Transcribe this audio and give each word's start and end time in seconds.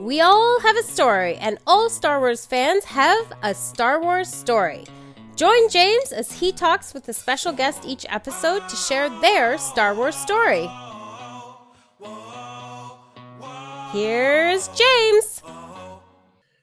We 0.00 0.22
all 0.22 0.58
have 0.60 0.78
a 0.78 0.82
story, 0.82 1.36
and 1.36 1.58
all 1.66 1.90
Star 1.90 2.20
Wars 2.20 2.46
fans 2.46 2.84
have 2.84 3.34
a 3.42 3.52
Star 3.52 4.00
Wars 4.00 4.32
story. 4.32 4.86
Join 5.36 5.68
James 5.68 6.10
as 6.10 6.32
he 6.32 6.52
talks 6.52 6.94
with 6.94 7.06
a 7.10 7.12
special 7.12 7.52
guest 7.52 7.84
each 7.84 8.06
episode 8.08 8.66
to 8.70 8.76
share 8.76 9.10
their 9.20 9.58
Star 9.58 9.94
Wars 9.94 10.16
story. 10.16 10.70
Here's 13.92 14.68
James. 14.68 15.42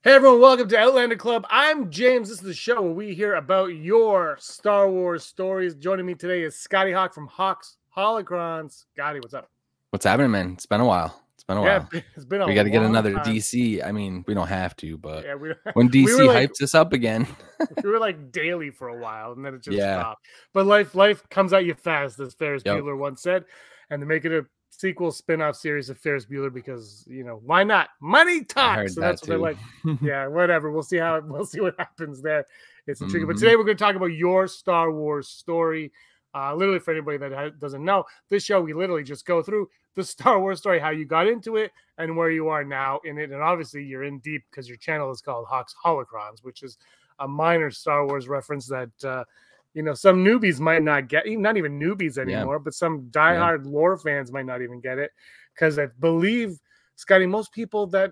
Hey 0.03 0.13
everyone, 0.13 0.41
welcome 0.41 0.67
to 0.69 0.79
Outlander 0.79 1.15
Club. 1.15 1.45
I'm 1.51 1.91
James. 1.91 2.29
This 2.29 2.39
is 2.39 2.43
the 2.43 2.55
show 2.55 2.81
where 2.81 2.91
we 2.91 3.13
hear 3.13 3.35
about 3.35 3.67
your 3.67 4.37
Star 4.39 4.89
Wars 4.89 5.23
stories. 5.23 5.75
Joining 5.75 6.07
me 6.07 6.15
today 6.15 6.41
is 6.41 6.55
Scotty 6.55 6.91
Hawk 6.91 7.13
from 7.13 7.27
Hawks 7.27 7.77
Holocrons. 7.95 8.85
Scotty, 8.95 9.19
what's 9.19 9.35
up? 9.35 9.47
What's 9.91 10.05
happening, 10.05 10.31
man? 10.31 10.53
It's 10.53 10.65
been 10.65 10.81
a 10.81 10.85
while. 10.85 11.26
Been 11.47 11.57
a 11.57 11.63
Yeah, 11.63 11.79
while. 11.79 11.89
it's 12.15 12.25
been 12.25 12.41
a 12.41 12.47
We 12.47 12.53
got 12.53 12.63
to 12.63 12.69
get 12.69 12.83
another 12.83 13.13
time. 13.13 13.23
DC. 13.23 13.81
I 13.85 13.93
mean, 13.93 14.25
we 14.27 14.33
don't 14.33 14.47
have 14.47 14.75
to, 14.77 14.97
but 14.97 15.23
Yeah, 15.23 15.35
we, 15.35 15.53
when 15.73 15.89
DC 15.89 16.03
we 16.17 16.27
like, 16.27 16.49
hypes 16.51 16.61
us 16.61 16.75
up 16.75 16.91
again, 16.91 17.25
we 17.83 17.89
were 17.89 17.99
like 18.01 18.33
daily 18.33 18.69
for 18.69 18.89
a 18.89 18.97
while, 18.97 19.31
and 19.31 19.45
then 19.45 19.53
it 19.53 19.61
just 19.63 19.77
Yeah. 19.77 20.01
stopped. 20.01 20.25
But 20.53 20.65
life, 20.65 20.93
life 20.93 21.23
comes 21.29 21.53
at 21.53 21.65
you 21.65 21.73
fast, 21.73 22.19
as 22.19 22.33
Ferris 22.33 22.63
Yep. 22.65 22.83
Bueller 22.83 22.97
once 22.97 23.21
said, 23.21 23.45
and 23.89 24.01
to 24.01 24.05
make 24.05 24.25
it 24.25 24.33
a 24.33 24.45
sequel 24.71 25.09
spin-off 25.11 25.55
series 25.55 25.89
of 25.89 25.97
Ferris 25.97 26.25
Bueller 26.25 26.53
because 26.53 27.05
you 27.07 27.23
know 27.23 27.39
why 27.45 27.63
not? 27.63 27.89
Money 28.01 28.43
talks. 28.43 28.95
So 28.95 29.01
that 29.01 29.07
that's 29.07 29.21
what 29.21 29.29
they're 29.29 29.37
like. 29.37 29.57
yeah, 30.01 30.27
whatever. 30.27 30.69
We'll 30.69 30.83
see 30.83 30.97
how 30.97 31.21
we'll 31.21 31.45
see 31.45 31.61
what 31.61 31.75
happens 31.79 32.21
there. 32.21 32.45
It's 32.87 32.99
intriguing. 32.99 33.27
But 33.27 33.37
Mhm. 33.37 33.39
today 33.39 33.55
we're 33.55 33.63
going 33.63 33.77
to 33.77 33.83
talk 33.83 33.95
about 33.95 34.07
your 34.07 34.47
Star 34.49 34.91
Wars 34.91 35.29
story. 35.29 35.93
Uh, 36.33 36.53
literally, 36.53 36.79
for 36.79 36.91
anybody 36.91 37.17
that 37.17 37.31
ha- 37.31 37.49
doesn't 37.59 37.83
know, 37.83 38.03
this 38.29 38.43
show 38.43 38.61
we 38.61 38.73
literally 38.73 39.03
just 39.03 39.25
go 39.25 39.41
through 39.41 39.69
the 39.95 40.03
Star 40.05 40.39
Wars 40.39 40.59
story, 40.59 40.79
how 40.79 40.89
you 40.89 41.05
got 41.05 41.27
into 41.27 41.55
it, 41.57 41.71
and 41.97 42.15
where 42.15 42.29
you 42.29 42.47
are 42.49 42.63
now 42.63 42.99
in 43.05 43.17
it. 43.17 43.31
And 43.31 43.41
obviously, 43.41 43.83
you're 43.83 44.03
in 44.03 44.19
deep 44.19 44.43
because 44.49 44.67
your 44.67 44.77
channel 44.77 45.11
is 45.11 45.21
called 45.21 45.47
Hawks 45.47 45.73
Holocrons, 45.83 46.43
which 46.43 46.63
is 46.63 46.77
a 47.19 47.27
minor 47.27 47.71
Star 47.71 48.05
Wars 48.05 48.27
reference 48.27 48.67
that 48.67 48.91
uh, 49.03 49.23
you 49.73 49.83
know 49.83 49.93
some 49.93 50.23
newbies 50.23 50.59
might 50.59 50.83
not 50.83 51.07
get, 51.07 51.25
not 51.27 51.57
even 51.57 51.79
newbies 51.79 52.17
anymore, 52.17 52.59
but 52.59 52.73
some 52.73 53.09
diehard 53.11 53.65
lore 53.65 53.97
fans 53.97 54.31
might 54.31 54.45
not 54.45 54.61
even 54.61 54.79
get 54.79 54.97
it 54.97 55.11
because 55.53 55.79
I 55.79 55.87
believe, 55.99 56.59
Scotty, 56.95 57.25
most 57.25 57.51
people 57.51 57.87
that 57.87 58.11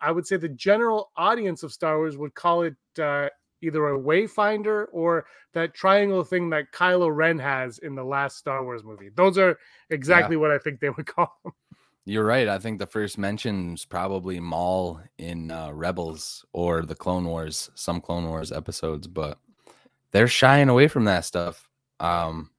I 0.00 0.12
would 0.12 0.26
say 0.26 0.36
the 0.36 0.48
general 0.48 1.10
audience 1.16 1.62
of 1.62 1.72
Star 1.72 1.96
Wars 1.98 2.16
would 2.18 2.34
call 2.34 2.62
it 2.62 2.76
uh, 3.00 3.28
either 3.62 3.88
a 3.88 3.98
wayfinder 3.98 4.86
or 4.92 5.26
that 5.52 5.74
triangle 5.74 6.24
thing 6.24 6.50
that 6.50 6.72
Kylo 6.72 7.14
Ren 7.14 7.38
has 7.38 7.78
in 7.78 7.94
the 7.94 8.04
last 8.04 8.36
Star 8.36 8.62
Wars 8.64 8.84
movie. 8.84 9.10
Those 9.14 9.38
are 9.38 9.58
exactly 9.90 10.36
what 10.36 10.50
I 10.50 10.58
think 10.58 10.80
they 10.80 10.90
would 10.90 11.06
call 11.16 11.38
them. 11.44 11.52
you're 12.04 12.24
right. 12.24 12.48
I 12.48 12.58
think 12.58 12.78
the 12.78 12.86
first 12.86 13.18
mention's 13.18 13.84
probably 13.84 14.40
Maul 14.40 15.00
in 15.18 15.50
uh, 15.50 15.72
Rebels 15.72 16.44
or 16.52 16.82
the 16.82 16.94
Clone 16.94 17.24
Wars, 17.24 17.70
some 17.74 18.00
Clone 18.00 18.28
Wars 18.28 18.52
episodes, 18.52 19.06
but 19.06 19.38
they're 20.12 20.28
shying 20.28 20.68
away 20.68 20.88
from 20.88 21.04
that 21.04 21.24
stuff. 21.24 21.68
Um, 22.00 22.50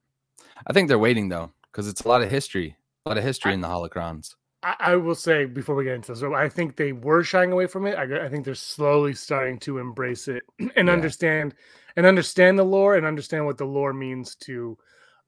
I 0.65 0.73
think 0.73 0.87
they're 0.87 0.99
waiting 0.99 1.29
though, 1.29 1.51
because 1.71 1.87
it's 1.87 2.01
a 2.01 2.07
lot 2.07 2.21
of 2.21 2.31
history, 2.31 2.75
a 3.05 3.09
lot 3.09 3.17
of 3.17 3.23
history 3.23 3.53
in 3.53 3.61
the 3.61 3.67
holocrons. 3.67 4.35
I, 4.63 4.75
I 4.79 4.95
will 4.95 5.15
say 5.15 5.45
before 5.45 5.75
we 5.75 5.83
get 5.83 5.95
into 5.95 6.13
this, 6.13 6.23
I 6.23 6.49
think 6.49 6.75
they 6.75 6.91
were 6.91 7.23
shying 7.23 7.51
away 7.51 7.67
from 7.67 7.85
it. 7.85 7.95
I, 7.95 8.25
I 8.25 8.29
think 8.29 8.45
they're 8.45 8.55
slowly 8.55 9.13
starting 9.13 9.59
to 9.59 9.77
embrace 9.77 10.27
it 10.27 10.43
and 10.75 10.87
Yeah. 10.87 10.93
understand 10.93 11.55
and 11.95 12.05
understand 12.05 12.57
the 12.59 12.63
lore 12.63 12.95
and 12.95 13.05
understand 13.05 13.45
what 13.45 13.57
the 13.57 13.65
lore 13.65 13.93
means 13.93 14.35
to 14.35 14.77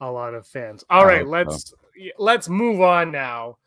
a 0.01 0.11
lot 0.11 0.33
of 0.33 0.47
fans. 0.47 0.83
All 0.89 1.05
right, 1.05 1.25
let's 1.25 1.73
let's 2.17 2.47
move 2.49 2.81
on 2.81 3.11
now 3.11 3.57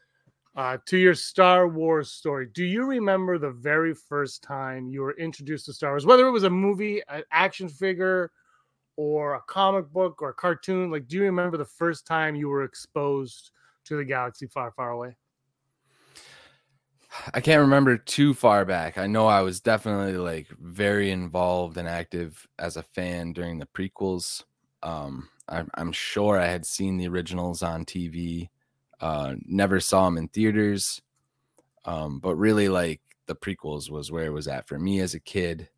uh, 0.56 0.78
to 0.86 0.96
your 0.96 1.14
Star 1.14 1.68
Wars 1.68 2.10
story. 2.12 2.48
Do 2.52 2.64
you 2.64 2.84
remember 2.84 3.38
the 3.38 3.50
very 3.50 3.94
first 3.94 4.42
time 4.42 4.88
you 4.88 5.02
were 5.02 5.16
introduced 5.16 5.66
to 5.66 5.72
Star 5.72 5.90
Wars, 5.90 6.06
whether 6.06 6.26
it 6.26 6.30
was 6.32 6.44
a 6.44 6.50
movie, 6.50 7.02
an 7.08 7.22
action 7.32 7.68
figure, 7.68 8.30
or 8.96 9.34
a 9.34 9.40
comic 9.48 9.90
book 9.90 10.22
or 10.22 10.30
a 10.30 10.34
cartoon? 10.34 10.90
Like, 10.90 11.08
do 11.08 11.16
you 11.16 11.22
remember 11.24 11.56
the 11.56 11.64
first 11.64 12.06
time 12.06 12.34
you 12.34 12.48
were 12.48 12.64
exposed 12.64 13.50
to 13.86 13.96
the 13.96 14.04
galaxy 14.04 14.46
far, 14.46 14.72
far 14.72 14.90
away? 14.90 15.16
I 17.34 17.40
can't 17.40 17.60
remember 17.60 17.96
too 17.96 18.34
far 18.34 18.64
back. 18.64 18.98
I 18.98 19.06
know 19.06 19.26
I 19.26 19.42
was 19.42 19.60
definitely 19.60 20.16
like 20.16 20.48
very 20.58 21.10
involved 21.10 21.76
and 21.76 21.88
active 21.88 22.46
as 22.58 22.76
a 22.76 22.82
fan 22.82 23.32
during 23.32 23.58
the 23.58 23.66
prequels. 23.66 24.44
Um, 24.82 25.28
I'm, 25.48 25.70
I'm 25.74 25.92
sure 25.92 26.38
I 26.38 26.46
had 26.46 26.64
seen 26.64 26.96
the 26.96 27.08
originals 27.08 27.62
on 27.62 27.84
TV. 27.84 28.48
Uh, 29.00 29.34
never 29.44 29.80
saw 29.80 30.06
them 30.06 30.18
in 30.18 30.28
theaters. 30.28 31.02
Um, 31.84 32.20
but 32.20 32.36
really, 32.36 32.68
like 32.68 33.00
the 33.26 33.34
prequels 33.34 33.90
was 33.90 34.10
where 34.10 34.24
it 34.24 34.32
was 34.32 34.48
at 34.48 34.66
for 34.66 34.78
me 34.78 35.00
as 35.00 35.14
a 35.14 35.20
kid. 35.20 35.68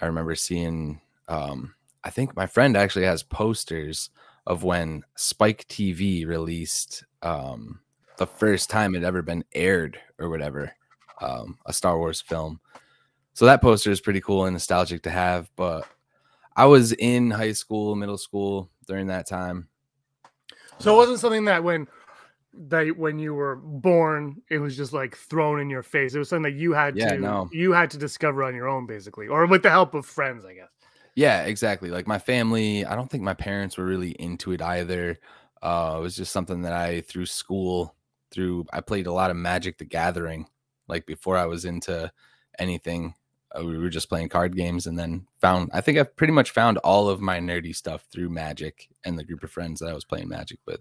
I 0.00 0.06
remember 0.06 0.34
seeing. 0.34 1.00
Um, 1.28 1.74
I 2.02 2.10
think 2.10 2.34
my 2.34 2.46
friend 2.46 2.76
actually 2.76 3.04
has 3.04 3.22
posters 3.22 4.10
of 4.46 4.64
when 4.64 5.02
Spike 5.16 5.66
TV 5.68 6.26
released 6.26 7.04
um, 7.22 7.80
the 8.20 8.26
first 8.26 8.68
time 8.68 8.94
it 8.94 9.02
ever 9.02 9.22
been 9.22 9.42
aired 9.54 9.98
or 10.18 10.28
whatever 10.28 10.70
um, 11.22 11.58
a 11.64 11.72
star 11.72 11.96
wars 11.98 12.20
film 12.20 12.60
so 13.32 13.46
that 13.46 13.62
poster 13.62 13.90
is 13.90 14.00
pretty 14.00 14.20
cool 14.20 14.44
and 14.44 14.52
nostalgic 14.52 15.02
to 15.02 15.10
have 15.10 15.50
but 15.56 15.86
i 16.54 16.66
was 16.66 16.92
in 16.92 17.30
high 17.30 17.52
school 17.52 17.96
middle 17.96 18.18
school 18.18 18.70
during 18.86 19.06
that 19.06 19.26
time 19.26 19.66
So 20.78 20.92
it 20.94 20.96
wasn't 20.96 21.20
something 21.20 21.46
that 21.46 21.64
when 21.64 21.88
that 22.68 22.96
when 22.96 23.18
you 23.18 23.32
were 23.34 23.56
born, 23.56 24.42
it 24.50 24.58
was 24.58 24.76
just 24.76 24.92
like 24.92 25.16
thrown 25.16 25.60
in 25.60 25.70
your 25.70 25.82
face. 25.82 26.14
It 26.14 26.18
was 26.18 26.28
something 26.28 26.50
that 26.52 26.58
you 26.58 26.72
had 26.72 26.96
Yeah, 26.96 27.14
to 27.14 27.20
no. 27.20 27.48
you 27.52 27.72
had 27.72 27.90
to 27.92 27.98
discover 27.98 28.44
on 28.44 28.54
your 28.54 28.68
own, 28.68 28.86
basically, 28.86 29.28
or 29.28 29.46
with 29.46 29.62
the 29.62 29.70
help 29.70 29.94
of 29.94 30.04
friends, 30.04 30.44
I 30.44 30.54
guess. 30.54 30.68
yeah 31.16 31.42
exactly 31.42 31.90
like 31.90 32.06
my 32.06 32.18
family 32.20 32.84
i 32.86 32.94
don't 32.94 33.10
think 33.10 33.22
my 33.24 33.34
parents 33.34 33.76
were 33.76 33.84
really 33.84 34.12
into 34.12 34.52
it 34.52 34.62
either 34.62 35.18
uh 35.60 35.96
it 35.98 36.00
was 36.00 36.14
just 36.14 36.32
something 36.32 36.62
that 36.62 36.72
i 36.72 37.00
through 37.02 37.26
school 37.26 37.94
through 38.30 38.64
i 38.72 38.80
played 38.80 39.06
a 39.06 39.12
lot 39.12 39.30
of 39.30 39.36
magic 39.36 39.78
the 39.78 39.84
gathering 39.84 40.46
like 40.88 41.06
before 41.06 41.36
i 41.36 41.46
was 41.46 41.64
into 41.64 42.10
anything 42.58 43.14
uh, 43.58 43.64
we 43.64 43.76
were 43.78 43.88
just 43.88 44.08
playing 44.08 44.28
card 44.28 44.54
games 44.56 44.86
and 44.86 44.98
then 44.98 45.26
found 45.40 45.68
i 45.72 45.80
think 45.80 45.98
i've 45.98 46.14
pretty 46.16 46.32
much 46.32 46.50
found 46.50 46.78
all 46.78 47.08
of 47.08 47.20
my 47.20 47.38
nerdy 47.40 47.74
stuff 47.74 48.06
through 48.12 48.28
magic 48.28 48.88
and 49.04 49.18
the 49.18 49.24
group 49.24 49.42
of 49.42 49.50
friends 49.50 49.80
that 49.80 49.88
i 49.88 49.94
was 49.94 50.04
playing 50.04 50.28
magic 50.28 50.58
with 50.66 50.80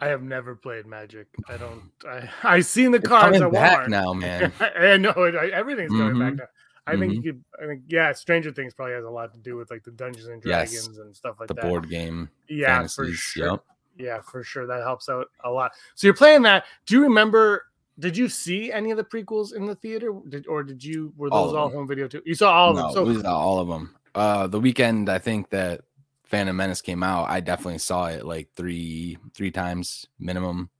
I 0.00 0.08
have 0.08 0.22
never 0.24 0.56
played 0.56 0.84
Magic. 0.84 1.28
I 1.48 1.56
don't. 1.56 1.82
I 2.04 2.28
I 2.42 2.60
seen 2.60 2.90
the 2.90 2.98
cards 2.98 3.38
coming 3.38 3.52
back 3.52 3.86
Walmart. 3.86 3.88
now 3.88 4.12
man 4.14 4.52
I 4.58 4.96
know 4.96 5.12
it, 5.16 5.36
everything's 5.52 5.92
coming 5.92 6.18
back 6.18 6.32
Mhm. 6.32 6.38
now. 6.38 6.44
I 6.88 6.96
think 6.96 7.12
you 7.14 7.22
could. 7.22 7.44
I 7.62 7.66
think 7.68 7.82
yeah, 7.86 8.10
Stranger 8.12 8.50
Things 8.50 8.74
probably 8.74 8.94
has 8.94 9.04
a 9.04 9.08
lot 9.10 9.32
to 9.32 9.38
do 9.38 9.54
with 9.54 9.70
like 9.70 9.84
the 9.84 9.92
Dungeons 9.92 10.26
and 10.26 10.42
Yes. 10.44 10.72
Dragons 10.72 10.98
and 10.98 11.14
stuff 11.14 11.36
like 11.38 11.46
the 11.46 11.54
that. 11.54 11.62
board 11.62 11.88
game 11.88 12.28
yeah, 12.48 12.84
for 12.88 13.06
sure. 13.12 13.50
yep 13.52 13.64
Yeah, 13.96 14.20
for 14.20 14.42
sure. 14.42 14.66
That 14.66 14.82
helps 14.82 15.08
out 15.08 15.28
a 15.44 15.50
lot. 15.50 15.72
So 15.94 16.06
you're 16.06 16.14
playing 16.14 16.42
that. 16.42 16.64
Do 16.86 16.94
you 16.94 17.02
remember? 17.02 17.66
Did 17.98 18.16
you 18.16 18.28
see 18.28 18.72
any 18.72 18.90
of 18.90 18.96
the 18.96 19.04
prequels 19.04 19.54
in 19.54 19.66
the 19.66 19.74
theater, 19.74 20.12
did, 20.28 20.46
or 20.46 20.62
did 20.62 20.82
you? 20.82 21.12
Were 21.16 21.30
those 21.30 21.50
of 21.50 21.56
all 21.56 21.68
home 21.68 21.86
video 21.86 22.08
too? 22.08 22.22
You 22.24 22.34
saw 22.34 22.52
all 22.52 22.70
of 22.70 22.76
no, 22.76 22.82
them. 22.82 22.92
So 22.94 23.04
was 23.04 23.24
all 23.24 23.58
of 23.58 23.68
them. 23.68 23.94
Uh, 24.14 24.46
the 24.46 24.60
weekend 24.60 25.08
I 25.08 25.18
think 25.18 25.50
that 25.50 25.82
Phantom 26.24 26.56
Menace 26.56 26.80
came 26.80 27.02
out, 27.02 27.28
I 27.28 27.40
definitely 27.40 27.78
saw 27.78 28.06
it 28.06 28.24
like 28.24 28.48
three 28.56 29.18
three 29.34 29.50
times 29.50 30.06
minimum 30.18 30.70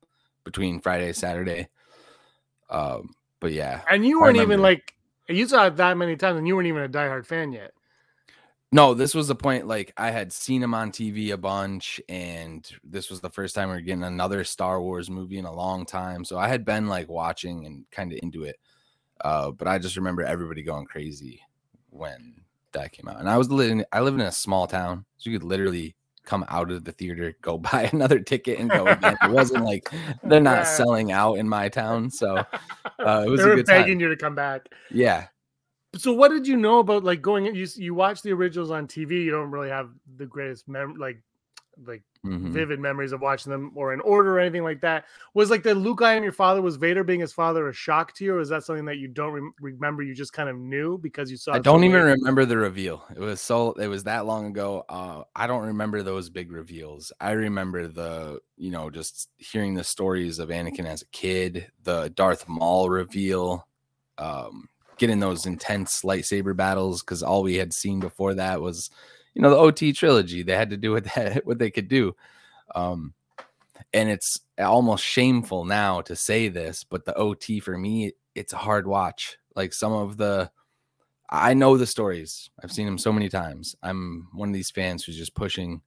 between 0.45 0.81
Friday 0.81 1.09
and 1.09 1.17
Saturday. 1.17 1.69
Um, 2.71 3.15
but 3.41 3.53
yeah, 3.53 3.83
and 3.91 4.07
you 4.07 4.21
weren't 4.21 4.39
even 4.39 4.63
like 4.63 4.95
you 5.29 5.47
saw 5.47 5.67
it 5.67 5.77
that 5.77 5.97
many 5.99 6.17
times, 6.17 6.39
and 6.39 6.49
you 6.49 6.57
weren't 6.57 6.69
even 6.69 6.83
a 6.83 6.89
diehard 6.89 7.27
fan 7.27 7.53
yet. 7.53 7.73
No, 8.73 8.95
this 8.95 9.15
was 9.15 9.29
the 9.29 9.35
point. 9.35 9.67
Like 9.67 9.93
I 9.97 10.11
had 10.11 10.33
seen 10.33 10.63
him 10.63 10.73
on 10.75 10.91
TV 10.91 11.31
a 11.33 11.37
bunch, 11.37 12.01
and 12.09 12.69
this 12.83 13.11
was 13.11 13.21
the 13.21 13.31
first 13.31 13.55
time 13.55 13.69
we 13.69 13.75
were 13.77 13.81
getting 13.83 14.03
another 14.03 14.43
Star 14.45 14.81
Wars 14.81 15.11
movie 15.11 15.39
in 15.39 15.45
a 15.45 15.55
long 15.55 15.85
time. 15.85 16.25
So 16.25 16.39
I 16.39 16.49
had 16.49 16.65
been 16.65 16.89
like 16.89 17.09
watching 17.09 17.67
and 17.67 17.85
kind 17.91 18.13
of 18.13 18.19
into 18.23 18.45
it. 18.45 18.57
Uh, 19.21 19.51
but 19.51 19.69
I 19.69 19.79
just 19.79 19.97
remember 19.97 20.23
everybody 20.23 20.63
going 20.63 20.87
crazy 20.87 21.43
when 21.91 22.35
that 22.73 22.93
came 22.93 23.09
out. 23.09 23.21
And 23.21 23.29
I 23.29 23.37
was 23.37 23.51
living, 23.51 23.85
I 23.93 24.01
live 24.01 24.15
in 24.15 24.21
a 24.21 24.33
small 24.33 24.67
town, 24.67 25.05
so 25.19 25.31
you 25.31 25.39
could 25.39 25.47
literally 25.47 25.95
come 26.25 26.45
out 26.49 26.71
of 26.71 26.85
the 26.85 26.93
theater, 26.93 27.37
go 27.43 27.59
buy 27.59 27.91
another 27.93 28.21
ticket, 28.21 28.59
and 28.59 28.71
go 28.71 28.87
again. 28.87 29.17
It 29.23 29.31
wasn't 29.31 29.65
like 29.67 29.89
they're 30.25 30.41
not 30.41 30.67
selling 30.67 31.13
out 31.13 31.35
in 31.35 31.49
my 31.49 31.69
town, 31.69 32.11
so 32.11 32.37
uh, 32.37 33.25
it 33.27 33.31
was 33.31 33.41
they 33.41 33.47
a 33.47 33.49
were 33.49 33.57
good 33.57 33.67
begging 33.67 33.99
time. 33.99 34.01
you 34.01 34.09
to 34.09 34.17
come 34.17 34.35
back. 34.35 34.67
Yeah, 34.91 35.27
So 35.97 36.13
what 36.13 36.31
did 36.31 36.47
you 36.47 36.57
know 36.57 36.79
about 36.79 37.05
like 37.05 37.21
going? 37.21 37.55
You 37.55 37.67
you 37.77 37.95
watch 37.95 38.23
the 38.23 38.33
originals 38.33 38.71
on 38.71 38.87
TV. 38.87 39.25
You 39.25 39.31
don't 39.31 39.51
really 39.51 39.69
have 39.69 39.91
the 40.17 40.27
greatest 40.27 40.69
mem 40.69 40.95
like 40.95 41.23
like 41.87 42.03
mhm. 42.25 42.51
vivid 42.51 42.81
memories 42.81 43.13
of 43.13 43.21
watching 43.21 43.51
them 43.51 43.73
or 43.75 43.93
in 43.93 44.01
order 44.01 44.37
or 44.37 44.41
anything 44.41 44.63
like 44.63 44.81
that. 44.81 45.05
Was 45.35 45.51
like 45.51 45.63
the 45.63 45.75
Luke 45.75 46.03
I 46.03 46.15
am 46.15 46.23
your 46.23 46.33
father 46.33 46.63
was 46.63 46.77
Vader 46.77 47.05
being 47.05 47.21
his 47.21 47.33
father 47.33 47.69
a 47.69 47.73
shock 47.73 48.15
to 48.15 48.25
you, 48.25 48.35
or 48.35 48.41
is 48.41 48.49
that 48.49 48.65
something 48.65 48.85
that 48.87 48.99
you 48.99 49.09
don't 49.09 49.33
rem- 49.33 49.55
remember? 49.61 50.03
You 50.03 50.15
just 50.15 50.33
kind 50.33 50.49
of 50.49 50.57
knew 50.57 50.99
because 50.99 51.31
you 51.31 51.37
saw. 51.37 51.53
I 51.53 51.59
don't 51.59 51.85
even 51.85 52.05
late? 52.05 52.13
remember 52.13 52.45
the 52.45 52.57
reveal. 52.57 53.05
It 53.15 53.21
was 53.21 53.41
so 53.41 53.73
it 53.73 53.89
was 53.89 54.05
that 54.05 54.27
long 54.27 54.47
ago. 54.47 54.85
Uh, 54.89 55.23
I 55.35 55.47
don't 55.47 55.67
remember 55.67 56.03
those 56.03 56.31
big 56.31 56.53
reveals. 56.53 57.13
I 57.21 57.33
remember 57.33 57.89
the 57.89 58.41
you 58.57 58.71
know 58.71 58.91
just 58.91 59.29
hearing 59.37 59.75
the 59.75 59.85
stories 59.85 60.39
of 60.39 60.49
Anakin 60.49 60.87
as 60.87 61.03
a 61.03 61.07
kid, 61.07 61.71
the 61.83 62.11
Darth 62.15 62.49
Maul 62.49 62.89
reveal, 62.89 63.67
um, 64.19 64.69
getting 64.99 65.21
those 65.21 65.47
intense 65.47 66.03
lightsaber 66.03 66.57
battles 66.57 67.03
because 67.03 67.23
all 67.23 67.43
we 67.43 67.57
had 67.57 67.73
seen 67.73 68.01
before 68.01 68.35
that 68.35 68.61
was, 68.61 68.91
you 69.35 69.43
know, 69.43 69.51
the 69.51 69.57
OT 69.57 69.93
trilogy. 69.93 70.43
They 70.43 70.57
had 70.57 70.71
to 70.71 70.77
do 70.77 70.93
what 70.93 71.05
that 71.15 71.47
what 71.47 71.59
they 71.59 71.71
could 71.71 71.89
do. 71.89 72.15
Um, 72.75 73.15
and 73.93 74.09
it's 74.09 74.41
almost 74.59 75.05
shameful 75.05 75.65
now 75.65 76.01
to 76.03 76.17
say 76.17 76.49
this, 76.49 76.85
but 76.85 77.05
the 77.05 77.15
OT 77.15 77.61
for 77.61 77.77
me, 77.77 78.13
it's 78.35 78.53
a 78.53 78.59
hard 78.59 78.87
watch. 78.87 79.39
Like 79.55 79.73
some 79.73 79.93
of 79.93 80.17
the, 80.17 80.51
I 81.29 81.55
know 81.55 81.77
the 81.77 81.87
stories. 81.87 82.51
I've 82.63 82.73
seen 82.73 82.87
them 82.87 82.99
so 82.99 83.13
many 83.13 83.29
times. 83.29 83.77
I'm 83.83 84.29
one 84.33 84.49
of 84.49 84.55
these 84.55 84.71
fans 84.71 85.05
who's 85.05 85.17
just 85.17 85.35
pushing, 85.35 85.83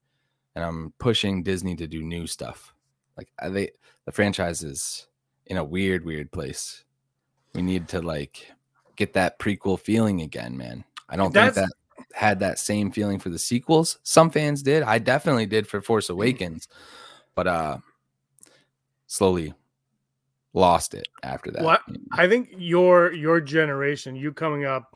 and 0.56 0.64
I'm 0.64 0.94
pushing 1.00 1.44
Disney 1.44 1.76
to 1.78 1.88
do 1.88 2.04
new 2.04 2.28
stuff. 2.28 2.74
Like 3.18 3.30
they, 3.44 3.72
the 4.06 4.12
franchise 4.12 4.64
is 4.64 5.08
in 5.46 5.58
a 5.58 5.64
weird, 5.64 6.06
weird 6.06 6.32
place. 6.32 6.84
We 7.54 7.62
need 7.62 7.88
to 7.90 8.02
like 8.02 8.52
get 8.96 9.14
that 9.14 9.40
prequel 9.40 9.80
feeling 9.80 10.22
again, 10.22 10.58
man. 10.58 10.84
I 11.10 11.16
don't 11.16 11.34
That's, 11.34 11.56
think 11.56 11.68
that 11.68 12.18
had 12.18 12.40
that 12.40 12.60
same 12.60 12.92
feeling 12.92 13.20
for 13.20 13.30
the 13.30 13.40
sequels. 13.40 14.00
Some 14.04 14.30
fans 14.30 14.64
did. 14.64 14.84
I 14.84 15.00
definitely 15.00 15.46
did 15.46 15.68
for 15.68 15.82
Force 15.82 16.08
mm. 16.08 16.12
Awakens, 16.12 16.68
but 17.36 17.48
uh 17.48 17.78
slowly 19.08 19.54
lost 20.54 20.94
it 20.94 21.08
after 21.24 21.52
that. 21.52 21.64
Well, 21.64 21.80
I 22.12 22.28
think 22.28 22.50
your 22.58 23.12
your 23.14 23.42
generation, 23.42 24.16
you 24.16 24.34
coming 24.34 24.66
up, 24.66 24.95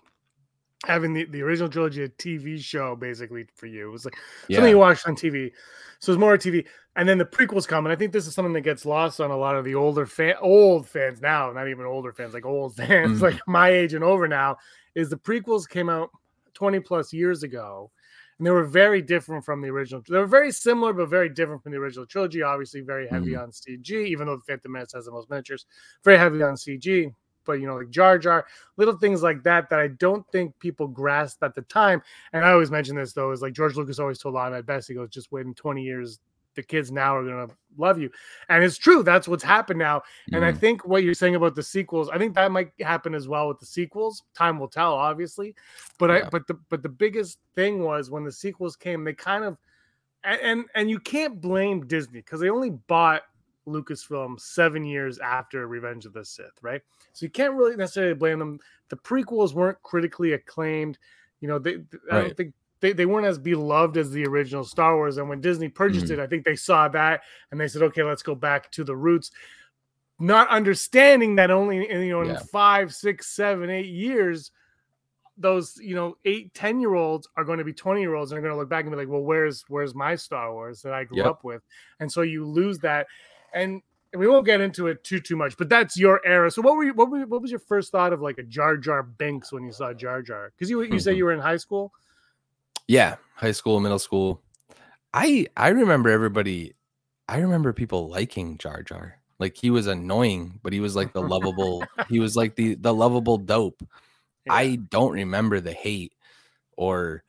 having 0.86 1.14
the, 1.14 1.26
the 1.26 1.42
original 1.42 1.70
trilogy 1.70 2.04
a 2.04 2.10
TV 2.10 2.60
show 2.60 2.96
basically 2.96 3.46
for 3.56 3.68
you. 3.68 3.90
It 3.90 3.92
was 3.92 4.06
like 4.06 4.16
yeah. 4.48 4.58
something 4.58 4.72
you 4.72 4.78
watched 4.78 5.08
on 5.08 5.16
TV. 5.16 5.52
So 6.00 6.12
it's 6.12 6.20
more 6.20 6.38
TV. 6.38 6.66
And 6.96 7.08
then 7.08 7.18
the 7.18 7.26
prequels 7.26 7.68
come. 7.68 7.86
And 7.86 7.94
I 7.94 7.96
think 7.96 8.14
this 8.14 8.28
is 8.28 8.34
something 8.34 8.54
that 8.54 8.62
gets 8.62 8.86
lost 8.86 9.20
on 9.20 9.32
a 9.32 9.38
lot 9.38 9.56
of 9.56 9.66
the 9.66 9.76
older 9.76 10.06
fan 10.06 10.36
old 10.42 10.88
fans 10.88 11.22
now, 11.22 11.52
not 11.52 11.68
even 11.68 11.86
older 11.86 12.14
fans, 12.14 12.34
like 12.34 12.46
old 12.46 12.76
fans, 12.78 13.20
mm. 13.20 13.22
like 13.22 13.40
my 13.48 13.70
age 13.70 13.94
and 13.94 14.04
over 14.04 14.28
now, 14.28 14.58
is 14.96 15.10
the 15.10 15.18
prequels 15.18 15.68
came 15.68 15.90
out 15.90 16.10
20 16.54 16.80
plus 16.80 17.14
years 17.14 17.44
ago 17.44 17.92
and 18.40 18.48
they 18.48 18.52
were 18.52 18.64
very 18.64 19.02
different 19.02 19.44
from 19.44 19.62
the 19.62 19.68
original. 19.68 20.02
They 20.08 20.18
were 20.18 20.26
very 20.26 20.52
similar, 20.52 20.94
but 20.94 21.10
very 21.10 21.28
different 21.28 21.62
from 21.62 21.74
the 21.74 21.78
original 21.78 22.06
trilogy. 22.06 22.42
Obviously, 22.42 22.80
very 22.80 23.08
heavy 23.08 23.32
mm-hmm. 23.32 23.42
on 23.42 23.52
CG, 23.52 23.92
even 23.92 24.28
though 24.28 24.38
the 24.38 24.44
Phantom 24.48 24.72
Menace 24.72 24.94
has 24.94 25.06
the 25.06 25.12
most 25.12 25.30
miniatures. 25.30 25.66
Very 26.06 26.18
heavy 26.18 26.42
on 26.42 26.56
CG, 26.56 27.14
but 27.46 27.54
you 27.54 27.68
know, 27.68 27.78
like 27.78 27.90
Jar 27.90 28.18
Jar, 28.18 28.46
little 28.78 28.98
things 28.98 29.24
like 29.24 29.44
that 29.44 29.70
that 29.70 29.80
I 29.80 29.88
don't 29.88 30.26
think 30.32 30.58
people 30.60 30.88
grasped 30.88 31.44
at 31.44 31.56
the 31.56 31.62
time. 31.64 32.02
And 32.34 32.46
I 32.46 32.52
always 32.52 32.72
mention 32.72 32.96
this 32.96 33.14
though, 33.14 33.32
is 33.32 33.42
like 33.42 33.54
George 33.54 33.76
Lucas 33.76 34.00
always 34.00 34.20
told 34.20 34.36
Lana 34.36 34.58
at 34.58 34.66
best. 34.66 34.88
He 34.88 34.94
goes, 34.94 35.10
just 35.10 35.32
waiting 35.32 35.54
20 35.54 35.84
years 35.84 36.20
the 36.56 36.64
kids 36.64 36.92
now 36.92 37.16
are 37.16 37.24
to 37.24 37.54
love 37.78 38.00
you. 38.00 38.10
And 38.50 38.64
it's 38.64 38.78
true. 38.78 39.04
That's 39.04 39.28
what's 39.28 39.44
happened 39.44 39.80
now. 39.80 40.02
And 40.34 40.44
I 40.44 40.52
mm-hmm. 40.52 40.60
think 40.60 40.86
what 40.86 41.04
you're 41.04 41.14
saying 41.14 41.36
about 41.36 41.56
the 41.56 41.64
sequels, 41.64 42.10
I 42.10 42.18
think 42.18 42.36
that 42.36 42.52
might 42.52 42.72
happen 42.82 43.16
as 43.16 43.28
well 43.28 43.48
with 43.48 43.60
the 43.60 43.66
sequels. 43.66 44.24
Time 44.36 44.60
will 44.60 44.68
tell, 44.68 44.94
obviously. 44.94 45.56
But 45.98 46.10
yeah. 46.10 46.26
I, 46.26 46.30
but 46.30 46.48
the, 46.48 46.60
but 46.70 46.84
the 46.84 46.90
biggest 46.90 47.40
thing 47.56 47.84
was 47.84 48.12
when 48.12 48.24
the 48.24 48.32
sequels 48.32 48.76
came, 48.76 49.04
they 49.04 49.14
kind 49.14 49.44
of, 49.44 49.58
and, 50.24 50.42
and, 50.42 50.66
and 50.76 50.90
you 50.90 51.00
can't 51.00 51.40
blame 51.40 51.88
Disney 51.88 52.20
because 52.20 52.42
they 52.42 52.50
only 52.50 52.72
bought 52.72 53.22
Lucasfilm 53.70 54.40
seven 54.40 54.84
years 54.86 55.20
after 55.20 55.68
Revenge 55.68 56.06
of 56.06 56.14
the 56.14 56.26
Sith, 56.26 56.62
right? 56.62 56.82
So 57.14 57.26
you 57.26 57.30
can't 57.30 57.54
really 57.54 57.76
necessarily 57.76 58.16
blame 58.16 58.40
them. 58.40 58.60
The 58.90 58.98
prequels 58.98 59.54
weren't 59.54 59.82
critically 59.84 60.34
acclaimed. 60.34 60.98
You 61.42 61.48
know, 61.48 61.60
they, 61.60 61.78
I 62.12 62.22
don't 62.22 62.38
think 62.38 62.54
they, 62.82 62.94
they 62.94 63.06
weren't 63.06 63.28
as 63.28 63.38
beloved 63.38 63.98
as 63.98 64.12
the 64.12 64.26
original 64.26 64.64
Star 64.64 64.96
Wars. 64.96 65.18
And 65.18 65.30
when 65.30 65.42
Disney 65.42 65.70
purchased 65.70 66.06
mm-hmm. 66.06 66.20
it, 66.20 66.24
I 66.24 66.28
think 66.28 66.46
they 66.46 66.56
saw 66.56 66.88
that 66.90 67.22
and 67.52 67.60
they 67.60 67.68
said, 67.68 67.84
okay, 67.84 68.04
let's 68.04 68.24
go 68.24 68.36
back 68.36 68.72
to 68.72 68.84
the 68.84 68.96
roots. 68.96 69.32
Not 70.20 70.50
understanding 70.50 71.36
that 71.36 71.52
only 71.52 71.90
in, 71.90 72.02
you 72.02 72.12
know 72.12 72.22
in 72.22 72.30
yeah. 72.30 72.40
five, 72.52 72.94
six, 72.94 73.28
seven, 73.28 73.70
eight 73.70 73.88
years, 73.88 74.52
those 75.38 75.80
you 75.82 75.96
know 75.96 76.18
eight, 76.26 76.54
ten 76.54 76.82
year 76.82 76.94
olds 76.94 77.26
are 77.38 77.46
going 77.46 77.60
to 77.60 77.64
be 77.64 77.72
twenty 77.72 78.02
year 78.02 78.16
olds 78.16 78.32
and 78.32 78.38
are 78.38 78.42
going 78.42 78.54
to 78.54 78.58
look 78.58 78.68
back 78.68 78.84
and 78.84 78.92
be 78.92 78.98
like, 78.98 79.08
well, 79.08 79.22
where's 79.22 79.64
where's 79.70 79.96
my 79.96 80.16
Star 80.16 80.52
Wars 80.52 80.82
that 80.82 80.94
I 80.94 81.06
grew 81.06 81.20
yep. 81.20 81.28
up 81.28 81.46
with? 81.46 81.62
And 82.02 82.12
so 82.12 82.22
you 82.22 82.46
lose 82.46 82.80
that. 82.80 83.08
And 83.54 83.82
we 84.16 84.28
won't 84.28 84.46
get 84.46 84.62
into 84.62 84.88
it 84.88 85.04
too 85.04 85.20
too 85.20 85.36
much, 85.36 85.56
but 85.58 85.70
that's 85.70 85.98
your 85.98 86.22
era. 86.26 86.50
So 86.50 86.62
what 86.62 86.76
were 86.76 86.84
you, 86.84 86.94
what 86.94 87.10
were, 87.10 87.26
what 87.26 87.42
was 87.42 87.52
your 87.52 87.60
first 87.60 87.92
thought 87.92 88.14
of 88.14 88.22
like 88.22 88.38
a 88.38 88.44
Jar 88.44 88.76
Jar 88.78 89.04
Binks 89.04 89.52
when 89.52 89.64
you 89.64 89.72
saw 89.72 89.94
Jar 89.94 90.22
Jar? 90.22 90.52
Because 90.56 90.70
you 90.70 90.82
you 90.82 90.90
mm-hmm. 90.90 90.98
said 90.98 91.18
you 91.18 91.26
were 91.26 91.34
in 91.34 91.40
high 91.40 91.58
school. 91.58 91.92
Yeah, 92.88 93.18
high 93.36 93.52
school, 93.52 93.80
middle 93.80 94.00
school. 94.00 94.42
I 95.14 95.48
I 95.56 95.70
remember 95.70 96.10
everybody. 96.10 96.74
I 97.28 97.38
remember 97.38 97.72
people 97.74 98.10
liking 98.10 98.58
Jar 98.58 98.82
Jar. 98.82 99.20
Like 99.38 99.56
he 99.56 99.70
was 99.70 99.88
annoying, 99.88 100.60
but 100.64 100.74
he 100.74 100.80
was 100.80 100.96
like 100.96 101.14
the 101.14 101.22
lovable. 101.22 101.84
he 102.10 102.20
was 102.20 102.36
like 102.36 102.56
the 102.56 102.76
the 102.76 102.94
lovable 102.94 103.38
dope. 103.38 103.82
Yeah. 104.46 104.54
I 104.54 104.76
don't 104.78 105.12
remember 105.12 105.60
the 105.60 105.74
hate 105.74 106.14
or 106.78 107.26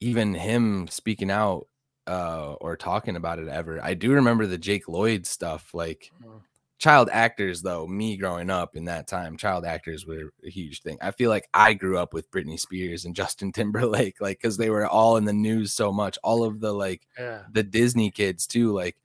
even 0.00 0.34
him 0.34 0.88
speaking 0.88 1.30
out 1.30 1.68
uh 2.06 2.54
or 2.60 2.76
talking 2.76 3.16
about 3.16 3.38
it 3.38 3.48
ever. 3.48 3.82
I 3.82 3.94
do 3.94 4.12
remember 4.12 4.46
the 4.46 4.58
Jake 4.58 4.88
Lloyd 4.88 5.26
stuff. 5.26 5.74
Like 5.74 6.12
mm 6.22 6.40
child 6.84 7.08
actors 7.12 7.62
though 7.62 7.86
me 7.86 8.16
growing 8.16 8.50
up 8.50 8.76
in 8.76 8.84
that 8.84 9.06
time 9.06 9.36
child 9.36 9.64
actors 9.64 10.06
were 10.06 10.32
a 10.44 10.50
huge 10.50 10.82
thing 10.82 10.98
i 11.00 11.10
feel 11.10 11.30
like 11.30 11.48
i 11.54 11.72
grew 11.72 11.96
up 11.96 12.12
with 12.12 12.30
britney 12.30 12.58
spears 12.58 13.04
and 13.04 13.14
justin 13.14 13.52
timberlake 13.54 14.20
like 14.20 14.38
because 14.38 14.56
they 14.56 14.70
were 14.70 14.86
all 14.86 15.16
in 15.16 15.24
the 15.24 15.32
news 15.32 15.72
so 15.72 15.92
much 15.92 16.18
all 16.22 16.44
of 16.44 16.60
the 16.60 16.72
like 16.72 17.06
yeah. 17.18 17.42
the 17.52 17.62
disney 17.62 18.10
kids 18.10 18.46
too 18.46 18.72
like 18.72 18.96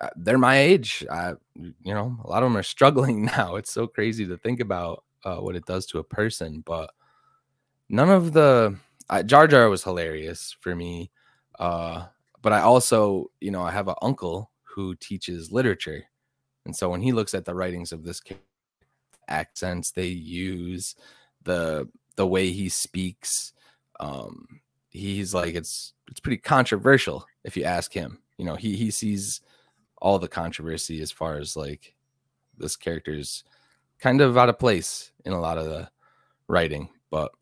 uh, 0.00 0.08
they're 0.16 0.38
my 0.38 0.58
age 0.58 1.04
I, 1.10 1.34
you 1.54 1.94
know 1.94 2.16
a 2.24 2.28
lot 2.28 2.42
of 2.42 2.48
them 2.48 2.56
are 2.56 2.62
struggling 2.62 3.24
now 3.36 3.56
it's 3.56 3.70
so 3.70 3.86
crazy 3.86 4.26
to 4.26 4.36
think 4.36 4.60
about 4.60 5.04
uh, 5.24 5.36
what 5.36 5.54
it 5.54 5.66
does 5.66 5.86
to 5.86 5.98
a 5.98 6.04
person 6.04 6.62
but 6.64 6.90
none 7.88 8.08
of 8.08 8.32
the 8.32 8.76
uh, 9.10 9.22
jar 9.22 9.46
jar 9.46 9.68
was 9.68 9.84
hilarious 9.84 10.56
for 10.60 10.74
me 10.74 11.10
uh 11.58 12.06
but 12.42 12.52
i 12.52 12.60
also 12.60 13.30
you 13.40 13.50
know 13.50 13.62
i 13.62 13.70
have 13.70 13.88
an 13.88 13.94
uncle 14.02 14.50
who 14.62 14.94
teaches 14.96 15.50
literature 15.52 16.04
and 16.68 16.76
so 16.76 16.90
when 16.90 17.00
he 17.00 17.12
looks 17.12 17.32
at 17.32 17.46
the 17.46 17.54
writings 17.54 17.92
of 17.92 18.04
this 18.04 18.20
accents 19.28 19.90
they 19.90 20.08
use, 20.08 20.94
the 21.44 21.88
the 22.16 22.26
way 22.26 22.50
he 22.50 22.68
speaks, 22.68 23.54
um, 24.00 24.60
he's 24.90 25.32
like 25.32 25.54
it's 25.54 25.94
it's 26.10 26.20
pretty 26.20 26.36
controversial 26.36 27.26
if 27.42 27.56
you 27.56 27.64
ask 27.64 27.92
him. 27.92 28.18
You 28.36 28.44
know, 28.44 28.54
he 28.54 28.76
he 28.76 28.90
sees 28.90 29.40
all 30.02 30.18
the 30.18 30.28
controversy 30.28 31.00
as 31.00 31.10
far 31.10 31.38
as 31.38 31.56
like 31.56 31.94
this 32.56 32.76
character's 32.76 33.44
kind 33.98 34.20
of 34.20 34.36
out 34.36 34.50
of 34.50 34.58
place 34.58 35.12
in 35.24 35.32
a 35.32 35.40
lot 35.40 35.56
of 35.56 35.64
the 35.64 35.88
writing, 36.48 36.90
but 37.10 37.32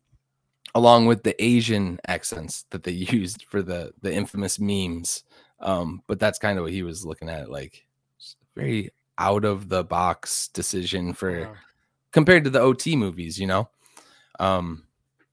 along 0.77 1.07
with 1.07 1.23
the 1.23 1.43
Asian 1.43 1.99
accents 2.07 2.65
that 2.69 2.83
they 2.83 2.91
used 3.11 3.45
for 3.49 3.61
the 3.61 3.91
the 4.01 4.13
infamous 4.13 4.59
memes. 4.59 5.23
Um, 5.59 6.03
but 6.05 6.19
that's 6.19 6.37
kind 6.37 6.59
of 6.59 6.65
what 6.65 6.71
he 6.71 6.83
was 6.83 7.03
looking 7.03 7.29
at, 7.29 7.49
like 7.49 7.87
very 8.55 8.91
out 9.17 9.43
of 9.43 9.69
the 9.69 9.83
box 9.83 10.49
decision 10.49 11.13
for 11.13 11.39
yeah. 11.39 11.53
compared 12.11 12.43
to 12.43 12.51
the 12.51 12.59
OT 12.59 12.95
movies, 12.95 13.39
you 13.39 13.47
know. 13.47 13.67
Um, 14.39 14.83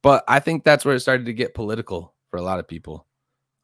but 0.00 0.24
I 0.26 0.40
think 0.40 0.64
that's 0.64 0.84
where 0.84 0.94
it 0.94 1.00
started 1.00 1.26
to 1.26 1.34
get 1.34 1.52
political 1.52 2.14
for 2.30 2.38
a 2.38 2.42
lot 2.42 2.58
of 2.58 2.66
people. 2.66 3.06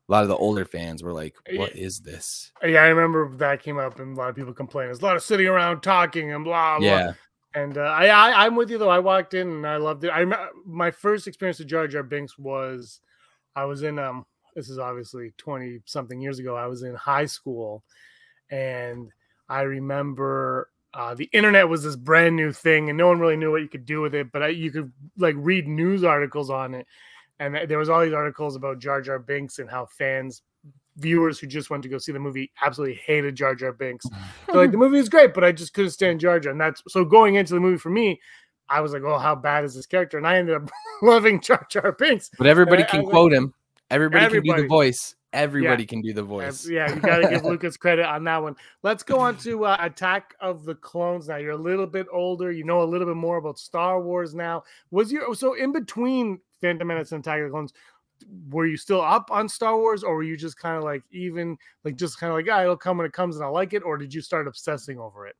A 0.07 0.13
lot 0.13 0.23
of 0.23 0.29
the 0.29 0.37
older 0.37 0.67
fans 0.67 1.03
were 1.03 1.15
like, 1.15 1.35
"What 1.55 1.75
is 1.77 2.01
this?" 2.01 2.53
Yeah, 2.63 2.83
I 2.83 2.89
remember 2.89 3.35
that 3.37 3.63
came 3.63 3.79
up, 3.79 4.01
and 4.01 4.19
a 4.19 4.21
lot 4.21 4.29
of 4.29 4.37
people 4.37 4.53
complained. 4.53 4.89
There's 4.89 5.01
a 5.01 5.05
lot 5.05 5.17
of 5.17 5.23
sitting 5.23 5.47
around 5.47 5.81
talking 5.81 6.33
and 6.33 6.45
blah 6.45 6.79
blah. 6.79 6.87
Yeah. 6.87 7.13
And 7.55 7.79
uh, 7.79 7.83
I, 7.83 8.07
I 8.07 8.47
I'm 8.47 8.55
with 8.55 8.71
you 8.71 8.79
though. 8.79 8.91
I 8.91 9.01
walked 9.01 9.35
in 9.35 9.49
and 9.49 9.67
I 9.67 9.77
loved 9.77 10.05
it. 10.05 10.11
I 10.11 10.25
my 10.65 10.91
first 10.91 11.27
experience 11.27 11.59
with 11.59 11.69
Jar 11.69 11.89
Jar 11.89 12.03
Binks 12.03 12.39
was 12.39 13.01
I 13.57 13.65
was 13.65 13.83
in 13.83 13.99
um 13.99 14.25
this 14.55 14.69
is 14.69 14.79
obviously 14.79 15.33
20 15.37 15.81
something 15.85 16.21
years 16.21 16.39
ago. 16.39 16.57
I 16.57 16.67
was 16.67 16.83
in 16.83 16.95
high 16.95 17.27
school 17.27 17.83
and 18.51 19.11
I 19.49 19.63
remember 19.63 20.71
uh, 20.93 21.15
the 21.15 21.29
internet 21.33 21.69
was 21.69 21.85
this 21.85 21.97
brand 21.97 22.35
new 22.37 22.53
thing, 22.53 22.89
and 22.89 22.99
no 22.99 23.09
one 23.09 23.21
really 23.21 23.37
knew 23.37 23.51
what 23.51 23.63
you 23.63 23.69
could 23.69 23.87
do 23.87 24.01
with 24.01 24.15
it. 24.15 24.33
But 24.33 24.43
I, 24.43 24.49
you 24.49 24.71
could 24.71 24.93
like 25.17 25.37
read 25.39 25.69
news 25.69 26.03
articles 26.03 26.51
on 26.51 26.75
it, 26.75 26.87
and 27.39 27.57
there 27.69 27.79
was 27.79 27.89
all 27.89 28.01
these 28.01 28.13
articles 28.13 28.57
about 28.57 28.81
Jar 28.81 29.01
Jar 29.01 29.19
Binks 29.19 29.59
and 29.59 29.71
how 29.71 29.87
fans, 29.87 30.43
viewers 30.97 31.39
who 31.39 31.47
just 31.47 31.71
went 31.71 31.83
to 31.83 31.89
go 31.89 31.99
see 31.99 32.13
the 32.13 32.19
movie, 32.19 32.51
absolutely 32.63 33.01
hated 33.05 33.35
Jar 33.37 33.55
Jar 33.55 33.73
Binks. 33.73 34.07
They're 34.47 34.57
like 34.57 34.71
the 34.71 34.77
movie 34.77 34.99
is 34.99 35.09
great, 35.09 35.35
but 35.35 35.45
I 35.45 35.53
just 35.53 35.75
couldn't 35.75 35.93
stand 35.93 36.21
Jar 36.21 36.41
Jar. 36.41 36.53
And 36.53 36.61
that's 36.61 36.83
so 36.89 37.05
going 37.05 37.37
into 37.37 37.55
the 37.55 37.61
movie 37.61 37.79
for 37.79 37.91
me. 37.91 38.21
I 38.69 38.81
was 38.81 38.93
like, 38.93 39.03
"Oh, 39.03 39.19
how 39.19 39.35
bad 39.35 39.65
is 39.65 39.75
this 39.75 39.87
character?" 39.87 40.17
And 40.17 40.27
I 40.27 40.37
ended 40.37 40.55
up 40.55 40.71
loving 41.03 41.41
Jar 41.41 41.67
Jar 41.69 41.93
Binks. 41.93 42.31
But 42.39 42.47
everybody 42.47 42.85
can 42.85 43.05
quote 43.05 43.33
like, 43.33 43.39
him. 43.39 43.55
Everybody, 43.91 44.25
everybody, 44.25 44.49
can 44.49 44.57
do 44.57 44.63
the 44.63 44.69
voice. 44.69 45.17
Everybody 45.33 45.85
yeah. 45.85 45.87
can 45.87 46.03
do 46.03 46.13
the 46.13 46.23
voice. 46.23 46.69
Yeah, 46.69 46.93
you 46.93 47.01
got 47.01 47.19
to 47.19 47.29
give 47.29 47.45
Lucas 47.45 47.77
credit 47.77 48.05
on 48.05 48.25
that 48.25 48.43
one. 48.43 48.57
Let's 48.83 49.05
go 49.05 49.21
on 49.21 49.37
to 49.39 49.65
uh, 49.65 49.77
Attack 49.79 50.35
of 50.41 50.65
the 50.65 50.75
Clones. 50.75 51.29
Now 51.29 51.37
you're 51.37 51.53
a 51.53 51.57
little 51.57 51.87
bit 51.87 52.07
older. 52.13 52.51
You 52.51 52.65
know 52.65 52.83
a 52.83 52.85
little 52.85 53.07
bit 53.07 53.17
more 53.17 53.37
about 53.37 53.59
Star 53.59 54.01
Wars 54.01 54.35
now. 54.35 54.65
Was 54.91 55.13
your 55.13 55.33
so 55.37 55.55
in 55.55 55.73
between 55.73 56.41
Phantom 56.61 56.87
Menace 56.87 57.13
and 57.13 57.21
Attack 57.21 57.41
of 57.41 57.45
the 57.45 57.51
Clones? 57.51 57.73
Were 58.51 58.67
you 58.67 58.77
still 58.77 59.01
up 59.01 59.31
on 59.31 59.49
Star 59.49 59.77
Wars, 59.77 60.03
or 60.03 60.15
were 60.17 60.23
you 60.23 60.37
just 60.37 60.59
kind 60.59 60.77
of 60.77 60.85
like 60.85 61.03
even 61.11 61.57
like 61.85 61.97
just 61.97 62.19
kind 62.19 62.31
of 62.31 62.37
like, 62.37 62.47
ah, 62.51 62.63
it'll 62.63 62.77
come 62.77 62.99
when 62.99 63.07
it 63.07 63.13
comes, 63.13 63.37
and 63.37 63.45
I 63.45 63.49
like 63.49 63.73
it, 63.73 63.83
or 63.85 63.97
did 63.97 64.13
you 64.13 64.21
start 64.21 64.49
obsessing 64.49 64.99
over 64.99 65.27
it? 65.27 65.37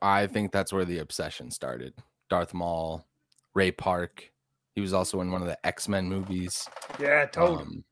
I 0.00 0.26
think 0.26 0.50
that's 0.52 0.72
where 0.72 0.84
the 0.84 0.98
obsession 0.98 1.50
started 1.50 1.94
Darth 2.28 2.54
Maul, 2.54 3.06
Ray 3.54 3.70
Park. 3.70 4.30
He 4.74 4.80
was 4.80 4.92
also 4.92 5.20
in 5.20 5.30
one 5.30 5.42
of 5.42 5.48
the 5.48 5.66
X 5.66 5.88
Men 5.88 6.08
movies. 6.08 6.68
Yeah, 6.98 7.26
totally. 7.26 7.62
Um, 7.62 7.84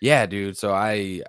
yeah, 0.00 0.26
dude. 0.26 0.56
So 0.56 0.72
I, 0.72 1.22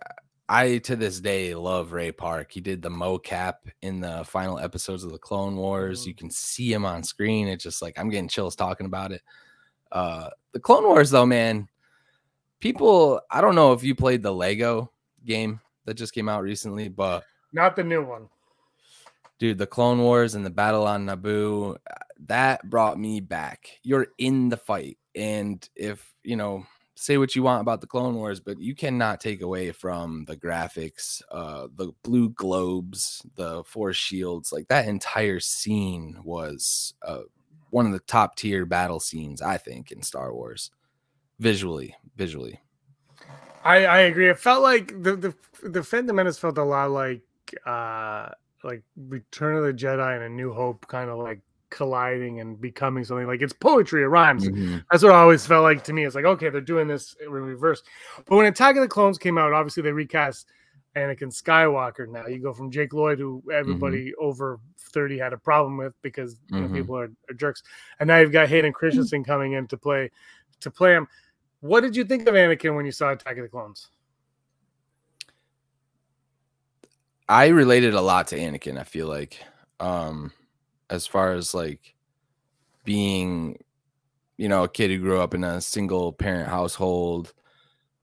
I 0.49 0.79
to 0.79 0.95
this 0.95 1.19
day 1.19 1.53
love 1.53 1.91
Ray 1.91 2.11
Park. 2.11 2.51
He 2.51 2.61
did 2.61 2.81
the 2.81 2.89
mocap 2.89 3.55
in 3.81 3.99
the 3.99 4.23
final 4.25 4.57
episodes 4.59 5.03
of 5.03 5.11
the 5.11 5.19
Clone 5.19 5.55
Wars. 5.55 6.03
Mhm. 6.03 6.07
You 6.07 6.15
can 6.15 6.29
see 6.31 6.73
him 6.73 6.85
on 6.85 7.03
screen. 7.03 7.47
It's 7.47 7.63
just 7.63 7.81
like 7.81 7.99
I'm 7.99 8.09
getting 8.09 8.27
chills 8.27 8.55
talking 8.55 8.85
about 8.85 9.11
it. 9.11 9.21
Uh, 9.91 10.29
the 10.53 10.59
Clone 10.59 10.85
Wars, 10.85 11.11
though, 11.11 11.25
man. 11.25 11.67
People, 12.63 13.19
I 13.29 13.41
don't 13.41 13.55
know 13.55 13.73
if 13.73 13.83
you 13.83 13.93
played 13.93 14.23
the 14.23 14.31
Lego 14.33 14.89
game 15.25 15.59
that 15.83 15.95
just 15.95 16.13
came 16.13 16.29
out 16.29 16.43
recently, 16.43 16.87
but 16.87 17.25
Not 17.51 17.75
the 17.75 17.83
new 17.83 18.01
one. 18.01 18.29
dude, 19.37 19.57
the 19.57 19.67
Clone 19.67 19.99
Wars 19.99 20.33
and 20.33 20.45
the 20.45 20.49
Battle 20.49 20.87
on 20.87 21.05
Naboo, 21.05 21.75
uh, 21.75 21.93
that 22.27 22.63
brought 22.69 22.97
me 22.97 23.19
back. 23.19 23.67
You're 23.83 24.07
in 24.17 24.47
the 24.47 24.55
fight. 24.55 24.97
And 25.13 25.67
if, 25.75 26.13
you 26.23 26.37
know, 26.37 26.65
say 26.95 27.17
what 27.17 27.35
you 27.35 27.43
want 27.43 27.59
about 27.59 27.81
the 27.81 27.87
Clone 27.87 28.15
Wars, 28.15 28.39
but 28.39 28.57
you 28.61 28.75
cannot 28.75 29.19
take 29.19 29.41
away 29.41 29.73
from 29.73 30.23
the 30.23 30.37
graphics, 30.37 31.21
uh, 31.31 31.67
the 31.75 31.91
blue 32.01 32.29
globes, 32.29 33.21
the 33.35 33.65
force 33.65 33.97
shields. 33.97 34.53
Like 34.53 34.69
that 34.69 34.87
entire 34.87 35.41
scene 35.41 36.17
was 36.23 36.93
uh, 37.01 37.23
one 37.71 37.85
of 37.85 37.91
the 37.91 37.99
top 37.99 38.37
tier 38.37 38.65
battle 38.65 39.01
scenes, 39.01 39.41
I 39.41 39.57
think, 39.57 39.91
in 39.91 40.01
Star 40.01 40.33
Wars. 40.33 40.71
Visually, 41.43 41.93
visually. 42.15 42.57
I, 43.65 43.85
I 43.85 43.99
agree. 44.03 44.29
It 44.29 44.39
felt 44.39 44.63
like 44.63 44.87
the 45.03 45.17
the 45.17 45.33
the 45.61 45.83
Phantom 45.83 46.15
Menace 46.15 46.39
felt 46.39 46.57
a 46.57 46.63
lot 46.63 46.89
like 46.91 47.21
uh 47.65 48.29
like 48.63 48.81
Return 48.95 49.57
of 49.57 49.63
the 49.65 49.73
Jedi 49.73 50.15
and 50.15 50.23
A 50.23 50.29
New 50.29 50.53
Hope, 50.53 50.87
kind 50.87 51.09
of 51.09 51.17
like 51.19 51.41
colliding 51.69 52.39
and 52.39 52.61
becoming 52.61 53.03
something 53.03 53.27
like 53.27 53.41
it's 53.41 53.51
poetry. 53.51 54.03
It 54.03 54.07
rhymes. 54.07 54.47
Mhm. 54.47 54.85
That's 54.89 55.03
what 55.03 55.09
it 55.09 55.15
always 55.15 55.45
felt 55.45 55.63
like 55.63 55.83
to 55.83 55.91
me. 55.91 56.05
It's 56.05 56.15
like 56.15 56.23
okay, 56.23 56.47
they're 56.49 56.61
doing 56.61 56.87
this 56.87 57.13
in 57.21 57.29
reverse. 57.29 57.83
But 58.25 58.37
when 58.37 58.45
Attack 58.45 58.77
of 58.77 58.81
the 58.81 58.87
Clones 58.87 59.17
came 59.17 59.37
out, 59.37 59.51
obviously 59.51 59.83
they 59.83 59.91
recast 59.91 60.47
Anakin 60.95 61.23
Skywalker. 61.33 62.07
Now 62.07 62.25
you 62.27 62.39
go 62.39 62.53
from 62.53 62.71
Jake 62.71 62.93
Lloyd, 62.93 63.19
who 63.19 63.43
everybody 63.51 64.13
over 64.15 64.61
thirty 64.79 65.17
had 65.17 65.33
a 65.33 65.37
problem 65.37 65.75
with 65.75 65.93
because 66.03 66.39
you 66.51 66.61
know, 66.61 66.69
Mhm. 66.69 66.73
people 66.73 66.97
are, 66.97 67.11
are 67.29 67.33
jerks, 67.35 67.63
and 67.99 68.07
now 68.07 68.19
you've 68.19 68.31
got 68.31 68.47
Hayden 68.47 68.71
Christensen 68.71 69.25
coming 69.25 69.53
in 69.53 69.67
to 69.67 69.77
play 69.77 70.09
to 70.61 70.71
play 70.71 70.93
him. 70.93 71.05
What 71.63 71.79
did 71.79 71.95
you 71.95 72.03
think 72.03 72.27
of 72.27 72.35
Anakin 72.35 72.75
when 72.75 72.85
you 72.85 72.91
saw 72.91 73.13
Attack 73.13 73.37
of 73.37 73.43
the 73.43 73.47
Clones? 73.47 73.87
I 77.29 77.47
related 77.47 77.93
a 77.93 78.01
lot 78.01 78.27
to 78.27 78.37
Anakin, 78.37 78.77
I 78.77 78.83
feel 78.83 79.07
like. 79.07 79.41
Um 79.79 80.33
as 80.89 81.07
far 81.07 81.31
as 81.31 81.53
like 81.53 81.95
being 82.83 83.63
you 84.35 84.49
know, 84.49 84.65
a 84.65 84.67
kid 84.67 84.91
who 84.91 84.99
grew 84.99 85.21
up 85.21 85.33
in 85.33 85.45
a 85.45 85.61
single 85.61 86.11
parent 86.11 86.49
household. 86.49 87.33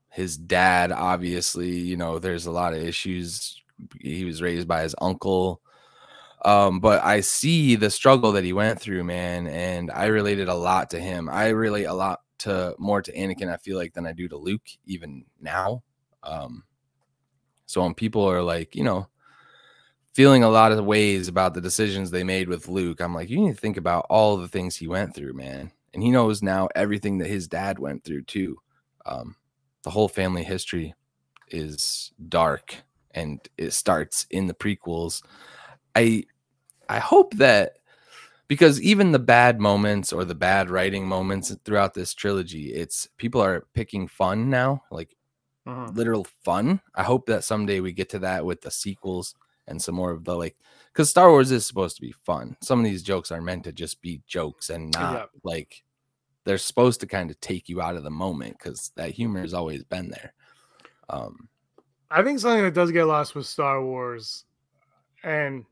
His 0.08 0.38
dad 0.38 0.90
obviously, 0.90 1.68
you 1.68 1.98
know, 1.98 2.18
there's 2.18 2.46
a 2.46 2.50
lot 2.50 2.72
of 2.72 2.82
issues. 2.82 3.62
He 4.00 4.24
was 4.24 4.40
raised 4.40 4.68
by 4.68 4.84
his 4.84 4.94
uncle. 5.02 5.60
Um 6.46 6.80
but 6.80 7.04
I 7.04 7.20
see 7.20 7.76
the 7.76 7.90
struggle 7.90 8.32
that 8.32 8.44
he 8.44 8.54
went 8.54 8.80
through, 8.80 9.04
man, 9.04 9.46
and 9.48 9.90
I 9.90 10.06
related 10.06 10.48
a 10.48 10.54
lot 10.54 10.88
to 10.90 10.98
him. 10.98 11.28
I 11.28 11.48
relate 11.48 11.84
a 11.84 11.92
lot 11.92 12.20
to 12.40 12.74
more 12.78 13.02
to 13.02 13.12
Anakin 13.12 13.52
I 13.52 13.56
feel 13.56 13.76
like 13.76 13.94
than 13.94 14.06
I 14.06 14.12
do 14.12 14.28
to 14.28 14.36
Luke 14.36 14.68
even 14.86 15.24
now. 15.40 15.82
Um 16.22 16.64
so 17.66 17.82
when 17.82 17.94
people 17.94 18.24
are 18.24 18.42
like, 18.42 18.74
you 18.74 18.82
know, 18.82 19.06
feeling 20.12 20.42
a 20.42 20.48
lot 20.48 20.72
of 20.72 20.84
ways 20.84 21.28
about 21.28 21.54
the 21.54 21.60
decisions 21.60 22.10
they 22.10 22.24
made 22.24 22.48
with 22.48 22.68
Luke, 22.68 23.00
I'm 23.00 23.14
like, 23.14 23.30
you 23.30 23.38
need 23.40 23.54
to 23.54 23.60
think 23.60 23.76
about 23.76 24.06
all 24.10 24.36
the 24.36 24.48
things 24.48 24.76
he 24.76 24.88
went 24.88 25.14
through, 25.14 25.34
man. 25.34 25.70
And 25.94 26.02
he 26.02 26.10
knows 26.10 26.42
now 26.42 26.68
everything 26.74 27.18
that 27.18 27.28
his 27.28 27.46
dad 27.48 27.78
went 27.78 28.04
through 28.04 28.22
too. 28.22 28.58
Um, 29.06 29.36
the 29.82 29.90
whole 29.90 30.08
family 30.08 30.42
history 30.44 30.94
is 31.48 32.12
dark 32.28 32.76
and 33.12 33.40
it 33.56 33.72
starts 33.72 34.26
in 34.30 34.46
the 34.46 34.54
prequels. 34.54 35.22
I 35.94 36.24
I 36.88 36.98
hope 36.98 37.34
that 37.34 37.78
because 38.50 38.82
even 38.82 39.12
the 39.12 39.20
bad 39.20 39.60
moments 39.60 40.12
or 40.12 40.24
the 40.24 40.34
bad 40.34 40.70
writing 40.70 41.06
moments 41.06 41.54
throughout 41.64 41.94
this 41.94 42.12
trilogy, 42.12 42.74
it's 42.74 43.06
people 43.16 43.40
are 43.40 43.68
picking 43.74 44.08
fun 44.08 44.50
now, 44.50 44.82
like 44.90 45.14
literal 45.94 46.26
fun. 46.42 46.80
I 46.96 47.04
hope 47.04 47.26
that 47.26 47.44
someday 47.44 47.78
we 47.78 47.92
get 47.92 48.08
to 48.08 48.18
that 48.18 48.44
with 48.44 48.60
the 48.60 48.72
sequels 48.72 49.36
and 49.68 49.80
some 49.80 49.94
more 49.94 50.10
of 50.10 50.24
the 50.24 50.34
like 50.34 50.56
because 50.92 51.08
Star 51.08 51.30
Wars 51.30 51.52
is 51.52 51.64
supposed 51.64 51.94
to 51.94 52.02
be 52.02 52.10
fun. 52.26 52.56
Some 52.60 52.80
of 52.80 52.84
these 52.84 53.04
jokes 53.04 53.30
are 53.30 53.40
meant 53.40 53.62
to 53.64 53.72
just 53.72 54.02
be 54.02 54.20
jokes 54.26 54.68
and 54.68 54.90
not 54.90 55.30
like 55.44 55.84
they're 56.44 56.58
supposed 56.58 56.98
to 57.02 57.06
kind 57.06 57.30
of 57.30 57.38
take 57.38 57.68
you 57.68 57.80
out 57.80 57.94
of 57.94 58.02
the 58.02 58.10
moment 58.10 58.56
because 58.58 58.90
that 58.96 59.12
humor 59.12 59.42
has 59.42 59.54
always 59.54 59.84
been 59.84 60.10
there. 60.10 60.34
Um, 61.08 61.48
I 62.10 62.24
think 62.24 62.40
something 62.40 62.64
that 62.64 62.74
does 62.74 62.90
get 62.90 63.04
lost 63.04 63.36
with 63.36 63.46
Star 63.46 63.80
Wars, 63.80 64.44
and 65.22 65.66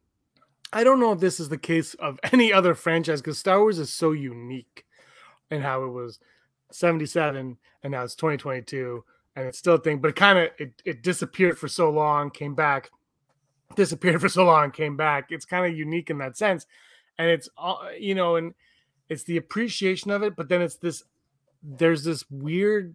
I 0.72 0.84
don't 0.84 1.00
know 1.00 1.12
if 1.12 1.20
this 1.20 1.40
is 1.40 1.48
the 1.48 1.58
case 1.58 1.94
of 1.94 2.18
any 2.32 2.52
other 2.52 2.74
franchise 2.74 3.20
because 3.20 3.38
Star 3.38 3.60
Wars 3.60 3.78
is 3.78 3.92
so 3.92 4.12
unique 4.12 4.84
in 5.50 5.62
how 5.62 5.84
it 5.84 5.88
was 5.88 6.18
77 6.72 7.56
and 7.82 7.90
now 7.90 8.04
it's 8.04 8.14
2022 8.14 9.04
and 9.36 9.46
it's 9.46 9.58
still 9.58 9.74
a 9.74 9.78
thing, 9.78 10.00
but 10.00 10.08
it 10.08 10.16
kind 10.16 10.38
of 10.38 10.50
it, 10.58 10.82
it 10.84 11.02
disappeared 11.02 11.58
for 11.58 11.68
so 11.68 11.90
long, 11.90 12.30
came 12.30 12.54
back, 12.54 12.90
disappeared 13.76 14.20
for 14.20 14.28
so 14.28 14.44
long, 14.44 14.70
came 14.70 14.96
back. 14.96 15.30
It's 15.30 15.44
kind 15.44 15.64
of 15.64 15.78
unique 15.78 16.10
in 16.10 16.18
that 16.18 16.36
sense. 16.36 16.66
And 17.18 17.28
it's 17.28 17.48
all 17.56 17.88
you 17.98 18.14
know, 18.14 18.36
and 18.36 18.54
it's 19.08 19.24
the 19.24 19.36
appreciation 19.36 20.10
of 20.10 20.22
it, 20.22 20.36
but 20.36 20.48
then 20.48 20.60
it's 20.60 20.76
this 20.76 21.04
there's 21.62 22.04
this 22.04 22.24
weird 22.30 22.94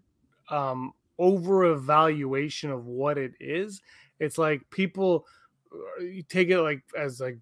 um 0.50 0.94
over 1.18 1.66
evaluation 1.66 2.72
of 2.72 2.86
what 2.86 3.18
it 3.18 3.34
is. 3.40 3.82
It's 4.20 4.38
like 4.38 4.70
people 4.70 5.26
uh, 5.74 6.04
you 6.04 6.24
take 6.24 6.50
it 6.50 6.62
like 6.62 6.84
as 6.98 7.22
like 7.22 7.38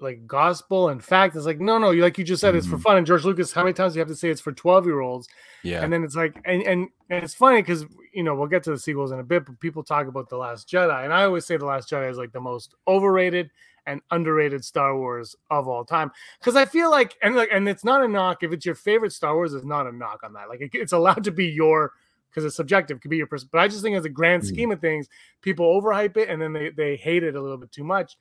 like 0.00 0.26
gospel 0.26 0.88
and 0.88 1.02
fact. 1.02 1.36
It's 1.36 1.46
like 1.46 1.60
no, 1.60 1.78
no. 1.78 1.90
You 1.90 2.02
like 2.02 2.18
you 2.18 2.24
just 2.24 2.40
said, 2.40 2.54
it's 2.54 2.66
for 2.66 2.76
Mhm. 2.78 2.82
fun. 2.82 2.96
And 2.98 3.06
George 3.06 3.24
Lucas, 3.24 3.52
how 3.52 3.62
many 3.62 3.72
times 3.74 3.92
do 3.92 3.98
you 3.98 4.00
have 4.00 4.08
to 4.08 4.14
say 4.16 4.28
it's 4.30 4.40
for 4.40 4.52
twelve 4.52 4.86
year 4.86 5.00
olds? 5.00 5.28
yeah, 5.62 5.82
And 5.82 5.92
then 5.92 6.04
it's 6.04 6.16
like, 6.16 6.34
and 6.44 6.62
and, 6.62 6.88
and 7.10 7.24
it's 7.24 7.34
funny 7.34 7.60
because 7.62 7.84
you 8.12 8.22
know 8.22 8.34
we'll 8.34 8.48
get 8.48 8.62
to 8.64 8.70
the 8.70 8.78
sequels 8.78 9.12
in 9.12 9.18
a 9.20 9.24
bit, 9.24 9.44
but 9.46 9.60
people 9.60 9.82
talk 9.82 10.06
about 10.06 10.28
the 10.28 10.36
Last 10.36 10.68
Jedi, 10.68 11.04
and 11.04 11.12
I 11.12 11.24
always 11.24 11.44
say 11.46 11.56
the 11.56 11.66
Last 11.66 11.90
Jedi 11.90 12.10
is 12.10 12.18
like 12.18 12.32
the 12.32 12.40
most 12.40 12.74
overrated 12.88 13.50
and 13.86 14.02
underrated 14.10 14.62
Star 14.64 14.96
Wars 14.96 15.34
of 15.50 15.66
all 15.66 15.84
time 15.84 16.12
because 16.38 16.54
I 16.54 16.64
feel 16.66 16.90
like 16.90 17.16
and 17.22 17.34
like 17.34 17.48
and 17.52 17.68
it's 17.68 17.82
not 17.84 18.02
a 18.04 18.08
knock 18.08 18.42
if 18.42 18.52
it's 18.52 18.66
your 18.66 18.74
favorite 18.74 19.12
Star 19.12 19.34
Wars, 19.34 19.54
it's 19.54 19.64
not 19.64 19.86
a 19.86 19.92
knock 19.92 20.20
on 20.22 20.32
that. 20.34 20.48
Like 20.48 20.60
it, 20.60 20.70
it's 20.74 20.92
allowed 20.92 21.24
to 21.24 21.30
be 21.30 21.46
your 21.46 21.92
because 22.30 22.44
it's 22.44 22.54
subjective, 22.56 22.98
it 22.98 23.00
could 23.00 23.10
be 23.10 23.16
your 23.16 23.26
person. 23.26 23.48
But 23.50 23.58
I 23.60 23.66
just 23.68 23.82
think 23.82 23.96
as 23.96 24.04
a 24.04 24.08
grand 24.10 24.42
Mhm. 24.44 24.46
scheme 24.46 24.70
of 24.70 24.80
things, 24.80 25.08
people 25.42 25.66
overhype 25.66 26.16
it 26.16 26.28
and 26.28 26.40
then 26.40 26.52
they 26.52 26.70
they 26.70 26.96
hate 26.96 27.22
it 27.24 27.34
a 27.34 27.40
little 27.40 27.56
bit 27.56 27.72
too 27.72 27.82
much, 27.84 28.16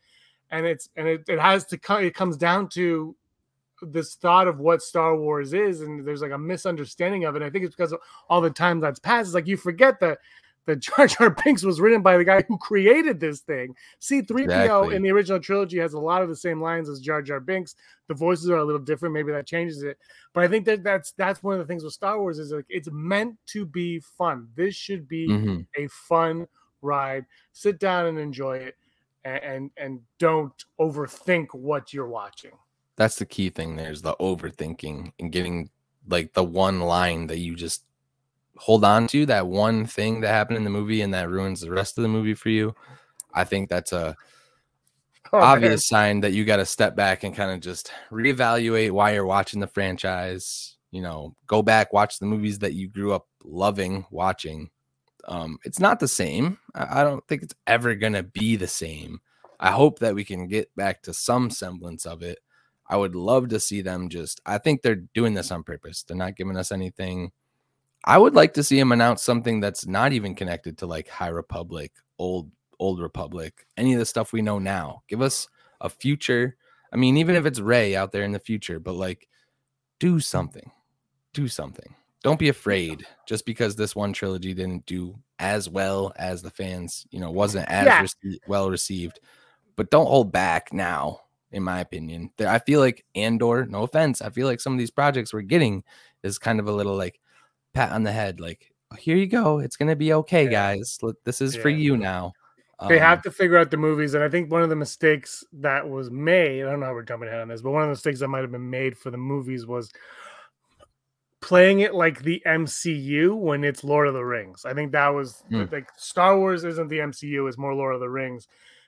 and 0.52 0.66
it's 0.66 0.90
and 0.96 1.08
it, 1.08 1.24
it 1.28 1.40
has 1.40 1.66
to 1.66 1.78
come. 1.78 2.04
It 2.04 2.16
comes 2.16 2.38
down 2.38 2.70
to 2.70 3.16
this 3.82 4.16
thought 4.16 4.48
of 4.48 4.60
what 4.60 4.82
Star 4.82 5.16
Wars 5.16 5.54
is, 5.54 5.82
and 5.82 6.06
there's 6.06 6.22
like 6.22 6.32
a 6.32 6.38
misunderstanding 6.38 7.26
of 7.26 7.36
it. 7.36 7.42
I 7.42 7.50
think 7.50 7.66
it's 7.66 7.76
because 7.76 7.92
of 7.94 8.00
all 8.30 8.42
the 8.42 8.50
time 8.50 8.80
that's 8.80 9.00
passed. 9.00 9.28
It's 9.28 9.36
like 9.36 9.48
you 9.48 9.56
forget 9.58 10.00
that 10.02 10.20
the 10.66 10.76
Jar 10.76 11.08
Jar 11.08 11.30
Binks 11.30 11.64
was 11.64 11.80
written 11.80 12.02
by 12.02 12.18
the 12.18 12.26
guy 12.26 12.44
who 12.48 12.58
created 12.58 13.20
this 13.20 13.40
thing. 13.40 13.74
C-3PO 14.00 14.44
Exactly. 14.44 14.96
in 14.96 15.02
the 15.02 15.10
original 15.12 15.40
trilogy 15.40 15.78
has 15.80 15.94
a 15.94 16.00
lot 16.00 16.22
of 16.22 16.28
the 16.30 16.36
same 16.36 16.62
lines 16.62 16.90
as 16.90 17.00
Jar 17.00 17.22
Jar 17.22 17.40
Binks. 17.40 17.76
The 18.08 18.14
voices 18.14 18.50
are 18.50 18.58
a 18.58 18.66
little 18.66 18.82
different. 18.82 19.14
Maybe 19.14 19.32
that 19.32 19.48
changes 19.48 19.82
it. 19.84 19.98
But 20.34 20.44
I 20.44 20.48
think 20.50 20.66
that 20.66 20.84
that's 20.84 21.12
that's 21.14 21.42
one 21.42 21.54
of 21.54 21.60
the 21.60 21.66
things 21.66 21.84
with 21.84 21.94
Star 21.94 22.20
Wars 22.20 22.38
is 22.38 22.52
like 22.52 22.66
it's 22.70 22.90
meant 22.92 23.38
to 23.48 23.66
be 23.66 24.00
fun. 24.00 24.50
This 24.56 24.76
should 24.76 25.08
be 25.08 25.28
Mhm. 25.30 25.66
a 25.78 25.88
fun 25.88 26.48
ride. 26.82 27.26
Sit 27.54 27.80
down 27.80 28.06
and 28.08 28.20
enjoy 28.20 28.58
it, 28.58 28.76
and 29.26 29.44
and, 29.44 29.72
and 29.78 30.00
don't 30.18 30.66
overthink 30.80 31.48
what 31.54 31.94
you're 31.94 32.08
watching. 32.08 32.52
that's 32.96 33.16
the 33.18 33.26
key 33.26 33.50
thing. 33.50 33.76
There's 33.76 34.02
the 34.02 34.16
overthinking 34.20 35.14
and 35.20 35.32
getting 35.32 35.70
like 36.08 36.34
the 36.34 36.44
one 36.44 36.82
line 36.82 37.28
that 37.28 37.38
you 37.40 37.56
just 37.56 37.84
hold 38.58 38.84
on 38.84 39.08
to, 39.08 39.26
that 39.28 39.48
one 39.48 39.86
thing 39.86 40.22
that 40.22 40.30
happened 40.30 40.58
in 40.58 40.64
the 40.66 40.70
movie, 40.70 41.02
and 41.02 41.14
that 41.14 41.30
ruins 41.30 41.62
the 41.62 41.72
rest 41.72 41.98
of 41.98 42.02
the 42.02 42.08
movie 42.10 42.34
for 42.34 42.50
you. 42.50 42.76
I 43.34 43.44
think 43.46 43.70
that's 43.70 43.94
a 43.94 44.16
Oh, 45.32 45.40
man. 45.40 45.48
obvious 45.48 45.88
sign 45.88 46.22
that 46.22 46.34
you 46.34 46.44
got 46.44 46.58
to 46.58 46.66
step 46.66 46.96
back 46.96 47.24
and 47.24 47.36
kind 47.36 47.52
of 47.52 47.60
just 47.60 47.92
reevaluate 48.12 48.92
why 48.92 49.14
you're 49.14 49.26
watching 49.26 49.60
the 49.60 49.68
franchise. 49.68 50.76
You 50.92 51.04
know, 51.04 51.36
go 51.46 51.62
back, 51.62 51.94
watch 51.94 52.18
the 52.18 52.26
movies 52.26 52.60
that 52.60 52.74
you 52.74 52.88
grew 52.90 53.14
up 53.14 53.28
loving 53.44 54.06
watching. 54.10 54.72
Um, 55.28 55.60
it's 55.64 55.80
not 55.80 56.00
the 56.00 56.08
same. 56.08 56.58
I, 56.74 57.04
don't 57.04 57.26
think 57.28 57.44
it's 57.44 57.56
ever 57.68 57.96
gonna 57.96 58.24
be 58.24 58.56
the 58.56 58.68
same. 58.68 59.20
I 59.60 59.72
hope 59.72 60.00
that 60.00 60.16
we 60.16 60.24
can 60.24 60.48
get 60.48 60.74
back 60.76 61.04
to 61.04 61.14
some 61.14 61.50
semblance 61.50 62.06
of 62.06 62.24
it. 62.24 62.40
I 62.88 62.98
would 62.98 63.16
love 63.16 63.50
to 63.50 63.60
see 63.60 63.82
them 63.82 64.10
just. 64.10 64.42
I 64.46 64.58
think 64.58 64.82
they're 64.82 64.96
doing 64.96 65.34
this 65.34 65.52
on 65.52 65.64
purpose. 65.64 66.04
They're 66.04 66.18
not 66.18 66.36
giving 66.36 66.58
us 66.58 66.72
anything. 66.72 67.32
I 68.06 68.18
would 68.18 68.34
like 68.34 68.54
to 68.54 68.64
see 68.64 68.80
them 68.80 68.92
announce 68.92 69.24
something 69.24 69.60
that's 69.60 69.86
not 69.86 70.14
even 70.14 70.34
connected 70.34 70.78
to 70.80 70.88
like 70.88 71.10
High 71.10 71.28
Republic, 71.28 71.92
old 72.18 72.50
old 72.80 73.02
Republic, 73.02 73.68
any 73.78 73.94
of 73.94 74.00
the 74.00 74.06
stuff 74.06 74.34
we 74.34 74.42
know 74.42 74.58
now. 74.58 75.04
Give 75.08 75.22
us 75.22 75.48
a 75.82 75.90
future. 75.90 76.56
I 76.92 76.96
mean, 76.96 77.18
even 77.18 77.36
if 77.36 77.46
it's 77.46 77.60
Rey 77.60 77.96
out 77.96 78.12
there 78.12 78.24
in 78.24 78.32
the 78.32 78.40
future, 78.40 78.80
but 78.80 78.96
like 78.96 79.28
do 80.00 80.20
something. 80.20 80.72
Do 81.34 81.48
something. 81.48 81.96
Don't 82.24 82.40
be 82.40 82.50
afraid 82.50 83.06
just 83.28 83.46
because 83.46 83.76
this 83.76 83.96
one 83.96 84.12
trilogy 84.14 84.54
didn't 84.54 84.86
do 84.86 85.18
as 85.40 85.70
well 85.70 86.12
as 86.18 86.42
the 86.42 86.50
fans, 86.50 87.08
you 87.12 87.20
know, 87.20 87.32
wasn't 87.32 87.70
as 87.70 87.86
Yeah. 87.86 88.04
rece- 88.04 88.40
well 88.48 88.70
received. 88.70 89.20
But 89.78 89.90
don't 89.90 90.08
hold 90.08 90.32
back 90.34 90.74
now, 90.74 91.22
in 91.52 91.64
my 91.64 91.80
opinion. 91.80 92.32
There- 92.38 92.50
I 92.50 92.60
feel 92.60 92.82
like 92.82 93.06
Andor, 93.16 93.66
no 93.66 93.84
offense, 93.84 94.22
I 94.22 94.30
feel 94.32 94.48
like 94.48 94.60
some 94.60 94.74
of 94.74 94.80
these 94.80 94.92
projects 94.92 95.34
we're 95.34 95.42
getting 95.42 95.84
is 96.24 96.38
kind 96.38 96.60
of 96.60 96.68
a 96.68 96.74
little 96.74 96.96
like 96.96 97.22
pat 97.74 97.92
on 97.94 98.04
the 98.04 98.12
head, 98.12 98.42
like, 98.42 98.70
"Oh, 98.92 98.96
here 98.96 99.16
you 99.16 99.28
go. 99.28 99.60
It's 99.60 99.78
gonna 99.78 99.96
be 99.96 100.12
okay, 100.12 100.44
Yeah. 100.44 100.50
guys. 100.76 101.00
This 101.24 101.40
is 101.40 101.56
for 101.56 101.70
you 101.70 101.96
now. 101.96 102.34
They 102.90 102.96
Um, 102.96 103.02
have 103.02 103.22
to 103.24 103.32
figure 103.32 103.58
out 103.58 103.72
the 103.72 103.78
movies, 103.78 104.14
and 104.14 104.24
I 104.24 104.30
think 104.30 104.50
one 104.52 104.62
of 104.62 104.70
the 104.70 104.76
mistakes 104.76 105.44
that 105.54 105.90
was 105.90 106.10
made, 106.10 106.64
I 106.66 106.72
don't 106.72 106.80
know 106.82 106.86
how 106.88 106.94
we're 106.94 107.04
jumping 107.04 107.28
ahead 107.30 107.42
on 107.42 107.50
this, 107.50 107.62
but 107.62 107.72
one 107.72 107.82
of 107.84 107.88
the 107.88 107.92
mistakes 107.92 108.20
that 108.22 108.30
might 108.30 108.42
have 108.42 108.52
been 108.54 108.70
made 108.70 108.98
for 108.98 109.12
the 109.12 109.18
movies 109.18 109.66
was 109.66 109.92
playing 111.42 111.80
it 111.80 111.94
like 111.94 112.22
the 112.22 112.42
MCU 112.46 113.36
when 113.36 113.64
it's 113.64 113.84
Lord 113.84 114.08
of 114.08 114.14
the 114.14 114.24
Rings. 114.26 114.66
I 114.66 114.74
think 114.74 114.92
that 114.92 115.10
was 115.10 115.44
Hmm. 115.50 115.66
like 115.72 115.90
Star 115.98 116.38
Wars 116.38 116.64
isn't 116.64 116.88
the 116.90 117.00
MCU, 117.00 117.48
it's 117.48 117.58
more 117.58 117.74
Lord 117.74 117.96
of 117.96 118.02
the 118.02 118.10
Rings. 118.10 118.48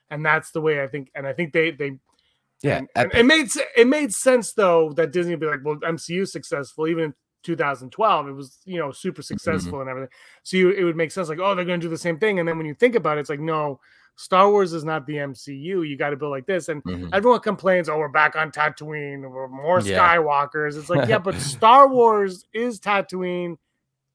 And 0.10 0.25
that's 0.25 0.51
the 0.51 0.62
way 0.62 0.84
I 0.84 0.88
think, 0.88 1.10
and 1.15 1.25
I 1.25 1.34
think 1.34 1.53
they 1.53 1.72
they 1.72 1.98
yeah, 2.63 2.77
and, 2.77 2.89
and 2.96 3.12
it 3.13 3.25
made 3.25 3.48
it 3.75 3.88
made 3.88 4.13
sense 4.13 4.53
though 4.53 4.91
that 4.93 5.12
Disney 5.12 5.34
would 5.34 5.39
be 5.39 5.48
like, 5.48 5.62
well, 5.63 5.77
MCU 5.77 6.27
successful 6.27 6.88
even 6.88 7.05
in 7.05 7.13
2012. 7.43 8.27
It 8.27 8.31
was 8.34 8.60
you 8.65 8.77
know 8.77 8.91
super 8.91 9.22
successful 9.22 9.81
and 9.81 9.89
everything. 9.89 10.12
So 10.43 10.58
you, 10.58 10.70
it 10.72 10.84
would 10.84 10.96
make 10.96 11.12
sense 11.12 11.29
like, 11.29 11.39
oh, 11.39 11.55
they're 11.55 11.65
going 11.65 11.79
to 11.79 11.86
do 11.86 11.89
the 11.89 11.98
same 11.98 12.20
thing. 12.20 12.39
And 12.39 12.48
then 12.48 12.58
when 12.58 12.67
you 12.67 12.75
think 12.75 12.96
about 12.96 13.17
it, 13.17 13.22
it's 13.22 13.29
like, 13.31 13.39
no, 13.39 13.79
Star 14.15 14.51
Wars 14.51 14.74
is 14.74 14.84
not 14.84 15.06
the 15.08 15.15
MCU. 15.15 15.88
You 15.88 15.98
got 15.98 16.12
to 16.12 16.15
build 16.18 16.32
like 16.32 16.46
this. 16.46 16.70
And 16.70 16.84
Mhm. 16.84 17.10
everyone 17.13 17.39
complains, 17.39 17.89
oh, 17.89 17.98
we're 17.98 18.08
back 18.08 18.36
on 18.36 18.51
Tatooine. 18.51 19.27
We're 19.30 19.48
more 19.48 19.80
Yeah. 19.80 19.98
Skywalkers. 20.18 20.77
It's 20.77 20.89
like, 20.89 21.10
yeah, 21.10 21.18
but 21.18 21.36
Star 21.39 21.88
Wars 21.88 22.46
is 22.53 22.80
Tatooine 22.80 23.58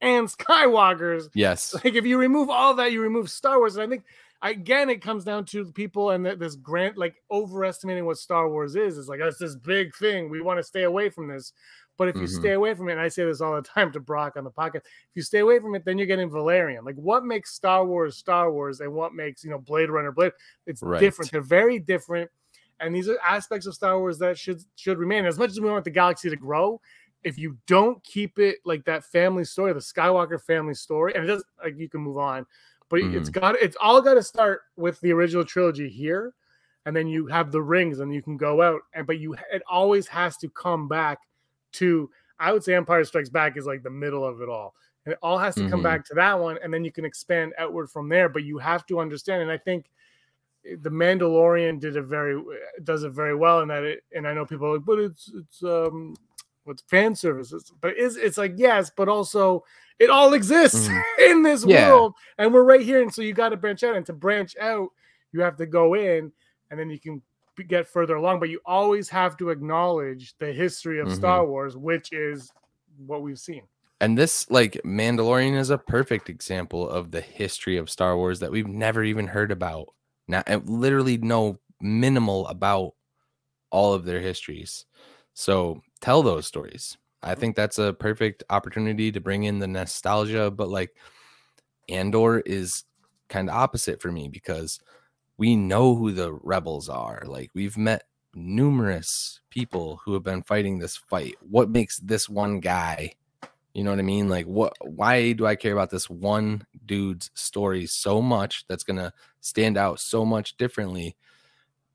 and 0.01 0.29
Skywalkers. 0.29 1.29
yes. 1.35 1.75
Like 1.85 1.95
if 1.95 2.05
you 2.07 2.19
remove 2.19 2.51
all 2.51 2.75
that, 2.75 2.93
you 2.93 3.01
remove 3.03 3.31
Star 3.31 3.59
Wars. 3.59 3.77
And 3.77 3.85
I 3.85 3.89
think 3.89 4.05
again, 4.43 4.91
it 4.91 5.03
comes 5.03 5.25
down 5.25 5.45
to 5.47 5.65
people 5.73 6.11
and 6.11 6.25
this 6.25 6.55
grant 6.57 6.97
like 6.99 7.17
overestimating 7.31 8.05
what 8.05 8.19
Star 8.19 8.49
Wars 8.49 8.77
is. 8.77 8.99
It's 8.99 9.09
like 9.09 9.21
it's 9.21 9.39
this 9.39 9.57
big 9.57 9.95
thing. 9.97 10.29
We 10.29 10.41
want 10.41 10.59
to 10.59 10.63
stay 10.63 10.83
away 10.85 11.09
from 11.09 11.27
this. 11.27 11.53
But 11.97 12.09
if 12.09 12.17
you 12.17 12.23
Mhm. 12.27 12.29
stay 12.29 12.53
away 12.53 12.75
from 12.75 12.89
it, 12.89 12.93
and 12.93 13.01
I 13.01 13.09
say 13.09 13.25
this 13.25 13.41
all 13.41 13.55
the 13.57 13.63
time 13.77 13.93
to 13.93 14.01
Brock 14.01 14.37
on 14.37 14.45
the 14.45 14.51
podcast, 14.51 14.77
if 14.85 15.15
you 15.15 15.23
stay 15.23 15.39
away 15.39 15.59
from 15.61 15.75
it, 15.75 15.85
then 15.85 15.99
you're 15.99 16.07
getting 16.07 16.31
Valerian. 16.31 16.85
Like 16.85 16.97
what 16.97 17.25
makes 17.25 17.55
Star 17.55 17.85
Wars 17.85 18.17
Star 18.17 18.53
Wars 18.53 18.81
and 18.81 18.93
what 18.93 19.15
makes 19.15 19.45
you 19.45 19.51
know 19.51 19.59
Blade 19.59 19.91
Runner 19.91 20.13
Blade? 20.13 20.33
It's 20.67 20.83
Right. 20.83 21.01
different. 21.01 21.31
They're 21.33 21.41
very 21.41 21.79
different. 21.79 22.31
And 22.81 22.95
these 22.95 23.09
are 23.09 23.19
aspects 23.27 23.67
of 23.67 23.75
Star 23.75 23.99
Wars 23.99 24.19
that 24.19 24.39
should 24.39 24.63
should 24.75 24.99
remain. 24.99 25.25
As 25.25 25.39
much 25.39 25.51
as 25.51 25.61
we 25.61 25.71
want 25.71 25.85
the 25.85 25.91
galaxy 25.91 26.29
to 26.29 26.37
grow, 26.37 26.81
if 27.25 27.39
you 27.39 27.57
don't 27.67 28.03
keep 28.05 28.39
it 28.39 28.59
like 28.65 28.85
that 28.85 29.05
family 29.05 29.45
story, 29.45 29.73
the 29.73 29.81
Skywalker 29.81 30.41
family 30.41 30.75
story, 30.75 31.15
and 31.15 31.25
it 31.25 31.27
does 31.27 31.45
like 31.63 31.79
you 31.79 31.89
can 31.89 32.03
move 32.03 32.19
on, 32.19 32.47
but 32.91 33.01
it's 33.01 33.31
got 33.31 33.57
it's 33.57 33.77
all 33.81 34.03
got 34.03 34.15
to 34.15 34.23
start 34.23 34.61
with 34.77 35.01
the 35.01 35.11
original 35.13 35.45
trilogy 35.45 35.89
here, 35.89 36.35
and 36.85 36.95
then 36.95 37.09
you 37.09 37.27
have 37.27 37.51
the 37.51 37.63
rings, 37.63 38.01
and 38.01 38.13
you 38.15 38.23
can 38.23 38.37
go 38.37 38.61
out, 38.61 38.83
and 38.93 39.07
but 39.07 39.19
you 39.19 39.35
it 39.51 39.63
always 39.67 40.07
has 40.07 40.37
to 40.37 40.49
come 40.51 40.87
back 40.87 41.19
to 41.77 42.11
I 42.39 42.53
would 42.53 42.63
say 42.63 42.75
Empire 42.75 43.05
Strikes 43.05 43.31
Back 43.31 43.57
is 43.57 43.67
like 43.67 43.83
the 43.83 43.91
middle 43.91 44.25
of 44.25 44.41
it 44.43 44.49
all, 44.49 44.75
and 45.05 45.13
it 45.13 45.19
all 45.23 45.39
has 45.39 45.55
to 45.57 45.69
come 45.71 45.81
Mhm. 45.81 45.85
back 45.85 46.05
to 46.07 46.15
that 46.15 46.39
one, 46.39 46.59
and 46.63 46.73
then 46.73 46.85
you 46.85 46.93
can 46.93 47.05
expand 47.07 47.55
outward 47.59 47.91
from 47.91 48.09
there. 48.09 48.29
But 48.29 48.45
you 48.45 48.59
have 48.59 48.85
to 48.87 49.01
understand, 49.01 49.43
and 49.43 49.51
I 49.51 49.57
think 49.59 49.91
eh, 50.67 50.77
the 50.83 50.91
Mandalorian 50.91 51.81
did 51.81 51.97
a 51.97 52.03
very 52.03 52.43
does 52.85 53.05
it 53.05 53.11
very 53.13 53.35
well 53.35 53.61
in 53.61 53.69
that 53.69 53.85
it, 53.85 54.05
and 54.15 54.27
I 54.29 54.35
know 54.35 54.45
people 54.45 54.67
are 54.67 54.75
like, 54.75 54.85
but 54.85 54.99
it's 54.99 55.33
it's 55.35 55.63
um 55.63 56.15
what's 56.65 56.83
fan 56.83 57.15
services, 57.15 57.73
but 57.81 57.95
it's 57.97 58.17
it's 58.17 58.37
like 58.39 58.53
yes, 58.57 58.91
but 58.95 59.09
also 59.09 59.65
it 59.99 60.11
all 60.11 60.35
exists 60.35 60.89
Mhm. 60.89 61.03
in 61.31 61.43
this 61.43 61.65
Yeah. 61.65 61.89
world, 61.89 62.15
and 62.39 62.53
we're 62.53 62.65
right 62.65 62.83
here, 62.83 63.01
and 63.01 63.13
so 63.15 63.23
you 63.23 63.33
got 63.33 63.49
to 63.51 63.57
branch 63.57 63.83
out, 63.83 63.97
and 63.97 64.05
to 64.07 64.13
branch 64.13 64.57
out, 64.61 64.91
you 65.33 65.41
have 65.41 65.57
to 65.57 65.67
go 65.67 65.95
in, 65.95 66.33
and 66.71 66.79
then 66.79 66.91
you 66.91 67.01
can 67.01 67.23
get 67.65 67.87
further 67.87 68.17
along, 68.17 68.41
but 68.41 68.49
you 68.49 68.61
always 68.65 69.09
have 69.09 69.37
to 69.39 69.51
acknowledge 69.51 70.35
the 70.39 70.53
history 70.53 71.01
of 71.01 71.13
Star 71.13 71.41
mm-hmm. 71.41 71.51
Wars, 71.51 71.77
which 71.77 72.13
is 72.13 72.51
what 73.07 73.23
we've 73.23 73.39
seen. 73.39 73.63
And 74.01 74.17
this, 74.17 74.51
like, 74.51 74.81
Mandalorian 74.85 75.59
is 75.59 75.71
a 75.71 75.79
perfect 75.79 76.29
example 76.29 76.89
of 76.89 77.11
the 77.11 77.21
history 77.21 77.79
of 77.79 77.89
Star 77.89 78.17
Wars 78.17 78.41
that 78.41 78.51
we've 78.51 78.67
never 78.67 79.03
even 79.03 79.27
heard 79.27 79.51
about. 79.51 79.89
Now, 80.29 80.43
and 80.47 80.69
literally 80.69 81.17
know 81.19 81.59
minimal 81.81 82.47
about 82.49 82.95
all 83.71 83.95
of 83.95 84.05
their 84.05 84.21
histories. 84.21 84.85
So 85.35 85.83
tell 86.01 86.23
those 86.23 86.47
stories. 86.47 86.97
I 87.23 87.33
mm-hmm. 87.33 87.41
think 87.41 87.57
that's 87.57 87.79
a 87.79 87.93
perfect 87.93 88.43
opportunity 88.51 89.13
to 89.13 89.21
bring 89.21 89.45
in 89.45 89.59
the 89.59 89.67
nostalgia, 89.67 90.51
but 90.51 90.69
like 90.69 90.97
Andor 91.89 92.41
is 92.41 92.85
kind 93.29 93.49
of 93.49 93.55
opposite 93.57 94.01
for 94.01 94.13
me 94.13 94.29
because 94.29 94.81
we 95.39 95.57
know 95.57 95.95
who 95.95 96.13
the 96.13 96.33
rebels 96.33 96.89
are. 96.89 97.23
Like 97.27 97.51
we've 97.55 97.77
met 97.77 98.05
numerous 98.35 99.41
people 99.51 100.01
who 100.05 100.13
have 100.15 100.23
been 100.23 100.43
fighting 100.43 100.79
this 100.79 100.97
fight. 100.97 101.37
What 101.41 101.71
makes 101.71 101.99
this 101.99 102.29
one 102.29 102.61
guy 102.61 103.15
you 103.77 103.85
know 103.85 103.91
what 103.91 103.99
I 103.99 104.05
mean? 104.05 104.31
Like, 104.31 104.47
what? 104.47 104.73
Why 104.81 105.33
do 105.33 105.47
I 105.47 105.55
care 105.55 105.75
about 105.75 105.91
this 105.91 106.09
one 106.09 106.67
dude's 106.87 107.31
story 107.35 107.85
so 107.85 108.23
much? 108.23 108.65
That's 108.69 108.85
gonna 108.85 109.13
stand 109.43 109.77
out 109.77 110.01
so 110.01 110.25
much 110.25 110.57
differently. 110.57 111.15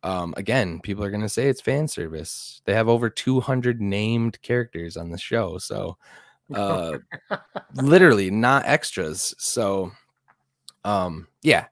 Um, 0.03 0.35
again, 0.37 0.79
people 0.81 1.03
are 1.03 1.09
gonna 1.09 1.27
say 1.27 1.47
it's 1.47 1.59
fan 1.59 1.87
service. 1.87 2.61
They 2.65 2.75
have 2.75 2.87
over 2.87 3.09
200 3.09 3.81
named 3.81 4.39
characters 4.43 4.95
on 4.95 5.09
the 5.09 5.17
show, 5.17 5.57
so 5.57 5.97
uh, 6.53 6.99
literally 7.73 8.29
not 8.29 8.67
extras. 8.67 9.33
So, 9.39 9.91
um, 10.83 11.29
yeah, 11.41 11.65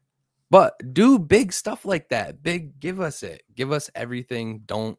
but 0.49 0.93
do 0.93 1.19
big 1.19 1.53
stuff 1.53 1.85
like 1.85 2.09
that. 2.09 2.41
Big, 2.43 2.79
give 2.79 2.99
us 2.99 3.23
it. 3.23 3.43
Give 3.55 3.71
us 3.71 3.89
everything. 3.95 4.59
Don't, 4.65 4.97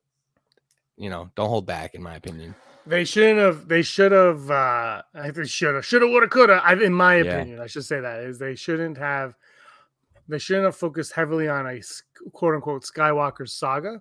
you 0.97 1.11
know, 1.11 1.31
don't 1.35 1.49
hold 1.49 1.67
back. 1.67 1.95
In 1.95 2.03
my 2.03 2.15
opinion. 2.17 2.55
They 2.87 3.05
shouldn't 3.05 3.39
have. 3.39 3.69
They 3.69 3.83
should 3.83 4.13
have. 4.13 4.51
Uh, 4.51 5.03
I 5.15 5.23
think 5.23 5.35
they 5.35 5.47
should 5.47 5.75
have. 5.75 5.85
Should 5.85 6.03
have. 6.03 6.11
Would 6.11 6.23
have. 6.23 6.31
Could 6.31 6.49
have. 6.49 6.63
I, 6.65 6.73
in 6.75 6.95
my 6.95 7.17
Yeah. 7.17 7.35
opinion, 7.37 7.61
I 7.61 7.67
should 7.67 7.85
say 7.85 8.01
that 8.01 8.21
is 8.21 8.39
they 8.39 8.55
shouldn't 8.55 8.97
have. 8.99 9.35
They 10.29 10.39
shouldn't 10.39 10.65
have 10.65 10.77
focused 10.77 11.13
heavily 11.13 11.49
on 11.49 11.67
a 11.67 11.81
quote 12.33 12.55
unquote 12.55 12.85
Skywalker 12.85 13.49
saga, 13.49 14.01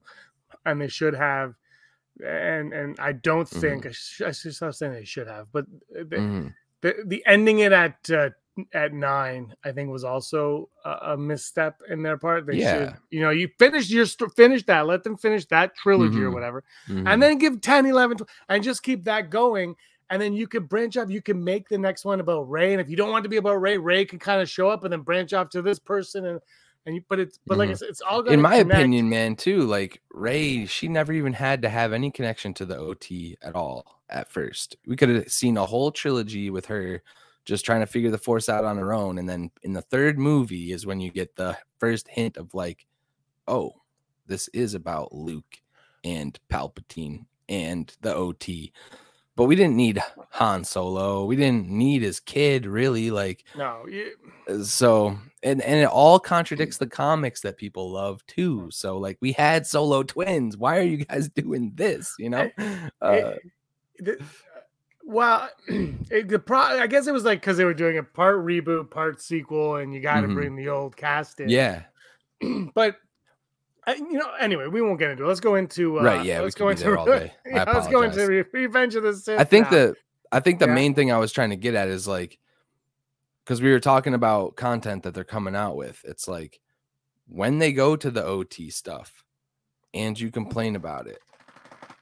and 0.65 0.79
they 0.79 0.87
should 0.87 1.13
have. 1.13 1.55
And 2.25 2.73
and 2.73 2.99
I 2.99 3.13
don't 3.13 3.47
think 3.47 3.85
I, 3.85 3.91
sh- 3.91 4.21
I 4.25 4.31
should 4.31 4.55
stop 4.55 4.73
saying 4.73 4.93
they 4.93 5.05
should 5.05 5.27
have, 5.27 5.47
but 5.51 5.65
the, 5.91 6.03
Mhm. 6.17 6.53
the, 6.81 6.95
the 7.05 7.23
ending 7.25 7.59
it 7.59 7.71
at 7.71 8.09
uh, 8.11 8.29
at 8.73 8.93
nine, 8.93 9.53
I 9.63 9.71
think, 9.71 9.89
was 9.89 10.03
also 10.03 10.69
a, 10.85 11.13
a 11.13 11.17
misstep 11.17 11.81
in 11.89 12.01
their 12.03 12.17
part. 12.17 12.45
They 12.45 12.53
should, 12.53 12.61
Yeah. 12.63 12.95
you 13.09 13.21
know, 13.21 13.29
you 13.29 13.49
finish 13.59 13.89
your 13.89 14.05
st- 14.05 14.35
finish 14.35 14.63
that, 14.65 14.85
let 14.87 15.03
them 15.03 15.17
finish 15.17 15.45
that 15.47 15.75
trilogy 15.75 16.21
or 16.21 16.29
Mhm. 16.29 16.33
whatever 16.33 16.63
Mhm. 16.87 17.07
and 17.07 17.21
then 17.21 17.37
give 17.37 17.61
10 17.61 17.85
11 17.85 18.17
12, 18.17 18.29
and 18.49 18.63
just 18.63 18.83
keep 18.83 19.03
that 19.05 19.29
going 19.29 19.75
and 20.11 20.21
then 20.21 20.33
you 20.33 20.47
can 20.47 20.63
branch 20.65 20.97
off 20.97 21.09
you 21.09 21.21
can 21.21 21.43
make 21.43 21.69
the 21.69 21.77
next 21.77 22.03
one 22.05 22.19
about 22.19 22.49
rey 22.49 22.71
and 22.73 22.81
if 22.81 22.89
you 22.89 22.95
don't 22.95 23.11
want 23.11 23.23
to 23.23 23.29
be 23.29 23.37
about 23.37 23.61
rey 23.61 23.77
rey 23.77 24.03
can 24.05 24.17
kind 24.17 24.41
of 24.41 24.49
show 24.49 24.67
up 24.69 24.83
and 24.83 24.91
then 24.91 25.01
branch 25.01 25.33
off 25.33 25.49
to 25.49 25.61
this 25.61 25.77
person 25.77 26.25
and 26.25 26.39
and 26.85 26.95
you 26.95 27.01
but 27.09 27.19
it's 27.19 27.37
but 27.45 27.57
like 27.59 27.69
I 27.69 27.73
Mhm. 27.73 27.77
said, 27.77 27.89
it's 27.89 28.01
all 28.01 28.21
in 28.21 28.41
my 28.41 28.57
connect. 28.59 28.79
opinion, 28.79 29.09
man, 29.09 29.35
too, 29.35 29.61
like 29.63 30.01
Rey, 30.11 30.65
she 30.65 30.87
never 30.87 31.11
even 31.13 31.33
had 31.33 31.61
to 31.63 31.69
have 31.69 31.91
any 31.93 32.09
connection 32.09 32.53
to 32.55 32.65
the 32.65 32.77
OT 32.77 33.37
at 33.41 33.53
all 33.53 34.01
at 34.09 34.31
first. 34.31 34.77
We 34.87 34.95
could 34.95 35.09
have 35.09 35.29
seen 35.31 35.57
a 35.57 35.65
whole 35.65 35.91
trilogy 35.91 36.49
with 36.49 36.65
her 36.67 37.03
just 37.49 37.65
trying 37.65 37.81
to 37.81 37.85
figure 37.87 38.11
the 38.11 38.17
force 38.17 38.47
out 38.47 38.63
on 38.63 38.77
her 38.77 38.93
own. 38.93 39.17
And 39.17 39.27
then 39.27 39.51
in 39.63 39.73
the 39.73 39.81
third 39.81 40.17
movie 40.17 40.71
is 40.71 40.85
when 40.85 41.01
you 41.01 41.11
get 41.11 41.35
the 41.35 41.57
first 41.79 42.07
hint 42.07 42.37
of 42.37 42.53
like, 42.53 42.85
oh, 43.47 43.73
this 44.27 44.47
is 44.49 44.73
about 44.75 45.13
Luke 45.13 45.57
and 46.03 46.39
Palpatine 46.49 47.25
and 47.49 47.93
the 48.01 48.13
OT. 48.15 48.71
But 49.35 49.45
we 49.45 49.55
didn't 49.55 49.77
need 49.77 50.01
Han 50.31 50.63
Solo. 50.63 51.25
We 51.25 51.35
didn't 51.35 51.69
need 51.69 52.01
his 52.01 52.19
kid, 52.19 52.65
really. 52.65 53.09
Like, 53.09 53.43
no 53.55 53.85
you, 53.87 54.11
uh, 54.49 54.63
so 54.63 55.17
and 55.43 55.61
and 55.61 55.79
it 55.79 55.87
all 55.87 56.19
contradicts 56.19 56.77
the 56.77 56.87
comics 56.87 57.39
that 57.41 57.55
people 57.55 57.89
love 57.91 58.25
too 58.27 58.67
so 58.71 58.97
like 58.97 59.17
we 59.21 59.31
had 59.31 59.65
solo 59.65 60.03
twins 60.03 60.57
why 60.57 60.77
are 60.77 60.81
you 60.81 61.05
guys 61.05 61.29
doing 61.35 61.71
this 61.75 62.13
you 62.19 62.29
know 62.29 62.49
uh, 63.01 63.11
it- 63.11 63.41
the- 63.99 64.21
well 65.09 65.49
it, 65.67 66.29
the 66.29 66.37
pro 66.37 66.59
i 66.59 66.85
guess 66.85 67.07
it 67.07 67.11
was 67.11 67.23
like 67.25 67.41
because 67.41 67.57
they 67.57 67.65
were 67.65 67.73
doing 67.73 67.97
a 67.97 68.03
part 68.03 68.37
reboot 68.45 68.91
part 68.91 69.19
sequel 69.19 69.77
and 69.77 69.91
you 69.93 69.99
got 69.99 70.21
to 70.21 70.27
Mhm. 70.27 70.33
bring 70.35 70.55
the 70.55 70.69
old 70.69 70.95
cast 70.95 71.39
in 71.39 71.49
yeah 71.49 71.81
but 72.75 72.97
you 73.87 74.13
know 74.13 74.31
anyway 74.39 74.67
we 74.67 74.83
won't 74.83 74.99
get 74.99 75.09
into 75.09 75.23
it 75.23 75.27
let's 75.27 75.39
go 75.39 75.55
into 75.55 75.99
uh, 75.99 76.03
Right, 76.03 76.25
yeah, 76.25 76.39
let's 76.43 76.53
go 76.53 76.69
into 76.69 76.95
all 76.95 77.05
day. 77.07 77.33
I 77.45 77.49
yeah, 77.49 77.63
let's 77.73 77.87
go 77.87 78.03
into. 78.03 78.23
Re- 78.27 78.43
revenge 78.53 78.93
of 78.95 79.01
the 79.03 79.15
Sith 79.15 79.39
i 79.39 79.43
think 79.43 79.71
now. 79.71 79.77
the 79.77 79.95
i 80.31 80.39
think 80.39 80.59
the 80.59 80.67
Yeah. 80.67 80.75
main 80.75 80.93
thing 80.93 81.11
i 81.11 81.17
was 81.17 81.31
trying 81.31 81.49
to 81.49 81.55
get 81.55 81.73
at 81.73 81.87
is 81.87 82.07
like 82.07 82.37
because 83.43 83.63
we 83.63 83.71
were 83.71 83.79
talking 83.79 84.13
about 84.13 84.55
content 84.55 85.01
that 85.03 85.15
they're 85.15 85.23
coming 85.23 85.55
out 85.55 85.75
with 85.75 86.01
it's 86.05 86.27
like 86.27 86.59
when 87.27 87.57
they 87.57 87.71
go 87.73 87.95
to 87.95 88.11
the 88.11 88.21
ot 88.23 88.53
stuff 88.71 89.23
and 89.91 90.19
you 90.19 90.29
complain 90.29 90.75
about 90.75 91.07
it 91.07 91.19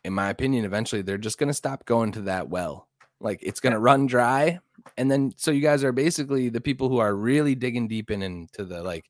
in 0.04 0.14
my 0.14 0.30
opinion, 0.30 0.64
eventually 0.64 1.02
they're 1.02 1.18
just 1.18 1.38
gonna 1.38 1.54
stop 1.54 1.86
going 1.86 2.14
to 2.14 2.22
that 2.22 2.48
well. 2.50 2.88
Like 3.20 3.40
it's 3.42 3.60
gonna 3.60 3.80
run 3.80 4.06
dry, 4.06 4.60
and 4.98 5.10
then 5.10 5.34
so 5.38 5.52
you 5.52 5.62
guys 5.62 5.84
are 5.84 5.92
basically 5.92 6.50
the 6.50 6.62
people 6.62 6.88
who 6.90 6.98
are 7.00 7.16
really 7.16 7.56
digging 7.56 7.88
deep 7.88 8.12
in 8.12 8.22
into 8.22 8.64
the 8.64 8.84
like, 8.84 9.10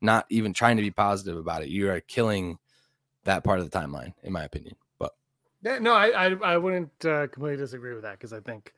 not 0.00 0.26
even 0.28 0.52
trying 0.52 0.76
to 0.76 0.82
be 0.82 0.90
positive 0.92 1.36
about 1.36 1.62
it. 1.62 1.68
You 1.68 1.90
are 1.90 2.00
killing 2.00 2.58
that 3.24 3.42
part 3.44 3.58
of 3.58 3.68
the 3.68 3.76
timeline, 3.78 4.14
in 4.22 4.32
my 4.32 4.44
opinion. 4.44 4.76
But 4.98 5.12
Yeah, 5.62 5.78
no, 5.78 5.92
I 5.92 6.26
I, 6.28 6.34
I 6.54 6.56
wouldn't 6.56 7.04
uh, 7.04 7.26
completely 7.28 7.56
disagree 7.56 7.94
with 7.94 8.02
that 8.02 8.12
because 8.12 8.32
I 8.32 8.40
think, 8.40 8.72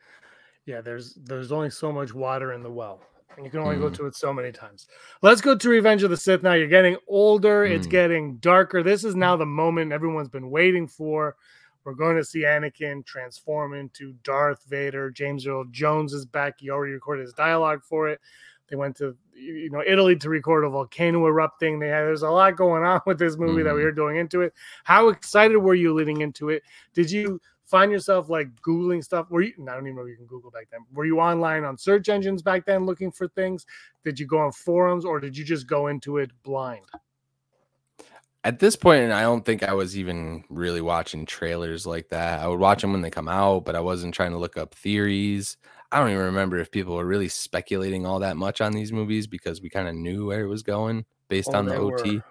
yeah, 0.66 0.80
there's 0.80 1.14
there's 1.14 1.52
only 1.52 1.70
so 1.70 1.92
much 1.92 2.14
water 2.14 2.52
in 2.54 2.62
the 2.62 2.70
well, 2.70 3.02
and 3.36 3.44
you 3.44 3.50
can 3.50 3.60
only 3.60 3.76
go 3.76 3.90
Mhm. 3.90 3.94
to 3.96 4.06
it 4.06 4.16
so 4.16 4.32
many 4.32 4.50
times. 4.50 4.86
Let's 5.20 5.42
go 5.42 5.54
to 5.54 5.68
Revenge 5.68 6.02
of 6.04 6.10
the 6.10 6.16
Sith 6.16 6.42
now. 6.42 6.54
You're 6.54 6.68
getting 6.68 6.96
older. 7.06 7.64
It's 7.64 7.86
Mm. 7.86 7.90
getting 7.90 8.36
darker. 8.38 8.82
This 8.82 9.04
is 9.04 9.14
now 9.14 9.36
the 9.36 9.44
moment 9.46 9.92
everyone's 9.92 10.30
been 10.30 10.48
waiting 10.50 10.86
for. 10.88 11.36
We're 11.84 11.94
going 11.94 12.16
to 12.16 12.24
see 12.24 12.40
Anakin 12.44 13.04
transform 13.04 13.74
into 13.74 14.14
Darth 14.24 14.64
Vader. 14.68 15.10
James 15.10 15.46
Earl 15.46 15.64
Jones 15.70 16.12
is 16.12 16.24
back. 16.24 16.60
He 16.60 16.70
already 16.70 16.92
recorded 16.94 17.22
his 17.22 17.34
dialogue 17.34 17.82
for 17.84 18.08
it. 18.08 18.20
They 18.68 18.76
went 18.76 18.96
to 18.96 19.14
you 19.34 19.68
know 19.70 19.82
Italy 19.86 20.16
to 20.16 20.30
record 20.30 20.64
a 20.64 20.70
volcano 20.70 21.26
erupting. 21.26 21.78
They 21.78 21.88
had 21.88 22.00
there's 22.04 22.22
a 22.22 22.30
lot 22.30 22.56
going 22.56 22.82
on 22.82 23.00
with 23.06 23.18
this 23.18 23.36
movie 23.36 23.62
that 23.62 23.74
we 23.74 23.80
Mhm. 23.80 23.84
heard 23.84 23.96
going 23.96 24.16
into 24.16 24.40
it. 24.40 24.54
How 24.84 25.08
excited 25.10 25.58
were 25.58 25.74
you 25.74 25.92
leading 25.92 26.22
into 26.22 26.48
it? 26.48 26.62
Did 26.94 27.10
you 27.10 27.40
find 27.66 27.92
yourself 27.92 28.30
like 28.30 28.48
googling 28.62 29.04
stuff? 29.04 29.30
Were 29.30 29.42
you? 29.42 29.52
I 29.68 29.74
don't 29.74 29.86
even 29.86 29.96
know 29.96 30.02
if 30.02 30.08
you 30.08 30.16
can 30.16 30.26
Google 30.26 30.50
back 30.50 30.68
then. 30.70 30.80
Were 30.94 31.04
you 31.04 31.20
online 31.20 31.64
on 31.64 31.76
search 31.76 32.08
engines 32.08 32.40
back 32.42 32.64
then 32.64 32.86
looking 32.86 33.10
for 33.12 33.28
things? 33.28 33.66
Did 34.02 34.18
you 34.18 34.26
go 34.26 34.38
on 34.38 34.52
forums 34.52 35.04
or 35.04 35.20
did 35.20 35.36
you 35.36 35.44
just 35.44 35.66
go 35.66 35.88
into 35.88 36.16
it 36.16 36.30
blind? 36.42 36.86
At 38.44 38.58
this 38.58 38.76
point, 38.76 39.10
I 39.10 39.22
don't 39.22 39.44
think 39.44 39.62
I 39.62 39.72
was 39.72 39.96
even 39.96 40.44
really 40.50 40.80
watching 40.80 41.24
trailers 41.26 41.86
like 41.86 42.10
that. 42.10 42.40
I 42.40 42.46
would 42.48 42.60
watch 42.60 42.82
them 42.82 42.92
when 42.92 43.00
they 43.02 43.10
come 43.10 43.28
out, 43.28 43.64
but 43.64 43.74
I 43.74 43.80
wasn't 43.80 44.14
trying 44.14 44.32
to 44.32 44.38
look 44.38 44.56
up 44.56 44.74
theories. 44.74 45.56
I 45.90 45.98
don't 45.98 46.10
even 46.10 46.24
remember 46.24 46.58
if 46.58 46.70
people 46.70 46.94
were 46.96 47.06
really 47.06 47.28
speculating 47.28 48.04
all 48.04 48.18
that 48.20 48.36
much 48.36 48.60
on 48.60 48.72
these 48.72 48.92
movies 48.92 49.26
because 49.26 49.62
we 49.62 49.70
kind 49.70 49.88
of 49.88 49.94
knew 49.94 50.26
where 50.26 50.42
it 50.42 50.48
was 50.48 50.62
going 50.62 51.04
based 51.28 51.50
Oh, 51.50 51.58
on 51.58 51.66
the 51.66 51.76
OT. 51.76 52.16
were. 52.16 52.22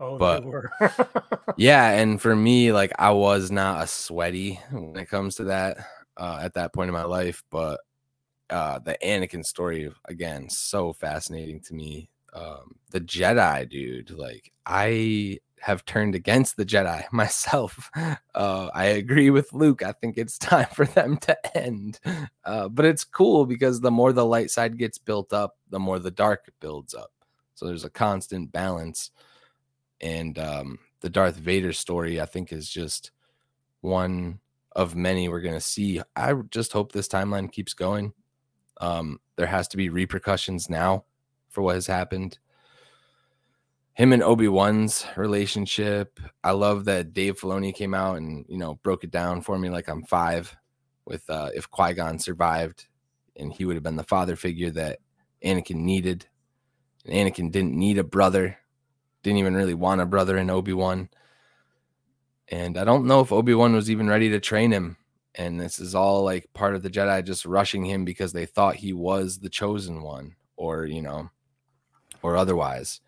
Oh, 0.00 0.18
but-. 0.18 0.44
Yeah, 1.58 1.90
and 1.90 2.20
for 2.20 2.36
me, 2.36 2.72
like 2.72 2.92
I 2.98 3.12
was 3.12 3.50
not 3.50 3.82
a 3.82 3.86
sweaty 3.86 4.60
when 4.70 4.96
it 4.96 5.08
comes 5.08 5.36
to 5.36 5.44
that 5.44 5.78
uh, 6.16 6.38
at 6.42 6.54
that 6.54 6.74
point 6.74 6.88
in 6.88 6.94
my 6.94 7.04
life, 7.04 7.42
but 7.50 7.80
uh, 8.50 8.78
the 8.80 8.96
Anakin 9.02 9.44
story 9.44 9.90
again 10.06 10.48
so 10.50 10.92
fascinating 10.92 11.60
to 11.62 11.74
me. 11.74 12.10
Um, 12.36 12.76
the 12.90 13.00
Jedi, 13.00 13.68
dude, 13.68 14.10
like 14.10 14.52
I 14.66 15.38
have 15.60 15.84
turned 15.86 16.14
against 16.14 16.56
the 16.56 16.66
Jedi 16.66 17.04
myself. 17.12 17.90
Uh, 18.34 18.68
I 18.74 18.84
agree 18.86 19.30
with 19.30 19.52
Luke. 19.52 19.82
I 19.82 19.92
think 19.92 20.18
it's 20.18 20.38
time 20.38 20.68
for 20.72 20.84
them 20.84 21.16
to 21.18 21.56
end. 21.56 21.98
Uh, 22.44 22.68
but 22.68 22.84
it's 22.84 23.04
cool 23.04 23.46
because 23.46 23.80
the 23.80 23.90
more 23.90 24.12
the 24.12 24.24
light 24.24 24.50
side 24.50 24.78
gets 24.78 24.98
built 24.98 25.32
up, 25.32 25.56
the 25.70 25.80
more 25.80 25.98
the 25.98 26.10
dark 26.10 26.52
builds 26.60 26.94
up. 26.94 27.10
So 27.54 27.66
there's 27.66 27.84
a 27.84 27.90
constant 27.90 28.52
balance. 28.52 29.10
And 30.00 30.38
um, 30.38 30.78
the 31.00 31.08
Darth 31.08 31.36
Vader 31.36 31.72
story, 31.72 32.20
I 32.20 32.26
think, 32.26 32.52
is 32.52 32.68
just 32.68 33.12
one 33.80 34.40
of 34.72 34.94
many 34.94 35.28
we're 35.28 35.40
going 35.40 35.54
to 35.54 35.60
see. 35.60 36.02
I 36.14 36.34
just 36.50 36.74
hope 36.74 36.92
this 36.92 37.08
timeline 37.08 37.50
keeps 37.50 37.72
going. 37.72 38.12
Um, 38.78 39.20
there 39.36 39.46
has 39.46 39.68
to 39.68 39.78
be 39.78 39.88
repercussions 39.88 40.68
now 40.68 41.04
for 41.56 41.62
what 41.62 41.74
has 41.74 41.86
happened. 41.86 42.38
Him 43.94 44.12
and 44.12 44.22
Obi 44.22 44.46
Wan's 44.46 45.06
relationship. 45.16 46.20
I 46.44 46.50
love 46.50 46.84
that 46.84 47.14
Dave 47.14 47.40
Filoni 47.40 47.74
came 47.74 47.94
out 47.94 48.18
and 48.18 48.44
you 48.46 48.58
know 48.58 48.74
broke 48.82 49.04
it 49.04 49.10
down 49.10 49.40
for 49.40 49.58
me 49.58 49.70
like 49.70 49.88
I'm 49.88 50.04
five. 50.04 50.54
With 51.06 51.28
uh, 51.30 51.48
if 51.54 51.70
Qui 51.70 51.94
Gon 51.94 52.18
survived, 52.18 52.88
and 53.36 53.50
he 53.50 53.64
would 53.64 53.76
have 53.76 53.82
been 53.82 53.96
the 53.96 54.04
father 54.04 54.36
figure 54.36 54.70
that 54.72 54.98
Anakin 55.42 55.76
needed. 55.76 56.26
And 57.06 57.14
Anakin 57.14 57.50
didn't 57.50 57.78
need 57.78 57.96
a 57.96 58.04
brother, 58.04 58.58
didn't 59.22 59.38
even 59.38 59.54
really 59.54 59.72
want 59.72 60.02
a 60.02 60.06
brother 60.06 60.36
in 60.36 60.50
Obi 60.50 60.74
Wan. 60.74 61.08
And 62.48 62.76
I 62.76 62.84
don't 62.84 63.06
know 63.06 63.20
if 63.20 63.32
Obi 63.32 63.54
Wan 63.54 63.72
was 63.72 63.90
even 63.90 64.08
ready 64.08 64.28
to 64.30 64.40
train 64.40 64.72
him. 64.72 64.98
And 65.34 65.58
this 65.58 65.78
is 65.78 65.94
all 65.94 66.22
like 66.22 66.52
part 66.52 66.74
of 66.74 66.82
the 66.82 66.90
Jedi 66.90 67.24
just 67.24 67.46
rushing 67.46 67.86
him 67.86 68.04
because 68.04 68.32
they 68.32 68.46
thought 68.46 68.76
he 68.76 68.92
was 68.92 69.38
the 69.38 69.50
chosen 69.50 70.02
one, 70.02 70.34
or, 70.56 70.86
you 70.86 71.02
know, 71.02 71.30
or 72.26 72.36
otherwise. 72.36 73.00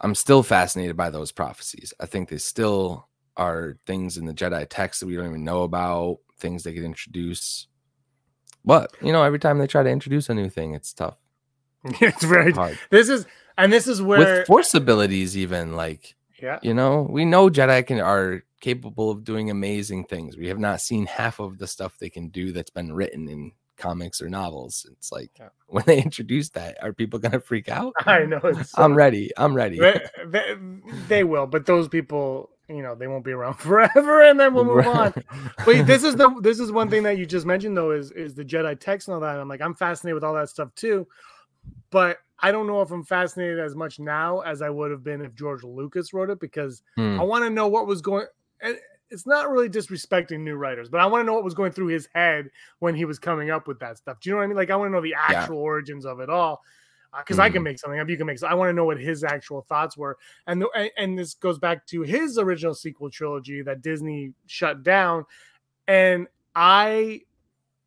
I'm 0.00 0.14
still 0.14 0.42
fascinated 0.42 0.96
by 0.96 1.10
those 1.10 1.32
prophecies. 1.32 1.92
I 2.00 2.06
think 2.06 2.28
they 2.28 2.38
still 2.38 3.08
are 3.36 3.76
things 3.86 4.16
in 4.16 4.24
the 4.24 4.34
Jedi 4.34 4.66
text 4.68 5.00
that 5.00 5.06
we 5.06 5.16
don't 5.16 5.26
even 5.26 5.44
know 5.44 5.62
about, 5.62 6.18
things 6.38 6.62
they 6.62 6.72
could 6.72 6.84
introduce. 6.84 7.66
But, 8.64 8.92
you 9.02 9.12
know, 9.12 9.22
every 9.22 9.38
time 9.38 9.58
they 9.58 9.66
try 9.66 9.82
to 9.82 9.90
introduce 9.90 10.28
a 10.28 10.34
new 10.34 10.48
thing, 10.48 10.74
it's 10.74 10.92
tough. 10.92 11.16
it's 11.84 12.24
very. 12.24 12.52
Hard. 12.52 12.78
This 12.90 13.08
is 13.08 13.26
and 13.56 13.72
this 13.72 13.86
is 13.86 14.00
where 14.00 14.38
With 14.38 14.46
force 14.46 14.74
abilities, 14.74 15.36
even 15.36 15.76
like 15.76 16.16
yeah. 16.40 16.58
you 16.62 16.74
know, 16.74 17.06
we 17.08 17.24
know 17.24 17.50
Jedi 17.50 17.86
can 17.86 18.00
are 18.00 18.44
capable 18.60 19.10
of 19.10 19.24
doing 19.24 19.50
amazing 19.50 20.04
things. 20.04 20.36
We 20.36 20.48
have 20.48 20.58
not 20.58 20.80
seen 20.80 21.06
half 21.06 21.38
of 21.40 21.58
the 21.58 21.66
stuff 21.66 21.98
they 21.98 22.10
can 22.10 22.28
do 22.28 22.52
that's 22.52 22.70
been 22.70 22.92
written 22.92 23.28
in 23.28 23.52
comics 23.78 24.20
or 24.20 24.28
novels. 24.28 24.84
It's 24.92 25.10
like 25.12 25.30
Yeah. 25.38 25.48
when 25.68 25.84
they 25.86 26.02
introduce 26.02 26.50
that, 26.50 26.76
are 26.82 26.92
people 26.92 27.18
gonna 27.18 27.40
freak 27.40 27.68
out? 27.68 27.94
I 28.06 28.24
know. 28.24 28.40
It's 28.44 28.72
so- 28.72 28.82
I'm 28.82 28.94
ready. 28.94 29.30
I'm 29.36 29.54
ready. 29.54 29.78
they, 29.78 30.00
they, 30.26 30.54
they 31.08 31.24
will, 31.24 31.46
but 31.46 31.64
those 31.66 31.88
people, 31.88 32.50
you 32.68 32.82
know, 32.82 32.94
they 32.94 33.06
won't 33.06 33.24
be 33.24 33.32
around 33.32 33.54
forever, 33.58 34.22
and 34.22 34.38
then 34.38 34.52
we'll 34.52 34.64
move 34.64 34.86
on. 34.86 35.14
But 35.64 35.86
this 35.86 36.04
is 36.04 36.16
the 36.16 36.28
this 36.42 36.60
is 36.60 36.70
one 36.70 36.90
thing 36.90 37.02
that 37.04 37.16
you 37.16 37.24
just 37.24 37.46
mentioned 37.46 37.76
though 37.76 37.92
is 37.92 38.10
is 38.12 38.34
the 38.34 38.44
Jedi 38.44 38.78
text 38.78 39.08
and 39.08 39.14
all 39.14 39.20
that. 39.20 39.38
I'm 39.40 39.48
like 39.48 39.62
I'm 39.62 39.74
fascinated 39.74 40.14
with 40.14 40.24
all 40.24 40.34
that 40.34 40.48
stuff 40.50 40.74
too, 40.74 41.06
but 41.90 42.18
I 42.40 42.52
don't 42.52 42.66
know 42.66 42.82
if 42.82 42.90
I'm 42.90 43.04
fascinated 43.04 43.58
as 43.58 43.74
much 43.74 43.98
now 43.98 44.40
as 44.40 44.62
I 44.62 44.70
would 44.70 44.90
have 44.90 45.02
been 45.02 45.22
if 45.22 45.34
George 45.34 45.64
Lucas 45.64 46.12
wrote 46.12 46.30
it 46.30 46.38
because 46.40 46.82
Hmm. 46.96 47.18
I 47.20 47.24
want 47.24 47.44
to 47.44 47.50
know 47.50 47.68
what 47.68 47.86
was 47.86 48.00
going. 48.00 48.26
and 48.60 48.76
It's 49.10 49.26
not 49.26 49.50
really 49.50 49.68
disrespecting 49.68 50.40
new 50.40 50.56
writers, 50.56 50.88
but 50.88 51.00
I 51.00 51.06
want 51.06 51.22
to 51.22 51.26
know 51.26 51.34
what 51.34 51.44
was 51.44 51.54
going 51.54 51.72
through 51.72 51.86
his 51.88 52.08
head 52.14 52.50
when 52.78 52.94
he 52.94 53.04
was 53.04 53.18
coming 53.18 53.50
up 53.50 53.66
with 53.66 53.78
that 53.80 53.98
stuff. 53.98 54.20
Do 54.20 54.28
you 54.28 54.34
know 54.34 54.38
what 54.38 54.44
I 54.44 54.46
mean? 54.48 54.56
Like 54.56 54.70
I 54.70 54.76
want 54.76 54.88
to 54.90 54.92
know 54.92 55.00
the 55.02 55.14
actual 55.14 55.58
origins 55.58 56.04
of 56.04 56.20
it 56.20 56.28
all. 56.30 56.62
Because 57.16 57.38
I 57.38 57.48
can 57.48 57.62
Mhm. 57.62 57.64
make 57.64 57.78
something 57.78 57.98
up, 57.98 58.08
you 58.10 58.18
can 58.18 58.26
make. 58.26 58.42
I 58.42 58.52
want 58.52 58.68
to 58.68 58.74
know 58.74 58.84
what 58.84 59.00
his 59.00 59.24
actual 59.24 59.62
thoughts 59.62 59.96
were, 59.96 60.18
and 60.46 60.60
the, 60.60 60.90
and- 60.98 61.18
this 61.18 61.32
goes 61.32 61.58
back 61.58 61.86
to 61.86 62.02
his 62.02 62.36
original 62.38 62.74
sequel 62.74 63.08
trilogy 63.08 63.62
that 63.62 63.80
Disney 63.80 64.34
shut 64.46 64.82
down, 64.82 65.24
and 65.86 66.28
I, 66.54 67.22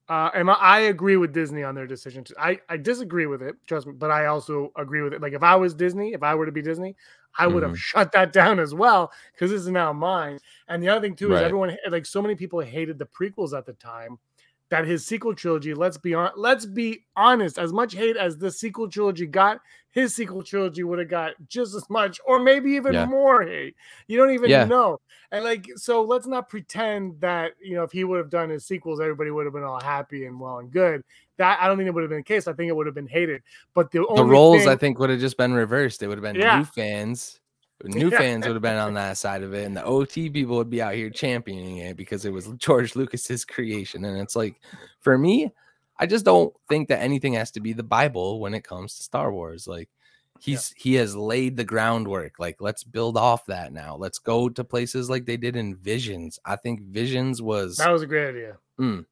uh, 0.10 0.32
and 0.34 0.50
I, 0.50 0.54
I 0.56 0.80
agree 0.80 1.18
with 1.18 1.34
Disney 1.34 1.62
on 1.62 1.76
their 1.76 1.86
decision. 1.86 2.24
To, 2.24 2.36
I 2.40 2.60
I 2.68 2.78
disagree 2.78 3.28
with 3.28 3.44
it, 3.44 3.56
trust 3.68 3.86
me, 3.86 3.94
but 3.94 4.10
I 4.10 4.26
also 4.26 4.72
agree 4.76 5.04
with 5.04 5.14
it. 5.14 5.22
Like 5.22 5.34
if 5.34 5.44
I 5.44 5.56
was 5.56 5.76
Disney, 5.76 6.14
if 6.14 6.24
I 6.24 6.34
were 6.34 6.48
to 6.48 6.52
be 6.52 6.64
Disney, 6.64 6.96
I 7.38 7.48
would 7.48 7.64
have 7.64 7.74
Mhm. 7.74 7.78
shut 7.78 8.12
that 8.14 8.34
down 8.34 8.60
as 8.60 8.74
well 8.74 9.12
because 9.34 9.52
this 9.52 9.62
is 9.62 9.70
now 9.70 9.94
mine. 9.94 10.40
And 10.68 10.82
the 10.84 10.90
other 10.90 11.02
thing 11.02 11.16
too 11.16 11.34
is 11.34 11.42
everyone 11.42 11.78
like 11.90 12.06
so 12.06 12.22
many 12.22 12.36
people 12.36 12.60
hated 12.60 13.00
the 13.00 13.06
prequels 13.06 13.58
at 13.58 13.66
the 13.66 13.74
time 13.74 14.18
that 14.70 14.86
his 14.86 15.06
sequel 15.06 15.36
trilogy. 15.36 15.74
Let's 15.74 15.98
be 15.98 16.14
on. 16.14 16.32
Let's 16.36 16.66
be 16.66 17.06
honest. 17.16 17.58
As 17.60 17.74
much 17.74 17.94
hate 17.94 18.16
as 18.18 18.38
the 18.38 18.52
sequel 18.52 18.90
trilogy 18.90 19.26
got, 19.28 19.60
his 19.92 20.16
sequel 20.16 20.44
trilogy 20.44 20.84
would 20.84 21.00
have 21.00 21.10
got 21.10 21.34
just 21.48 21.76
as 21.76 21.90
much, 21.90 22.20
or 22.26 22.40
maybe 22.40 22.72
even 22.72 22.94
Yeah. 22.94 23.06
more 23.06 23.44
hate. 23.44 23.76
You 24.08 24.18
don't 24.18 24.32
even 24.32 24.50
Yeah. 24.50 24.66
know. 24.66 25.00
And 25.32 25.44
like, 25.44 25.68
so 25.76 26.02
let's 26.02 26.28
not 26.28 26.50
pretend 26.50 27.20
that 27.22 27.54
you 27.62 27.76
know 27.76 27.84
if 27.84 27.92
he 27.92 28.04
would 28.04 28.18
have 28.18 28.30
done 28.30 28.50
his 28.50 28.66
sequels, 28.66 29.00
everybody 29.00 29.32
would 29.32 29.46
have 29.46 29.54
been 29.54 29.64
all 29.64 29.82
happy 29.82 30.26
and 30.26 30.40
well 30.40 30.60
and 30.60 30.72
good. 30.72 31.04
That 31.38 31.60
I 31.62 31.68
don't 31.68 31.78
think 31.78 31.88
it 31.88 31.94
would 31.94 32.04
have 32.04 32.10
been 32.10 32.20
the 32.20 32.24
case. 32.24 32.48
I 32.48 32.54
think 32.54 32.70
it 32.70 32.76
would 32.76 32.86
have 32.86 32.96
been 32.96 33.08
hated. 33.08 33.42
But 33.74 33.92
the 33.92 34.06
the 34.16 34.24
roles 34.24 34.64
thing, 34.64 34.70
I 34.70 34.76
think 34.76 35.00
would 35.00 35.10
have 35.10 35.20
just 35.20 35.38
been 35.38 35.54
reversed. 35.54 36.04
It 36.04 36.08
would 36.08 36.18
have 36.18 36.24
been 36.24 36.40
Yeah. 36.42 36.60
new 36.60 36.66
fans. 36.66 37.38
New 37.84 38.12
fans 38.12 38.46
would 38.46 38.54
have 38.54 38.62
been 38.62 38.78
on 38.78 38.94
that 38.94 39.18
side 39.18 39.42
of 39.42 39.56
it, 39.56 39.66
and 39.66 39.76
the 39.76 39.84
OT 39.84 40.30
people 40.30 40.56
would 40.58 40.70
be 40.70 40.84
out 40.84 40.94
here 40.94 41.10
championing 41.10 41.78
it 41.78 41.98
because 41.98 42.26
it 42.26 42.32
was 42.32 42.48
George 42.58 42.96
Lucas's 42.96 43.44
creation. 43.44 44.06
And 44.06 44.20
it's 44.20 44.36
like, 44.36 44.62
for 45.00 45.18
me, 45.18 45.52
I 46.02 46.08
just 46.08 46.26
don't 46.26 46.52
think 46.68 46.90
that 46.90 47.02
anything 47.02 47.34
has 47.34 47.52
to 47.52 47.60
be 47.60 47.74
the 47.74 47.84
Bible 47.84 48.40
when 48.40 48.56
it 48.56 48.64
comes 48.64 48.98
to 48.98 49.04
Star 49.04 49.32
Wars. 49.32 49.68
Like, 49.68 49.88
he's 50.40 50.74
he 50.76 50.96
has 50.96 51.16
laid 51.16 51.56
the 51.56 51.64
groundwork. 51.64 52.40
Like, 52.40 52.60
let's 52.60 52.84
build 52.84 53.18
off 53.18 53.46
that 53.46 53.72
now. 53.72 53.96
Let's 53.96 54.18
go 54.18 54.50
to 54.50 54.64
places 54.64 55.12
like 55.12 55.26
they 55.26 55.38
did 55.38 55.56
in 55.56 55.76
Visions. 55.76 56.40
I 56.44 56.56
think 56.56 56.82
Visions 56.82 57.40
was 57.40 57.78
that 57.78 57.92
was 57.92 58.02
a 58.02 58.08
great 58.08 58.30
idea. 58.30 58.58
Mm, 58.80 59.06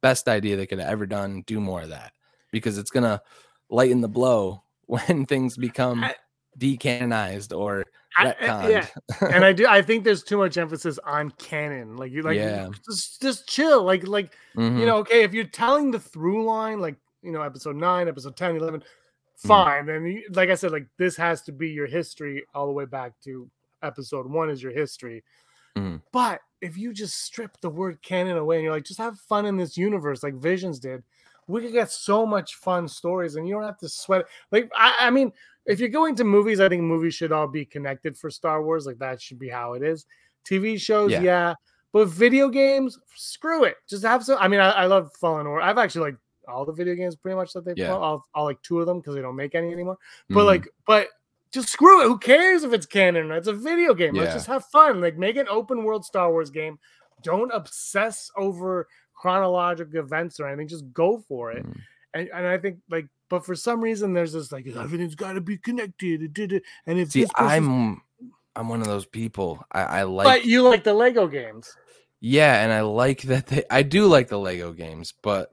best 0.00 0.28
idea 0.28 0.56
they 0.56 0.66
could 0.66 0.78
have 0.78 0.88
ever 0.88 1.04
done. 1.04 1.42
Do 1.46 1.60
more 1.60 1.82
of 1.82 1.88
that 1.88 2.12
because 2.52 2.78
it's 2.78 2.90
gonna 2.92 3.20
lighten 3.68 4.00
the 4.00 4.08
blow 4.08 4.62
when 4.86 5.26
things 5.26 5.56
become 5.56 6.04
I- 6.04 6.14
decanonized 6.56 7.56
or 7.56 7.84
I- 8.28 8.46
I- 8.46 8.68
yeah, 8.68 8.86
and 9.32 9.44
I 9.44 9.52
do. 9.52 9.66
I 9.66 9.82
think 9.82 10.04
there's 10.04 10.22
too 10.22 10.36
much 10.38 10.56
emphasis 10.58 10.98
on 11.04 11.30
canon. 11.32 11.96
Like 11.96 12.12
you, 12.12 12.22
like 12.22 12.36
Yeah. 12.36 12.68
just 12.86 13.20
just 13.22 13.48
chill. 13.48 13.82
Like 13.82 14.06
like 14.06 14.34
Mhm. 14.56 14.78
you 14.78 14.86
know, 14.86 14.96
okay, 14.98 15.22
if 15.22 15.32
you're 15.34 15.44
telling 15.44 15.90
the 15.90 15.98
through 16.00 16.44
line, 16.44 16.80
like 16.80 16.96
you 17.22 17.32
know, 17.32 17.42
episode 17.42 17.76
nine, 17.76 18.08
episode 18.08 18.36
10, 18.36 18.56
11, 18.56 18.80
Mm-hmm. 18.80 19.48
fine. 19.48 19.88
And 19.88 20.06
you, 20.12 20.24
like 20.32 20.50
I 20.50 20.54
said, 20.54 20.70
like 20.72 20.86
this 20.98 21.16
has 21.16 21.42
to 21.42 21.52
be 21.52 21.68
your 21.70 21.86
history 21.86 22.44
all 22.54 22.66
the 22.66 22.72
way 22.72 22.84
back 22.86 23.12
to 23.24 23.48
episode 23.82 24.26
one 24.26 24.50
is 24.50 24.62
your 24.62 24.72
history. 24.72 25.22
Mhm. 25.76 26.02
But 26.12 26.40
if 26.60 26.76
you 26.76 26.92
just 26.92 27.22
strip 27.22 27.58
the 27.60 27.70
word 27.70 28.02
canon 28.02 28.36
away 28.36 28.56
and 28.56 28.64
you're 28.64 28.72
like, 28.74 28.84
just 28.84 28.98
have 28.98 29.18
fun 29.20 29.46
in 29.46 29.56
this 29.56 29.76
universe, 29.78 30.22
like 30.22 30.34
Visions 30.34 30.78
did, 30.78 31.02
we 31.46 31.60
could 31.62 31.72
get 31.72 31.90
so 31.90 32.24
much 32.26 32.54
fun 32.56 32.86
stories, 32.86 33.36
and 33.36 33.46
you 33.48 33.54
don't 33.54 33.64
have 33.64 33.78
to 33.78 33.88
sweat. 33.88 34.26
Like, 34.52 34.70
I, 34.76 34.94
I 35.00 35.10
mean, 35.10 35.32
if 35.70 35.80
you're 35.80 35.88
going 35.88 36.14
to 36.16 36.24
movies, 36.24 36.60
I 36.60 36.68
think 36.68 36.82
movies 36.82 37.14
should 37.14 37.32
all 37.32 37.46
be 37.48 37.64
connected 37.64 38.16
for 38.18 38.30
Star 38.30 38.62
Wars. 38.62 38.86
Like 38.86 38.98
that 38.98 39.20
should 39.20 39.38
be 39.38 39.48
how 39.48 39.74
it 39.74 39.82
is. 39.82 40.06
TV 40.44 40.78
shows, 40.80 41.10
Yeah. 41.12 41.20
yeah. 41.22 41.54
But 41.92 42.06
video 42.08 42.48
games, 42.48 42.98
screw 43.16 43.64
it. 43.64 43.76
Just 43.88 44.04
have 44.04 44.24
some. 44.24 44.38
I 44.40 44.46
mean, 44.48 44.60
I, 44.60 44.70
I 44.70 44.86
love 44.86 45.10
Fallen 45.20 45.46
Order. 45.46 45.62
I've 45.62 45.76
actually 45.78 46.12
like 46.12 46.16
all 46.48 46.64
the 46.64 46.72
video 46.72 46.94
games 46.94 47.16
pretty 47.16 47.34
much 47.36 47.52
that 47.52 47.64
they've 47.64 47.76
Yeah. 47.76 47.92
all, 47.96 48.24
all 48.34 48.44
like 48.44 48.62
two 48.62 48.80
of 48.80 48.86
them 48.86 48.98
because 49.00 49.14
they 49.14 49.20
don't 49.22 49.36
make 49.36 49.54
any 49.54 49.72
anymore. 49.72 49.98
But 50.28 50.42
Mhm. 50.42 50.46
like, 50.46 50.68
but 50.86 51.08
just 51.52 51.68
screw 51.68 52.02
it. 52.02 52.06
Who 52.06 52.16
cares 52.18 52.62
if 52.62 52.72
it's 52.72 52.86
canon? 52.86 53.30
or? 53.32 53.36
It's 53.36 53.48
a 53.48 53.52
video 53.52 53.92
game. 53.94 54.14
Let's 54.14 54.34
just 54.34 54.46
have 54.46 54.64
fun. 54.66 55.00
Like 55.00 55.16
make 55.18 55.36
an 55.36 55.48
open 55.48 55.82
world 55.84 56.04
Star 56.04 56.30
Wars 56.30 56.50
game. 56.50 56.78
Don't 57.22 57.50
obsess 57.52 58.30
over 58.36 58.86
chronological 59.14 59.98
events 60.00 60.40
or 60.40 60.46
anything. 60.48 60.68
Just 60.68 60.90
go 60.92 61.18
for 61.28 61.50
it. 61.52 61.64
Mhm. 61.66 61.80
And, 62.14 62.28
and 62.34 62.46
I 62.46 62.56
think 62.58 62.78
like, 62.88 63.06
but 63.30 63.46
for 63.46 63.54
some 63.54 63.80
reason 63.80 64.12
there's 64.12 64.34
this 64.34 64.52
like 64.52 64.66
everything's 64.66 65.14
got 65.14 65.32
to 65.32 65.40
be 65.40 65.56
connected. 65.56 66.22
it 66.22 66.34
did 66.34 66.52
it. 66.52 66.64
And 66.84 66.98
if 66.98 67.12
see, 67.12 67.26
I'm 67.36 68.02
I'm 68.54 68.68
one 68.68 68.82
of 68.82 68.88
those 68.88 69.06
people. 69.06 69.64
I, 69.72 69.82
I 69.82 70.02
like 70.02 70.26
but 70.26 70.44
you 70.44 70.62
like 70.62 70.84
the 70.84 70.92
Lego 70.92 71.26
games. 71.26 71.74
Yeah, 72.20 72.62
and 72.62 72.70
I 72.70 72.82
like 72.82 73.22
that 73.22 73.46
they 73.46 73.64
I 73.70 73.82
do 73.82 74.06
like 74.06 74.28
the 74.28 74.38
Lego 74.38 74.72
games, 74.72 75.14
but 75.22 75.50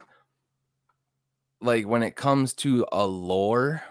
like 1.61 1.87
when 1.87 2.03
it 2.03 2.15
comes 2.15 2.53
to 2.55 2.85
a 2.91 3.05
lore, 3.05 3.81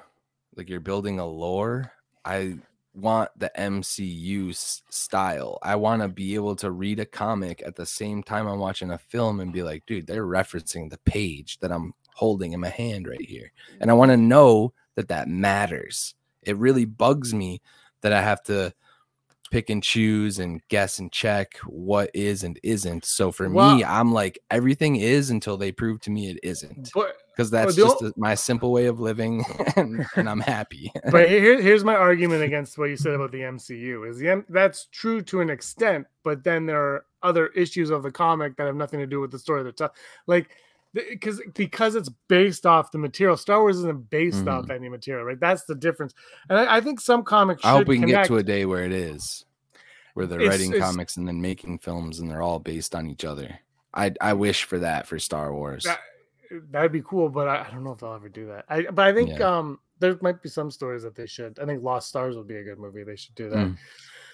like 0.57 0.69
you're 0.69 0.81
building 0.81 1.19
a 1.19 1.27
lore, 1.27 1.93
I 2.25 2.59
want 2.93 3.31
the 3.37 3.53
MCU 3.57 4.55
style. 4.91 5.59
I 5.63 5.77
want 5.77 6.03
to 6.03 6.09
be 6.09 6.35
able 6.35 6.57
to 6.57 6.71
read 6.71 6.99
a 6.99 7.07
comic 7.07 7.63
at 7.65 7.77
the 7.77 7.87
same 7.87 8.23
time 8.23 8.49
I'm 8.49 8.59
watching 8.59 8.91
a 8.91 8.99
film 8.99 9.39
and 9.39 9.53
be 9.53 9.63
like, 9.63 9.87
dude, 9.87 10.07
they're 10.07 10.27
referencing 10.27 10.91
the 10.91 10.99
page 10.99 11.59
that 11.61 11.71
I'm 11.71 11.95
holding 12.17 12.53
in 12.53 12.61
my 12.61 12.69
hand 12.71 13.07
right 13.07 13.21
here. 13.21 13.53
And 13.81 13.91
I 13.91 13.95
want 13.95 14.11
to 14.11 14.17
know 14.17 14.73
that 14.97 15.09
that 15.09 15.29
matters. 15.29 16.15
It 16.43 16.57
really 16.57 16.85
bugs 16.87 17.35
me 17.35 17.61
that 18.01 18.13
I 18.13 18.23
have 18.23 18.43
to 18.45 18.73
pick 19.51 19.71
and 19.71 19.83
choose 19.83 20.39
and 20.41 20.61
guess 20.69 20.99
and 20.99 21.13
check 21.13 21.57
what 21.67 22.11
is 22.15 22.43
and 22.43 22.59
isn't. 22.65 23.05
So 23.05 23.31
for 23.31 23.49
Well- 23.49 23.77
me, 23.77 23.85
I'm 23.85 24.13
like 24.13 24.39
everything 24.51 24.97
is 24.97 25.31
until 25.31 25.57
they 25.57 25.71
prove 25.71 26.01
to 26.01 26.11
me 26.11 26.31
it 26.31 26.41
isn't, 26.43 26.91
because 27.37 27.51
that's 27.51 27.77
the 27.77 27.83
just 27.83 28.17
my 28.19 28.35
simple 28.35 28.73
way 28.73 28.87
of 28.87 28.99
living, 28.99 29.45
and, 29.77 30.05
and 30.17 30.29
I'm 30.29 30.41
happy. 30.41 30.91
but 31.13 31.29
here, 31.29 31.61
here's 31.61 31.85
my 31.85 31.95
argument 31.95 32.43
against 32.43 32.77
what 32.77 32.91
you 32.91 32.97
said 32.97 33.13
about 33.15 33.31
the 33.31 33.43
MCU 33.43 34.09
is 34.11 34.19
the 34.19 34.31
M- 34.31 34.47
that's 34.49 34.87
true 34.87 35.23
to 35.23 35.41
an 35.41 35.51
extent, 35.51 36.07
but 36.25 36.43
then 36.43 36.67
there 36.67 36.83
are 36.83 37.05
other 37.23 37.47
issues 37.49 37.91
of 37.91 38.03
the 38.03 38.11
comic 38.11 38.57
that 38.57 38.67
have 38.67 38.77
nothing 38.77 38.99
to 39.01 39.07
do 39.07 39.21
with 39.21 39.31
the 39.31 39.39
story 39.39 39.63
they're 39.63 39.71
telling. 39.73 39.93
Like 40.27 40.49
because 41.11 41.41
because 41.55 41.95
it's 41.95 42.09
based 42.29 42.67
off 42.67 42.91
the 42.91 42.99
material. 42.99 43.37
Star 43.37 43.61
Wars 43.61 43.77
isn't 43.79 44.11
based 44.11 44.47
off 44.49 44.71
any 44.71 44.89
material, 44.89 45.25
right? 45.25 45.39
That's 45.39 45.65
the 45.65 45.75
difference. 45.75 46.15
And 46.49 46.59
I, 46.59 46.77
I 46.77 46.81
think 46.81 47.01
some 47.01 47.23
comics. 47.23 47.65
I 47.65 47.71
hope 47.73 47.89
we 47.89 47.99
can 47.99 48.09
get 48.09 48.27
to 48.27 48.37
a 48.39 48.43
day 48.43 48.65
where 48.67 48.85
it 48.85 48.93
is, 48.93 49.45
where 50.15 50.27
they're 50.27 50.41
It's- 50.41 50.53
writing 50.59 50.73
it's- 50.73 50.89
comics 50.89 51.17
and 51.17 51.27
then 51.29 51.41
making 51.41 51.79
films, 51.79 52.19
and 52.21 52.31
they're 52.31 52.43
all 52.43 52.59
based 52.59 52.95
on 52.95 53.07
each 53.07 53.25
other. 53.25 53.59
I 53.95 54.13
I 54.21 54.33
wish 54.35 54.65
for 54.65 54.79
that 54.81 55.07
for 55.07 55.19
Star 55.19 55.53
Wars. 55.53 55.85
That, 55.85 56.01
that'd 56.71 56.93
be 56.93 57.03
cool, 57.03 57.29
but 57.29 57.49
I, 57.49 57.67
I 57.67 57.71
don't 57.71 57.85
know 57.85 57.93
if 57.93 57.99
they'll 57.99 58.13
ever 58.15 58.29
do 58.29 58.47
that. 58.49 58.65
I 58.69 58.83
but 58.83 59.07
I 59.07 59.13
think 59.15 59.39
Yeah. 59.39 59.59
um 59.59 59.79
there 59.99 60.17
might 60.21 60.43
be 60.43 60.49
some 60.51 60.71
stories 60.71 61.03
that 61.05 61.15
they 61.15 61.27
should. 61.27 61.59
I 61.59 61.65
think 61.65 61.83
Lost 61.83 62.09
Stars 62.09 62.37
would 62.37 62.47
be 62.47 62.57
a 62.57 62.63
good 62.65 62.79
movie. 62.79 63.03
They 63.03 63.17
should 63.17 63.35
do 63.35 63.49
that. 63.51 63.57
Mm. 63.69 63.77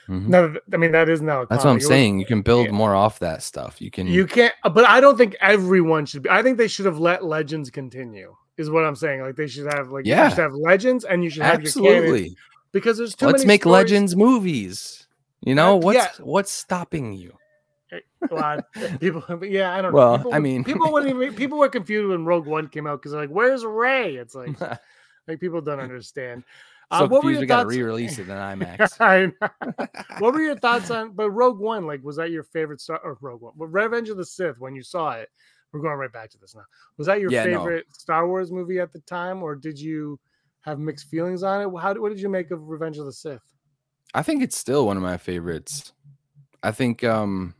Mhm. 0.08 0.26
No, 0.28 0.54
I 0.72 0.76
mean 0.76 0.92
that 0.92 1.08
is 1.08 1.20
now. 1.22 1.42
a 1.42 1.46
That's 1.46 1.64
what 1.64 1.70
I'm. 1.70 1.76
It 1.76 1.80
was- 1.80 1.86
saying. 1.86 2.18
You 2.18 2.26
can 2.26 2.42
build 2.42 2.66
yeah. 2.66 2.72
more 2.72 2.94
off 2.94 3.18
that 3.20 3.42
stuff. 3.42 3.80
You 3.80 3.90
can. 3.90 4.06
You 4.06 4.26
can't, 4.26 4.52
uh, 4.64 4.68
but 4.70 4.84
I 4.84 5.00
don't 5.00 5.16
think 5.16 5.36
everyone 5.40 6.06
should 6.06 6.22
be. 6.24 6.30
I 6.30 6.42
think 6.42 6.58
they 6.58 6.68
should 6.68 6.86
have 6.86 6.98
let 6.98 7.24
Legends 7.24 7.70
continue. 7.70 8.34
Is 8.58 8.68
what 8.68 8.84
I'm 8.84 8.96
saying. 8.96 9.22
Like 9.22 9.36
they 9.36 9.46
should 9.46 9.72
have 9.72 9.90
like 9.90 10.04
Yeah. 10.04 10.24
you 10.24 10.30
should 10.30 10.38
have 10.40 10.54
Legends, 10.54 11.04
and 11.04 11.22
you 11.24 11.30
should 11.30 11.42
have 11.42 11.60
your 11.60 11.68
absolutely. 11.68 12.36
because 12.72 12.98
there's 12.98 13.14
too 13.14 13.26
Let's 13.26 13.44
make 13.44 13.62
stories- 13.62 13.84
Legends 13.84 14.16
movies. 14.16 15.06
You 15.40 15.54
know 15.54 15.74
Uh, 15.74 15.80
what's 15.80 15.96
yeah. 15.96 16.08
what's 16.24 16.52
stopping 16.52 17.12
you? 17.12 17.32
Well, 18.30 18.42
I- 18.76 18.96
people, 18.98 19.22
but 19.28 19.50
yeah, 19.50 19.72
I 19.74 19.82
don't 19.82 19.92
know. 19.92 19.98
Well, 19.98 20.16
People 20.18 20.34
I 20.34 20.38
mean- 20.40 20.64
people 20.64 20.92
wouldn't 20.92 21.14
even. 21.14 21.34
People 21.34 21.58
were 21.58 21.68
confused 21.68 22.08
when 22.08 22.24
Rogue 22.24 22.46
One 22.46 22.68
came 22.68 22.86
out 22.86 23.00
because 23.00 23.12
they're 23.12 23.20
like, 23.22 23.30
"Where's 23.30 23.64
Rey?" 23.64 24.16
It's 24.16 24.34
like, 24.34 24.60
like 25.28 25.40
people 25.40 25.60
don't 25.60 25.80
understand. 25.80 26.44
Uh, 26.92 26.98
so 27.00 27.06
what 27.08 27.24
were 27.24 27.30
your 27.30 27.40
We 27.40 27.46
got 27.46 27.62
to 27.62 27.68
re-release 27.68 28.18
it 28.18 28.28
in 28.28 28.36
IMAX. 28.36 29.32
What 30.18 30.34
were 30.34 30.40
your 30.40 30.56
thoughts 30.56 30.90
on? 30.90 31.12
But 31.12 31.30
Rogue 31.30 31.58
One, 31.58 31.86
like, 31.86 32.02
was 32.02 32.16
that 32.16 32.30
your 32.30 32.44
favorite 32.44 32.80
Star 32.80 33.00
or 33.02 33.18
Rogue 33.20 33.42
One? 33.42 33.54
But 33.56 33.66
Revenge 33.68 34.08
of 34.10 34.16
the 34.16 34.24
Sith, 34.24 34.58
when 34.58 34.74
you 34.74 34.82
saw 34.82 35.12
it, 35.12 35.28
we're 35.72 35.80
going 35.80 35.96
right 35.96 36.12
back 36.12 36.30
to 36.30 36.38
this 36.38 36.54
now. 36.54 36.64
Was 36.98 37.06
that 37.06 37.20
your 37.20 37.30
Yeah, 37.30 37.44
no. 37.46 37.58
favorite 37.58 37.86
Star 37.92 38.28
Wars 38.28 38.52
movie 38.52 38.78
at 38.78 38.92
the 38.92 39.00
time, 39.00 39.42
or 39.42 39.54
did 39.54 39.78
you 39.80 40.20
have 40.60 40.78
mixed 40.78 41.08
feelings 41.08 41.42
on 41.42 41.60
it? 41.62 41.80
How 41.80 41.94
what 41.94 42.10
did 42.10 42.20
you 42.20 42.28
make 42.28 42.50
of 42.50 42.68
Revenge 42.68 42.98
of 42.98 43.06
the 43.06 43.12
Sith? 43.12 43.42
I 44.14 44.22
think 44.22 44.42
it's 44.42 44.56
still 44.56 44.86
one 44.86 44.96
of 44.98 45.02
my 45.02 45.16
favorites. 45.16 45.92
I 46.62 46.70
think 46.72 47.02
um 47.02 47.54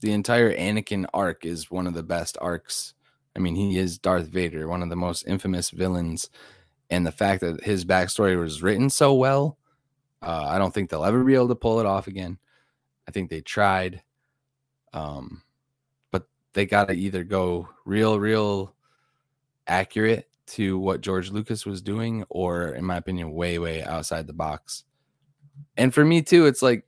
the 0.00 0.12
entire 0.12 0.56
Anakin 0.56 1.04
arc 1.12 1.44
is 1.44 1.70
one 1.70 1.86
of 1.86 1.92
the 1.94 2.02
best 2.02 2.38
arcs. 2.40 2.94
I 3.36 3.38
mean, 3.38 3.54
he 3.54 3.76
is 3.78 3.98
Darth 3.98 4.28
Vader, 4.28 4.66
one 4.66 4.82
of 4.82 4.88
the 4.88 4.96
most 4.96 5.26
infamous 5.28 5.70
villains, 5.70 6.30
and 6.90 7.06
the 7.06 7.12
fact 7.12 7.40
that 7.40 7.62
his 7.62 7.84
backstory 7.84 8.38
was 8.38 8.62
written 8.62 8.90
so 8.90 9.14
well, 9.14 9.58
uh, 10.22 10.46
I 10.48 10.58
don't 10.58 10.72
think 10.72 10.90
they'll 10.90 11.04
ever 11.04 11.24
be 11.24 11.34
able 11.34 11.48
to 11.48 11.54
pull 11.54 11.80
it 11.80 11.86
off 11.86 12.06
again. 12.06 12.38
I 13.08 13.10
think 13.10 13.30
they 13.30 13.40
tried, 13.40 14.02
um, 14.92 15.42
but 16.10 16.28
they 16.52 16.66
got 16.66 16.88
to 16.88 16.94
either 16.94 17.24
go 17.24 17.68
real, 17.84 18.18
real 18.18 18.74
accurate 19.66 20.28
to 20.48 20.78
what 20.78 21.00
George 21.00 21.30
Lucas 21.30 21.64
was 21.64 21.80
doing, 21.80 22.24
or, 22.28 22.70
in 22.70 22.84
my 22.84 22.96
opinion, 22.96 23.32
way, 23.32 23.58
way 23.58 23.84
outside 23.84 24.26
the 24.26 24.32
box. 24.32 24.84
And 25.76 25.92
for 25.94 26.04
me 26.04 26.22
too 26.22 26.46
it's 26.46 26.62
like 26.62 26.84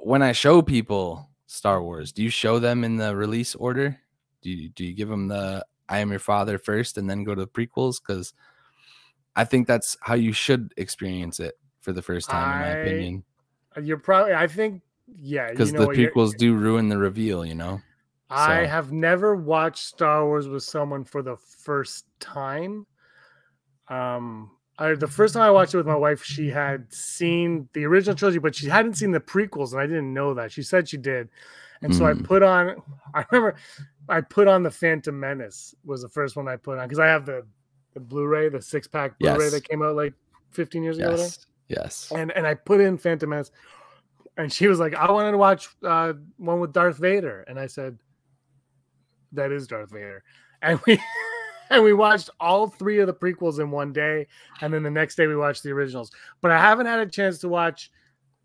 when 0.00 0.22
i 0.22 0.32
show 0.32 0.62
people 0.62 1.28
star 1.46 1.82
wars 1.82 2.12
do 2.12 2.22
you 2.22 2.30
show 2.30 2.58
them 2.58 2.84
in 2.84 2.96
the 2.96 3.14
release 3.14 3.54
order? 3.54 3.98
Do 4.42 4.50
you 4.50 4.68
do 4.70 4.84
you 4.84 4.94
give 4.94 5.08
them 5.08 5.28
the 5.28 5.64
i 5.88 5.98
am 5.98 6.10
your 6.10 6.20
father 6.20 6.58
first 6.58 6.96
and 6.98 7.08
then 7.08 7.24
go 7.24 7.34
to 7.34 7.42
the 7.42 7.46
prequels? 7.46 8.00
Because 8.00 8.32
i 9.36 9.44
think 9.44 9.66
that's 9.66 9.96
how 10.02 10.14
you 10.14 10.32
should 10.32 10.72
experience 10.76 11.40
it 11.40 11.54
for 11.80 11.92
the 11.92 12.02
first 12.02 12.28
time 12.30 12.50
in 12.52 12.58
my 12.58 12.70
opinion 12.70 13.24
Uh, 13.76 13.80
You're 13.80 13.98
probably, 13.98 14.34
I 14.34 14.46
think, 14.48 14.82
yeah, 15.16 15.50
because 15.50 15.70
you 15.72 15.78
know 15.78 15.86
the 15.92 16.06
prequels 16.08 16.36
do 16.36 16.54
ruin 16.54 16.88
the 16.88 16.98
reveal 16.98 17.44
you 17.44 17.54
know 17.54 17.80
I 18.28 18.62
so- 18.62 18.66
have 18.68 18.92
never 18.92 19.34
watched 19.34 19.84
Star 19.84 20.24
Wars 20.24 20.46
with 20.48 20.62
someone 20.62 21.04
for 21.04 21.20
the 21.22 21.36
first 21.36 22.04
time. 22.20 22.86
Um, 23.88 24.52
I, 24.78 24.94
the 24.94 25.08
first 25.08 25.34
time 25.34 25.42
I 25.42 25.50
watched 25.50 25.74
it 25.74 25.78
with 25.78 25.86
my 25.86 25.96
wife, 25.96 26.22
she 26.22 26.48
had 26.48 26.92
seen 26.92 27.68
the 27.72 27.84
original 27.86 28.14
trilogy, 28.14 28.38
but 28.38 28.54
she 28.54 28.68
hadn't 28.68 28.94
seen 28.94 29.10
the 29.10 29.20
prequels, 29.20 29.72
and 29.72 29.80
I 29.80 29.86
didn't 29.86 30.14
know 30.14 30.32
that. 30.34 30.52
She 30.52 30.62
said 30.62 30.88
she 30.88 30.96
did, 30.96 31.28
and 31.82 31.94
so 31.94 32.06
I 32.06 32.12
Mm. 32.14 32.24
put 32.24 32.42
on. 32.42 32.82
I 33.14 33.24
remember 33.30 33.56
I 34.08 34.20
put 34.20 34.46
on 34.48 34.62
the 34.62 34.70
Phantom 34.70 35.18
Menace 35.18 35.74
was 35.84 36.02
the 36.02 36.08
first 36.08 36.36
one 36.36 36.46
I 36.48 36.56
put 36.56 36.78
on 36.78 36.86
because 36.86 37.00
I 37.00 37.06
have 37.08 37.26
the 37.26 37.44
the 37.94 38.00
Blu-ray, 38.00 38.48
the 38.48 38.62
six 38.62 38.86
pack 38.86 39.18
Blu-ray 39.18 39.44
Yes. 39.44 39.52
that 39.52 39.68
came 39.68 39.82
out 39.82 39.96
like 39.96 40.14
15 40.52 40.82
years 40.82 40.98
ago. 40.98 41.10
yes 41.10 41.46
yes 41.68 42.12
and 42.14 42.32
and 42.32 42.46
I 42.46 42.54
put 42.54 42.80
in 42.80 42.98
Phantom 42.98 43.28
Menace, 43.30 43.50
and 44.36 44.52
she 44.52 44.66
was 44.66 44.78
like, 44.80 44.94
"I 44.94 45.10
wanted 45.10 45.32
to 45.32 45.38
watch 45.38 45.68
uh, 45.84 46.14
one 46.36 46.58
with 46.60 46.72
Darth 46.72 46.96
Vader," 46.98 47.44
and 47.48 47.58
I 47.58 47.66
said, 47.66 47.98
"That 49.32 49.52
is 49.52 49.66
Darth 49.66 49.90
Vader," 49.90 50.22
and 50.62 50.80
we 50.86 51.00
and 51.70 51.84
we 51.84 51.92
watched 51.92 52.30
all 52.40 52.66
three 52.66 52.98
of 52.98 53.06
the 53.06 53.14
prequels 53.14 53.60
in 53.60 53.70
one 53.70 53.92
day, 53.92 54.26
and 54.60 54.72
then 54.74 54.82
the 54.82 54.90
next 54.90 55.14
day 55.16 55.26
we 55.26 55.36
watched 55.36 55.62
the 55.62 55.70
originals. 55.70 56.10
But 56.40 56.50
I 56.50 56.58
haven't 56.58 56.86
had 56.86 56.98
a 57.00 57.06
chance 57.06 57.38
to 57.40 57.48
watch 57.48 57.90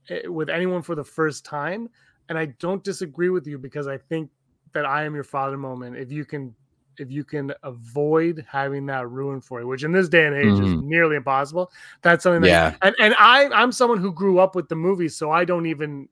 it 0.08 0.31
with 0.31 0.49
anyone 0.49 0.81
for 0.84 0.93
the 0.95 1.03
first 1.03 1.43
time, 1.45 1.89
and 2.29 2.38
I 2.38 2.45
don't 2.60 2.84
disagree 2.84 3.29
with 3.29 3.47
you 3.47 3.58
because 3.58 3.88
I 3.88 3.97
think 3.97 4.29
that 4.73 4.86
I 4.86 5.03
am 5.03 5.15
your 5.15 5.23
father 5.23 5.58
moment. 5.58 5.97
If 5.97 6.12
you 6.12 6.25
can. 6.25 6.53
If 6.99 7.12
you 7.12 7.23
can 7.23 7.53
avoid 7.63 8.45
having 8.49 8.86
that 8.88 9.10
ruined 9.10 9.43
for 9.45 9.60
you, 9.62 9.67
which 9.67 9.84
in 9.84 9.91
this 9.91 10.08
day 10.10 10.25
and 10.25 10.36
age 10.36 10.60
is 10.60 10.60
Mhm. 10.73 10.84
nearly 10.84 11.15
impossible, 11.15 11.71
that's 12.01 12.23
something 12.23 12.41
that 12.41 12.47
yeah 12.47 12.75
and 12.81 12.95
and 12.99 13.15
I 13.19 13.47
I'm 13.49 13.71
someone 13.71 13.99
who 13.99 14.12
grew 14.13 14.39
up 14.39 14.55
with 14.55 14.69
the 14.69 14.75
movies, 14.75 15.15
so 15.15 15.31
I 15.31 15.45
don't 15.45 15.65
even 15.65 16.08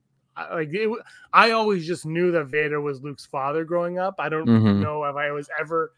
like 0.52 0.70
it. 0.74 0.90
I 1.32 1.52
always 1.52 1.86
just 1.86 2.06
knew 2.06 2.32
that 2.32 2.46
Vader 2.46 2.82
was 2.82 3.02
Luke's 3.02 3.26
father 3.26 3.64
growing 3.66 4.00
up. 4.00 4.16
I 4.20 4.30
don't 4.30 4.48
Mhm. 4.48 4.80
know 4.82 5.04
if 5.04 5.16
I 5.16 5.32
was 5.32 5.50
ever, 5.60 5.92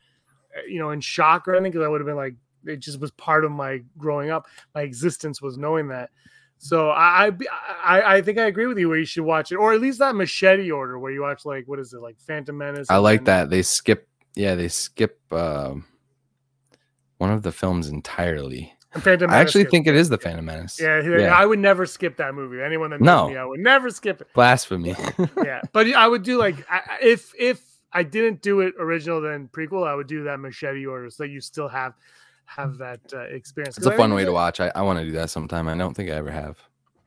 uh, 0.58 0.62
you 0.67 0.80
know, 0.80 0.89
in 0.91 1.00
shock 1.02 1.48
or 1.48 1.54
anything 1.56 1.71
because 1.71 1.86
I 1.86 1.88
would 1.89 2.02
have 2.02 2.06
been 2.06 2.17
like, 2.17 2.36
it 2.65 2.78
just 2.78 3.00
was 3.00 3.12
part 3.12 3.45
of 3.45 3.52
my 3.52 3.82
growing 3.98 4.32
up. 4.32 4.48
My 4.74 4.82
existence 4.82 5.41
was 5.41 5.58
knowing 5.58 5.88
that. 5.89 6.10
So 6.58 6.89
I, 6.89 7.32
I 7.84 8.15
I 8.15 8.21
think 8.21 8.38
I 8.38 8.45
agree 8.45 8.65
with 8.65 8.78
you 8.78 8.88
where 8.89 8.98
you 8.98 9.06
should 9.06 9.24
watch 9.26 9.52
it, 9.52 9.56
or 9.58 9.74
at 9.74 9.82
least 9.82 10.00
that 10.00 10.15
machete 10.15 10.71
order 10.71 10.98
where 10.98 11.12
you 11.12 11.21
watch 11.21 11.45
like 11.45 11.67
what 11.67 11.80
is 11.80 11.93
it 11.93 12.00
like 12.02 12.17
Phantom 12.19 12.58
Menace. 12.58 12.88
i 12.89 12.95
like 12.98 13.26
then- 13.26 13.43
that 13.43 13.50
they 13.50 13.62
skip 13.62 14.08
yeah 14.36 14.56
they 14.56 14.67
skip 14.67 15.19
um 15.32 15.86
one 17.17 17.32
of 17.32 17.41
the 17.43 17.52
films 17.52 17.88
entirely 17.88 18.74
Phantom 19.02 19.30
I 19.30 19.38
actually 19.39 19.65
think 19.65 19.88
it 19.88 19.95
is 19.95 20.08
the 20.08 20.17
Phantom 20.17 20.45
Menace. 20.45 20.80
Yeah, 20.80 21.02
yeah. 21.02 21.36
I 21.38 21.45
would 21.45 21.60
never 21.60 21.86
skip 21.86 22.15
that 22.15 22.34
movie. 22.34 22.62
Anyone 22.62 22.91
that 22.91 23.02
No. 23.02 23.24
knows 23.24 23.32
me, 23.32 23.38
I 23.38 23.43
would 23.43 23.60
never 23.60 23.89
skip 23.89 24.21
it. 24.21 24.28
Blasphemy. 24.34 24.95
Yeah, 25.43 25.60
but 25.74 25.88
I 25.93 26.08
would 26.08 26.24
do 26.24 26.38
like 26.38 26.65
I, 26.69 27.00
if 27.02 27.34
if 27.38 27.62
I 27.91 28.04
didn't 28.04 28.41
do 28.41 28.62
it 28.62 28.74
original 28.80 29.19
then 29.19 29.50
prequel, 29.52 29.86
I 29.86 29.95
would 29.95 30.08
do 30.08 30.24
that 30.24 30.39
machete 30.39 30.86
order 30.86 31.10
so 31.10 31.26
you 31.26 31.41
still 31.41 31.67
have 31.67 31.93
have 32.45 32.78
that 32.78 33.02
uh, 33.13 33.19
experience. 33.21 33.78
It's 33.78 33.86
a 33.86 33.91
fun 33.91 34.13
way 34.13 34.24
to 34.24 34.32
watch. 34.32 34.60
I, 34.60 34.71
I 34.76 34.84
want 34.84 35.00
to 35.00 35.06
do 35.06 35.12
that 35.13 35.30
sometime. 35.30 35.67
I 35.67 35.76
don't 35.76 35.93
think 35.93 36.10
I 36.10 36.13
ever 36.13 36.32
have. 36.32 36.58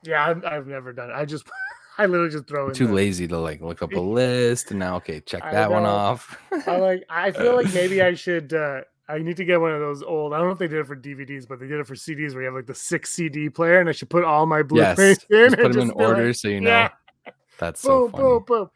Yeah, 0.03 0.27
I've, 0.27 0.45
I've 0.45 0.67
never 0.67 0.93
done 0.93 1.11
it. 1.11 1.15
I 1.15 1.25
just 1.25 1.45
I 1.99 2.07
literally 2.07 2.31
just 2.31 2.47
throw 2.47 2.65
I'm 2.65 2.69
in 2.71 2.75
too 2.75 2.87
the- 2.87 2.93
lazy 2.95 3.27
to 3.29 3.39
like 3.39 3.61
look 3.61 3.83
up 3.83 3.93
a 3.93 4.01
list 4.01 4.71
and 4.71 4.79
now 4.79 4.97
okay, 4.97 5.21
check 5.21 5.43
I 5.45 5.53
that 5.53 5.71
one 5.71 5.85
off. 5.85 6.39
I 6.67 6.77
like. 6.77 7.05
I 7.11 7.33
feel 7.33 7.57
like 7.57 7.73
maybe 7.75 8.01
I 8.03 8.15
should. 8.25 8.53
uh 8.55 8.83
I 9.11 9.17
need 9.19 9.39
to 9.39 9.45
get 9.47 9.59
one 9.59 9.73
of 9.73 9.81
those 9.81 10.03
old. 10.03 10.35
I 10.35 10.37
don't 10.37 10.49
know 10.49 10.53
if 10.53 10.59
they 10.59 10.69
did 10.69 10.81
it 10.81 10.87
for 10.87 10.95
DVDs, 10.95 11.49
but 11.49 11.59
they 11.59 11.67
did 11.67 11.81
it 11.81 11.87
for 11.87 11.95
CDs 11.95 12.35
where 12.35 12.43
you 12.43 12.47
have 12.47 12.55
like 12.55 12.67
the 12.67 12.75
six 12.75 13.11
CD 13.11 13.49
player, 13.49 13.81
and 13.81 13.89
I 13.89 13.93
should 13.93 14.11
put 14.11 14.23
all 14.23 14.45
my 14.45 14.63
yes. 14.71 14.97
Blu-rays 14.97 15.19
in. 15.31 15.37
Just 15.51 15.57
put 15.57 15.73
them 15.73 15.81
in 15.81 15.89
be 15.89 15.95
like, 15.95 16.09
order 16.09 16.33
so 16.35 16.49
you 16.49 16.61
know. 16.61 16.69
yeah, 16.71 16.91
That's 17.59 17.81
so 17.81 18.03
boom, 18.03 18.11
funny. 18.13 18.23
boom, 18.25 18.45
boom. 18.47 18.71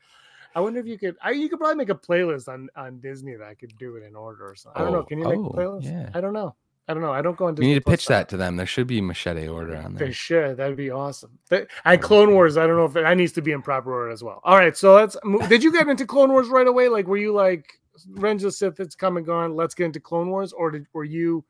I 0.55 0.61
wonder 0.61 0.81
if 0.81 0.87
you 0.87 0.97
could. 0.99 1.17
I, 1.23 1.33
you 1.33 1.51
could 1.51 1.59
probably 1.59 1.77
make 1.77 1.91
a 1.91 1.95
playlist 1.95 2.49
on 2.49 2.71
on 2.77 2.99
Disney 3.01 3.35
that 3.37 3.47
I 3.47 3.53
could 3.55 3.77
do 3.79 3.97
it 3.97 4.05
in 4.05 4.17
order 4.17 4.49
or 4.49 4.55
something. 4.55 4.81
I 4.81 4.85
don't 4.87 4.93
know. 4.95 4.99
Oh, 5.01 5.05
Can 5.05 5.19
you 5.19 5.25
make 5.29 5.37
oh, 5.39 5.47
a 5.49 5.53
playlist? 5.55 5.85
yeah. 5.85 6.09
I 6.15 6.21
don't 6.23 6.33
know. 6.33 6.55
I 6.93 6.95
don't 6.95 7.03
know. 7.03 7.13
I 7.13 7.23
don't 7.23 7.39
go 7.39 7.47
on. 7.47 7.57
You 7.57 7.63
need 7.63 7.75
to 7.77 7.81
Plus 7.81 8.01
pitch 8.01 8.07
that 8.09 8.29
to 8.29 8.37
them. 8.37 8.57
There 8.57 8.67
should 8.67 8.87
be 8.87 9.01
machete 9.01 9.49
order 9.49 9.77
on 9.77 9.95
there. 9.95 10.09
They 10.09 10.13
should. 10.13 10.59
That'd 10.59 10.77
be 10.77 10.91
awesome. 10.91 11.39
But 11.49 11.69
and 11.87 12.03
Clone 12.03 12.35
Wars, 12.35 12.59
I 12.59 12.67
don't 12.67 12.77
know 12.77 12.85
if 12.85 12.93
that 12.93 13.17
needs 13.17 13.33
to 13.33 13.41
be 13.41 13.53
in 13.53 13.63
proper 13.63 13.91
order 13.95 14.11
as 14.11 14.23
well. 14.23 14.43
All 14.45 14.59
right, 14.59 14.77
so 14.77 14.95
let's. 14.95 15.17
mo- 15.25 15.47
Did 15.49 15.63
you 15.65 15.73
get 15.73 15.89
into 15.89 16.05
Clone 16.05 16.33
Wars 16.33 16.49
right 16.49 16.67
away? 16.67 16.91
Like, 16.91 17.07
were 17.07 17.17
you 17.17 17.33
like 17.33 17.81
Revenge 18.11 18.43
of 18.43 18.49
the 18.49 18.53
Sith? 18.53 18.79
It's 18.79 18.95
come 18.95 19.17
and 19.17 19.25
gone. 19.25 19.57
Let's 19.57 19.75
get 19.75 19.87
into 19.87 20.01
Clone 20.01 20.29
Wars, 20.29 20.53
or 20.53 20.71
did 20.71 20.85
were 20.93 21.05
you 21.05 21.43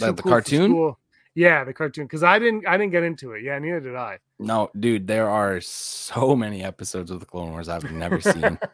Like 0.00 0.10
too 0.10 0.16
the 0.16 0.22
cool 0.24 0.32
cartoon? 0.32 0.94
Yeah, 1.36 1.62
the 1.62 1.72
cartoon. 1.72 2.06
Because 2.06 2.24
I 2.24 2.40
didn't. 2.40 2.66
I 2.66 2.76
didn't 2.76 2.90
get 2.90 3.04
into 3.04 3.30
it. 3.34 3.44
Yeah, 3.44 3.56
neither 3.60 3.78
did 3.78 3.94
I. 3.94 4.18
No, 4.40 4.70
dude, 4.80 5.06
there 5.06 5.30
are 5.30 5.60
so 5.60 6.34
many 6.34 6.64
episodes 6.64 7.12
of 7.12 7.20
the 7.20 7.26
Clone 7.26 7.52
Wars 7.52 7.68
I've 7.68 7.88
never 7.92 8.20
seen. 8.20 8.58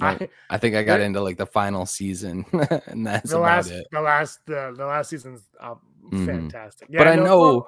I, 0.00 0.28
I 0.48 0.58
think 0.58 0.74
I 0.74 0.82
got 0.82 1.00
into 1.00 1.20
like 1.20 1.36
the 1.36 1.46
final 1.46 1.86
season, 1.86 2.44
and 2.86 3.06
that's 3.06 3.30
the 3.30 3.36
about 3.36 3.44
last, 3.44 3.70
it. 3.70 3.86
the 3.92 4.00
last, 4.00 4.46
the, 4.46 4.74
the 4.76 4.86
last 4.86 5.10
season's 5.10 5.42
uh, 5.60 5.74
Mhm. 6.10 6.26
fantastic. 6.26 6.88
but 6.90 7.06
I 7.06 7.14
no, 7.16 7.24
know, 7.24 7.66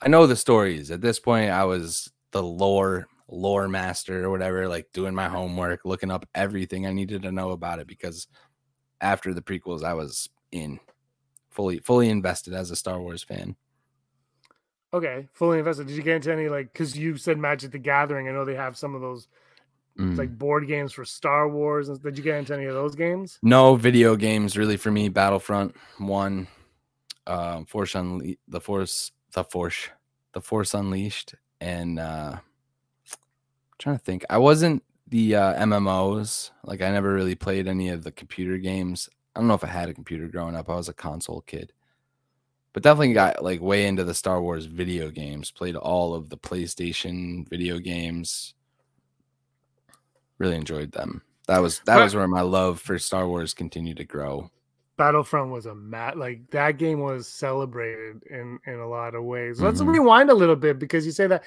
I 0.00 0.08
know 0.08 0.26
the 0.26 0.36
stories. 0.36 0.90
At 0.90 1.00
this 1.00 1.18
point, 1.18 1.50
I 1.50 1.64
was 1.64 2.10
the 2.32 2.42
lore 2.42 3.06
lore 3.28 3.68
master 3.68 4.24
or 4.24 4.30
whatever, 4.30 4.68
like 4.68 4.92
doing 4.92 5.14
my 5.14 5.28
homework, 5.28 5.84
looking 5.84 6.10
up 6.10 6.28
everything 6.34 6.86
I 6.86 6.92
needed 6.92 7.22
to 7.22 7.32
know 7.32 7.50
about 7.52 7.78
it 7.78 7.86
because 7.86 8.28
after 9.00 9.32
the 9.32 9.42
prequels, 9.42 9.82
I 9.82 9.94
was 9.94 10.28
in 10.50 10.78
fully 11.50 11.78
fully 11.78 12.08
invested 12.08 12.54
as 12.54 12.70
a 12.70 12.76
Star 12.76 13.00
Wars 13.00 13.22
fan. 13.22 13.56
Okay, 14.94 15.28
fully 15.32 15.58
invested. 15.58 15.86
Did 15.86 15.96
you 15.96 16.02
get 16.02 16.16
into 16.16 16.32
any 16.32 16.48
like? 16.48 16.72
Because 16.72 16.96
you 16.96 17.16
said 17.16 17.38
Magic 17.38 17.70
the 17.72 17.78
Gathering. 17.78 18.28
I 18.28 18.32
know 18.32 18.44
they 18.44 18.54
have 18.54 18.76
some 18.76 18.94
of 18.94 19.00
those 19.00 19.28
Mm. 19.98 20.16
like 20.16 20.38
board 20.38 20.66
games 20.66 20.92
for 20.92 21.04
Star 21.04 21.48
Wars. 21.48 21.88
Did 21.98 22.16
you 22.16 22.24
get 22.24 22.38
into 22.38 22.54
any 22.54 22.64
of 22.64 22.74
those 22.74 22.94
games? 22.94 23.38
No 23.42 23.76
video 23.76 24.16
games 24.16 24.56
really 24.56 24.78
for 24.78 24.90
me. 24.90 25.08
Battlefront 25.10 25.76
one, 25.98 26.48
uh, 27.26 27.64
Force 27.64 27.92
Unle- 27.92 28.38
the 28.48 28.60
Force, 28.60 29.12
the 29.32 29.44
Force, 29.44 29.88
the 30.32 30.40
Force 30.40 30.72
Unleashed, 30.72 31.34
and 31.60 31.98
uh, 31.98 32.36
trying 33.78 33.98
to 33.98 34.02
think. 34.04 34.24
I 34.30 34.38
wasn't 34.38 34.82
the 35.08 35.36
uh, 35.36 35.62
MMOs. 35.62 36.50
Like 36.64 36.80
I 36.80 36.90
never 36.90 37.12
really 37.12 37.34
played 37.34 37.68
any 37.68 37.90
of 37.90 38.02
the 38.02 38.12
computer 38.12 38.56
games. 38.56 39.10
I 39.36 39.40
don't 39.40 39.48
know 39.48 39.54
if 39.54 39.64
I 39.64 39.68
had 39.68 39.90
a 39.90 39.94
computer 39.94 40.26
growing 40.26 40.56
up. 40.56 40.70
I 40.70 40.74
was 40.74 40.88
a 40.88 40.94
console 40.94 41.42
kid, 41.42 41.72
but 42.72 42.82
definitely 42.82 43.12
got 43.12 43.44
like 43.44 43.60
way 43.60 43.86
into 43.86 44.04
the 44.04 44.14
Star 44.14 44.40
Wars 44.40 44.64
video 44.64 45.10
games. 45.10 45.50
Played 45.50 45.76
all 45.76 46.14
of 46.14 46.30
the 46.30 46.38
PlayStation 46.38 47.46
video 47.50 47.78
games. 47.78 48.54
Really 50.38 50.56
enjoyed 50.56 50.92
them. 50.92 51.22
That 51.48 51.58
was 51.60 51.80
that 51.86 51.96
Right. 51.96 52.04
was 52.04 52.14
where 52.14 52.28
my 52.28 52.40
love 52.42 52.80
for 52.80 52.98
Star 52.98 53.26
Wars 53.28 53.54
continued 53.54 53.96
to 53.98 54.04
grow. 54.04 54.50
Battlefront 54.96 55.50
was 55.50 55.66
a 55.66 55.74
mat 55.74 56.16
like 56.18 56.50
that 56.50 56.76
game 56.78 57.00
was 57.00 57.26
celebrated 57.26 58.22
in 58.30 58.58
in 58.66 58.74
a 58.78 58.86
lot 58.88 59.14
of 59.14 59.24
ways. 59.24 59.60
Let's 59.60 59.80
Mhm. 59.80 59.92
rewind 59.94 60.30
a 60.30 60.34
little 60.34 60.56
bit 60.56 60.78
because 60.78 61.04
you 61.06 61.12
say 61.12 61.26
that, 61.26 61.42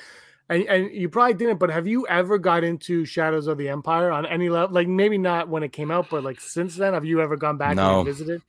and 0.50 0.64
and 0.64 0.92
you 0.92 1.08
probably 1.10 1.36
didn't. 1.36 1.58
But 1.60 1.70
have 1.70 1.88
you 1.88 2.06
ever 2.08 2.38
got 2.38 2.64
into 2.64 3.06
Shadows 3.06 3.48
of 3.48 3.58
the 3.58 3.70
Empire 3.70 4.12
on 4.12 4.26
any 4.26 4.50
level? 4.50 4.74
Like 4.74 4.88
maybe 4.88 5.18
not 5.18 5.48
when 5.48 5.64
it 5.64 5.72
came 5.72 5.92
out, 5.92 6.10
but 6.10 6.24
like 6.24 6.40
since 6.42 6.76
then, 6.76 6.94
have 6.94 7.06
you 7.06 7.22
ever 7.22 7.38
gone 7.38 7.58
back 7.58 7.76
No. 7.76 8.00
and 8.00 8.06
visited? 8.06 8.42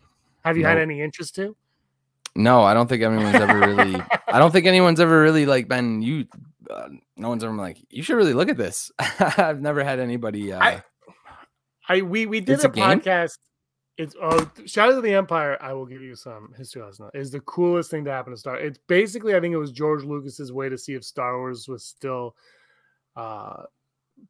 Have 0.45 0.57
you 0.57 0.65
had 0.65 0.79
any 0.79 1.01
interest 1.01 1.35
to? 1.37 1.55
No, 2.35 2.63
I 2.63 2.75
don't 2.75 2.87
think 2.89 3.03
anyone's 3.03 3.35
ever 3.35 3.59
really. 3.59 3.97
I 4.29 4.39
don't 4.39 4.51
think 4.51 4.67
anyone's 4.67 5.01
ever 5.01 5.21
really 5.21 5.47
like 5.47 5.69
been 5.69 6.03
you. 6.03 6.27
Uh, 6.71 6.89
no 7.17 7.29
one's 7.29 7.45
ever 7.45 7.53
been 7.53 7.61
like 7.61 7.79
you 7.91 8.03
should 8.03 8.17
really 8.17 8.35
look 8.35 8.49
at 8.49 8.57
this. 8.57 8.91
I've 8.99 9.61
never 9.61 9.83
had 9.85 10.01
anybody. 10.01 10.53
Uh, 10.53 10.61
I- 10.61 10.83
I 11.89 12.03
we 12.03 12.27
we 12.27 12.41
did 12.41 12.59
a, 12.65 12.67
a 12.67 12.71
podcast. 12.71 13.39
It's 13.99 14.15
oh 14.21 14.51
Shadows 14.67 14.97
of 14.97 15.03
the 15.05 15.15
Empire. 15.15 15.57
I 15.61 15.73
will 15.73 15.87
give 15.87 16.03
you 16.03 16.17
some 16.17 16.53
history 16.57 16.83
lesson. 16.83 17.09
Is 17.15 17.31
the 17.31 17.41
coolest 17.41 17.91
thing 17.91 18.05
to 18.07 18.11
happen 18.11 18.33
to 18.33 18.37
Star. 18.37 18.57
It's 18.57 18.79
basically 18.89 19.35
I 19.37 19.41
think 19.41 19.55
it 19.55 19.59
was 19.59 19.71
George 19.73 20.03
Lucas's 20.05 20.53
way 20.53 20.69
to 20.69 20.77
see 20.77 20.95
if 20.95 21.05
Star 21.05 21.39
Wars 21.39 21.69
was 21.69 21.85
still 21.85 22.35
uh 23.15 23.63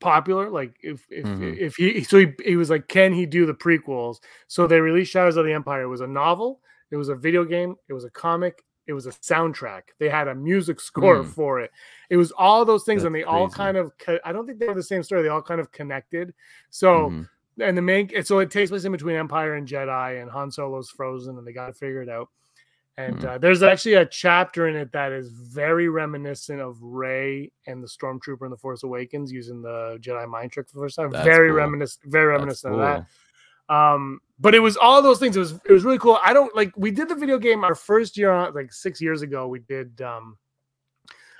popular. 0.00 0.50
Like 0.50 0.76
if 0.82 1.04
if 1.10 1.24
Mhm. 1.24 1.56
if 1.58 1.76
he 1.76 2.04
so 2.04 2.18
he, 2.18 2.32
he 2.44 2.56
was 2.56 2.70
like, 2.70 2.88
can 2.88 3.12
he 3.12 3.24
do 3.26 3.46
the 3.46 3.54
prequels? 3.54 4.18
So 4.48 4.66
they 4.66 4.80
released 4.80 5.10
Shadows 5.12 5.36
of 5.36 5.46
the 5.46 5.52
Empire. 5.52 5.82
It 5.82 5.88
was 5.88 6.02
a 6.02 6.06
novel. 6.06 6.60
It 6.90 6.96
was 6.96 7.08
a 7.08 7.16
video 7.16 7.44
game. 7.44 7.74
It 7.88 7.92
was 7.94 8.04
a 8.04 8.10
comic. 8.10 8.62
It 8.86 8.92
was 8.92 9.06
a 9.06 9.10
soundtrack. 9.10 9.82
They 9.98 10.08
had 10.08 10.28
a 10.28 10.34
music 10.34 10.80
score 10.80 11.22
Hmm. 11.22 11.28
for 11.28 11.60
it. 11.60 11.70
It 12.10 12.16
was 12.16 12.32
all 12.32 12.64
those 12.64 12.84
things, 12.84 13.04
and 13.04 13.14
That's 13.14 13.24
they 13.24 13.28
all 13.28 13.48
kind 13.48 13.76
of. 13.76 13.96
co- 13.98 14.20
I 14.24 14.32
don't 14.32 14.46
think 14.46 14.58
they 14.58 14.66
were 14.68 14.74
the 14.74 14.82
same 14.82 15.02
story. 15.02 15.22
They 15.22 15.28
all 15.28 15.42
kind 15.42 15.60
of 15.60 15.72
connected. 15.72 16.32
So 16.70 17.10
mhm. 17.10 17.28
and 17.60 17.76
the 17.76 17.82
main 17.82 18.10
so 18.24 18.38
it 18.40 18.50
takes 18.50 18.70
place 18.70 18.84
in 18.84 18.92
between 18.92 19.16
Empire 19.16 19.54
and 19.54 19.66
Jedi, 19.66 20.20
and 20.22 20.30
Han 20.30 20.50
Solo's 20.50 20.90
frozen, 20.90 21.36
and 21.38 21.46
they 21.46 21.52
got 21.52 21.66
to 21.66 21.72
figure 21.72 22.02
it 22.02 22.08
out. 22.08 22.28
And 22.98 23.18
Mhm. 23.18 23.24
uh, 23.26 23.38
there's 23.38 23.62
actually 23.62 23.94
a 23.94 24.06
chapter 24.06 24.68
in 24.68 24.76
it 24.76 24.90
that 24.92 25.12
is 25.12 25.30
very 25.30 25.88
reminiscent 25.88 26.60
of 26.62 26.82
Rey 26.82 27.52
and 27.66 27.82
the 27.82 27.86
Stormtrooper 27.88 28.44
in 28.46 28.50
the 28.50 28.56
Force 28.56 28.84
Awakens 28.84 29.30
using 29.30 29.60
the 29.60 29.98
Jedi 30.00 30.26
mind 30.28 30.52
trick 30.52 30.66
for 30.68 30.76
the 30.78 30.84
first 30.84 30.96
time. 30.96 31.10
That's 31.10 31.24
very 31.24 31.48
cool. 31.48 31.58
reminiscent, 31.58 32.10
very 32.10 32.26
reminiscent 32.26 32.72
of 32.74 32.80
that. 32.80 33.06
Um, 33.68 34.20
but 34.38 34.54
it 34.54 34.60
was 34.60 34.76
all 34.76 35.00
those 35.02 35.18
things. 35.18 35.36
It 35.36 35.40
was 35.40 35.52
it 35.64 35.72
was 35.72 35.84
really 35.84 35.98
cool. 35.98 36.18
I 36.22 36.32
don't 36.32 36.54
like 36.54 36.72
we 36.76 36.90
did 36.90 37.08
the 37.08 37.14
video 37.14 37.38
game 37.38 37.64
our 37.64 37.74
first 37.74 38.16
year 38.16 38.30
on 38.30 38.54
like 38.54 38.72
six 38.72 39.00
years 39.00 39.22
ago. 39.22 39.48
We 39.48 39.60
did 39.60 40.00
um 40.02 40.36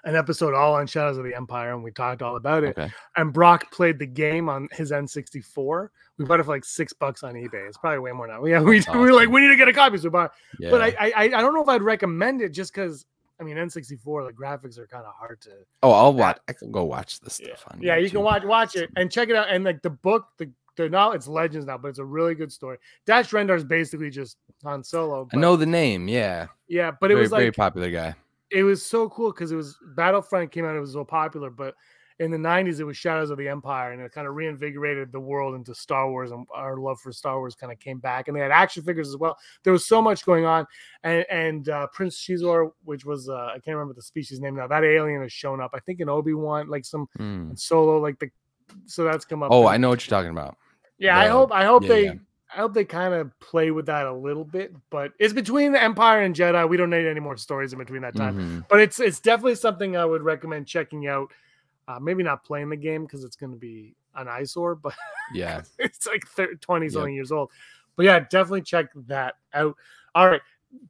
an 0.05 0.15
episode 0.15 0.55
all 0.55 0.75
on 0.75 0.87
Shadows 0.87 1.19
of 1.19 1.25
the 1.25 1.35
Empire, 1.35 1.73
and 1.75 1.83
we 1.83 1.91
talked 1.91 2.23
all 2.23 2.37
about 2.37 2.62
it 2.65 2.79
Okay. 2.79 2.91
and 3.17 3.33
Brock 3.33 3.71
played 3.73 3.99
the 3.99 4.07
game 4.07 4.49
on 4.49 4.69
his 4.73 4.93
N64. 4.93 5.89
We 6.19 6.25
bought 6.25 6.39
it 6.41 6.45
for 6.45 6.53
like 6.55 6.65
six 6.65 6.93
bucks 6.93 7.23
on 7.25 7.35
eBay. 7.35 7.67
It's 7.69 7.77
probably 7.77 7.99
way 7.99 8.12
more 8.12 8.27
now. 8.29 8.45
Yeah, 8.47 8.62
we, 8.62 8.79
That's 8.79 8.95
we 8.95 9.01
were 9.01 9.12
like, 9.12 9.29
we 9.29 9.41
need 9.41 9.49
to 9.49 9.57
get 9.57 9.69
a 9.69 9.73
copy. 9.73 9.99
So 9.99 10.05
we 10.05 10.11
bought. 10.11 10.33
it. 10.59 10.62
Yeah. 10.65 10.71
But 10.71 10.81
I, 10.83 10.95
I 11.01 11.12
I 11.25 11.29
don't 11.29 11.55
know 11.55 11.62
if 11.62 11.69
I'd 11.69 11.83
recommend 11.83 12.41
it 12.41 12.51
just 12.51 12.73
because 12.73 13.05
I 13.41 13.43
mean 13.45 13.57
N64 13.57 14.27
the 14.29 14.33
graphics 14.33 14.79
are 14.79 14.87
kind 14.87 15.05
of 15.05 15.12
hard 15.19 15.41
to. 15.43 15.51
oh, 15.83 15.91
I'll 15.91 16.15
watch. 16.15 16.39
I 16.49 16.53
can 16.53 16.71
go 16.71 16.85
watch 16.85 17.21
this 17.21 17.41
Yeah, 17.41 17.57
stuff 17.57 17.65
on. 17.75 17.83
yeah 17.83 17.97
you 17.97 18.09
can 18.09 18.23
watch 18.23 18.45
watch 18.45 18.77
it 18.77 18.91
and 18.97 19.11
check 19.11 19.29
it 19.29 19.37
out. 19.37 19.49
And 19.51 19.65
like 19.65 19.83
the 19.83 19.91
book, 19.91 20.27
the 20.39 20.51
the 20.77 20.89
now 20.89 21.12
it's 21.12 21.27
Legends 21.29 21.67
now, 21.67 21.79
but 21.79 21.89
it's 21.89 21.99
a 21.99 22.05
really 22.05 22.35
good 22.35 22.53
story. 22.53 22.79
Dash 23.07 23.31
Rendar 23.31 23.57
is 23.57 23.65
basically 23.65 24.11
just 24.11 24.37
Han 24.62 24.83
Solo. 24.85 25.29
I 25.33 25.37
know 25.37 25.57
the 25.57 25.67
name. 25.67 26.09
Yeah, 26.09 26.47
Yeah, 26.69 26.93
but 27.01 27.11
it 27.11 27.15
was 27.15 27.33
like 27.33 27.41
very 27.41 27.53
popular 27.53 27.91
guy. 27.91 28.15
it 28.51 28.62
was 28.62 28.85
so 28.85 29.09
cool 29.09 29.33
because 29.33 29.53
it 29.53 29.57
was 29.57 29.77
Battlefront 29.97 30.53
came 30.53 30.65
out, 30.65 30.77
it 30.77 30.81
was 30.81 30.93
so 30.93 31.05
popular, 31.05 31.51
but 31.51 31.75
in 32.19 32.31
the 32.31 32.39
90s 32.39 32.81
it 32.81 32.85
was 32.85 32.97
Shadows 32.97 33.29
of 33.29 33.37
the 33.37 33.47
Empire 33.47 33.93
and 33.93 34.01
it 34.01 34.11
kind 34.11 34.27
of 34.27 34.35
reinvigorated 34.35 35.12
the 35.12 35.21
world 35.21 35.55
into 35.55 35.75
Star 35.75 36.11
Wars 36.11 36.31
and 36.31 36.47
our 36.55 36.79
love 36.79 36.99
for 36.99 37.12
Star 37.12 37.39
Wars 37.39 37.55
kind 37.55 37.71
of 37.71 37.79
came 37.79 37.99
back 37.99 38.29
and 38.29 38.35
they 38.37 38.41
had 38.41 38.51
action 38.51 38.83
figures 38.83 39.09
as 39.09 39.19
well. 39.19 39.37
There 39.65 39.73
was 39.73 39.87
so 39.87 40.01
much 40.01 40.25
going 40.25 40.47
on 40.47 40.65
and 41.03 41.27
and 41.31 41.69
uh, 41.69 41.89
Prince 41.89 42.17
Xizor, 42.27 42.71
which 42.85 43.05
was 43.05 43.29
uh, 43.29 43.35
I 43.55 43.59
can't 43.62 43.77
remember 43.77 43.93
the 43.93 44.01
species 44.01 44.41
name 44.41 44.57
now. 44.57 44.66
That 44.66 44.83
alien 44.83 45.20
has 45.20 45.31
shown 45.33 45.61
up. 45.61 45.72
I 45.74 45.81
think 45.81 46.01
in 46.01 46.09
Obi-Wan 46.09 46.68
like 46.70 46.87
some 46.87 47.07
Hmm. 47.18 47.51
solo 47.55 47.99
like 48.01 48.18
the 48.18 48.31
so 48.87 49.05
that's 49.05 49.27
come 49.27 49.43
up. 49.43 49.53
Oh, 49.53 49.66
I 49.66 49.77
know 49.77 49.91
what 49.91 50.03
you're 50.09 50.18
talking 50.18 50.31
about. 50.33 50.57
Yeah, 50.99 51.18
I 51.18 51.26
hope 51.28 51.53
I 51.53 51.64
hope 51.64 51.82
yeah, 51.84 51.88
they 51.88 52.05
yeah. 52.07 52.12
I 52.55 52.61
hope 52.61 52.74
they 52.74 52.84
kind 52.84 53.12
of 53.12 53.38
play 53.40 53.70
with 53.70 53.86
that 53.86 54.07
a 54.07 54.12
little 54.12 54.44
bit, 54.44 54.74
but 54.90 55.12
it's 55.18 55.34
between 55.34 55.72
the 55.72 55.82
Empire 55.82 56.22
and 56.22 56.34
Jedi. 56.34 56.68
We 56.68 56.76
don't 56.76 56.90
need 56.90 57.07
any 57.07 57.20
more 57.20 57.36
stories 57.36 57.72
in 57.72 57.78
between 57.78 58.03
that 58.03 58.14
time 58.16 58.36
Mhm. 58.36 58.68
but 58.68 58.80
it's 58.80 58.99
it's 59.01 59.20
definitely 59.20 59.57
something 59.57 59.97
I 59.97 60.05
would 60.05 60.22
recommend 60.22 60.66
checking 60.66 61.07
out. 61.07 61.30
Uh, 61.88 61.99
maybe 62.01 62.22
not 62.22 62.44
playing 62.44 62.68
the 62.68 62.76
game 62.76 63.05
because 63.05 63.22
it's 63.24 63.36
going 63.36 63.53
to 63.53 63.59
be 63.59 63.94
an 64.16 64.26
eyesore, 64.28 64.74
but 64.74 64.94
Yeah. 65.32 65.62
it's 65.78 66.07
like 66.07 66.26
30, 66.26 66.57
20 66.57 66.86
Yep. 66.86 66.92
something 66.92 67.14
years 67.14 67.30
old. 67.30 67.51
But 67.97 68.07
yeah, 68.07 68.20
definitely 68.20 68.62
check 68.62 68.86
that 69.07 69.34
out. 69.55 69.76
All 70.14 70.28
right, 70.28 70.40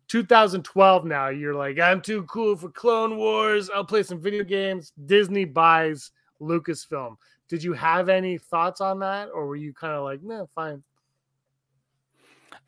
2012 0.09 1.05
now. 1.05 1.29
You're 1.29 1.55
like, 1.55 1.79
I'm 1.79 2.01
too 2.01 2.23
cool 2.25 2.57
for 2.57 2.69
Clone 2.71 3.17
Wars. 3.17 3.69
I'll 3.75 3.85
play 3.85 4.03
some 4.03 4.21
video 4.21 4.45
games. 4.45 4.93
Disney 5.07 5.45
buys 5.45 6.13
Lucasfilm. 6.41 7.17
Did 7.49 7.63
you 7.63 7.73
have 7.75 8.09
any 8.09 8.39
thoughts 8.39 8.81
on 8.81 8.99
that, 9.01 9.29
or 9.33 9.47
were 9.47 9.57
you 9.57 9.73
kind 9.73 9.95
of 9.95 10.05
like, 10.05 10.23
no, 10.23 10.47
fine? 10.55 10.83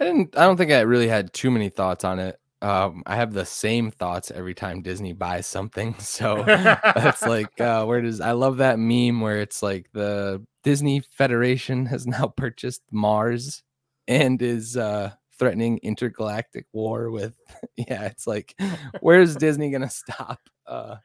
I 0.01 0.05
didn't. 0.05 0.37
I 0.37 0.45
don't 0.45 0.57
think 0.57 0.71
I 0.71 0.81
really 0.81 1.09
had 1.09 1.33
too 1.33 1.51
many 1.51 1.69
thoughts 1.69 2.05
on 2.05 2.19
it. 2.19 2.39
um, 2.61 3.03
I 3.07 3.17
have 3.17 3.33
the 3.33 3.45
same 3.45 3.91
thoughts 3.91 4.31
every 4.31 4.55
time 4.55 4.83
Disney 4.83 5.13
buys 5.13 5.47
something. 5.47 5.95
So 6.01 6.43
that's 6.45 7.23
like, 7.27 7.61
uh, 7.61 7.85
where 7.85 8.01
does 8.03 8.21
I 8.21 8.33
love 8.33 8.59
that 8.59 8.79
meme 8.79 9.21
where 9.21 9.41
it's 9.41 9.63
like 9.63 9.91
the 9.93 10.45
Disney 10.65 11.01
Federation 11.01 11.87
has 11.87 12.07
now 12.07 12.27
purchased 12.37 12.83
Mars 12.91 13.63
and 14.09 14.41
is 14.43 14.77
uh, 14.77 15.13
threatening 15.39 15.79
intergalactic 15.83 16.67
war 16.73 17.11
with, 17.11 17.37
yeah, 17.77 18.05
it's 18.07 18.27
like, 18.27 18.55
where's 19.01 19.37
Disney 19.37 19.71
gonna 19.71 19.91
stop 19.91 20.41
uh, 20.67 20.97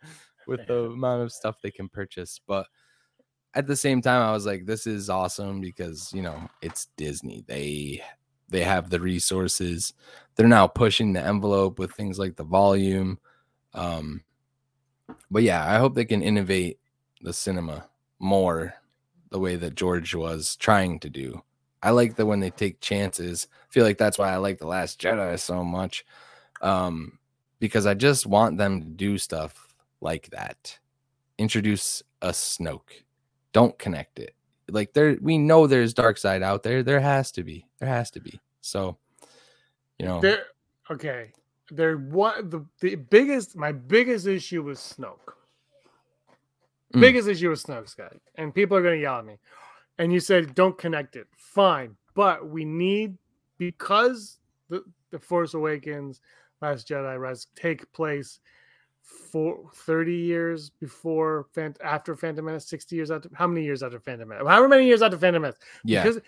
with 0.48 0.66
the 0.68 0.86
amount 0.86 1.24
of 1.24 1.32
stuff 1.32 1.58
they 1.62 1.72
can 1.72 1.90
purchase? 1.90 2.40
But 2.48 2.68
at 3.56 3.68
the 3.68 3.76
same 3.76 4.02
time, 4.02 4.22
I 4.22 4.32
was 4.32 4.46
like, 4.46 4.66
this 4.66 4.88
is 4.88 5.10
awesome 5.10 5.62
because 5.62 6.12
you 6.14 6.22
know 6.22 6.50
it's 6.62 6.88
Disney. 6.98 7.44
They 7.48 8.02
they 8.50 8.64
have 8.64 8.90
the 8.90 9.00
resources. 9.00 9.94
They're 10.36 10.48
now 10.48 10.68
pushing 10.68 11.14
the 11.14 11.22
envelope 11.22 11.80
with 11.80 11.92
things 11.92 12.20
like 12.20 12.36
the 12.36 12.44
volume. 12.44 13.20
Um, 13.74 14.24
but 15.30 15.44
yeah, 15.44 15.66
I 15.66 15.78
hope 15.78 15.96
they 15.96 16.06
can 16.06 16.22
innovate 16.22 16.80
the 17.22 17.34
cinema 17.34 17.88
more 18.20 18.76
the 19.30 19.40
way 19.40 19.56
that 19.56 19.76
George 19.76 20.14
was 20.14 20.56
trying 20.56 21.00
to 21.00 21.10
do. 21.10 21.42
I 21.82 21.90
like 21.90 22.16
that 22.16 22.26
when 22.26 22.40
they 22.40 22.50
take 22.50 22.80
chances. 22.80 23.48
I 23.52 23.74
feel 23.74 23.84
like 23.84 23.98
that's 23.98 24.18
why 24.18 24.32
I 24.32 24.38
like 24.38 24.60
The 24.60 24.68
Last 24.68 25.02
Jedi 25.02 25.38
so 25.40 25.64
much. 25.64 26.06
Um, 26.62 27.20
because 27.60 27.86
I 27.86 27.94
just 27.94 28.26
want 28.26 28.58
them 28.58 28.82
to 28.82 28.88
do 28.88 29.18
stuff 29.18 29.76
like 30.00 30.30
that. 30.30 30.80
Introduce 31.38 32.04
a 32.22 32.30
Snoke. 32.30 33.03
Don't 33.54 33.78
connect 33.80 34.20
it. 34.20 34.36
Like 34.70 34.94
there 34.94 35.18
we 35.22 35.38
know 35.38 35.68
there's 35.68 35.94
dark 35.94 36.18
side 36.18 36.44
out 36.44 36.64
there. 36.64 36.84
There 36.84 37.00
has 37.00 37.32
to 37.34 37.44
be. 37.44 37.66
There 37.80 37.90
has 37.90 38.12
to 38.12 38.20
be. 38.20 38.40
So 38.62 38.98
you 40.00 40.06
know. 40.06 40.20
There 40.20 40.44
okay. 40.92 41.32
There 41.70 41.98
what 41.98 42.52
the, 42.52 42.66
the 42.82 42.96
biggest 42.96 43.56
my 43.56 43.72
biggest 43.72 44.28
issue 44.28 44.64
was 44.64 44.80
snoke. 44.80 45.34
Mm. 46.94 47.02
biggest 47.02 47.28
issue 47.28 47.50
with 47.50 47.64
snoke 47.64 47.90
Scott, 47.90 48.16
and 48.36 48.54
people 48.54 48.78
are 48.78 48.82
going 48.84 48.98
to 48.98 49.02
yell 49.02 49.20
at 49.20 49.26
me. 49.26 49.38
And 49.98 50.12
you 50.12 50.20
said 50.20 50.56
don't 50.56 50.78
connect 50.78 51.16
it. 51.16 51.28
Fine. 51.38 51.96
But 52.16 52.48
we 52.48 52.66
need 52.66 53.18
because 53.58 54.40
the 54.70 54.84
the 55.12 55.20
force 55.20 55.54
awakens 55.54 56.22
last 56.62 56.88
jedi 56.88 57.20
rise 57.20 57.48
take 57.56 57.92
place 57.94 58.40
for 59.04 59.70
30 59.74 60.16
years 60.16 60.70
before 60.70 61.48
after 61.84 62.16
Phantom 62.16 62.46
Menace, 62.46 62.66
60 62.68 62.96
years 62.96 63.12
after 63.12 63.30
how 63.34 63.48
many 63.48 63.66
years 63.66 63.84
after 63.84 64.00
Phantom 64.00 64.28
Menace? 64.28 64.48
However 64.48 64.70
many 64.70 64.86
years 64.86 65.02
after 65.02 65.18
Phantom 65.18 65.42
Menace. 65.42 65.58
Yeah. 65.84 66.04
Because 66.04 66.22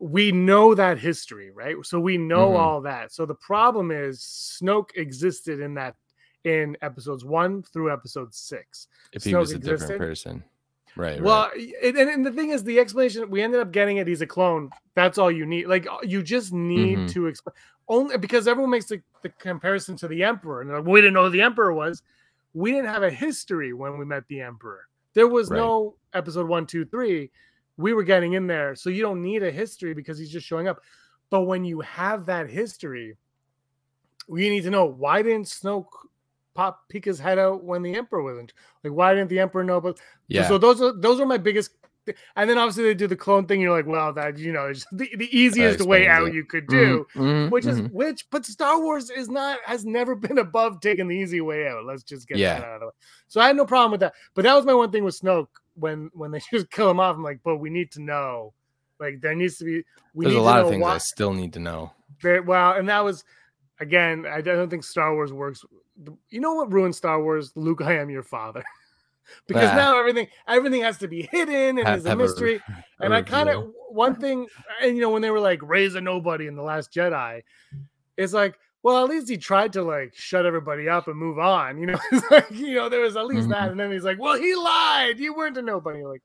we 0.00 0.32
know 0.32 0.74
that 0.74 0.98
history, 0.98 1.50
right? 1.50 1.76
So 1.82 2.00
we 2.00 2.16
know 2.16 2.48
mm-hmm. 2.48 2.60
all 2.60 2.80
that. 2.82 3.12
So 3.12 3.26
the 3.26 3.34
problem 3.34 3.90
is 3.90 4.20
Snoke 4.20 4.90
existed 4.96 5.60
in 5.60 5.74
that 5.74 5.96
in 6.44 6.76
episodes 6.80 7.24
one 7.24 7.62
through 7.62 7.92
episode 7.92 8.34
six. 8.34 8.88
If 9.12 9.24
he 9.24 9.34
was 9.34 9.52
a 9.52 9.56
existed. 9.56 9.80
different 9.80 10.00
person. 10.00 10.44
Right. 10.96 11.20
Well, 11.20 11.50
right. 11.54 11.72
And, 11.82 11.96
and 11.96 12.26
the 12.26 12.32
thing 12.32 12.50
is, 12.50 12.64
the 12.64 12.78
explanation 12.78 13.30
we 13.30 13.42
ended 13.42 13.60
up 13.60 13.72
getting 13.72 13.98
it. 13.98 14.06
He's 14.06 14.22
a 14.22 14.26
clone. 14.26 14.70
That's 14.94 15.18
all 15.18 15.30
you 15.30 15.46
need. 15.46 15.66
Like 15.66 15.86
you 16.02 16.22
just 16.22 16.52
need 16.52 16.98
mm-hmm. 16.98 17.06
to 17.08 17.26
explain 17.26 17.54
only 17.88 18.18
because 18.18 18.48
everyone 18.48 18.70
makes 18.70 18.86
the, 18.86 19.02
the 19.22 19.28
comparison 19.28 19.96
to 19.96 20.08
the 20.08 20.24
Emperor, 20.24 20.62
and 20.62 20.70
like, 20.70 20.84
we 20.84 21.00
didn't 21.00 21.14
know 21.14 21.24
who 21.24 21.30
the 21.30 21.42
Emperor 21.42 21.72
was 21.72 22.02
we 22.54 22.72
didn't 22.72 22.86
have 22.86 23.02
a 23.02 23.10
history 23.10 23.72
when 23.72 23.98
we 23.98 24.04
met 24.04 24.26
the 24.28 24.40
Emperor. 24.40 24.88
There 25.14 25.28
was 25.28 25.50
right. 25.50 25.58
no 25.58 25.96
episode 26.14 26.48
one, 26.48 26.66
two, 26.66 26.84
three. 26.84 27.30
We 27.76 27.92
were 27.94 28.04
getting 28.04 28.34
in 28.34 28.46
there. 28.46 28.74
So 28.74 28.90
you 28.90 29.02
don't 29.02 29.22
need 29.22 29.42
a 29.42 29.50
history 29.50 29.94
because 29.94 30.18
he's 30.18 30.30
just 30.30 30.46
showing 30.46 30.68
up. 30.68 30.80
But 31.30 31.42
when 31.42 31.64
you 31.64 31.80
have 31.80 32.26
that 32.26 32.50
history, 32.50 33.16
we 34.28 34.48
need 34.48 34.62
to 34.64 34.70
know 34.70 34.84
why 34.84 35.22
didn't 35.22 35.46
Snoke 35.46 35.86
pop 36.54 36.88
peek 36.88 37.04
his 37.04 37.18
head 37.18 37.38
out 37.38 37.64
when 37.64 37.82
the 37.82 37.94
Emperor 37.94 38.22
wasn't? 38.22 38.52
Like, 38.84 38.92
why 38.92 39.14
didn't 39.14 39.30
the 39.30 39.40
Emperor 39.40 39.64
know? 39.64 39.80
But 39.80 39.98
yeah. 40.28 40.46
So 40.46 40.58
those 40.58 40.82
are 40.82 40.92
those 40.92 41.20
are 41.20 41.26
my 41.26 41.38
biggest 41.38 41.79
and 42.36 42.48
then 42.48 42.58
obviously 42.58 42.84
they 42.84 42.94
do 42.94 43.06
the 43.06 43.16
clone 43.16 43.46
thing. 43.46 43.60
You're 43.60 43.76
like, 43.76 43.86
well, 43.86 44.12
that 44.12 44.38
you 44.38 44.52
know, 44.52 44.66
it's 44.66 44.86
the, 44.92 45.10
the 45.16 45.28
easiest 45.36 45.82
way 45.82 46.08
out 46.08 46.28
it. 46.28 46.34
you 46.34 46.44
could 46.44 46.66
do, 46.66 47.06
mm-hmm, 47.14 47.20
mm-hmm, 47.20 47.50
which 47.50 47.66
is 47.66 47.80
mm-hmm. 47.80 47.94
which. 47.94 48.26
But 48.30 48.44
Star 48.46 48.80
Wars 48.80 49.10
is 49.10 49.28
not 49.28 49.58
has 49.64 49.84
never 49.84 50.14
been 50.16 50.38
above 50.38 50.80
taking 50.80 51.08
the 51.08 51.16
easy 51.16 51.40
way 51.40 51.68
out. 51.68 51.84
Let's 51.84 52.02
just 52.02 52.28
get 52.28 52.38
yeah. 52.38 52.60
that 52.60 52.64
out 52.66 52.74
of 52.74 52.80
the 52.80 52.86
way. 52.86 52.92
So 53.28 53.40
I 53.40 53.48
had 53.48 53.56
no 53.56 53.66
problem 53.66 53.92
with 53.92 54.00
that. 54.00 54.14
But 54.34 54.42
that 54.42 54.54
was 54.54 54.64
my 54.64 54.74
one 54.74 54.90
thing 54.90 55.04
with 55.04 55.20
Snoke 55.20 55.48
when 55.74 56.10
when 56.14 56.30
they 56.30 56.40
just 56.52 56.70
kill 56.70 56.90
him 56.90 57.00
off. 57.00 57.16
I'm 57.16 57.22
like, 57.22 57.40
but 57.44 57.58
we 57.58 57.70
need 57.70 57.90
to 57.92 58.02
know. 58.02 58.52
Like 58.98 59.20
there 59.20 59.34
needs 59.34 59.56
to 59.58 59.64
be. 59.64 59.82
We 60.14 60.26
There's 60.26 60.36
a 60.36 60.40
lot 60.40 60.60
of 60.60 60.68
things 60.68 60.82
why. 60.82 60.94
I 60.94 60.98
still 60.98 61.32
need 61.32 61.52
to 61.54 61.60
know. 61.60 61.92
Very 62.20 62.40
well, 62.40 62.72
and 62.72 62.88
that 62.88 63.02
was 63.04 63.24
again. 63.78 64.26
I 64.26 64.40
don't 64.40 64.68
think 64.68 64.84
Star 64.84 65.14
Wars 65.14 65.32
works. 65.32 65.64
You 66.28 66.40
know 66.40 66.54
what 66.54 66.72
ruined 66.72 66.94
Star 66.94 67.22
Wars? 67.22 67.52
Luke, 67.54 67.82
I 67.82 67.98
am 67.98 68.10
your 68.10 68.22
father. 68.22 68.62
Because 69.46 69.70
ah. 69.70 69.76
now 69.76 69.98
everything 69.98 70.28
everything 70.46 70.82
has 70.82 70.98
to 70.98 71.08
be 71.08 71.28
hidden 71.30 71.78
and 71.78 71.98
is 71.98 72.06
a 72.06 72.16
mystery. 72.16 72.56
A, 72.56 72.72
a 73.00 73.04
and 73.04 73.14
I 73.14 73.22
kind 73.22 73.48
of 73.48 73.72
one 73.88 74.14
thing, 74.14 74.46
and 74.82 74.96
you 74.96 75.02
know, 75.02 75.10
when 75.10 75.22
they 75.22 75.30
were 75.30 75.40
like 75.40 75.60
Rey's 75.62 75.94
a 75.94 76.00
nobody 76.00 76.46
in 76.46 76.54
the 76.54 76.62
Last 76.62 76.92
Jedi, 76.92 77.42
it's 78.16 78.32
like, 78.32 78.58
well, 78.82 79.02
at 79.04 79.10
least 79.10 79.28
he 79.28 79.36
tried 79.36 79.72
to 79.74 79.82
like 79.82 80.14
shut 80.14 80.46
everybody 80.46 80.88
up 80.88 81.08
and 81.08 81.16
move 81.16 81.38
on. 81.38 81.78
You 81.78 81.86
know, 81.86 81.98
it's 82.12 82.30
like 82.30 82.50
you 82.50 82.74
know 82.74 82.88
there 82.88 83.00
was 83.00 83.16
at 83.16 83.26
least 83.26 83.42
mm-hmm. 83.42 83.52
that, 83.52 83.70
and 83.70 83.80
then 83.80 83.90
he's 83.90 84.04
like, 84.04 84.18
well, 84.18 84.38
he 84.38 84.54
lied. 84.54 85.18
You 85.18 85.34
weren't 85.34 85.56
a 85.56 85.62
nobody. 85.62 85.98
You're 85.98 86.10
like, 86.10 86.22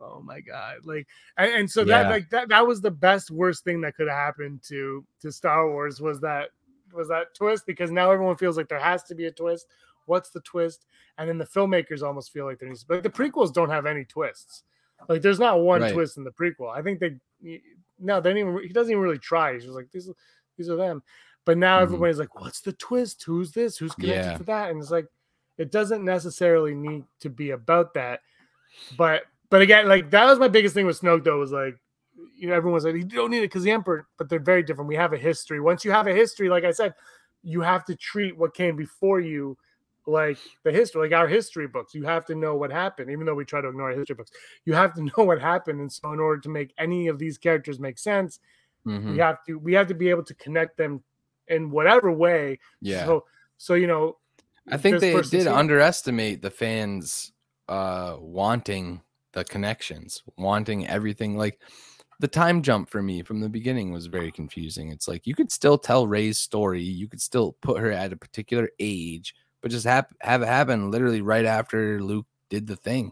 oh 0.00 0.20
my 0.24 0.40
god, 0.40 0.78
like, 0.84 1.06
and, 1.36 1.52
and 1.52 1.70
so 1.70 1.82
yeah. 1.82 2.02
that 2.02 2.10
like 2.10 2.30
that 2.30 2.48
that 2.48 2.66
was 2.66 2.80
the 2.80 2.90
best 2.90 3.30
worst 3.30 3.64
thing 3.64 3.80
that 3.82 3.96
could 3.96 4.08
have 4.08 4.16
happened 4.16 4.62
to 4.68 5.04
to 5.20 5.30
Star 5.30 5.70
Wars 5.70 6.00
was 6.00 6.20
that 6.20 6.50
was 6.92 7.08
that 7.08 7.34
twist 7.34 7.64
because 7.66 7.90
now 7.90 8.10
everyone 8.10 8.36
feels 8.36 8.56
like 8.56 8.68
there 8.68 8.78
has 8.78 9.02
to 9.04 9.14
be 9.14 9.26
a 9.26 9.30
twist 9.30 9.66
What's 10.06 10.30
the 10.30 10.40
twist? 10.40 10.86
And 11.18 11.28
then 11.28 11.38
the 11.38 11.44
filmmakers 11.44 12.02
almost 12.02 12.32
feel 12.32 12.46
like 12.46 12.58
there 12.58 12.68
needs, 12.68 12.82
to 12.82 12.86
but 12.88 13.02
the 13.02 13.10
prequels 13.10 13.52
don't 13.52 13.70
have 13.70 13.86
any 13.86 14.04
twists. 14.04 14.62
Like 15.08 15.22
there's 15.22 15.38
not 15.38 15.60
one 15.60 15.82
right. 15.82 15.92
twist 15.92 16.16
in 16.16 16.24
the 16.24 16.30
prequel. 16.30 16.74
I 16.74 16.82
think 16.82 17.00
they 17.00 17.60
no, 17.98 18.20
they 18.20 18.30
don't 18.30 18.38
even. 18.38 18.58
He 18.62 18.68
doesn't 18.72 18.90
even 18.90 19.02
really 19.02 19.18
try. 19.18 19.54
He's 19.54 19.64
just 19.64 19.74
like 19.74 19.90
these. 19.90 20.10
These 20.56 20.70
are 20.70 20.76
them. 20.76 21.02
But 21.44 21.58
now 21.58 21.76
mm-hmm. 21.76 21.84
everybody's 21.84 22.18
like, 22.18 22.34
"What's 22.40 22.60
the 22.60 22.72
twist? 22.72 23.22
Who's 23.24 23.52
this? 23.52 23.76
Who's 23.76 23.94
connected 23.94 24.30
yeah. 24.30 24.38
to 24.38 24.44
that?" 24.44 24.70
And 24.70 24.80
it's 24.80 24.90
like, 24.90 25.06
it 25.58 25.70
doesn't 25.70 26.04
necessarily 26.04 26.74
need 26.74 27.04
to 27.20 27.30
be 27.30 27.50
about 27.50 27.94
that. 27.94 28.20
But 28.96 29.22
but 29.50 29.62
again, 29.62 29.88
like 29.88 30.10
that 30.10 30.24
was 30.24 30.38
my 30.38 30.48
biggest 30.48 30.74
thing 30.74 30.86
with 30.86 31.00
Snoke 31.00 31.24
though 31.24 31.38
was 31.38 31.52
like, 31.52 31.78
you 32.36 32.48
know, 32.48 32.54
everyone's 32.54 32.84
like, 32.84 32.94
you 32.94 33.04
don't 33.04 33.30
need 33.30 33.38
it 33.38 33.42
because 33.42 33.62
the 33.62 33.70
Emperor. 33.70 34.06
But 34.18 34.28
they're 34.28 34.38
very 34.38 34.62
different. 34.62 34.88
We 34.88 34.96
have 34.96 35.12
a 35.12 35.18
history. 35.18 35.60
Once 35.60 35.84
you 35.84 35.90
have 35.92 36.06
a 36.06 36.12
history, 36.12 36.48
like 36.48 36.64
I 36.64 36.72
said, 36.72 36.94
you 37.42 37.60
have 37.60 37.84
to 37.86 37.94
treat 37.94 38.36
what 38.36 38.54
came 38.54 38.76
before 38.76 39.20
you 39.20 39.56
like 40.06 40.38
the 40.62 40.72
history, 40.72 41.02
like 41.02 41.18
our 41.18 41.28
history 41.28 41.66
books. 41.66 41.94
You 41.94 42.04
have 42.04 42.24
to 42.26 42.34
know 42.34 42.54
what 42.54 42.70
happened, 42.70 43.10
even 43.10 43.26
though 43.26 43.34
we 43.34 43.44
try 43.44 43.60
to 43.60 43.68
ignore 43.68 43.90
history 43.90 44.14
books. 44.14 44.30
You 44.64 44.74
have 44.74 44.94
to 44.94 45.02
know 45.16 45.24
what 45.24 45.40
happened, 45.40 45.80
and 45.80 45.92
so 45.92 46.12
in 46.12 46.20
order 46.20 46.40
to 46.40 46.48
make 46.48 46.72
any 46.78 47.08
of 47.08 47.18
these 47.18 47.38
characters 47.38 47.78
make 47.78 47.98
sense, 47.98 48.40
mm-hmm. 48.86 49.12
we 49.12 49.18
have 49.18 49.44
to 49.46 49.58
we 49.58 49.74
have 49.74 49.88
to 49.88 49.94
be 49.94 50.10
able 50.10 50.24
to 50.24 50.34
connect 50.34 50.76
them 50.76 51.02
in 51.48 51.70
whatever 51.70 52.12
way. 52.12 52.58
Yeah. 52.80 53.04
So 53.04 53.24
so 53.58 53.74
you 53.74 53.86
know, 53.86 54.18
I 54.68 54.76
think 54.76 55.00
they 55.00 55.20
did 55.22 55.46
underestimate 55.46 56.42
the 56.42 56.50
fans 56.50 57.32
uh 57.68 58.16
wanting 58.18 59.02
the 59.32 59.44
connections, 59.44 60.22
wanting 60.36 60.86
everything 60.86 61.36
like 61.36 61.60
the 62.18 62.28
time 62.28 62.62
jump 62.62 62.88
for 62.88 63.02
me 63.02 63.22
from 63.22 63.40
the 63.40 63.48
beginning 63.48 63.92
was 63.92 64.06
very 64.06 64.32
confusing. 64.32 64.90
It's 64.90 65.06
like 65.06 65.26
you 65.26 65.34
could 65.34 65.52
still 65.52 65.76
tell 65.76 66.06
Rey's 66.06 66.38
story, 66.38 66.82
you 66.82 67.08
could 67.08 67.20
still 67.20 67.56
put 67.60 67.78
her 67.80 67.92
at 67.92 68.12
a 68.12 68.16
particular 68.16 68.70
age, 68.78 69.34
but 69.66 69.72
just 69.72 69.84
have 69.84 70.06
have 70.20 70.42
it 70.42 70.46
happen 70.46 70.92
literally 70.92 71.22
right 71.22 71.44
after 71.44 72.00
Luke 72.00 72.26
did 72.50 72.68
the 72.68 72.76
thing, 72.76 73.10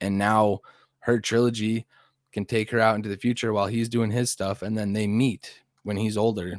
and 0.00 0.18
now 0.18 0.58
her 0.98 1.20
trilogy 1.20 1.86
can 2.32 2.44
take 2.44 2.72
her 2.72 2.80
out 2.80 2.96
into 2.96 3.08
the 3.08 3.16
future 3.16 3.52
while 3.52 3.68
he's 3.68 3.88
doing 3.88 4.10
his 4.10 4.28
stuff, 4.28 4.62
and 4.62 4.76
then 4.76 4.94
they 4.94 5.06
meet 5.06 5.60
when 5.84 5.96
he's 5.96 6.16
older, 6.16 6.58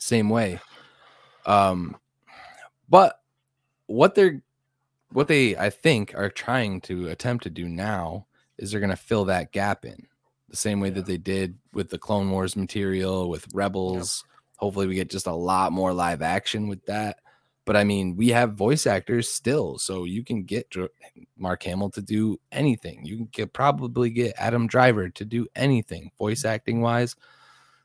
same 0.00 0.28
way. 0.28 0.58
Um, 1.46 1.96
but 2.88 3.20
what 3.86 4.16
they're 4.16 4.42
what 5.12 5.28
they 5.28 5.56
I 5.56 5.70
think 5.70 6.12
are 6.16 6.28
trying 6.28 6.80
to 6.80 7.10
attempt 7.10 7.44
to 7.44 7.50
do 7.50 7.68
now 7.68 8.26
is 8.58 8.72
they're 8.72 8.80
going 8.80 8.90
to 8.90 8.96
fill 8.96 9.26
that 9.26 9.52
gap 9.52 9.84
in 9.84 10.08
the 10.48 10.56
same 10.56 10.80
way 10.80 10.88
yeah. 10.88 10.94
that 10.94 11.06
they 11.06 11.16
did 11.16 11.58
with 11.72 11.90
the 11.90 11.98
Clone 11.98 12.28
Wars 12.28 12.56
material 12.56 13.30
with 13.30 13.46
Rebels. 13.54 14.24
Hopefully, 14.56 14.88
we 14.88 14.96
get 14.96 15.10
just 15.10 15.28
a 15.28 15.32
lot 15.32 15.70
more 15.70 15.92
live 15.92 16.22
action 16.22 16.66
with 16.66 16.84
that. 16.86 17.18
But 17.64 17.76
I 17.76 17.84
mean, 17.84 18.16
we 18.16 18.28
have 18.28 18.54
voice 18.54 18.86
actors 18.86 19.28
still, 19.28 19.78
so 19.78 20.04
you 20.04 20.24
can 20.24 20.42
get 20.42 20.74
Mark 21.36 21.62
Hamill 21.62 21.90
to 21.90 22.02
do 22.02 22.40
anything. 22.50 23.04
You 23.04 23.16
can 23.16 23.28
get, 23.30 23.52
probably 23.52 24.10
get 24.10 24.34
Adam 24.36 24.66
Driver 24.66 25.08
to 25.10 25.24
do 25.24 25.46
anything 25.54 26.10
voice 26.18 26.44
acting 26.44 26.80
wise. 26.80 27.14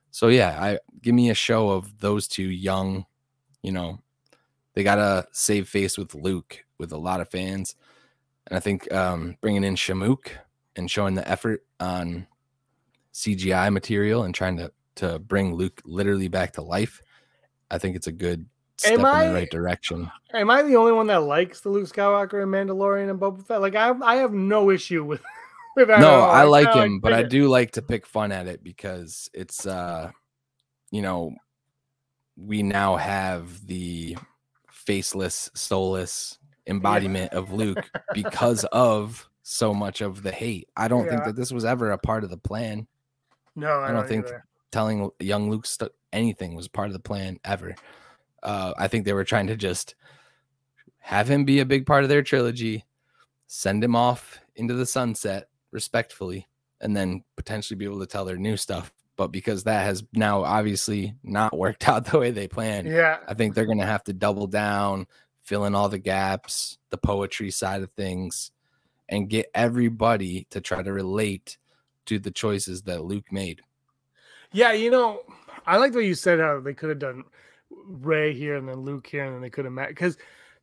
So 0.09 0.30
yeah, 0.30 0.57
I 0.59 0.80
give 1.01 1.13
me 1.13 1.30
a 1.30 1.36
show 1.36 1.69
of 1.69 1.99
those 1.99 2.28
two 2.28 2.49
young, 2.49 3.05
you 3.61 3.71
know, 3.71 3.99
they 4.73 4.84
got 4.84 4.95
to 4.95 5.28
save 5.32 5.69
face 5.69 5.97
with 5.97 6.15
Luke 6.15 6.63
with 6.80 6.91
a 6.91 6.97
lot 6.97 7.21
of 7.21 7.30
fans. 7.30 7.75
And 8.47 8.57
I 8.57 8.59
think 8.59 8.91
um, 8.91 9.36
bringing 9.41 9.63
in 9.63 9.75
Shamook 9.75 10.30
and 10.75 10.89
showing 10.89 11.15
the 11.15 11.30
effort 11.30 11.65
on 11.80 12.28
CGI 13.13 13.71
material 13.71 14.23
and 14.23 14.34
trying 14.34 14.57
to 14.57 14.71
to 14.95 15.19
bring 15.19 15.53
Luke 15.53 15.82
literally 15.86 16.28
back 16.28 16.53
to 16.53 16.61
life, 16.61 17.01
I 17.69 17.78
think 17.78 17.95
it's 17.95 18.07
a 18.07 18.11
good 18.11 18.47
step 18.78 18.99
in 18.99 19.05
I- 19.05 19.28
the 19.28 19.34
right 19.34 19.49
direction. 19.49 20.11
Am 20.34 20.49
I 20.49 20.61
the 20.61 20.75
only 20.75 20.91
one 20.91 21.07
that 21.07 21.23
likes 21.23 21.61
the 21.61 21.69
Luke 21.69 21.88
Skywalker 21.88 22.43
and 22.43 22.51
Mandalorian 22.51 23.09
and 23.09 23.19
Boba 23.19 23.45
Fett? 23.45 23.61
Like 23.61 23.75
I, 23.75 23.93
I 24.01 24.15
have 24.17 24.34
no 24.34 24.69
issue 24.69 25.03
with. 25.03 25.21
with 25.75 25.88
that 25.88 25.99
No. 25.99 26.21
I 26.21 26.43
like 26.43 26.73
him, 26.73 26.99
but 26.99 27.13
I 27.13 27.23
do 27.23 27.47
like 27.47 27.71
to 27.71 27.82
pick 27.82 28.05
fun 28.05 28.32
at 28.32 28.47
it 28.47 28.63
because 28.63 29.30
it's 29.34 29.65
uh 29.65 30.11
you 30.91 31.01
know, 31.01 31.34
we 32.36 32.63
now 32.63 32.95
have 32.95 33.65
the 33.65 34.17
faceless, 34.71 35.49
soulless 35.53 36.38
embodiment 36.65 37.34
of 37.34 37.51
Luke 37.51 37.89
because 38.13 38.63
of 38.65 39.30
so 39.43 39.73
much 39.73 40.01
of 40.01 40.23
the 40.23 40.32
hate. 40.32 40.69
I 40.75 40.88
don't 40.88 41.07
think 41.07 41.23
that 41.25 41.36
this 41.36 41.51
was 41.51 41.65
ever 41.65 41.91
a 41.91 41.97
part 41.97 42.23
of 42.23 42.30
the 42.30 42.38
plan. 42.38 42.88
No, 43.55 43.80
I, 43.80 43.89
I 43.89 43.91
don't 43.91 44.07
think 44.07 44.25
either. 44.28 44.45
telling 44.71 45.09
young 45.19 45.49
Luke 45.49 45.65
st- 45.65 45.91
anything 46.13 46.55
was 46.55 46.67
part 46.67 46.88
of 46.88 46.93
the 46.93 46.99
plan 46.99 47.39
ever. 47.43 47.75
Uh, 48.43 48.73
I 48.77 48.88
think 48.88 49.05
they 49.05 49.13
were 49.13 49.23
trying 49.23 49.47
to 49.47 49.55
just 49.55 49.95
have 50.99 51.29
him 51.29 51.45
be 51.45 51.59
a 51.59 51.65
big 51.65 51.85
part 51.85 52.03
of 52.03 52.09
their 52.09 52.21
trilogy, 52.21 52.83
send 53.47 53.83
him 53.83 53.95
off 53.95 54.39
into 54.55 54.73
the 54.73 54.85
sunset 54.85 55.49
respectfully, 55.71 56.47
and 56.81 56.95
then 56.95 57.23
potentially 57.35 57.77
be 57.77 57.85
able 57.85 57.99
to 57.99 58.05
tell 58.05 58.25
their 58.25 58.38
new 58.38 58.57
stuff. 58.57 58.91
But 59.15 59.29
because 59.29 59.63
that 59.63 59.83
has 59.83 60.03
now 60.13 60.43
obviously 60.43 61.15
not 61.23 61.57
worked 61.57 61.88
out 61.88 62.05
the 62.05 62.19
way 62.19 62.31
they 62.31 62.47
planned, 62.47 62.88
Yeah, 62.88 63.17
I 63.27 63.33
think 63.33 63.55
they're 63.55 63.65
going 63.65 63.79
to 63.79 63.85
have 63.85 64.03
to 64.05 64.13
double 64.13 64.47
down, 64.47 65.07
fill 65.43 65.65
in 65.65 65.75
all 65.75 65.89
the 65.89 65.97
gaps, 65.97 66.77
the 66.89 66.97
poetry 66.97 67.51
side 67.51 67.81
of 67.81 67.91
things, 67.93 68.51
and 69.09 69.29
get 69.29 69.49
everybody 69.55 70.45
to 70.51 70.61
try 70.61 70.83
to 70.83 70.91
relate 70.91 71.57
to 72.05 72.19
the 72.19 72.31
choices 72.31 72.83
that 72.83 73.03
Luke 73.03 73.31
made. 73.31 73.61
yeah. 74.51 74.73
You 74.73 74.91
know, 74.91 75.21
I 75.65 75.77
like 75.77 75.93
what 75.93 76.05
you 76.05 76.15
said. 76.15 76.39
How 76.39 76.59
they 76.59 76.73
could 76.73 76.89
have 76.89 76.99
done 76.99 77.23
Rey 77.70 78.34
here 78.34 78.55
and 78.55 78.68
then 78.68 78.78
Luke 78.82 79.07
here, 79.07 79.26
and 79.26 79.36
then 79.36 79.41
they 79.41 79.49
could 79.49 79.65
have 79.65 79.74
met 79.74 79.89
because. 79.89 80.18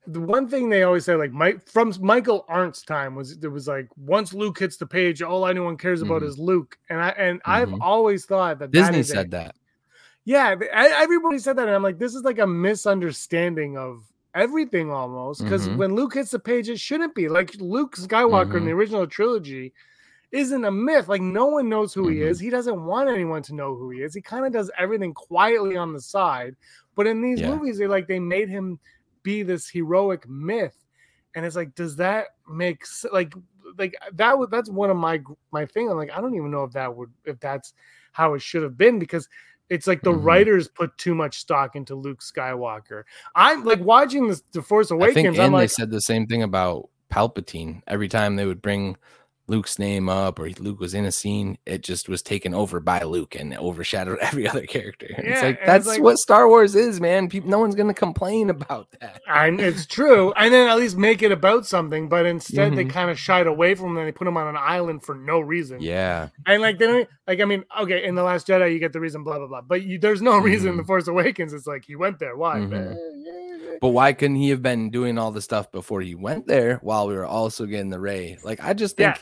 The 0.06 0.20
one 0.20 0.46
thing 0.48 0.68
they 0.68 0.82
always 0.82 1.06
say, 1.06 1.14
like 1.14 1.32
Mike 1.32 1.66
from 1.66 1.90
Michael 2.02 2.44
Arndt's 2.50 2.82
time, 2.82 3.14
was 3.14 3.38
there 3.38 3.48
was 3.48 3.66
like 3.66 3.88
once 3.96 4.34
Luke 4.34 4.58
hits 4.58 4.76
the 4.76 4.84
page, 4.84 5.22
all 5.22 5.46
anyone 5.46 5.78
cares 5.78 6.02
about 6.02 6.20
Mhm. 6.20 6.26
is 6.26 6.38
Luke, 6.38 6.76
and 6.90 7.00
I 7.00 7.08
and 7.16 7.40
I've 7.46 7.70
Mhm. 7.70 7.78
always 7.80 8.26
thought 8.26 8.58
that 8.58 8.70
that 8.70 8.78
Disney 8.78 8.98
is 8.98 9.08
a- 9.08 9.14
said 9.14 9.30
that. 9.30 9.56
Yeah, 10.26 10.56
everybody 10.74 11.38
said 11.38 11.56
that, 11.56 11.68
and 11.68 11.74
I'm 11.74 11.82
like, 11.82 11.98
this 11.98 12.14
is 12.14 12.22
like 12.22 12.38
a 12.38 12.46
misunderstanding 12.46 13.78
of 13.78 14.02
everything 14.34 14.90
almost. 14.90 15.42
Because 15.42 15.66
Mhm. 15.70 15.78
when 15.78 15.94
Luke 15.94 16.12
hits 16.12 16.32
the 16.32 16.38
page, 16.38 16.68
it 16.68 16.78
shouldn't 16.78 17.14
be 17.14 17.30
like 17.30 17.54
Luke 17.58 17.96
Skywalker 17.96 18.58
in 18.58 18.66
the 18.66 18.72
original 18.72 19.06
trilogy 19.06 19.72
isn't 20.34 20.64
a 20.64 20.70
myth. 20.70 21.06
Like 21.08 21.22
no 21.22 21.46
one 21.46 21.68
knows 21.68 21.94
who 21.94 22.08
he 22.08 22.20
is. 22.22 22.40
He 22.40 22.50
doesn't 22.50 22.84
want 22.84 23.08
anyone 23.08 23.42
to 23.44 23.54
know 23.54 23.74
who 23.76 23.90
he 23.90 24.02
is. 24.02 24.14
He 24.14 24.20
kind 24.20 24.44
of 24.44 24.52
does 24.52 24.70
everything 24.76 25.14
quietly 25.14 25.76
on 25.76 25.92
the 25.92 26.00
side. 26.00 26.56
But 26.96 27.06
in 27.06 27.22
these 27.22 27.40
Yeah. 27.40 27.54
movies, 27.54 27.78
they 27.78 27.86
like 27.86 28.08
they 28.08 28.18
made 28.18 28.48
him 28.48 28.78
be 29.22 29.42
this 29.42 29.68
heroic 29.68 30.28
myth, 30.28 30.76
and 31.34 31.46
it's 31.46 31.56
like, 31.56 31.74
does 31.74 31.96
that 31.96 32.26
make 32.48 32.84
like 33.12 33.32
like 33.78 33.94
that? 34.12 34.38
would 34.38 34.50
that's 34.50 34.68
one 34.68 34.90
of 34.90 34.96
my 34.96 35.22
my 35.52 35.66
thing. 35.66 35.88
I'm 35.88 35.96
like, 35.96 36.10
I 36.12 36.20
don't 36.20 36.34
even 36.34 36.50
know 36.50 36.64
if 36.64 36.72
that 36.72 36.94
would 36.94 37.10
if 37.24 37.38
that's 37.40 37.72
how 38.12 38.34
it 38.34 38.42
should 38.42 38.62
have 38.64 38.76
been 38.76 38.98
because 38.98 39.28
it's 39.70 39.86
like 39.86 40.02
the 40.02 40.12
Mhm. 40.12 40.24
writers 40.24 40.68
put 40.68 40.96
too 40.98 41.14
much 41.14 41.38
stock 41.38 41.74
into 41.74 41.94
Luke 41.94 42.20
Skywalker. 42.20 43.04
I'm 43.34 43.64
like 43.64 43.80
watching 43.80 44.28
this 44.28 44.42
The 44.52 44.62
Force 44.62 44.90
I 44.92 44.94
Awakens. 44.96 45.14
think, 45.14 45.28
I'm 45.38 45.54
and 45.54 45.62
they 45.62 45.66
said 45.68 45.90
the 45.90 46.00
same 46.00 46.26
thing 46.26 46.42
about 46.42 46.90
Palpatine. 47.10 47.82
Every 47.86 48.08
time 48.08 48.36
they 48.36 48.46
would 48.46 48.60
bring 48.60 48.96
Luke's 49.46 49.78
name 49.78 50.08
up 50.08 50.38
or 50.38 50.48
Luke 50.58 50.80
was 50.80 50.94
in 50.94 51.04
a 51.04 51.12
scene, 51.12 51.58
it 51.66 51.82
just 51.82 52.08
was 52.08 52.22
taken 52.22 52.54
over 52.54 52.80
by 52.80 53.02
Luke 53.02 53.34
and 53.38 53.54
overshadowed 53.56 54.18
every 54.22 54.48
other 54.48 54.64
character. 54.66 55.06
And 55.16 55.26
it's 55.26 55.42
like 55.42 55.44
and 55.44 55.58
it's 55.58 55.66
that's 55.66 55.86
like- 55.86 56.00
what 56.02 56.18
Star 56.18 56.48
Wars 56.48 56.74
is, 56.74 57.00
man. 57.00 57.28
People, 57.28 57.50
no 57.50 57.58
one's 57.58 57.74
gonna 57.74 57.92
complain 57.92 58.48
about 58.48 58.88
that. 59.00 59.20
and 59.28 59.60
it's 59.60 59.84
true. 59.86 60.32
And 60.36 60.52
then 60.54 60.68
at 60.68 60.76
least 60.78 60.96
make 60.96 61.22
it 61.22 61.30
about 61.32 61.66
something. 61.66 62.08
But 62.08 62.24
instead, 62.26 62.74
they 62.74 62.84
Mhm. 62.86 62.90
kind 62.90 63.10
of 63.10 63.18
shied 63.18 63.46
away 63.46 63.74
from 63.74 63.88
them. 63.94 63.98
and 63.98 64.08
they 64.08 64.12
put 64.12 64.26
him 64.26 64.36
on 64.36 64.48
an 64.48 64.56
island 64.58 65.02
for 65.02 65.14
no 65.14 65.40
reason. 65.40 65.80
Yeah, 65.82 66.28
And 66.46 66.62
like 66.62 66.78
they 66.78 66.86
don't 66.86 67.08
like. 67.26 67.40
I 67.40 67.44
mean, 67.44 67.64
okay, 67.80 68.04
in 68.04 68.14
the 68.14 68.22
Last 68.22 68.46
Jedi, 68.46 68.72
you 68.72 68.78
get 68.78 68.92
the 68.94 69.00
reason, 69.00 69.24
blah 69.24 69.38
blah 69.38 69.46
blah. 69.46 69.60
But 69.60 69.82
you, 69.82 69.98
there's 69.98 70.22
no 70.22 70.38
reason 70.50 70.70
in 70.70 70.76
the 70.78 70.82
Mhm. 70.82 70.86
Force 70.86 71.06
Awakens. 71.08 71.52
It's 71.52 71.66
like 71.66 71.84
he 71.84 71.96
went 71.96 72.18
there. 72.18 72.36
Why? 72.36 72.60
Mhm. 72.60 72.72
Eh, 72.92 73.76
but 73.80 73.88
why 73.88 74.12
couldn't 74.14 74.36
he 74.36 74.48
have 74.50 74.62
been 74.62 74.88
doing 74.90 75.18
all 75.18 75.30
the 75.32 75.42
stuff 75.42 75.70
before 75.70 76.00
he 76.00 76.14
went 76.14 76.46
there 76.46 76.78
while 76.82 77.06
we 77.08 77.14
were 77.14 77.26
also 77.26 77.66
getting 77.66 77.90
the 77.90 78.00
Rey? 78.00 78.38
Like 78.42 78.64
I 78.64 78.72
just 78.72 78.98
Yeah. 78.98 79.16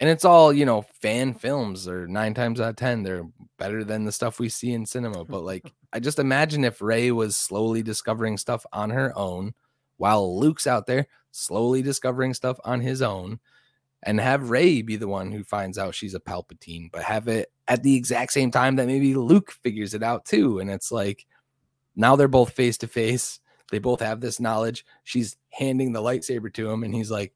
And 0.00 0.08
it's 0.08 0.24
all 0.24 0.52
you 0.52 0.64
know, 0.64 0.82
fan 1.00 1.34
films 1.34 1.88
or 1.88 2.06
nine 2.06 2.34
times 2.34 2.60
out 2.60 2.70
of 2.70 2.76
ten, 2.76 3.02
they're 3.02 3.24
better 3.58 3.82
than 3.82 4.04
the 4.04 4.12
stuff 4.12 4.38
we 4.38 4.48
see 4.48 4.72
in 4.72 4.86
cinema. 4.86 5.24
But 5.24 5.42
like, 5.42 5.72
I 5.92 6.00
just 6.00 6.18
imagine 6.18 6.64
if 6.64 6.80
Rey 6.82 7.10
was 7.10 7.36
slowly 7.36 7.82
discovering 7.82 8.36
stuff 8.38 8.64
on 8.72 8.90
her 8.90 9.16
own, 9.16 9.54
while 9.96 10.38
Luke's 10.38 10.66
out 10.66 10.86
there 10.86 11.06
slowly 11.30 11.82
discovering 11.82 12.32
stuff 12.34 12.58
on 12.64 12.80
his 12.80 13.02
own, 13.02 13.40
and 14.02 14.20
have 14.20 14.50
Rey 14.50 14.82
be 14.82 14.96
the 14.96 15.08
one 15.08 15.32
who 15.32 15.42
finds 15.42 15.78
out 15.78 15.94
she's 15.94 16.14
a 16.14 16.20
Palpatine, 16.20 16.90
but 16.92 17.02
have 17.02 17.26
it 17.28 17.50
at 17.66 17.82
the 17.82 17.96
exact 17.96 18.32
same 18.32 18.50
time 18.52 18.76
that 18.76 18.86
maybe 18.86 19.14
Luke 19.14 19.50
figures 19.50 19.94
it 19.94 20.02
out 20.02 20.24
too, 20.24 20.60
and 20.60 20.70
it's 20.70 20.92
like 20.92 21.26
now 21.96 22.14
they're 22.16 22.28
both 22.28 22.52
face 22.52 22.78
to 22.78 22.86
face. 22.86 23.40
They 23.72 23.78
both 23.80 24.00
have 24.00 24.20
this 24.20 24.38
knowledge. 24.40 24.84
She's 25.04 25.36
handing 25.50 25.92
the 25.92 26.02
lightsaber 26.02 26.52
to 26.54 26.70
him, 26.70 26.84
and 26.84 26.94
he's 26.94 27.10
like, 27.10 27.34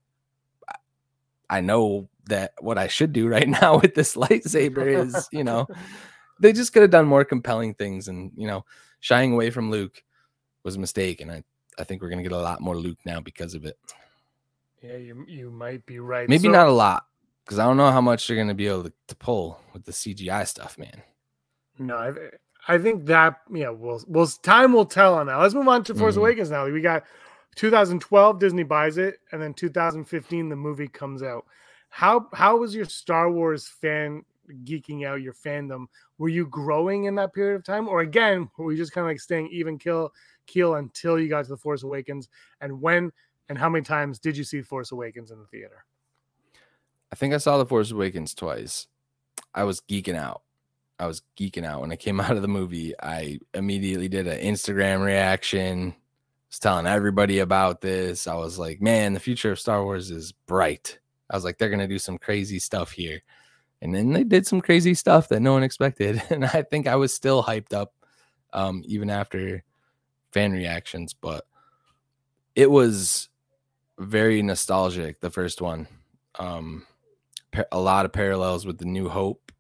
"I- 0.69 1.57
I 1.59 1.61
know 1.61 2.09
that 2.33 2.53
what 2.61 2.77
I 2.79 2.89
should 2.89 3.13
do 3.13 3.29
right 3.29 3.49
now 3.63 3.79
with 3.79 3.95
this 3.95 4.17
lightsaber 4.17 4.87
is, 5.07 5.29
you 5.33 5.45
know, 5.45 5.67
they 6.41 6.53
just 6.53 6.73
could 6.73 6.83
have 6.83 6.91
done 6.91 7.07
more 7.07 7.25
compelling 7.25 7.75
things. 7.75 8.09
And, 8.09 8.33
you 8.37 8.47
know, 8.47 8.65
shying 9.01 9.33
away 9.33 9.51
from 9.51 9.71
Luke 9.71 10.03
was 10.65 10.77
a 10.77 10.81
mistake. 10.81 11.21
And 11.21 11.31
I, 11.31 11.45
I 11.79 11.85
think 11.85 12.03
we're 12.03 12.09
going 12.09 12.23
to 12.23 12.29
get 12.29 12.37
a 12.37 12.41
lot 12.41 12.61
more 12.61 12.77
Luke 12.77 12.99
now 13.07 13.21
because 13.21 13.55
of 13.55 13.65
it. 13.65 13.79
Yeah, 14.83 14.97
you 14.97 15.25
you 15.29 15.51
might 15.51 15.87
be 15.87 16.01
right. 16.01 16.29
Maybe 16.29 16.49
So- 16.49 16.51
not 16.51 16.67
a 16.67 16.73
lot 16.73 17.07
because 17.45 17.59
I 17.61 17.65
don't 17.65 17.77
know 17.77 17.91
how 17.93 18.01
much 18.01 18.27
they're 18.27 18.37
going 18.37 18.49
to 18.49 18.55
be 18.55 18.67
able 18.67 18.85
to, 18.85 18.93
to 19.09 19.15
pull 19.17 19.61
with 19.73 19.85
the 19.85 19.93
CGI 19.93 20.47
stuff, 20.47 20.77
man. 20.79 21.03
No, 21.79 21.97
I, 21.97 22.13
I 22.75 22.79
think 22.79 23.07
that 23.07 23.41
yeah, 23.53 23.71
well, 23.71 24.03
well, 24.09 24.27
time 24.27 24.73
will 24.73 24.85
tell 24.85 25.15
on 25.15 25.27
that. 25.29 25.37
Let's 25.37 25.55
move 25.55 25.69
on 25.69 25.85
to 25.85 25.95
Force 25.95 26.15
Mhm. 26.17 26.19
Awakens 26.19 26.51
now. 26.51 26.67
We 26.69 26.81
got 26.81 27.05
2012 27.57 28.39
Disney 28.41 28.63
buys 28.65 28.99
it, 28.99 29.17
and 29.31 29.41
then 29.41 29.55
2015 29.55 30.49
the 30.49 30.57
movie 30.57 30.89
comes 30.89 31.23
out. 31.23 31.45
How 31.93 32.27
how 32.33 32.57
was 32.57 32.75
your 32.75 32.87
Star 32.87 33.31
Wars 33.31 33.69
fan 33.69 34.25
geeking 34.65 35.07
out? 35.07 35.21
Your 35.21 35.35
fandom 35.35 35.87
were 36.17 36.31
you 36.31 36.47
growing 36.47 37.05
in 37.05 37.15
that 37.17 37.35
period 37.35 37.55
of 37.55 37.65
time, 37.65 37.87
or 37.87 38.01
again 38.01 38.49
were 38.57 38.73
you 38.73 38.79
just 38.79 38.93
kind 38.93 39.05
of 39.05 39.11
like 39.11 39.21
staying 39.21 39.49
even 39.53 39.79
kill 39.79 40.11
keel 40.47 40.77
until 40.77 41.21
you 41.21 41.29
got 41.29 41.45
to 41.45 41.51
the 41.51 41.57
Force 41.57 41.83
Awakens? 41.83 42.31
And 42.63 42.81
when 42.81 43.13
and 43.51 43.59
how 43.59 43.69
many 43.69 43.85
times 43.85 44.19
did 44.19 44.39
you 44.39 44.43
see 44.43 44.63
Force 44.63 44.91
Awakens 44.91 45.31
in 45.31 45.39
the 45.39 45.47
theater? 45.47 45.85
I 47.13 47.15
think 47.15 47.35
I 47.35 47.37
saw 47.37 47.59
The 47.59 47.67
Force 47.67 47.91
Awakens 47.91 48.33
twice. 48.33 48.87
I 49.55 49.65
was 49.65 49.83
geeking 49.83 50.17
out. 50.17 50.41
I 50.99 51.07
was 51.07 51.21
geeking 51.39 51.67
out 51.67 51.83
when 51.83 51.93
I 51.93 51.97
came 51.97 52.21
out 52.23 52.37
of 52.37 52.41
the 52.41 52.49
movie. 52.49 52.95
I 53.03 53.39
immediately 53.53 54.09
did 54.09 54.27
an 54.27 54.41
Instagram 54.41 55.05
reaction, 55.05 55.91
I 55.91 55.95
was 56.49 56.59
telling 56.59 56.87
everybody 56.87 57.41
about 57.41 57.83
this. 57.83 58.27
I 58.27 58.35
was 58.35 58.59
like, 58.59 58.81
man, 58.81 59.13
the 59.13 59.21
future 59.21 59.53
of 59.53 59.61
Star 59.61 59.85
Wars 59.85 60.11
is 60.11 60.33
bright. 60.33 60.99
I 61.33 61.37
was 61.37 61.45
like, 61.45 61.59
they're 61.59 61.71
gonna 61.71 61.89
do 61.89 61.99
some 61.99 62.19
crazy 62.19 62.59
stuff 62.59 62.93
here. 62.93 63.23
And 63.81 63.93
then 63.93 64.13
they 64.13 64.23
did 64.23 64.47
some 64.47 64.61
crazy 64.61 64.95
stuff 64.95 65.29
that 65.31 65.41
no 65.41 65.53
one 65.53 65.65
expected. 65.65 66.23
And 66.31 66.45
I 66.45 66.63
think 66.63 66.87
I 66.87 66.95
was 66.97 67.13
still 67.13 67.43
hyped 67.43 67.73
up 67.73 67.93
um, 68.53 68.83
even 68.87 69.11
after 69.11 69.65
fan 70.31 70.53
reactions, 70.53 71.15
but 71.15 71.45
it 72.55 72.71
was 72.71 73.29
very 73.99 74.43
nostalgic, 74.43 75.21
the 75.21 75.31
first 75.31 75.61
one. 75.61 75.89
Um, 76.39 76.87
a 77.71 77.81
lot 77.81 78.05
of 78.05 78.13
parallels 78.13 78.65
with 78.65 78.79
the 78.79 78.85
New 78.85 79.09
Hope. 79.09 79.53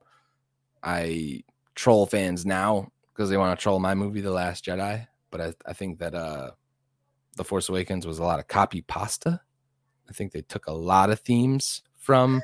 I 0.82 1.44
troll 1.74 2.06
fans 2.06 2.44
now 2.44 2.90
because 3.12 3.30
they 3.30 3.36
want 3.36 3.58
to 3.58 3.62
troll 3.62 3.78
my 3.78 3.94
movie, 3.94 4.20
The 4.20 4.30
Last 4.30 4.64
Jedi. 4.64 5.06
But 5.30 5.40
I, 5.40 5.54
I 5.66 5.72
think 5.72 5.98
that 5.98 6.14
uh, 6.14 6.52
The 7.36 7.44
Force 7.44 7.68
Awakens 7.68 8.06
was 8.06 8.18
a 8.18 8.24
lot 8.24 8.40
of 8.40 8.48
copy 8.48 8.82
pasta. 8.82 9.40
I 10.08 10.12
think 10.12 10.32
they 10.32 10.42
took 10.42 10.66
a 10.66 10.72
lot 10.72 11.10
of 11.10 11.20
themes 11.20 11.82
from 11.96 12.42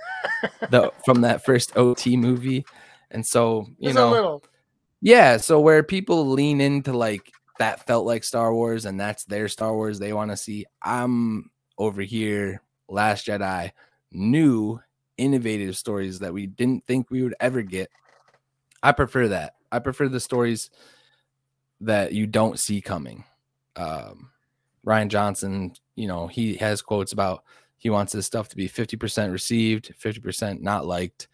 the 0.70 0.92
from 1.04 1.22
that 1.22 1.44
first 1.44 1.76
OT 1.76 2.16
movie, 2.16 2.64
and 3.10 3.26
so 3.26 3.66
you 3.78 3.88
Just 3.88 3.96
know, 3.96 4.10
a 4.10 4.12
little. 4.12 4.44
yeah. 5.00 5.36
So 5.36 5.60
where 5.60 5.82
people 5.82 6.28
lean 6.30 6.60
into 6.60 6.92
like 6.92 7.32
that 7.58 7.86
felt 7.86 8.06
like 8.06 8.24
Star 8.24 8.54
Wars, 8.54 8.84
and 8.84 8.98
that's 8.98 9.24
their 9.24 9.48
Star 9.48 9.74
Wars 9.74 9.98
they 9.98 10.12
want 10.12 10.30
to 10.30 10.36
see. 10.36 10.64
I'm 10.82 11.50
over 11.76 12.02
here, 12.02 12.62
Last 12.88 13.26
Jedi, 13.26 13.72
new 14.12 14.80
innovative 15.16 15.76
stories 15.76 16.20
that 16.20 16.32
we 16.32 16.46
didn't 16.46 16.86
think 16.86 17.10
we 17.10 17.22
would 17.22 17.34
ever 17.40 17.62
get. 17.62 17.90
I 18.82 18.92
prefer 18.92 19.28
that. 19.28 19.54
I 19.72 19.80
prefer 19.80 20.08
the 20.08 20.20
stories 20.20 20.70
that 21.80 22.12
you 22.12 22.26
don't 22.26 22.58
see 22.58 22.80
coming. 22.80 23.24
Um, 23.76 24.30
Rian 24.86 25.08
Johnson, 25.08 25.72
you 25.96 26.08
know, 26.08 26.26
he 26.26 26.54
has 26.56 26.82
quotes 26.82 27.12
about 27.12 27.44
he 27.76 27.90
wants 27.90 28.12
his 28.12 28.26
stuff 28.26 28.48
to 28.48 28.56
be 28.56 28.68
50% 28.68 29.30
received, 29.32 29.94
50% 30.00 30.60
not 30.60 30.86
liked. 30.86 31.28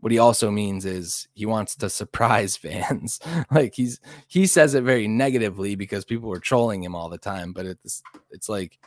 what 0.00 0.12
he 0.12 0.18
also 0.18 0.50
means 0.50 0.84
is 0.84 1.28
he 1.34 1.46
wants 1.46 1.74
to 1.76 1.88
surprise 1.88 2.56
fans. 2.58 3.20
like 3.50 3.74
he's 3.74 4.00
he 4.28 4.46
says 4.46 4.74
it 4.74 4.84
very 4.84 5.08
negatively 5.08 5.74
because 5.76 6.04
people 6.04 6.28
were 6.28 6.40
trolling 6.40 6.84
him 6.84 6.94
all 6.94 7.08
the 7.08 7.18
time, 7.18 7.52
but 7.52 7.66
it's 7.66 8.02
it's 8.30 8.48
like 8.48 8.78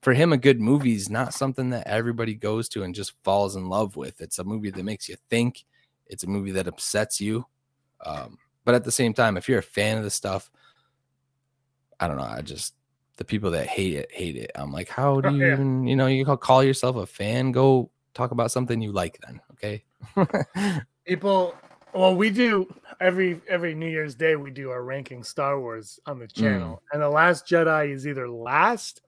for 0.00 0.14
him 0.14 0.32
a 0.32 0.36
good 0.36 0.60
movie 0.60 0.94
is 0.94 1.10
not 1.10 1.34
something 1.34 1.70
that 1.70 1.86
everybody 1.86 2.34
goes 2.34 2.68
to 2.70 2.82
and 2.82 2.94
just 2.94 3.12
falls 3.22 3.54
in 3.54 3.68
love 3.68 3.96
with. 3.96 4.20
It's 4.20 4.38
a 4.38 4.44
movie 4.44 4.70
that 4.70 4.82
makes 4.84 5.08
you 5.08 5.16
think. 5.30 5.64
It's 6.06 6.24
a 6.24 6.28
movie 6.28 6.52
that 6.52 6.66
upsets 6.66 7.20
you. 7.20 7.46
Um, 8.04 8.38
but 8.64 8.74
at 8.74 8.84
the 8.84 8.90
same 8.92 9.14
time, 9.14 9.36
if 9.36 9.48
you're 9.48 9.60
a 9.60 9.62
fan 9.62 9.98
of 9.98 10.04
the 10.04 10.10
stuff, 10.10 10.50
I 12.00 12.08
don't 12.08 12.16
know. 12.16 12.24
I 12.24 12.42
just 12.42 12.74
the 13.16 13.24
people 13.24 13.50
that 13.50 13.66
hate 13.66 13.94
it 13.94 14.10
hate 14.12 14.36
it. 14.36 14.50
I'm 14.54 14.72
like, 14.72 14.88
how 14.88 15.20
do 15.20 15.34
you 15.34 15.44
yeah. 15.46 15.52
even, 15.52 15.86
you 15.86 15.96
know, 15.96 16.06
you 16.06 16.24
call 16.24 16.64
yourself 16.64 16.96
a 16.96 17.06
fan? 17.06 17.52
Go 17.52 17.90
talk 18.14 18.30
about 18.30 18.50
something 18.50 18.80
you 18.80 18.92
like 18.92 19.18
then, 19.26 19.40
okay? 19.52 19.84
people 21.06 21.54
well, 21.94 22.14
we 22.14 22.30
do 22.30 22.72
every 23.00 23.40
every 23.48 23.74
New 23.74 23.88
Year's 23.88 24.14
Day 24.14 24.36
we 24.36 24.50
do 24.50 24.70
our 24.70 24.82
ranking 24.82 25.22
Star 25.22 25.60
Wars 25.60 26.00
on 26.06 26.18
the 26.18 26.26
channel. 26.26 26.76
Mm. 26.76 26.94
And 26.94 27.02
the 27.02 27.08
last 27.08 27.46
Jedi 27.46 27.92
is 27.92 28.06
either 28.06 28.28
last 28.28 29.02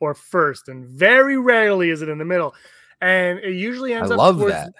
or 0.00 0.14
first, 0.14 0.68
and 0.68 0.84
very 0.84 1.38
rarely 1.38 1.90
is 1.90 2.02
it 2.02 2.08
in 2.08 2.18
the 2.18 2.24
middle. 2.24 2.54
And 3.00 3.38
it 3.38 3.54
usually 3.54 3.94
ends 3.94 4.10
I 4.10 4.14
up 4.14 4.18
love 4.18 4.38
towards, 4.38 4.52
that. 4.52 4.72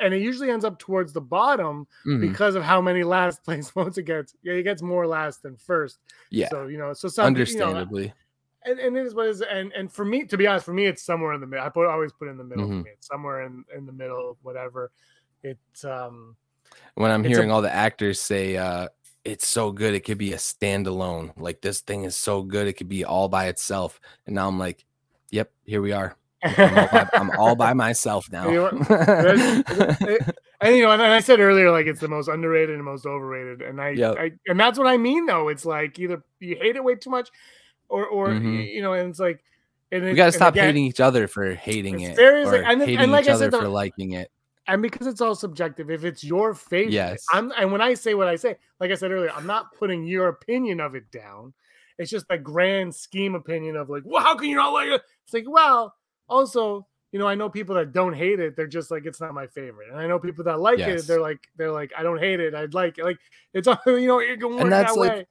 And 0.00 0.14
it 0.14 0.22
usually 0.22 0.50
ends 0.50 0.64
up 0.64 0.78
towards 0.78 1.12
the 1.12 1.20
bottom 1.20 1.86
mm. 2.06 2.20
because 2.20 2.54
of 2.54 2.62
how 2.62 2.80
many 2.80 3.02
last 3.02 3.44
place 3.44 3.70
votes 3.70 3.98
it 3.98 4.04
gets. 4.04 4.34
Yeah, 4.42 4.54
it 4.54 4.62
gets 4.62 4.82
more 4.82 5.06
last 5.06 5.42
than 5.42 5.56
first. 5.56 5.98
Yeah. 6.30 6.48
So 6.48 6.66
you 6.66 6.78
know, 6.78 6.92
so 6.92 7.08
some 7.08 7.26
understandably. 7.26 8.02
You 8.02 8.08
know, 8.08 8.14
and, 8.64 8.78
and 8.78 8.96
it 8.96 9.06
is 9.06 9.14
what 9.14 9.26
it 9.26 9.30
is 9.30 9.42
and 9.42 9.72
and 9.72 9.92
for 9.92 10.04
me 10.04 10.24
to 10.24 10.36
be 10.36 10.46
honest 10.46 10.64
for 10.64 10.72
me 10.72 10.86
it's 10.86 11.02
somewhere 11.02 11.32
in 11.32 11.40
the 11.40 11.46
middle 11.46 11.64
i 11.64 11.68
put 11.68 11.86
always 11.86 12.12
put 12.12 12.28
in 12.28 12.36
the 12.36 12.44
middle 12.44 12.66
mm-hmm. 12.66 12.86
it's 12.86 13.06
somewhere 13.06 13.42
in 13.42 13.64
in 13.76 13.86
the 13.86 13.92
middle 13.92 14.36
whatever 14.42 14.90
it's 15.42 15.84
um 15.84 16.36
when 16.94 17.10
i'm 17.10 17.24
hearing 17.24 17.50
a, 17.50 17.54
all 17.54 17.62
the 17.62 17.72
actors 17.72 18.20
say 18.20 18.56
uh 18.56 18.88
it's 19.24 19.46
so 19.46 19.70
good 19.70 19.94
it 19.94 20.00
could 20.00 20.18
be 20.18 20.32
a 20.32 20.36
standalone 20.36 21.32
like 21.36 21.60
this 21.60 21.80
thing 21.80 22.04
is 22.04 22.16
so 22.16 22.42
good 22.42 22.66
it 22.66 22.74
could 22.74 22.88
be 22.88 23.04
all 23.04 23.28
by 23.28 23.46
itself 23.46 24.00
and 24.26 24.34
now 24.34 24.48
i'm 24.48 24.58
like 24.58 24.84
yep 25.30 25.50
here 25.64 25.82
we 25.82 25.92
are 25.92 26.16
I'm 26.42 26.78
all 26.78 26.86
by, 26.86 27.08
I'm 27.14 27.30
all 27.38 27.56
by 27.56 27.72
myself 27.72 28.28
now. 28.32 28.48
You 28.52 28.60
know, 28.60 30.18
and 30.60 30.76
you 30.76 30.82
know, 30.84 30.92
and 30.92 31.02
I 31.02 31.18
said 31.18 31.40
earlier, 31.40 31.72
like 31.72 31.86
it's 31.86 32.00
the 32.00 32.06
most 32.06 32.28
underrated 32.28 32.76
and 32.76 32.84
most 32.84 33.04
overrated, 33.04 33.62
and 33.62 33.80
I, 33.80 33.90
yep. 33.90 34.16
I, 34.16 34.30
and 34.46 34.60
that's 34.60 34.78
what 34.78 34.86
I 34.86 34.96
mean. 34.96 35.26
Though 35.26 35.48
it's 35.48 35.64
like 35.64 35.98
either 35.98 36.22
you 36.38 36.56
hate 36.60 36.76
it 36.76 36.84
way 36.84 36.94
too 36.94 37.10
much, 37.10 37.30
or, 37.88 38.06
or 38.06 38.28
mm-hmm. 38.28 38.60
you 38.60 38.80
know, 38.80 38.92
and 38.92 39.10
it's 39.10 39.18
like, 39.18 39.42
and 39.90 40.04
we 40.04 40.14
got 40.14 40.26
to 40.26 40.32
stop 40.32 40.54
again, 40.54 40.66
hating 40.66 40.84
each 40.84 41.00
other 41.00 41.26
for 41.26 41.52
hating 41.54 42.00
it, 42.00 42.16
or 42.16 42.62
and, 42.62 42.80
hating 42.80 42.98
and 42.98 43.10
like 43.10 43.24
each 43.24 43.30
I 43.30 43.38
said, 43.38 43.54
other 43.54 43.62
for 43.62 43.68
liking 43.68 44.12
it. 44.12 44.30
And 44.68 44.80
because 44.80 45.08
it's 45.08 45.20
all 45.20 45.34
subjective, 45.34 45.90
if 45.90 46.04
it's 46.04 46.22
your 46.22 46.54
favorite, 46.54 46.92
yes. 46.92 47.26
I'm, 47.32 47.52
and 47.58 47.72
when 47.72 47.80
I 47.80 47.94
say 47.94 48.14
what 48.14 48.28
I 48.28 48.36
say, 48.36 48.56
like 48.78 48.92
I 48.92 48.94
said 48.94 49.10
earlier, 49.10 49.32
I'm 49.34 49.46
not 49.46 49.74
putting 49.76 50.04
your 50.04 50.28
opinion 50.28 50.80
of 50.80 50.94
it 50.94 51.10
down. 51.10 51.52
It's 51.98 52.10
just 52.10 52.26
a 52.30 52.38
grand 52.38 52.94
scheme 52.94 53.34
opinion 53.34 53.76
of 53.76 53.90
like, 53.90 54.02
well, 54.04 54.22
how 54.22 54.36
can 54.36 54.48
you 54.48 54.56
not 54.56 54.72
like 54.72 54.88
it? 54.88 55.02
It's 55.24 55.34
like, 55.34 55.44
well, 55.48 55.94
also, 56.28 56.86
you 57.12 57.18
know, 57.18 57.26
I 57.26 57.34
know 57.34 57.48
people 57.48 57.74
that 57.76 57.92
don't 57.92 58.14
hate 58.14 58.40
it. 58.40 58.56
They're 58.56 58.66
just 58.66 58.90
like, 58.90 59.04
it's 59.04 59.20
not 59.20 59.34
my 59.34 59.46
favorite. 59.46 59.90
And 59.90 59.98
I 59.98 60.06
know 60.06 60.18
people 60.18 60.44
that 60.44 60.60
like 60.60 60.78
yes. 60.78 61.02
it. 61.02 61.06
They're 61.06 61.20
like, 61.20 61.40
they're 61.56 61.70
like, 61.70 61.92
I 61.96 62.02
don't 62.02 62.18
hate 62.18 62.40
it. 62.40 62.54
I'd 62.54 62.74
like 62.74 62.98
it. 62.98 63.04
Like 63.04 63.18
it's, 63.52 63.68
you 63.86 64.06
know, 64.06 64.18
it 64.18 64.40
can 64.40 64.50
work 64.50 64.60
and 64.62 64.72
that's 64.72 64.94
that 64.94 65.00
like, 65.00 65.10
way. 65.12 65.26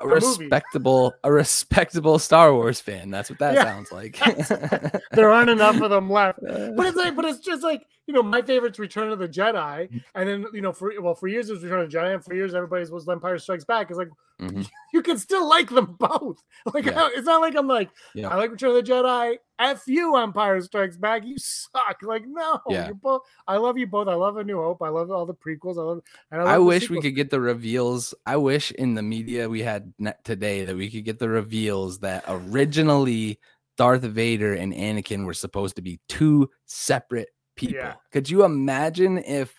A, 0.00 0.06
a 0.06 0.08
respectable, 0.08 1.02
movie. 1.04 1.16
a 1.22 1.32
respectable 1.32 2.18
Star 2.18 2.52
Wars 2.52 2.80
fan. 2.80 3.10
That's 3.10 3.30
what 3.30 3.38
that 3.38 3.54
yeah. 3.54 3.64
sounds 3.64 3.92
like. 3.92 4.18
there 5.12 5.30
aren't 5.30 5.50
enough 5.50 5.80
of 5.80 5.90
them 5.90 6.10
left. 6.10 6.40
But 6.42 6.86
it's 6.86 6.96
like, 6.96 7.14
but 7.14 7.24
it's 7.24 7.38
just 7.38 7.62
like, 7.62 7.86
you 8.06 8.12
know, 8.12 8.22
my 8.22 8.42
favorite's 8.42 8.78
Return 8.78 9.10
of 9.10 9.18
the 9.18 9.28
Jedi, 9.28 9.90
mm. 9.90 10.02
and 10.14 10.28
then 10.28 10.46
you 10.52 10.60
know, 10.60 10.72
for 10.72 10.92
well, 11.00 11.14
for 11.14 11.26
years 11.26 11.48
it 11.48 11.54
was 11.54 11.62
Return 11.62 11.80
of 11.80 11.90
the 11.90 11.96
Jedi, 11.96 12.14
and 12.14 12.22
for 12.22 12.34
years 12.34 12.54
everybody's 12.54 12.90
was 12.90 13.08
Empire 13.08 13.38
Strikes 13.38 13.64
Back. 13.64 13.88
It's 13.88 13.98
like 13.98 14.10
mm-hmm. 14.40 14.62
you 14.92 15.02
can 15.02 15.18
still 15.18 15.48
like 15.48 15.70
them 15.70 15.96
both. 15.98 16.42
Like 16.72 16.86
yeah. 16.86 17.10
it's 17.14 17.26
not 17.26 17.42
like 17.42 17.54
I'm 17.56 17.68
like 17.68 17.90
yeah. 18.14 18.28
I 18.28 18.36
like 18.36 18.50
Return 18.50 18.70
of 18.70 18.76
the 18.76 18.90
Jedi. 18.90 19.36
F 19.58 19.82
you, 19.86 20.16
Empire 20.16 20.60
Strikes 20.62 20.96
Back. 20.96 21.24
You 21.24 21.36
suck. 21.38 21.98
Like 22.02 22.24
no, 22.26 22.58
yeah. 22.68 22.86
you're 22.86 22.94
both. 22.94 23.22
I 23.46 23.58
love 23.58 23.76
you 23.76 23.86
both. 23.86 24.08
I 24.08 24.14
love 24.14 24.38
A 24.38 24.44
New 24.44 24.56
Hope. 24.56 24.82
I 24.82 24.88
love 24.88 25.10
all 25.10 25.26
the 25.26 25.34
prequels. 25.34 25.78
I 25.78 25.82
love. 25.82 26.00
I, 26.32 26.36
love 26.38 26.46
I 26.46 26.58
wish 26.58 26.84
sequels. 26.84 26.96
we 26.96 27.02
could 27.02 27.16
get 27.16 27.30
the 27.30 27.40
reveals. 27.40 28.14
I 28.24 28.36
wish 28.36 28.72
in 28.72 28.94
the 28.94 29.02
media 29.02 29.48
we 29.48 29.62
had 29.62 29.92
today 30.24 30.64
that 30.64 30.74
we 30.74 30.90
could 30.90 31.04
get 31.04 31.18
the 31.18 31.28
reveals 31.28 31.98
that 31.98 32.24
originally 32.26 33.38
Darth 33.76 34.02
Vader 34.02 34.54
and 34.54 34.72
Anakin 34.72 35.24
were 35.24 35.34
supposed 35.34 35.76
to 35.76 35.82
be 35.82 36.00
two 36.08 36.50
separate 36.66 37.28
people. 37.56 37.76
Yeah. 37.76 37.94
Could 38.12 38.30
you 38.30 38.44
imagine 38.44 39.18
if 39.18 39.54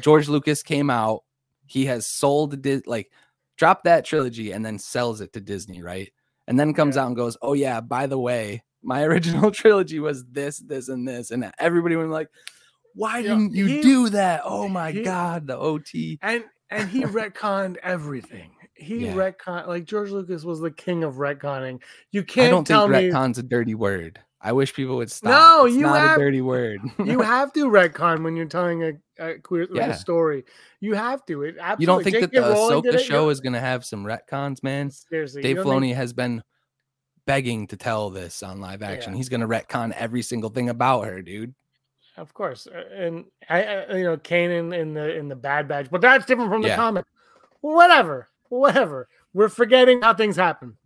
George 0.00 0.28
Lucas 0.28 0.62
came 0.62 0.90
out, 0.90 1.24
he 1.66 1.86
has 1.86 2.06
sold 2.06 2.66
like 2.86 3.10
drop 3.56 3.84
that 3.84 4.04
trilogy 4.04 4.52
and 4.52 4.64
then 4.64 4.78
sells 4.78 5.20
it 5.20 5.32
to 5.32 5.40
Disney, 5.40 5.82
right? 5.82 6.12
And 6.46 6.58
then 6.58 6.74
comes 6.74 6.96
yeah. 6.96 7.02
out 7.02 7.06
and 7.08 7.16
goes, 7.16 7.36
"Oh 7.42 7.52
yeah, 7.52 7.80
by 7.80 8.06
the 8.06 8.18
way, 8.18 8.64
my 8.82 9.02
original 9.04 9.50
trilogy 9.50 10.00
was 10.00 10.24
this, 10.26 10.58
this, 10.58 10.88
and 10.88 11.06
this," 11.06 11.30
and 11.30 11.52
everybody 11.58 11.96
was 11.96 12.08
like, 12.08 12.28
"Why 12.94 13.22
didn't 13.22 13.54
you 13.54 13.66
he, 13.66 13.82
do 13.82 14.08
that? 14.10 14.42
Oh 14.44 14.68
my 14.68 14.90
he, 14.90 15.02
god, 15.02 15.46
the 15.46 15.56
OT!" 15.56 16.18
And 16.22 16.44
and 16.70 16.88
he 16.88 17.02
retconned 17.02 17.76
everything. 17.82 18.50
He 18.74 19.06
yeah. 19.06 19.12
retcon 19.12 19.68
like 19.68 19.84
George 19.84 20.10
Lucas 20.10 20.44
was 20.44 20.60
the 20.60 20.70
king 20.70 21.04
of 21.04 21.14
retconning. 21.14 21.80
You 22.10 22.24
can't 22.24 22.48
I 22.48 22.50
don't 22.50 22.66
tell 22.66 22.88
think 22.88 23.12
retcon's 23.12 23.38
a 23.38 23.42
dirty 23.42 23.74
word. 23.74 24.18
I 24.44 24.52
wish 24.52 24.74
people 24.74 24.96
would 24.96 25.10
stop. 25.10 25.30
No, 25.30 25.66
it's 25.66 25.76
you 25.76 25.86
have, 25.86 26.18
a 26.18 26.20
dirty 26.20 26.40
word. 26.40 26.80
you 27.04 27.20
have 27.20 27.52
to 27.52 27.66
retcon 27.66 28.24
when 28.24 28.34
you're 28.34 28.46
telling 28.46 28.82
a, 28.82 28.92
a 29.18 29.38
queer 29.38 29.68
yeah. 29.72 29.92
story. 29.92 30.44
You 30.80 30.94
have 30.94 31.24
to. 31.26 31.44
It 31.44 31.56
absolutely. 31.60 31.82
You 31.82 31.86
don't 31.86 32.02
think 32.02 32.14
Jake 32.16 32.22
that 32.22 32.32
the 32.32 32.40
Ahsoka 32.40 32.98
show 32.98 33.28
is 33.28 33.40
going 33.40 33.52
to 33.52 33.60
have 33.60 33.84
some 33.84 34.04
retcons, 34.04 34.62
man? 34.64 34.90
Seriously, 34.90 35.42
Dave 35.42 35.58
Filoni 35.58 35.80
think... 35.80 35.96
has 35.96 36.12
been 36.12 36.42
begging 37.24 37.68
to 37.68 37.76
tell 37.76 38.10
this 38.10 38.42
on 38.42 38.60
live 38.60 38.82
action. 38.82 39.12
Yeah. 39.12 39.18
He's 39.18 39.28
going 39.28 39.42
to 39.42 39.46
retcon 39.46 39.92
every 39.92 40.22
single 40.22 40.50
thing 40.50 40.68
about 40.68 41.06
her, 41.06 41.22
dude. 41.22 41.54
Of 42.16 42.34
course, 42.34 42.66
uh, 42.66 42.82
and 42.92 43.24
I, 43.48 43.62
I 43.62 43.96
you 43.96 44.04
know, 44.04 44.16
Kanan 44.16 44.76
in 44.76 44.92
the 44.92 45.16
in 45.16 45.28
the 45.28 45.36
Bad 45.36 45.68
Batch, 45.68 45.86
but 45.90 46.00
that's 46.00 46.26
different 46.26 46.50
from 46.50 46.62
the 46.62 46.68
yeah. 46.68 46.76
comic. 46.76 47.06
Whatever, 47.60 48.28
whatever. 48.48 49.08
We're 49.34 49.48
forgetting 49.48 50.02
how 50.02 50.12
things 50.12 50.36
happen. 50.36 50.76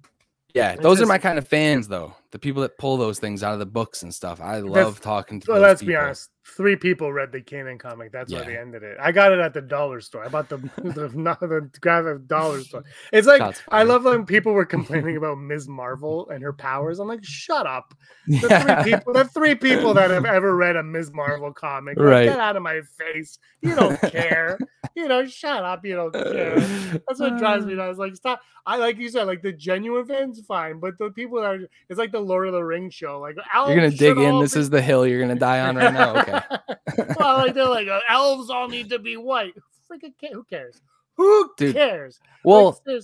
Yeah, 0.57 0.73
it's 0.73 0.83
those 0.83 0.99
just, 0.99 1.05
are 1.05 1.07
my 1.07 1.19
kind 1.19 1.37
of 1.39 1.47
fans, 1.47 1.87
though. 1.87 2.15
The 2.31 2.39
people 2.39 2.63
that 2.63 2.79
pull 2.79 2.97
those 2.97 3.19
things 3.19 3.43
out 3.43 3.53
of 3.53 3.59
the 3.59 3.67
books 3.67 4.03
and 4.03 4.15
stuff. 4.15 4.41
I 4.41 4.61
love 4.61 5.03
talking 5.03 5.39
to. 5.41 5.53
Well, 5.53 5.61
let's 5.61 5.83
people. 5.83 5.93
be 5.93 5.97
honest. 5.97 6.31
Three 6.55 6.77
people 6.77 7.13
read 7.13 7.33
the 7.33 7.41
Kanan 7.41 7.79
comic. 7.79 8.13
That's 8.13 8.31
yeah. 8.31 8.39
why 8.39 8.47
they 8.47 8.57
ended 8.57 8.85
it. 8.85 8.97
I 9.01 9.11
got 9.11 9.33
it 9.33 9.41
at 9.41 9.53
the 9.53 9.61
dollar 9.61 10.01
store. 10.01 10.25
I 10.25 10.29
bought 10.29 10.49
the 10.49 10.59
the, 10.77 11.11
not 11.15 11.41
the 11.41 11.69
graphic 11.81 12.29
dollar 12.29 12.61
store. 12.63 12.85
It's 13.13 13.27
like 13.27 13.57
I 13.69 13.83
love 13.83 14.05
when 14.05 14.25
people 14.25 14.53
were 14.53 14.65
complaining 14.65 15.17
about 15.17 15.39
Ms. 15.39 15.67
Marvel 15.67 16.29
and 16.31 16.43
her 16.43 16.53
powers. 16.53 17.01
I'm 17.01 17.09
like, 17.09 17.25
shut 17.25 17.67
up. 17.67 17.95
The 18.27 18.49
yeah. 18.51 18.83
three 18.83 18.93
people, 18.93 19.13
the 19.13 19.25
three 19.25 19.55
people 19.55 19.95
that 19.95 20.11
have 20.11 20.25
ever 20.25 20.57
read 20.57 20.75
a 20.75 20.83
Ms. 20.83 21.13
Marvel 21.15 21.53
comic, 21.53 21.97
like, 21.97 22.07
right? 22.07 22.25
Get 22.25 22.41
out 22.41 22.57
of 22.57 22.63
my 22.63 22.81
face. 22.99 23.39
You 23.61 23.77
don't 23.77 24.01
care. 24.01 24.59
you 24.97 25.07
know, 25.07 25.25
shut 25.27 25.65
up. 25.65 25.85
You 25.85 25.95
don't 25.95 26.13
care. 26.13 26.59
That's 26.59 27.21
what 27.21 27.39
drives 27.39 27.65
me 27.65 27.75
nuts. 27.75 27.99
Like, 27.99 28.17
stop. 28.17 28.41
I 28.67 28.79
like 28.79 28.99
you 28.99 29.09
said, 29.09 29.29
like 29.29 29.43
the 29.43 29.53
genuine 29.53 30.07
fans, 30.07 30.41
fine, 30.41 30.81
but 30.81 30.99
the 30.99 31.11
people 31.11 31.41
that 31.41 31.47
are, 31.47 31.69
it's 31.89 31.99
like 32.01 32.11
the 32.11 32.19
Lord 32.19 32.49
of 32.49 32.53
the 32.53 32.65
Rings 32.65 32.95
show. 32.95 33.21
Like, 33.21 33.37
you're 33.37 33.77
gonna 33.77 33.91
dig 33.91 34.19
in. 34.19 34.41
This 34.41 34.55
be... 34.55 34.61
is 34.61 34.71
the 34.71 34.83
hill 34.83 35.07
you're 35.07 35.21
gonna 35.21 35.37
die 35.37 35.61
on 35.61 35.77
right 35.77 35.95
now. 35.95 36.21
Okay. 36.21 36.36
well, 37.19 37.37
like 37.39 37.55
they're 37.55 37.69
like 37.69 37.89
uh, 37.89 38.01
elves 38.09 38.51
all 38.51 38.69
need 38.69 38.91
to 38.91 38.99
be 38.99 39.17
white. 39.17 39.55
Freaking 39.91 40.13
who 40.33 40.45
cares? 40.45 40.81
Who 41.17 41.51
Dude, 41.57 41.75
cares? 41.75 42.19
Well, 42.45 42.81
like, 42.87 43.03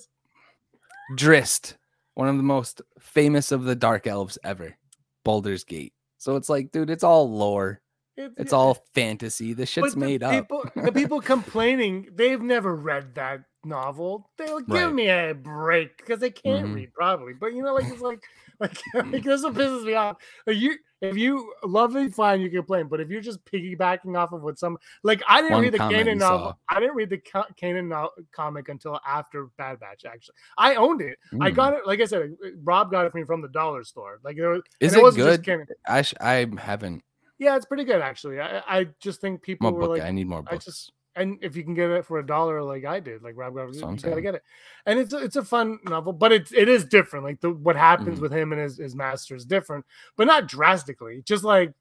Drizzt, 1.17 1.77
one 2.15 2.29
of 2.29 2.37
the 2.37 2.43
most 2.43 2.83
famous 2.99 3.53
of 3.53 3.65
the 3.65 3.75
dark 3.75 4.07
elves 4.07 4.39
ever, 4.45 4.77
Baldur's 5.25 5.65
Gate. 5.65 5.95
So 6.19 6.37
it's 6.37 6.49
like, 6.49 6.73
dude, 6.73 6.91
it's 6.91 7.05
all 7.05 7.31
lore. 7.31 7.81
It's, 8.17 8.53
all 8.53 8.75
fantasy. 8.95 9.55
The 9.55 9.65
shit's 9.65 9.97
made 9.97 10.21
people, 10.21 10.65
up. 10.65 10.75
the 10.75 10.93
people 10.95 11.21
complaining, 11.21 12.09
they've 12.15 12.41
never 12.41 12.77
read 12.77 13.15
that 13.15 13.43
novel. 13.65 14.31
They'll 14.37 14.61
give 14.61 14.69
right. 14.69 14.95
me 14.95 15.09
a 15.09 15.35
break 15.35 15.97
because 15.97 16.21
they 16.21 16.31
can't 16.31 16.67
mm-hmm. 16.67 16.75
read, 16.75 16.95
probably. 16.95 17.33
But 17.33 17.55
you 17.55 17.63
know, 17.63 17.75
like 17.75 17.87
it's 17.87 18.03
like, 18.03 18.23
like, 18.61 18.79
like 18.95 19.25
this 19.25 19.43
what 19.43 19.55
pisses 19.55 19.85
me 19.85 19.95
off. 19.95 20.17
Like 20.47 20.57
you, 20.57 20.77
if 21.01 21.17
you 21.17 21.53
love 21.65 21.97
it, 21.97 22.15
fine, 22.15 22.41
you 22.41 22.49
can 22.49 22.59
complain. 22.59 22.87
But 22.87 23.01
if 23.01 23.11
you're 23.11 23.21
just 23.21 23.45
piggybacking 23.45 24.17
off 24.17 24.33
of 24.33 24.43
what 24.43 24.59
some 24.59 24.79
like, 25.03 25.21
I 25.29 25.41
didn't 25.41 25.55
One 25.55 25.63
read 25.63 25.75
the 25.75 25.79
Kanan 25.79 26.19
novel. 26.19 26.59
I 26.69 26.79
didn't 26.79 26.95
read 26.95 27.11
the 27.11 27.19
Kanan 27.19 27.89
no- 27.89 28.11
comic 28.33 28.69
until 28.69 29.01
after 29.07 29.49
Bad 29.59 29.81
Batch. 29.81 30.05
Actually, 30.05 30.35
I 30.57 30.77
owned 30.77 31.01
it. 31.01 31.19
Mm. 31.33 31.45
I 31.45 31.51
got 31.51 31.75
it. 31.75 31.87
Like 31.87 32.01
I 32.01 32.05
said, 32.05 32.37
Rob 32.63 32.91
got 32.91 33.07
it 33.07 33.13
for 33.13 33.19
me 33.19 33.25
from 33.25 33.43
the 33.43 33.49
dollar 33.49 33.83
store. 33.85 34.21
Like, 34.23 34.37
it 34.37 34.47
was, 34.47 34.63
is 34.81 34.95
it, 34.95 35.05
it 35.05 35.43
good? 35.43 35.67
I 35.87 36.03
sh- 36.03 36.15
I 36.21 36.47
haven't. 36.59 37.03
Yeah, 37.39 37.57
it's 37.57 37.67
pretty 37.67 37.85
good 37.85 38.01
actually. 38.01 38.41
I, 38.41 38.63
I 38.69 38.87
just 39.01 39.21
think 39.21 39.43
people 39.43 39.71
more 39.71 39.81
were 39.81 39.87
book. 39.89 39.99
like, 39.99 40.03
I 40.03 40.13
need 40.13 40.29
more 40.29 40.43
books. 40.43 40.53
I 40.53 40.71
just 40.71 40.93
and 41.15 41.39
if 41.43 41.57
you 41.57 41.63
can 41.65 41.75
get 41.75 41.91
it 41.91 42.07
for 42.07 42.19
a 42.19 42.27
dollar 42.27 42.63
like 42.63 42.85
I 42.85 43.01
did, 43.01 43.23
like 43.23 43.35
Rob 43.37 43.55
Rob, 43.55 43.75
you 43.75 43.81
gotta 43.81 44.21
get 44.21 44.35
it. 44.35 44.43
And 44.87 44.99
it's 44.99 45.13
a, 45.13 45.19
it's 45.19 45.37
a 45.37 45.45
fun 45.45 45.79
novel, 45.85 46.13
but 46.13 46.33
it's 46.33 46.53
it 46.53 46.69
is 46.69 46.85
different. 46.85 47.25
Like 47.25 47.41
the 47.41 47.51
what 47.51 47.77
happens 47.77 48.15
mm-hmm. 48.15 48.23
with 48.23 48.33
him 48.33 48.53
and 48.53 48.61
his, 48.61 48.79
his 48.79 48.95
master 48.95 49.37
is 49.37 49.45
different, 49.45 49.85
but 50.17 50.27
not 50.27 50.49
drastically. 50.49 51.23
Just 51.25 51.45
like 51.45 51.73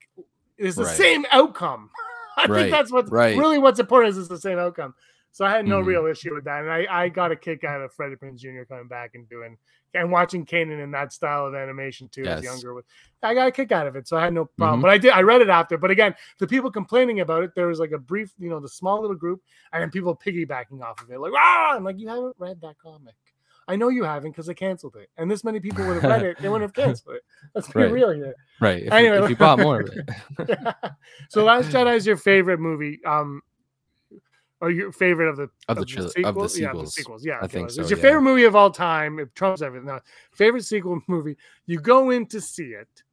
it's 0.58 0.76
the 0.76 0.84
right. 0.84 0.98
same 0.98 1.26
outcome. 1.32 1.90
I 2.38 2.46
Right, 2.46 2.62
think 2.62 2.72
that's 2.72 2.92
what's 2.92 3.12
right. 3.12 3.38
really 3.38 3.58
what's 3.58 3.80
important 3.80 4.12
is 4.12 4.18
it's 4.18 4.30
the 4.30 4.40
same 4.40 4.58
outcome. 4.58 4.96
So 5.32 5.46
I 5.46 5.52
had 5.52 5.66
no 5.68 5.82
Mhm. 5.82 5.86
real 5.86 6.06
issue 6.08 6.34
with 6.34 6.44
that, 6.46 6.62
and 6.62 6.72
I, 6.72 6.86
I 6.90 7.10
got 7.10 7.32
a 7.32 7.36
kick 7.36 7.64
out 7.64 7.82
of 7.82 7.94
Freddie 7.94 8.16
Prinze 8.16 8.40
Jr. 8.40 8.64
coming 8.68 8.88
back 8.88 9.12
and 9.16 9.28
doing 9.30 9.58
and 9.94 10.12
watching 10.12 10.46
Kanan 10.46 10.82
in 10.84 10.92
that 10.92 11.12
style 11.14 11.46
of 11.46 11.56
animation 11.56 12.08
too 12.10 12.24
as 12.26 12.44
younger. 12.44 12.74
With 12.74 12.86
I 13.24 13.34
got 13.34 13.48
a 13.48 13.52
kick 13.52 13.72
out 13.72 13.88
of 13.88 13.96
it, 13.96 14.08
so 14.08 14.18
I 14.18 14.24
had 14.24 14.34
no 14.34 14.46
problem. 14.46 14.80
Mhm. 14.80 14.84
But 14.84 14.92
I 14.92 14.98
did 14.98 15.12
I 15.12 15.22
read 15.22 15.42
it 15.42 15.50
after. 15.50 15.78
But 15.78 15.92
again, 15.92 16.16
the 16.40 16.48
people 16.48 16.72
complaining 16.72 17.20
about 17.20 17.44
it, 17.44 17.52
there 17.56 17.68
was 17.68 17.80
like 17.80 17.92
a 17.92 17.98
brief, 18.00 18.32
you 18.40 18.50
know, 18.50 18.60
the 18.60 18.70
small 18.70 19.02
little 19.02 19.16
group, 19.16 19.42
and 19.74 19.82
then 19.82 19.90
people 19.92 20.16
piggybacking 20.16 20.82
off 20.82 21.02
of 21.02 21.12
it, 21.12 21.20
like 21.20 21.34
ah, 21.36 21.76
I'm 21.76 21.84
like 21.84 22.00
you 22.00 22.08
haven't 22.08 22.36
read 22.40 22.60
that 22.62 22.76
comic. 22.82 23.16
I 23.68 23.76
know 23.76 23.90
you 23.90 24.04
haven't 24.04 24.32
because 24.32 24.48
they 24.48 24.54
canceled 24.56 24.96
it, 24.96 25.10
and 25.18 25.30
this 25.30 25.44
many 25.44 25.60
people 25.60 25.86
would 25.86 26.02
have 26.02 26.10
read 26.12 26.24
it, 26.24 26.38
they 26.42 26.50
wouldn't 26.50 26.64
have 26.76 26.86
canceled 26.86 27.16
it. 27.16 27.24
Let's 27.54 27.68
be 27.68 27.82
Right. 27.82 27.92
real 27.92 28.12
here. 28.12 28.36
Right. 28.60 28.84
If, 28.84 28.92
Anyway, 28.92 29.18
if 29.24 29.30
you 29.30 29.36
bought 29.36 29.60
more 29.60 29.82
of 29.82 29.90
it. 30.40 30.50
so 31.30 31.44
Last 31.44 31.70
Jedi 31.70 31.96
is 31.96 32.06
your 32.08 32.18
favorite 32.18 32.60
movie, 32.60 33.00
um, 33.06 33.42
or 34.62 34.72
your 34.72 34.92
favorite 34.92 35.28
of 35.30 35.38
the 35.38 35.50
Of 35.68 35.78
the 35.78 35.86
trilo- 35.86 36.24
of 36.26 36.36
the 36.36 36.48
sequels? 36.48 36.58
Yeah, 36.58 36.72
of 36.72 36.80
the 36.80 36.88
sequels. 36.88 37.26
Yeah, 37.26 37.40
I 37.42 37.48
think 37.48 37.66
It's 37.68 37.76
so, 37.76 37.82
your 37.82 37.98
yeah. 37.98 38.02
favorite 38.02 38.22
movie 38.22 38.44
of 38.46 38.56
all 38.56 38.70
time. 38.72 39.20
It 39.20 39.34
trumps 39.36 39.62
everything. 39.62 39.88
No, 39.88 40.00
favorite 40.34 40.64
sequel 40.64 41.02
movie. 41.08 41.36
You 41.66 41.80
go 41.80 42.12
in 42.12 42.28
to 42.28 42.40
see 42.40 42.68
it. 42.74 43.04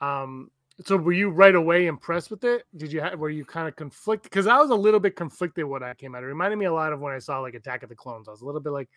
Um, 0.00 0.50
so 0.84 0.96
were 0.96 1.12
you 1.12 1.30
right 1.30 1.54
away 1.54 1.86
impressed 1.86 2.30
with 2.30 2.42
it? 2.44 2.64
Did 2.76 2.92
you 2.92 3.00
have 3.00 3.18
were 3.18 3.30
you 3.30 3.44
kind 3.44 3.68
of 3.68 3.76
conflicted? 3.76 4.30
Because 4.30 4.46
I 4.46 4.56
was 4.58 4.70
a 4.70 4.74
little 4.74 4.98
bit 5.00 5.14
conflicted 5.16 5.64
when 5.64 5.82
I 5.82 5.94
came 5.94 6.14
out. 6.14 6.22
It 6.24 6.26
reminded 6.26 6.56
me 6.58 6.64
a 6.64 6.72
lot 6.72 6.92
of 6.92 7.00
when 7.00 7.12
I 7.12 7.18
saw 7.18 7.38
like 7.40 7.54
Attack 7.54 7.82
of 7.82 7.88
the 7.88 7.94
Clones. 7.94 8.26
I 8.26 8.32
was 8.32 8.40
a 8.40 8.46
little 8.46 8.60
bit 8.60 8.70
like 8.70 8.88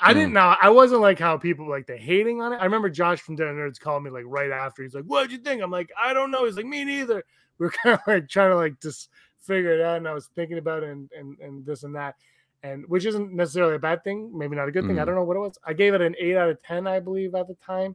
I 0.00 0.12
didn't 0.12 0.30
Mm. 0.30 0.34
know. 0.34 0.54
I 0.60 0.70
wasn't 0.70 1.02
like 1.02 1.20
how 1.20 1.36
people 1.36 1.68
like 1.68 1.86
the 1.86 1.96
hating 1.96 2.40
on 2.40 2.52
it. 2.52 2.56
I 2.56 2.64
remember 2.64 2.88
Josh 2.90 3.20
from 3.20 3.36
Dead 3.36 3.44
Nerds 3.46 3.78
called 3.78 4.02
me 4.02 4.10
like 4.10 4.24
right 4.26 4.50
after. 4.50 4.82
He's 4.82 4.94
like, 4.94 5.04
"What'd 5.04 5.30
you 5.30 5.38
think?" 5.38 5.62
I'm 5.62 5.70
like, 5.70 5.92
"I 5.96 6.12
don't 6.12 6.32
know." 6.32 6.46
He's 6.46 6.56
like, 6.56 6.66
"Me 6.66 6.84
neither." 6.84 7.22
We 7.58 7.66
are 7.66 7.70
kind 7.84 7.94
of 7.94 8.00
like 8.06 8.28
trying 8.28 8.50
to 8.50 8.56
like 8.56 8.80
just 8.80 9.08
figure 9.40 9.72
it 9.72 9.80
out, 9.80 9.96
and 9.98 10.08
I 10.08 10.12
was 10.14 10.26
thinking 10.34 10.58
about 10.58 10.82
it 10.82 10.90
and 10.90 11.10
and, 11.16 11.38
and 11.40 11.64
this 11.66 11.82
and 11.84 11.94
that, 11.96 12.16
and 12.62 12.84
which 12.88 13.06
isn't 13.06 13.32
necessarily 13.32 13.74
a 13.76 13.78
bad 13.78 14.02
thing. 14.04 14.30
Maybe 14.36 14.56
not 14.56 14.68
a 14.68 14.72
good 14.72 14.86
thing. 14.86 14.98
I 14.98 15.02
Mhm. 15.02 15.06
don't 15.06 15.14
know 15.14 15.24
what 15.24 15.36
it 15.36 15.40
was. 15.40 15.58
I 15.64 15.72
gave 15.72 15.94
it 15.94 16.00
an 16.00 16.14
eight 16.18 16.36
out 16.36 16.48
of 16.50 16.62
ten, 16.62 16.86
I 16.86 17.00
believe, 17.00 17.34
at 17.34 17.46
the 17.48 17.54
time. 17.54 17.94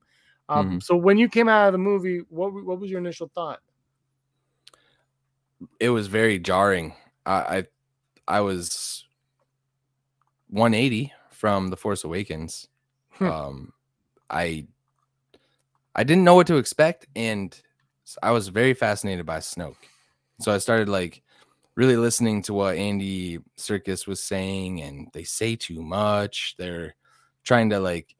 Um, 0.49 0.79
Mhm. 0.79 0.83
So 0.83 0.95
when 0.95 1.17
you 1.17 1.29
came 1.29 1.47
out 1.49 1.67
of 1.67 1.71
the 1.73 1.77
movie, 1.79 2.19
what 2.29 2.53
what 2.53 2.79
was 2.79 2.89
your 2.89 2.99
initial 2.99 3.29
thought? 3.33 3.59
it 5.79 5.89
was 5.89 6.07
very 6.07 6.39
jarring. 6.39 6.93
I, 7.25 7.33
I 8.27 8.37
I 8.37 8.41
was 8.41 9.05
180 10.49 11.13
from 11.31 11.69
The 11.69 11.77
Force 11.77 12.03
Awakens. 12.03 12.67
Hmm. 13.11 13.27
um, 13.27 13.73
I 14.29 14.67
I 15.95 16.03
didn't 16.03 16.23
know 16.23 16.35
what 16.35 16.47
to 16.47 16.57
expect, 16.57 17.07
and 17.15 17.59
I 18.21 18.31
was 18.31 18.47
very 18.49 18.73
fascinated 18.73 19.25
by 19.25 19.37
Snoke. 19.39 19.77
So 20.41 20.51
I 20.51 20.57
started 20.57 20.89
like 20.89 21.22
really 21.75 21.97
listening 21.97 22.41
to 22.43 22.53
what 22.53 22.77
Andy 22.77 23.39
Serkis 23.57 24.07
was 24.07 24.21
saying, 24.21 24.81
and 24.81 25.07
they 25.13 25.23
say 25.23 25.55
too 25.55 25.81
much. 25.81 26.55
They're 26.57 26.95
trying 27.43 27.69
to 27.71 27.79
like 27.79 28.15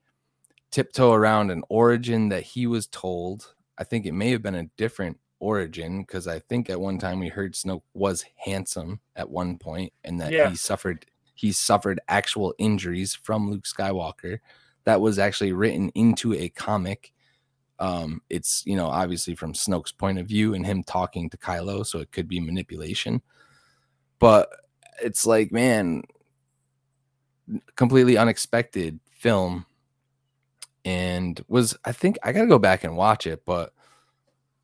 tiptoe 0.71 1.13
around 1.13 1.51
an 1.51 1.63
origin 1.69 2.29
that 2.29 2.43
he 2.43 2.65
was 2.67 2.87
told. 2.87 3.53
I 3.77 3.83
think 3.83 4.05
it 4.05 4.13
may 4.13 4.31
have 4.31 4.41
been 4.41 4.55
a 4.55 4.69
different 4.77 5.19
origin 5.39 6.01
because 6.01 6.27
I 6.27 6.39
think 6.39 6.69
at 6.69 6.79
one 6.79 6.97
time 6.97 7.19
we 7.19 7.27
heard 7.27 7.53
Snoke 7.53 7.83
was 7.93 8.23
handsome 8.37 8.99
at 9.15 9.29
one 9.29 9.57
point 9.57 9.91
and 10.03 10.19
that 10.21 10.31
Yeah. 10.31 10.49
he 10.49 10.55
suffered 10.55 11.05
he 11.35 11.51
suffered 11.51 11.99
actual 12.07 12.53
injuries 12.59 13.13
from 13.15 13.49
Luke 13.49 13.65
Skywalker 13.65 14.39
that 14.85 15.01
was 15.01 15.19
actually 15.19 15.51
written 15.51 15.89
into 15.95 16.33
a 16.33 16.47
comic. 16.49 17.11
Um, 17.79 18.21
it's 18.29 18.63
you 18.65 18.75
know 18.77 18.87
obviously 18.87 19.35
from 19.35 19.53
Snoke's 19.53 19.91
point 19.91 20.17
of 20.19 20.27
view 20.27 20.53
and 20.53 20.65
him 20.65 20.83
talking 20.83 21.29
to 21.29 21.37
Kylo, 21.37 21.85
so 21.85 21.99
it 21.99 22.11
could 22.11 22.27
be 22.27 22.39
manipulation. 22.39 23.21
But 24.23 24.49
it's 25.01 25.25
like, 25.25 25.51
man, 25.51 26.03
completely 27.75 28.15
unexpected 28.15 29.01
film 29.11 29.65
and 30.85 31.43
was 31.49 31.75
I 31.83 31.91
think 31.91 32.17
I 32.23 32.31
gotta 32.31 32.47
go 32.47 32.57
back 32.57 32.85
and 32.85 32.95
watch 32.95 33.27
it, 33.27 33.43
but 33.45 33.73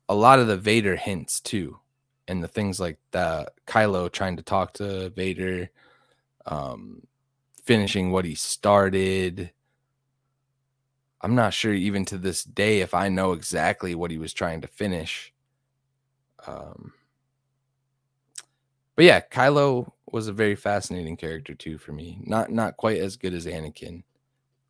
a 0.08 0.14
lot 0.14 0.38
of 0.38 0.46
the 0.46 0.56
Vader 0.56 0.96
hints 0.96 1.40
too, 1.40 1.78
and 2.26 2.42
the 2.42 2.48
things 2.48 2.80
like 2.80 2.96
the 3.10 3.52
Kylo 3.66 4.10
trying 4.10 4.38
to 4.38 4.42
talk 4.42 4.72
to 4.74 5.10
Vader, 5.10 5.68
um, 6.46 7.02
finishing 7.62 8.12
what 8.12 8.24
he 8.24 8.34
started. 8.34 9.52
I'm 11.20 11.34
not 11.34 11.52
sure 11.52 11.74
even 11.74 12.06
to 12.06 12.16
this 12.16 12.44
day 12.44 12.80
if 12.80 12.94
I 12.94 13.10
know 13.10 13.32
exactly 13.32 13.94
what 13.94 14.10
he 14.10 14.16
was 14.16 14.32
trying 14.32 14.62
to 14.62 14.68
finish. 14.68 15.34
Um, 16.46 16.94
but 19.00 19.06
yeah, 19.06 19.20
Kylo 19.20 19.90
was 20.12 20.28
a 20.28 20.32
very 20.34 20.54
fascinating 20.54 21.16
character 21.16 21.54
too 21.54 21.78
for 21.78 21.92
me. 21.92 22.18
Not 22.22 22.52
not 22.52 22.76
quite 22.76 22.98
as 22.98 23.16
good 23.16 23.32
as 23.32 23.46
Anakin, 23.46 24.02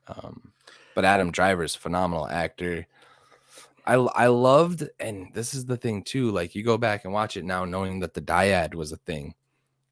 um, 0.07 0.53
but 0.95 1.05
Adam 1.05 1.33
Driver's 1.33 1.75
a 1.75 1.81
phenomenal 1.81 2.29
actor. 2.29 2.87
I 3.87 3.95
I 3.95 4.29
loved, 4.29 4.89
and 5.01 5.35
this 5.35 5.53
is 5.53 5.65
the 5.65 5.77
thing 5.77 6.05
too. 6.05 6.31
Like 6.31 6.55
you 6.55 6.63
go 6.63 6.79
back 6.79 7.05
and 7.05 7.13
watch 7.13 7.37
it 7.37 7.45
now, 7.45 7.65
knowing 7.65 7.99
that 7.99 8.15
the 8.15 8.21
dyad 8.21 8.77
was 8.77 8.93
a 8.93 8.99
thing, 8.99 9.35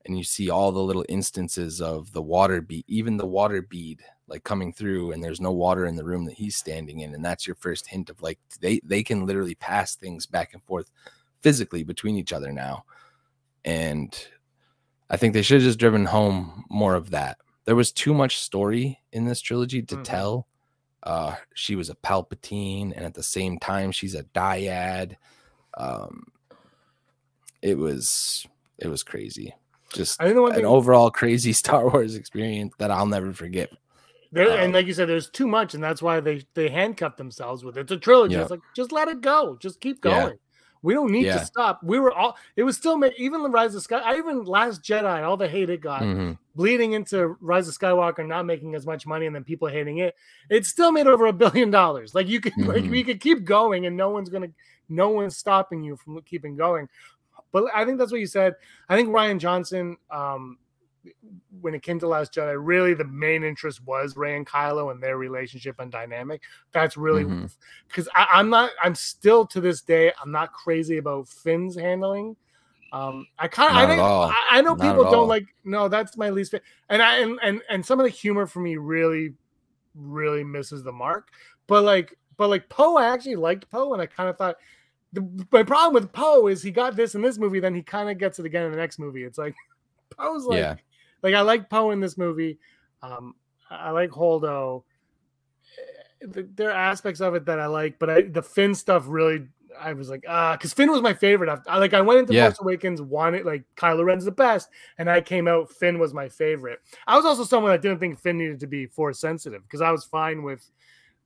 and 0.07 0.17
you 0.17 0.23
see 0.23 0.51
all 0.51 0.71
the 0.71 0.79
little 0.79 1.05
instances 1.09 1.81
of 1.81 2.13
the 2.13 2.23
water 2.23 2.61
bead, 2.61 2.85
even 2.87 3.17
the 3.17 3.27
water 3.27 3.61
bead, 3.61 4.05
like 4.29 4.45
coming 4.45 4.73
through, 4.73 5.11
and 5.11 5.21
there's 5.21 5.41
no 5.41 5.51
water 5.51 5.85
in 5.85 5.97
the 5.97 6.05
room 6.05 6.27
that 6.27 6.37
he's 6.37 6.57
standing 6.57 7.01
in, 7.01 7.13
and 7.13 7.25
that's 7.25 7.45
your 7.45 7.57
first 7.57 7.89
hint 7.89 8.09
of 8.09 8.23
like 8.23 8.39
they 8.61 8.79
they 8.85 9.03
can 9.03 9.27
literally 9.27 9.57
pass 9.57 9.97
things 9.97 10.27
back 10.27 10.55
and 10.55 10.63
forth 10.63 10.93
physically 11.41 11.83
between 11.83 12.15
each 12.15 12.33
other 12.33 12.53
now, 12.53 12.85
and 13.65 14.27
I 15.11 15.17
think 15.17 15.35
they 15.35 15.43
should 15.43 15.57
have 15.57 15.65
just 15.69 15.79
driven 15.79 16.07
home 16.07 16.65
more 16.71 16.95
of 16.95 17.11
that. 17.11 17.39
There 17.65 17.77
was 17.77 17.93
too 17.93 18.15
much 18.15 18.39
story 18.39 19.01
in 19.13 19.25
this 19.27 19.41
trilogy 19.41 19.83
to 19.83 19.97
Mhm. 19.97 20.05
tell. 20.05 20.49
Uh, 21.03 21.37
she 21.55 21.77
was 21.77 21.89
a 21.91 21.95
Palpatine, 21.95 22.93
and 22.95 23.05
at 23.05 23.15
the 23.15 23.23
same 23.23 23.59
time, 23.59 23.93
she's 23.93 24.15
a 24.15 24.25
dyad. 24.25 25.15
Um, 25.77 26.25
it 27.63 27.77
was 27.79 28.47
it 28.79 28.89
was 28.89 29.03
crazy. 29.03 29.55
Just 29.93 30.21
I 30.21 30.25
think 30.25 30.37
the 30.37 30.43
one 30.43 30.53
an 30.53 30.57
thing 30.59 30.67
overall 30.67 31.11
crazy 31.11 31.53
Star 31.65 31.89
Wars 31.89 32.15
experience 32.15 32.75
that 32.79 32.91
I'll 32.91 33.07
never 33.07 33.33
forget. 33.33 33.71
There, 34.31 34.51
Um, 34.53 34.59
and 34.59 34.73
like 34.75 34.87
you 34.87 34.93
said, 34.93 35.09
there's 35.09 35.31
too 35.31 35.47
much, 35.47 35.73
and 35.75 35.83
that's 35.83 36.03
why 36.03 36.21
they 36.21 36.45
they 36.55 36.69
handcuff 36.69 37.17
themselves 37.17 37.65
with 37.65 37.77
it. 37.77 37.83
It's 37.83 37.93
a 37.93 37.97
trilogy. 37.97 38.35
Yeah. 38.35 38.43
It's 38.43 38.51
like 38.51 38.61
just 38.77 38.93
let 38.93 39.09
it 39.09 39.21
go, 39.21 39.57
just 39.61 39.81
keep 39.81 40.01
going. 40.01 40.39
We 40.83 40.95
don't 40.95 41.11
need 41.11 41.27
Yeah. 41.27 41.39
to 41.39 41.45
stop. 41.45 41.83
We 41.83 41.99
were 41.99 42.13
all. 42.13 42.37
It 42.57 42.63
was 42.63 42.77
still 42.77 42.97
made, 42.97 43.15
even 43.17 43.43
the 43.43 43.51
Rise 43.51 43.75
of 43.75 43.83
Sky. 43.83 43.99
I 43.99 44.17
even 44.17 44.45
Last 44.45 44.83
Jedi, 44.83 45.23
all 45.25 45.37
the 45.37 45.49
hate 45.49 45.71
it 45.71 45.81
got, 45.81 46.03
Mhm. 46.03 46.39
bleeding 46.55 46.93
into 46.93 47.37
Rise 47.41 47.69
of 47.69 47.75
Skywalker 47.75 48.27
not 48.27 48.47
making 48.47 48.75
as 48.75 48.87
much 48.87 49.07
money, 49.07 49.27
and 49.27 49.35
then 49.35 49.45
people 49.45 49.69
hating 49.69 49.99
it. 49.99 50.15
It 50.51 50.67
still 50.67 50.93
made 50.93 51.07
over 51.07 51.27
a 51.27 51.33
billion 51.33 51.71
dollars. 51.71 52.15
Like 52.15 52.29
you 52.29 52.41
could 52.41 52.53
like 52.59 52.85
Mhm. 52.85 52.91
we 52.91 53.05
could 53.05 53.21
keep 53.21 53.45
going, 53.45 53.87
and 53.87 53.97
no 53.97 54.11
one's 54.11 54.29
gonna, 54.29 54.49
no 54.89 55.11
one's 55.11 55.37
stopping 55.37 55.83
you 55.83 55.97
from 55.97 56.21
keeping 56.23 56.57
going. 56.57 56.89
But 57.51 57.65
I 57.75 57.85
think 57.85 57.99
that's 57.99 58.13
what 58.13 58.21
you 58.21 58.27
said. 58.27 58.55
I 58.89 58.97
think 58.97 59.09
Rian 59.09 59.39
Johnson, 59.39 59.97
um, 60.11 60.59
when 61.61 61.75
it 61.75 61.83
came 61.83 61.99
to 62.01 62.07
Last 62.09 62.35
Jedi, 62.35 62.57
really 62.59 62.95
the 62.95 63.05
main 63.05 63.43
interest 63.45 63.85
was 63.85 64.17
Rey 64.17 64.37
and 64.37 64.47
Kylo 64.47 64.91
and 64.91 65.03
their 65.03 65.17
relationship 65.19 65.81
and 65.81 65.91
dynamic. 65.91 66.43
That's 66.73 66.97
really 66.97 67.25
Mhm. 67.25 67.55
because 67.89 68.09
I'm 68.15 68.49
not. 68.51 68.71
I'm 68.83 68.95
still 68.95 69.47
to 69.47 69.61
this 69.61 69.81
day. 69.83 70.13
I'm 70.23 70.31
not 70.31 70.53
crazy 70.53 70.99
about 70.99 71.29
Finn's 71.29 71.77
handling. 71.77 72.37
Um, 72.93 73.27
I 73.39 73.49
kind 73.49 73.71
of. 73.71 73.77
I 73.77 73.87
think. 73.87 74.01
I, 74.01 74.47
I 74.51 74.61
know 74.63 74.75
Not 74.75 74.81
people 74.81 75.05
don't 75.05 75.15
all. 75.15 75.27
like. 75.27 75.47
No, 75.65 75.89
that's 75.89 76.17
my 76.17 76.31
least 76.31 76.53
favorite. 76.53 76.67
And 76.89 77.03
I 77.03 77.19
and, 77.19 77.39
and 77.43 77.63
and 77.69 77.85
some 77.85 78.01
of 78.01 78.05
the 78.05 78.11
humor 78.11 78.47
for 78.47 78.61
me 78.61 78.77
really, 78.77 79.35
really 79.95 80.45
misses 80.45 80.83
the 80.83 80.93
mark. 80.93 81.29
But 81.67 81.85
like, 81.85 82.17
but 82.37 82.49
like 82.49 82.69
Poe, 82.69 82.97
I 82.97 83.07
actually 83.13 83.37
liked 83.37 83.71
Poe, 83.71 83.93
and 83.93 84.01
I 84.03 84.07
kind 84.07 84.29
of 84.29 84.37
thought. 84.39 84.57
The, 85.15 85.27
my 85.51 85.63
problem 85.63 85.95
with 85.95 86.13
Poe 86.13 86.49
is 86.49 86.63
he 86.63 86.71
got 86.71 86.95
this 86.95 87.15
in 87.15 87.23
this 87.23 87.39
movie, 87.39 87.61
then 87.61 87.75
he 87.75 87.83
kind 87.83 88.11
of 88.11 88.19
gets 88.19 88.39
it 88.39 88.45
again 88.45 88.67
in 88.67 88.73
the 88.73 88.77
next 88.77 88.99
movie. 88.99 89.25
It's 89.25 89.39
like 89.39 89.55
Poe's 90.19 90.45
like, 90.45 90.59
yeah, 90.59 90.75
like 91.23 91.35
I 91.35 91.41
like 91.41 91.69
Poe 91.71 91.91
in 91.91 92.01
this 92.01 92.17
movie. 92.19 92.59
Um, 93.03 93.35
I 93.71 93.91
like 93.91 94.11
Holdo. 94.11 94.83
Eh, 96.37 96.43
There 96.55 96.71
are 96.71 96.73
aspects 96.77 97.21
of 97.21 97.35
it 97.35 97.45
that 97.47 97.61
I 97.61 97.67
like, 97.67 97.99
but 97.99 98.11
I, 98.11 98.23
the 98.23 98.43
Finn 98.43 98.75
stuff 98.75 99.05
really, 99.07 99.47
I 99.79 99.93
was 99.93 100.11
like, 100.11 100.25
ah, 100.29 100.53
because 100.57 100.73
Finn 100.73 100.91
was 100.91 101.03
my 101.03 101.15
favorite. 101.15 101.49
I, 101.49 101.59
I- 101.75 101.79
like 101.79 101.95
I 101.95 102.01
went 102.01 102.21
into 102.21 102.35
Yeah. 102.35 102.47
Force 102.49 102.61
Awakens, 102.61 103.01
wanted 103.03 103.45
like 103.45 103.65
Kylo 103.77 104.05
Ren's 104.05 104.25
the 104.25 104.31
best, 104.33 104.69
and 104.99 105.09
I 105.11 105.21
came 105.21 105.47
out 105.47 105.71
Finn 105.71 105.99
was 105.99 106.13
my 106.15 106.29
favorite. 106.29 106.81
I 107.07 107.17
was 107.17 107.25
also 107.25 107.45
someone 107.45 107.73
that 107.73 107.83
didn't 107.83 107.99
think 108.01 108.19
Finn 108.19 108.39
needed 108.39 108.61
to 108.61 108.67
be 108.67 108.87
Force 108.87 109.21
sensitive 109.21 109.63
because 109.63 109.81
I 109.81 109.91
was 109.91 110.05
fine 110.05 110.43
with 110.43 110.69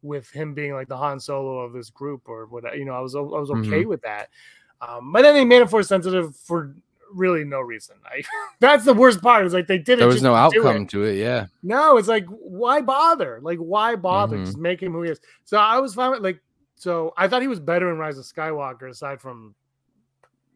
with 0.03 0.29
him 0.31 0.53
being 0.53 0.75
like 0.75 0.89
the 0.89 0.97
Han 0.97 1.21
Solo 1.21 1.61
of 1.61 1.73
this 1.73 1.89
group 1.89 2.29
or 2.29 2.47
what 2.47 2.77
you 2.77 2.85
know. 2.85 2.93
I 2.95 3.01
was 3.01 3.15
I 3.15 3.21
was 3.21 3.51
Mm-hmm. 3.51 3.73
okay 3.73 3.85
with 3.85 4.03
that. 4.03 4.29
Um, 4.81 5.13
but 5.13 5.23
then 5.23 5.35
they 5.35 5.45
made 5.45 5.63
him 5.63 5.69
Force 5.69 5.87
sensitive 5.87 6.35
for 6.35 6.75
really 7.15 7.45
no 7.45 7.61
reason. 7.61 7.97
I, 8.05 8.23
that's 8.61 8.85
the 8.85 8.95
worst 8.95 9.23
part. 9.23 9.47
Is 9.47 9.55
like 9.55 9.67
they 9.67 9.79
did 9.79 9.95
it. 9.95 9.97
there 9.99 10.07
was 10.07 10.23
no 10.23 10.31
do 10.51 10.63
it. 10.63 10.67
outcome 10.67 10.87
to 10.89 11.05
it. 11.05 11.17
Yeah, 11.17 11.47
No, 11.63 11.97
it's 11.97 12.09
like 12.09 12.27
why 12.27 12.81
bother? 12.81 13.41
Like 13.43 13.59
why 13.59 13.97
bother? 13.97 14.39
Mhm. 14.39 14.47
Just 14.47 14.59
make 14.59 14.83
him 14.83 14.93
who 14.93 15.03
he 15.03 15.11
is. 15.11 15.21
So 15.45 15.59
I 15.59 15.79
was 15.79 15.95
fine 15.95 16.11
with 16.11 16.23
like 16.23 16.41
so 16.77 17.15
I 17.17 17.29
thought 17.29 17.43
he 17.43 17.49
was 17.49 17.61
better 17.61 17.91
in 17.91 17.99
Rise 17.99 18.19
of 18.19 18.25
Skywalker 18.25 18.91
aside 18.91 19.21
from 19.21 19.55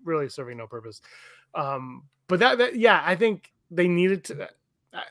really 0.05 0.29
serving 0.29 0.59
no 0.59 0.67
purpose. 0.67 1.01
Um, 1.55 2.05
but 2.29 2.41
that, 2.41 2.59
that 2.59 2.77
yeah, 2.77 3.03
I 3.05 3.15
think 3.17 3.53
they 3.71 3.89
needed 3.89 4.25
to. 4.25 4.49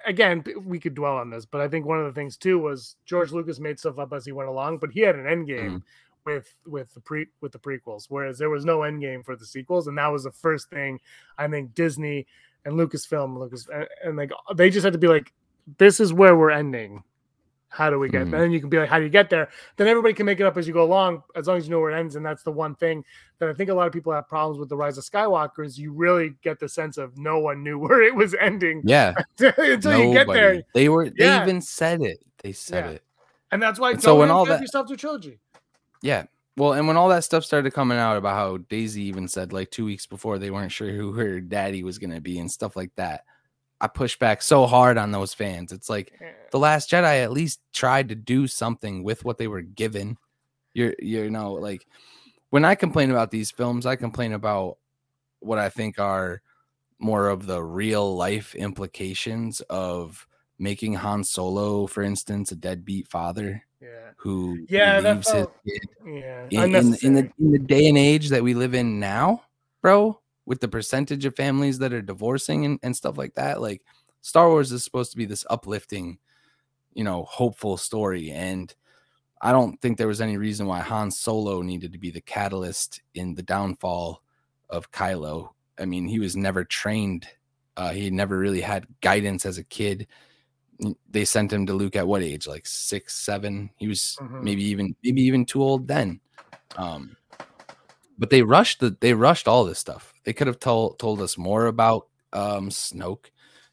Again, 0.05 0.43
we 0.65 0.79
could 0.79 0.95
dwell 0.95 1.17
on 1.17 1.29
this, 1.29 1.45
but 1.45 1.61
I 1.61 1.67
think 1.67 1.85
one 1.85 1.99
of 1.99 2.05
the 2.05 2.11
things 2.19 2.37
too 2.37 2.57
was 2.57 2.95
George 3.05 3.31
Lucas 3.31 3.59
made 3.59 3.79
stuff 3.79 3.99
up 3.99 4.13
as 4.13 4.25
he 4.25 4.31
went 4.31 4.49
along, 4.49 4.79
but 4.79 4.89
he 4.91 5.01
had 5.01 5.15
an 5.15 5.27
end 5.27 5.47
game. 5.47 5.79
Mm 5.79 5.83
with 6.25 6.53
with 6.65 6.93
the 6.93 6.99
pre 6.99 7.27
with 7.41 7.51
the 7.51 7.59
prequels, 7.59 8.05
whereas 8.09 8.37
there 8.37 8.49
was 8.49 8.65
no 8.65 8.83
end 8.83 9.01
game 9.01 9.23
for 9.23 9.35
the 9.35 9.45
sequels, 9.45 9.87
and 9.87 9.97
that 9.97 10.07
was 10.07 10.23
the 10.23 10.31
first 10.31 10.69
thing 10.69 10.99
I 11.37 11.47
think 11.47 11.73
Disney 11.73 12.27
and 12.65 12.75
Lucasfilm, 12.75 13.37
Lucas, 13.37 13.67
and, 13.73 13.87
and 14.03 14.17
like 14.17 14.31
they 14.55 14.69
just 14.69 14.83
had 14.83 14.93
to 14.93 14.99
be 14.99 15.07
like, 15.07 15.31
this 15.77 15.99
is 15.99 16.13
where 16.13 16.35
we're 16.35 16.51
ending. 16.51 17.03
How 17.69 17.89
do 17.89 17.99
we 17.99 18.07
get? 18.07 18.23
Mm-hmm. 18.23 18.33
And 18.33 18.43
then 18.43 18.51
you 18.51 18.61
can 18.61 18.69
be 18.69 18.77
like, 18.77 18.87
how 18.87 18.99
do 18.99 19.03
you 19.03 19.09
get 19.09 19.29
there? 19.29 19.49
Then 19.75 19.87
everybody 19.87 20.13
can 20.13 20.25
make 20.25 20.39
it 20.39 20.45
up 20.45 20.55
as 20.55 20.65
you 20.65 20.73
go 20.73 20.83
along, 20.83 21.23
as 21.35 21.47
long 21.47 21.57
as 21.57 21.65
you 21.65 21.71
know 21.71 21.81
where 21.81 21.91
it 21.91 21.99
ends. 21.99 22.15
And 22.15 22.25
that's 22.25 22.41
the 22.41 22.51
one 22.51 22.73
thing 22.75 23.03
that 23.39 23.49
I 23.49 23.53
think 23.53 23.69
a 23.69 23.73
lot 23.73 23.85
of 23.85 23.91
people 23.91 24.13
have 24.13 24.29
problems 24.29 24.57
with 24.57 24.69
the 24.69 24.77
Rise 24.77 24.97
of 24.97 25.03
Skywalker 25.03 25.65
is 25.65 25.77
you 25.77 25.91
really 25.91 26.35
get 26.41 26.57
the 26.57 26.69
sense 26.69 26.97
of 26.97 27.17
no 27.17 27.39
one 27.39 27.63
knew 27.63 27.77
where 27.79 28.01
it 28.01 28.15
was 28.15 28.33
ending. 28.35 28.81
Yeah, 28.85 29.13
until 29.39 29.51
Nobody. 29.57 30.03
you 30.03 30.13
get 30.13 30.27
there. 30.27 30.63
They 30.73 30.87
were. 30.87 31.09
They 31.09 31.25
yeah. 31.25 31.43
even 31.43 31.61
said 31.61 32.01
it. 32.01 32.23
They 32.41 32.53
said 32.53 32.85
yeah. 32.85 32.91
it. 32.91 33.03
And 33.51 33.61
that's 33.61 33.77
why. 33.77 33.91
And 33.91 34.01
so 34.01 34.19
when 34.19 34.31
all 34.31 34.45
that 34.45 34.61
yourself 34.61 34.87
to 34.87 34.95
trilogy. 34.95 35.39
Yeah. 36.05 36.25
Well, 36.55 36.73
and 36.73 36.87
when 36.87 36.97
all 36.97 37.09
that 37.09 37.23
stuff 37.23 37.43
started 37.43 37.73
coming 37.73 37.97
out 37.97 38.15
about 38.15 38.35
how 38.35 38.57
Daisy 38.57 39.01
even 39.05 39.27
said 39.27 39.51
like 39.51 39.71
two 39.71 39.85
weeks 39.85 40.05
before 40.05 40.37
they 40.37 40.51
weren't 40.51 40.71
sure 40.71 40.91
who 40.91 41.13
her 41.13 41.41
daddy 41.41 41.83
was 41.83 41.97
going 41.97 42.13
to 42.13 42.21
be 42.21 42.37
and 42.37 42.49
stuff 42.49 42.75
like 42.75 42.91
that, 42.95 43.25
I 43.81 43.87
pushed 43.87 44.19
back 44.19 44.43
so 44.43 44.67
hard 44.67 44.99
on 44.99 45.11
those 45.11 45.33
fans. 45.33 45.71
It's 45.71 45.89
like 45.89 46.13
the 46.51 46.59
Last 46.59 46.91
Jedi 46.91 47.23
at 47.23 47.31
least 47.31 47.59
tried 47.73 48.09
to 48.09 48.15
do 48.15 48.45
something 48.45 49.03
with 49.03 49.25
what 49.25 49.39
they 49.39 49.47
were 49.47 49.63
given. 49.63 50.19
You're, 50.75 50.93
you 50.99 51.31
know, 51.31 51.53
like 51.53 51.87
when 52.51 52.65
I 52.65 52.75
complain 52.75 53.09
about 53.09 53.31
these 53.31 53.49
films, 53.49 53.87
I 53.87 53.95
complain 53.95 54.33
about 54.33 54.77
what 55.39 55.57
I 55.57 55.69
think 55.69 55.97
are 55.97 56.43
more 56.99 57.29
of 57.29 57.47
the 57.47 57.63
real 57.63 58.15
life 58.15 58.53
implications 58.53 59.59
of 59.71 60.27
making 60.59 60.93
Han 60.93 61.23
Solo, 61.23 61.87
for 61.87 62.03
instance, 62.03 62.51
a 62.51 62.55
deadbeat 62.55 63.07
father 63.07 63.64
yeah. 63.81 64.11
who 64.17 64.65
yeah, 64.69 64.99
leaves 64.99 65.29
his 65.31 65.47
kid. 65.67 65.81
Yeah, 66.05 66.45
in, 66.49 66.75
in, 66.75 66.95
in, 67.01 67.13
the 67.13 67.31
in 67.39 67.51
the 67.51 67.59
day 67.59 67.87
and 67.87 67.97
age 67.97 68.29
that 68.29 68.43
we 68.43 68.53
live 68.53 68.73
in 68.73 68.99
now, 68.99 69.43
bro, 69.81 70.19
with 70.45 70.59
the 70.59 70.67
percentage 70.67 71.25
of 71.25 71.35
families 71.35 71.79
that 71.79 71.93
are 71.93 72.01
divorcing 72.01 72.65
and, 72.65 72.79
and 72.83 72.95
stuff 72.95 73.17
like 73.17 73.35
that, 73.35 73.61
like 73.61 73.81
Star 74.21 74.49
Wars 74.49 74.71
is 74.71 74.83
supposed 74.83 75.11
to 75.11 75.17
be 75.17 75.25
this 75.25 75.45
uplifting, 75.49 76.17
you 76.93 77.03
know, 77.03 77.23
hopeful 77.23 77.77
story. 77.77 78.31
And 78.31 78.73
I 79.41 79.51
don't 79.51 79.79
think 79.81 79.97
there 79.97 80.07
was 80.07 80.21
any 80.21 80.37
reason 80.37 80.65
why 80.65 80.79
Han 80.79 81.11
Solo 81.11 81.61
needed 81.61 81.91
to 81.93 81.99
be 81.99 82.11
the 82.11 82.21
catalyst 82.21 83.01
in 83.13 83.35
the 83.35 83.43
downfall 83.43 84.21
of 84.69 84.91
Kylo. 84.91 85.49
I 85.77 85.85
mean, 85.85 86.07
he 86.07 86.19
was 86.19 86.35
never 86.35 86.63
trained. 86.63 87.27
Uh, 87.77 87.91
he 87.91 88.09
never 88.09 88.37
really 88.37 88.61
had 88.61 88.87
guidance 89.01 89.45
as 89.45 89.57
a 89.57 89.63
kid 89.63 90.07
they 91.09 91.25
sent 91.25 91.53
him 91.53 91.65
to 91.65 91.73
Luke 91.73 91.95
at 91.95 92.07
what 92.07 92.21
age? 92.21 92.47
Like 92.47 92.65
six, 92.65 93.15
seven. 93.15 93.69
He 93.77 93.87
was 93.87 94.17
mm-hmm. 94.19 94.43
maybe 94.43 94.63
even 94.63 94.95
maybe 95.03 95.21
even 95.21 95.45
too 95.45 95.63
old 95.63 95.87
then. 95.87 96.19
Um, 96.77 97.15
but 98.17 98.29
they 98.29 98.41
rushed 98.41 98.79
the 98.79 98.95
they 98.99 99.13
rushed 99.13 99.47
all 99.47 99.65
this 99.65 99.79
stuff. 99.79 100.13
They 100.23 100.33
could 100.33 100.47
have 100.47 100.59
told 100.59 100.99
told 100.99 101.21
us 101.21 101.37
more 101.37 101.67
about 101.67 102.07
um 102.33 102.69
Snoke. 102.69 103.27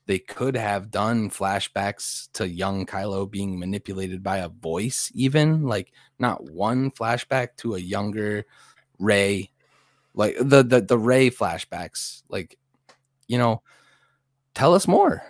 They 0.06 0.18
could 0.18 0.56
have 0.56 0.90
done 0.90 1.30
flashbacks 1.30 2.30
to 2.32 2.48
young 2.48 2.86
Kylo 2.86 3.30
being 3.30 3.58
manipulated 3.58 4.22
by 4.22 4.38
a 4.38 4.48
voice, 4.48 5.12
even 5.14 5.62
like 5.62 5.92
not 6.18 6.50
one 6.50 6.90
flashback 6.90 7.56
to 7.58 7.76
a 7.76 7.80
younger 7.80 8.44
Rey, 8.98 9.50
like 10.14 10.36
the 10.38 10.62
the 10.62 10.80
the 10.80 10.98
Rey 10.98 11.30
flashbacks. 11.30 12.22
Like, 12.28 12.58
you 13.28 13.38
know, 13.38 13.62
tell 14.54 14.74
us 14.74 14.88
more 14.88 15.22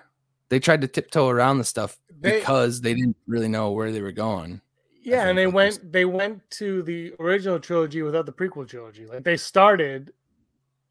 they 0.52 0.60
tried 0.60 0.82
to 0.82 0.86
tiptoe 0.86 1.28
around 1.28 1.56
the 1.56 1.64
stuff 1.64 1.96
they, 2.20 2.32
because 2.32 2.82
they 2.82 2.92
didn't 2.92 3.16
really 3.26 3.48
know 3.48 3.70
where 3.70 3.90
they 3.90 4.02
were 4.02 4.12
going. 4.12 4.60
Yeah, 5.02 5.26
and 5.26 5.38
they 5.38 5.46
went 5.46 5.80
was... 5.82 5.90
they 5.92 6.04
went 6.04 6.42
to 6.58 6.82
the 6.82 7.14
original 7.18 7.58
trilogy 7.58 8.02
without 8.02 8.26
the 8.26 8.34
prequel 8.34 8.68
trilogy. 8.68 9.06
Like 9.06 9.24
they 9.24 9.38
started 9.38 10.12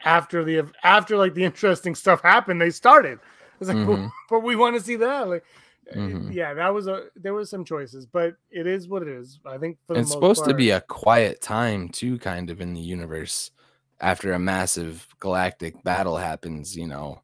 after 0.03 0.43
the 0.43 0.64
after 0.84 1.16
like 1.16 1.36
the 1.36 1.43
interesting 1.43 1.93
stuff 1.93 2.24
happened. 2.24 2.59
They 2.59 2.72
started. 2.72 3.20
It's 3.59 3.70
like, 3.70 3.78
mm-hmm. 3.78 4.05
but, 4.05 4.12
but, 4.32 4.39
we 4.39 4.55
want 4.55 4.78
to 4.78 4.82
see 4.84 4.95
that. 4.95 5.30
Like, 5.30 5.43
eh, 5.91 5.95
mm-hmm. 5.95 6.32
yeah, 6.32 6.55
that 6.55 6.74
was 6.74 6.88
a 6.88 7.09
there 7.16 7.36
was 7.36 7.47
some 7.47 7.64
choices, 7.64 8.07
but 8.07 8.38
it 8.49 8.66
is 8.66 8.88
what 8.88 9.03
it 9.03 9.09
is. 9.09 9.39
I 9.45 9.59
think 9.59 9.78
it's 9.91 10.12
supposed 10.12 10.39
part, 10.39 10.49
to 10.49 10.55
be 10.55 10.72
a 10.72 10.82
quiet 10.82 11.39
time 11.39 11.89
too, 11.89 12.18
kind 12.18 12.49
of 12.49 12.62
in 12.62 12.74
the 12.74 12.82
universe 12.82 13.51
after 13.99 14.34
a 14.34 14.39
massive 14.39 15.07
galactic 15.20 15.84
battle 15.84 16.18
happens. 16.18 16.76
You 16.76 16.88
know, 16.88 17.22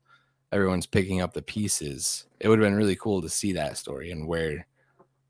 everyone's 0.58 0.86
picking 0.86 1.22
up 1.22 1.34
the 1.34 1.41
pieces. 1.41 2.26
It 2.39 2.49
would 2.49 2.60
have 2.60 2.66
been 2.66 2.76
really 2.76 2.95
cool 2.95 3.22
to 3.22 3.30
see 3.30 3.53
that 3.53 3.78
story 3.78 4.12
and 4.12 4.28
where 4.28 4.66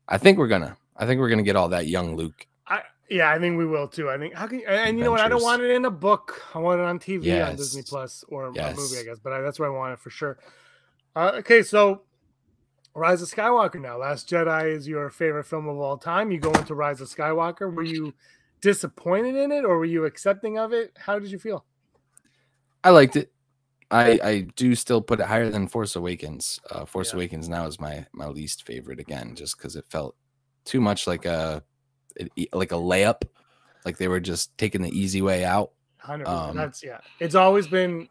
I 0.08 0.18
think 0.18 0.38
we're 0.38 0.48
gonna. 0.48 0.76
I 0.96 1.06
think 1.06 1.20
we're 1.20 1.28
gonna 1.28 1.42
get 1.42 1.56
all 1.56 1.68
that 1.68 1.86
young 1.86 2.16
Luke. 2.16 2.46
I 2.66 2.82
yeah, 3.10 3.30
I 3.30 3.38
think 3.38 3.58
we 3.58 3.66
will 3.66 3.86
too. 3.86 4.10
I 4.10 4.18
think 4.18 4.34
how 4.34 4.46
can 4.46 4.62
and 4.66 4.98
you 4.98 5.04
know 5.04 5.10
what? 5.10 5.20
I 5.20 5.28
don't 5.28 5.42
want 5.42 5.62
it 5.62 5.70
in 5.70 5.84
a 5.84 5.90
book. 5.90 6.42
I 6.54 6.58
want 6.58 6.80
it 6.80 6.84
on 6.84 6.98
TV 6.98 7.24
yes. 7.24 7.50
on 7.50 7.56
Disney 7.56 7.82
Plus 7.82 8.24
or 8.28 8.50
yes. 8.54 8.76
a 8.76 8.80
movie, 8.80 8.98
I 8.98 9.04
guess. 9.04 9.18
But 9.18 9.34
I, 9.34 9.40
that's 9.42 9.60
where 9.60 9.70
I 9.70 9.76
want 9.76 9.92
it 9.92 10.00
for 10.00 10.10
sure. 10.10 10.38
Uh, 11.14 11.32
okay, 11.36 11.62
so 11.62 12.02
Rise 12.94 13.22
of 13.22 13.30
Skywalker 13.30 13.80
now. 13.80 13.98
Last 13.98 14.28
Jedi 14.28 14.72
is 14.72 14.88
your 14.88 15.10
favorite 15.10 15.44
film 15.44 15.68
of 15.68 15.78
all 15.78 15.98
time. 15.98 16.30
You 16.30 16.38
go 16.38 16.52
into 16.52 16.74
Rise 16.74 17.00
of 17.00 17.08
Skywalker. 17.08 17.72
Were 17.72 17.84
you 17.84 18.14
disappointed 18.60 19.36
in 19.36 19.52
it 19.52 19.64
or 19.64 19.78
were 19.78 19.84
you 19.84 20.04
accepting 20.04 20.58
of 20.58 20.72
it? 20.72 20.96
How 20.98 21.18
did 21.18 21.30
you 21.30 21.38
feel? 21.38 21.64
I 22.82 22.90
liked 22.90 23.16
it. 23.16 23.32
I 23.90 24.20
I 24.22 24.40
do 24.54 24.74
still 24.74 25.00
put 25.00 25.20
it 25.20 25.26
higher 25.26 25.48
than 25.48 25.68
Force 25.68 25.96
Awakens. 25.96 26.60
Uh, 26.70 26.84
Force 26.84 27.12
yeah. 27.12 27.16
Awakens 27.16 27.48
now 27.48 27.66
is 27.66 27.80
my 27.80 28.06
my 28.12 28.26
least 28.26 28.66
favorite 28.66 29.00
again, 29.00 29.34
just 29.34 29.56
because 29.56 29.76
it 29.76 29.86
felt 29.88 30.14
too 30.64 30.80
much 30.80 31.06
like 31.06 31.24
a 31.24 31.62
like 32.52 32.72
a 32.72 32.76
layup, 32.76 33.22
like 33.84 33.96
they 33.96 34.08
were 34.08 34.20
just 34.20 34.56
taking 34.58 34.82
the 34.82 34.90
easy 34.90 35.22
way 35.22 35.44
out. 35.44 35.72
Um, 36.06 36.56
That's 36.56 36.82
yeah. 36.82 36.98
It's 37.20 37.34
always 37.34 37.66
been. 37.66 38.08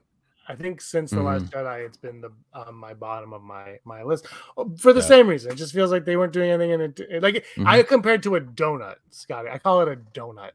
I 0.50 0.56
think 0.56 0.80
since 0.80 1.12
the 1.12 1.18
mm-hmm. 1.18 1.26
Last 1.26 1.46
Jedi, 1.52 1.86
it's 1.86 1.98
been 1.98 2.22
the 2.22 2.32
um, 2.54 2.76
my 2.76 2.94
bottom 2.94 3.34
of 3.34 3.42
my 3.42 3.80
my 3.84 4.02
list 4.04 4.28
oh, 4.56 4.74
for 4.78 4.94
the 4.94 5.02
yeah. 5.02 5.06
same 5.06 5.28
reason. 5.28 5.52
It 5.52 5.56
just 5.56 5.74
feels 5.74 5.92
like 5.92 6.06
they 6.06 6.16
weren't 6.16 6.32
doing 6.32 6.52
anything 6.52 6.72
in 6.72 6.82
it. 6.82 7.22
Like 7.22 7.36
mm-hmm. 7.36 7.68
I 7.68 7.84
compared 7.84 8.24
to 8.24 8.36
a 8.38 8.42
donut, 8.42 8.96
Scotty. 9.10 9.50
I 9.50 9.58
call 9.58 9.82
it 9.82 9.90
a 9.90 9.98
donut. 10.18 10.52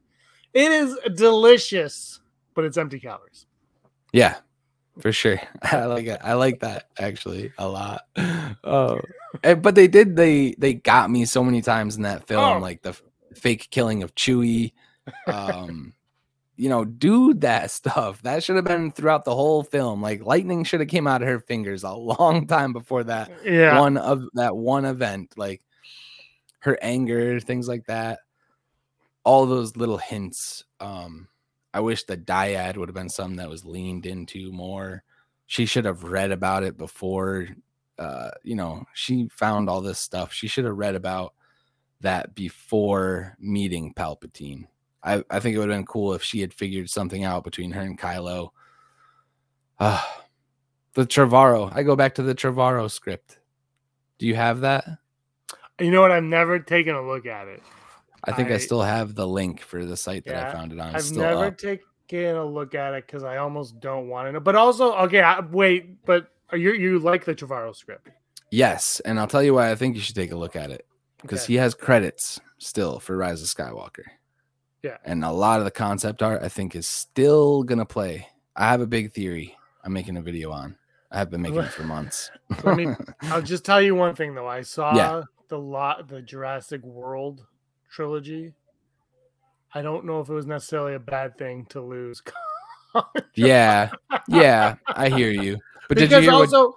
It 0.55 0.73
is 0.73 0.99
delicious, 1.15 2.21
but 2.55 2.65
it's 2.65 2.79
empty 2.79 3.01
calories. 3.01 3.47
Yeah, 4.15 4.37
for 5.01 5.13
sure. 5.13 5.41
I 5.63 5.85
like 5.87 6.07
it. 6.07 6.21
I 6.23 6.35
like 6.35 6.61
that 6.61 6.89
actually 6.99 7.53
a 7.59 7.69
lot. 7.69 8.03
Oh, 8.65 9.01
but 9.43 9.75
they 9.75 9.89
did. 9.89 10.17
They 10.17 10.55
they 10.59 10.75
got 10.75 11.11
me 11.11 11.25
so 11.25 11.43
many 11.43 11.63
times 11.63 11.97
in 11.97 12.03
that 12.03 12.27
film, 12.27 12.45
oh. 12.45 12.59
like 12.59 12.83
the 12.83 12.91
f- 12.91 13.03
fake 13.35 13.69
killing 13.71 14.03
of 14.03 14.15
Chewie. 14.15 14.73
Um, 15.27 15.95
you 16.57 16.69
know, 16.69 16.85
do 16.85 17.35
that 17.35 17.71
stuff. 17.71 18.23
That 18.23 18.45
should 18.45 18.57
have 18.57 18.65
been 18.65 18.93
throughout 18.93 19.25
the 19.25 19.35
whole 19.35 19.63
film. 19.63 20.03
Like 20.03 20.25
lightning 20.25 20.65
should 20.65 20.81
have 20.81 20.89
came 20.89 21.07
out 21.07 21.23
of 21.23 21.29
her 21.29 21.41
fingers 21.41 21.83
a 21.83 21.93
long 21.93 22.47
time 22.47 22.73
before 22.73 23.05
that. 23.05 23.31
Yeah. 23.45 23.81
One 23.81 23.97
of 23.97 24.25
that 24.35 24.57
one 24.57 24.85
event, 24.85 25.35
like 25.37 25.63
her 26.61 26.79
anger, 26.83 27.41
things 27.41 27.67
like 27.67 27.87
that. 27.87 28.21
All 29.25 29.47
those 29.47 29.77
little 29.77 29.99
hints. 29.99 30.65
Um, 30.79 31.29
I 31.75 31.81
wish 31.81 32.05
the 32.05 32.17
dyad 32.17 32.77
would 32.77 32.89
have 32.89 32.95
been 32.95 33.09
something 33.09 33.37
that 33.37 33.49
was 33.49 33.65
leaned 33.65 34.07
into 34.07 34.53
more. 34.53 35.03
She 35.47 35.67
should 35.67 35.85
have 35.85 36.05
read 36.05 36.31
about 36.31 36.63
it 36.63 36.77
before. 36.77 37.49
Uh, 37.99 38.31
you 38.43 38.55
know, 38.55 38.85
she 38.95 39.29
found 39.29 39.69
all 39.69 39.81
this 39.81 39.99
stuff. 39.99 40.33
She 40.33 40.49
should 40.49 40.65
have 40.65 40.77
read 40.77 40.95
about 40.95 41.35
that 42.01 42.35
before 42.35 43.37
meeting 43.39 43.95
Palpatine. 43.95 44.67
I, 45.03 45.25
I 45.31 45.41
think 45.41 45.57
it 45.57 45.59
would 45.59 45.69
have 45.69 45.79
been 45.79 45.87
cool 45.87 46.15
if 46.15 46.23
she 46.23 46.41
had 46.41 46.55
figured 46.55 46.91
something 46.91 47.25
out 47.25 47.45
between 47.45 47.73
her 47.73 47.81
and 47.81 47.99
Kylo. 47.99 48.51
Uh, 49.79 50.03
the 50.95 51.07
Trevorrow. 51.07 51.75
I 51.75 51.83
go 51.83 51.97
back 51.97 52.17
to 52.17 52.23
the 52.23 52.35
Trevorrow 52.35 52.91
script. 52.91 53.39
Do 54.19 54.27
you 54.27 54.35
have 54.35 54.61
that? 54.61 54.85
You 55.81 55.91
know 55.91 56.03
what? 56.03 56.13
I've 56.13 56.23
never 56.23 56.59
taken 56.59 56.95
a 56.95 57.05
look 57.05 57.27
at 57.27 57.49
it. 57.49 57.63
I 58.25 58.33
think 58.33 58.51
I, 58.51 58.55
I, 58.55 58.59
still 58.59 58.83
have 58.83 59.15
the 59.15 59.27
link 59.27 59.61
for 59.61 59.85
the 59.85 59.97
site 59.97 60.25
that 60.27 60.33
yeah, 60.33 60.49
I 60.49 60.53
found 60.53 60.73
it 60.73 60.79
on. 60.79 60.95
It's 60.95 61.11
I've 61.11 61.17
never 61.17 61.47
up. 61.47 61.59
taken 61.59 62.37
a 62.37 62.45
look 62.45 62.75
at 62.75 62.95
it 62.95 63.07
because 63.07 63.25
I 63.25 63.39
almost 63.39 63.81
don't 63.81 64.09
want 64.09 64.29
to 64.29 64.33
know. 64.33 64.41
But 64.41 64.55
also, 64.55 64.93
okay, 64.95 65.21
I, 65.21 65.41
wait, 65.41 66.05
but 66.05 66.29
you 66.53 66.73
you 66.73 66.99
like 66.99 67.25
the 67.25 67.35
Trevorrow 67.35 67.75
script? 67.75 68.09
Yes, 68.51 69.01
and 69.01 69.19
I'll 69.19 69.27
tell 69.27 69.43
you 69.43 69.55
why 69.55 69.71
I 69.71 69.75
think 69.75 69.97
you 69.97 70.01
should 70.01 70.15
take 70.15 70.31
a 70.31 70.37
look 70.37 70.57
at 70.57 70.71
it 70.71 70.87
because 71.21 71.45
okay. 71.45 71.55
he 71.55 71.57
has 71.59 71.75
credits 71.75 72.41
still 72.59 73.01
for 73.01 73.17
Rise 73.17 73.43
of 73.43 73.49
Skywalker. 73.49 74.05
Yeah, 74.83 74.99
and 75.05 75.25
a 75.25 75.33
lot 75.33 75.59
of 75.59 75.65
the 75.65 75.71
concept 75.71 76.23
art 76.23 76.43
I 76.43 76.49
think 76.49 76.77
is 76.77 76.87
still 76.87 77.63
gonna 77.63 77.87
play. 77.87 78.29
I 78.55 78.69
have 78.69 78.81
a 78.81 78.87
big 78.87 79.13
theory. 79.13 79.57
I'm 79.83 79.93
making 79.93 80.17
a 80.17 80.23
video 80.23 80.53
on. 80.53 80.77
I 81.11 81.19
have 81.19 81.31
been 81.31 81.43
making 81.43 81.59
it 81.59 81.73
for 81.73 81.83
months. 81.85 82.31
Let 82.63 82.77
me. 82.77 82.89
I'll 83.23 83.43
just 83.43 83.65
tell 83.65 83.83
you 83.83 83.95
one 83.95 84.15
thing 84.15 84.35
though. 84.35 84.47
I 84.47 84.63
saw 84.63 84.95
yeah. 84.95 85.23
the 85.49 85.59
lot 85.59 86.09
the 86.09 86.23
Jurassic 86.23 86.83
World 86.83 87.47
trilogy. 87.93 88.55
I 89.75 89.83
don't 89.83 90.05
know 90.05 90.21
if 90.21 90.29
it 90.29 90.33
was 90.35 90.47
necessarily 90.47 90.95
a 90.95 90.99
bad 90.99 91.39
thing 91.39 91.67
to 91.71 91.81
lose 91.81 92.23
Yeah, 93.35 93.91
yeah, 94.29 94.75
I 94.87 95.09
hear 95.09 95.31
you. 95.31 95.59
But 95.89 95.99
did 95.99 96.11
you 96.11 96.21
hear 96.21 96.33
also, 96.33 96.75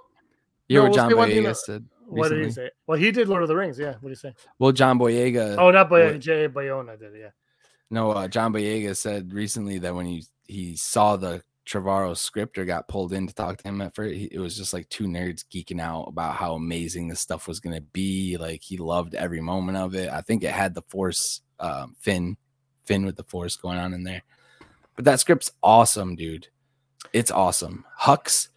you 0.68 0.80
hear 0.80 0.84
no, 0.84 0.90
what 0.90 0.96
John 0.96 1.10
say 1.10 1.16
one 1.16 1.30
thing 1.30 1.44
Boyega 1.44 1.56
said? 1.56 1.86
what 2.08 2.30
did 2.30 2.46
he 2.46 2.52
say? 2.52 2.70
Well, 2.88 2.98
he 2.98 3.12
did 3.12 3.28
Lord 3.28 3.42
of 3.44 3.50
the 3.50 3.56
Rings. 3.56 3.78
Yeah. 3.78 3.96
What 4.00 4.10
did 4.10 4.10
he 4.10 4.16
say? 4.16 4.34
Well, 4.60 4.72
John 4.72 4.98
Boyega. 4.98 5.58
Oh, 5.58 5.72
not 5.72 5.90
Boyega. 5.90 6.14
what- 6.14 6.20
J. 6.22 6.48
Bayona 6.48 6.98
did 6.98 7.14
it. 7.16 7.20
Yeah. 7.20 7.30
No, 7.90 8.12
uh, 8.12 8.28
John 8.28 8.54
Boyega 8.54 8.96
said 8.96 9.34
recently 9.34 9.78
that 9.80 9.94
when 9.94 10.06
he 10.06 10.26
he 10.48 10.76
saw 10.76 11.18
the 11.18 11.44
Trevorrow 11.66 12.16
script 12.16 12.58
or 12.58 12.66
got 12.66 12.88
pulled 12.88 13.12
in 13.12 13.28
to 13.28 13.34
talk 13.34 13.58
to 13.58 13.68
him 13.68 13.82
at 13.82 13.96
first, 13.96 14.16
he, 14.16 14.26
it 14.32 14.40
was 14.40 14.56
just 14.56 14.74
like 14.74 14.88
two 14.90 15.06
nerds 15.06 15.44
geeking 15.52 15.82
out 15.82 16.04
about 16.04 16.36
how 16.36 16.54
amazing 16.54 17.08
this 17.08 17.20
stuff 17.20 17.48
was 17.48 17.60
going 17.60 17.76
to 17.76 17.82
be. 17.82 18.38
Like 18.38 18.62
he 18.62 18.78
loved 18.78 19.16
every 19.16 19.42
moment 19.42 19.78
of 19.78 19.96
it. 19.96 20.10
I 20.10 20.22
think 20.22 20.44
it 20.44 20.52
had 20.52 20.76
the 20.76 20.84
Force, 20.84 21.42
um, 21.60 21.96
Finn, 22.00 22.38
Finn 22.86 23.06
with 23.06 23.16
the 23.16 23.24
Force 23.24 23.56
going 23.56 23.80
on 23.80 23.94
in 23.94 24.04
there. 24.04 24.22
But 24.96 25.06
that 25.06 25.20
script's 25.20 25.52
awesome, 25.64 26.16
dude. 26.16 26.48
It's 27.14 27.32
awesome. 27.32 27.86
Hux, 28.00 28.50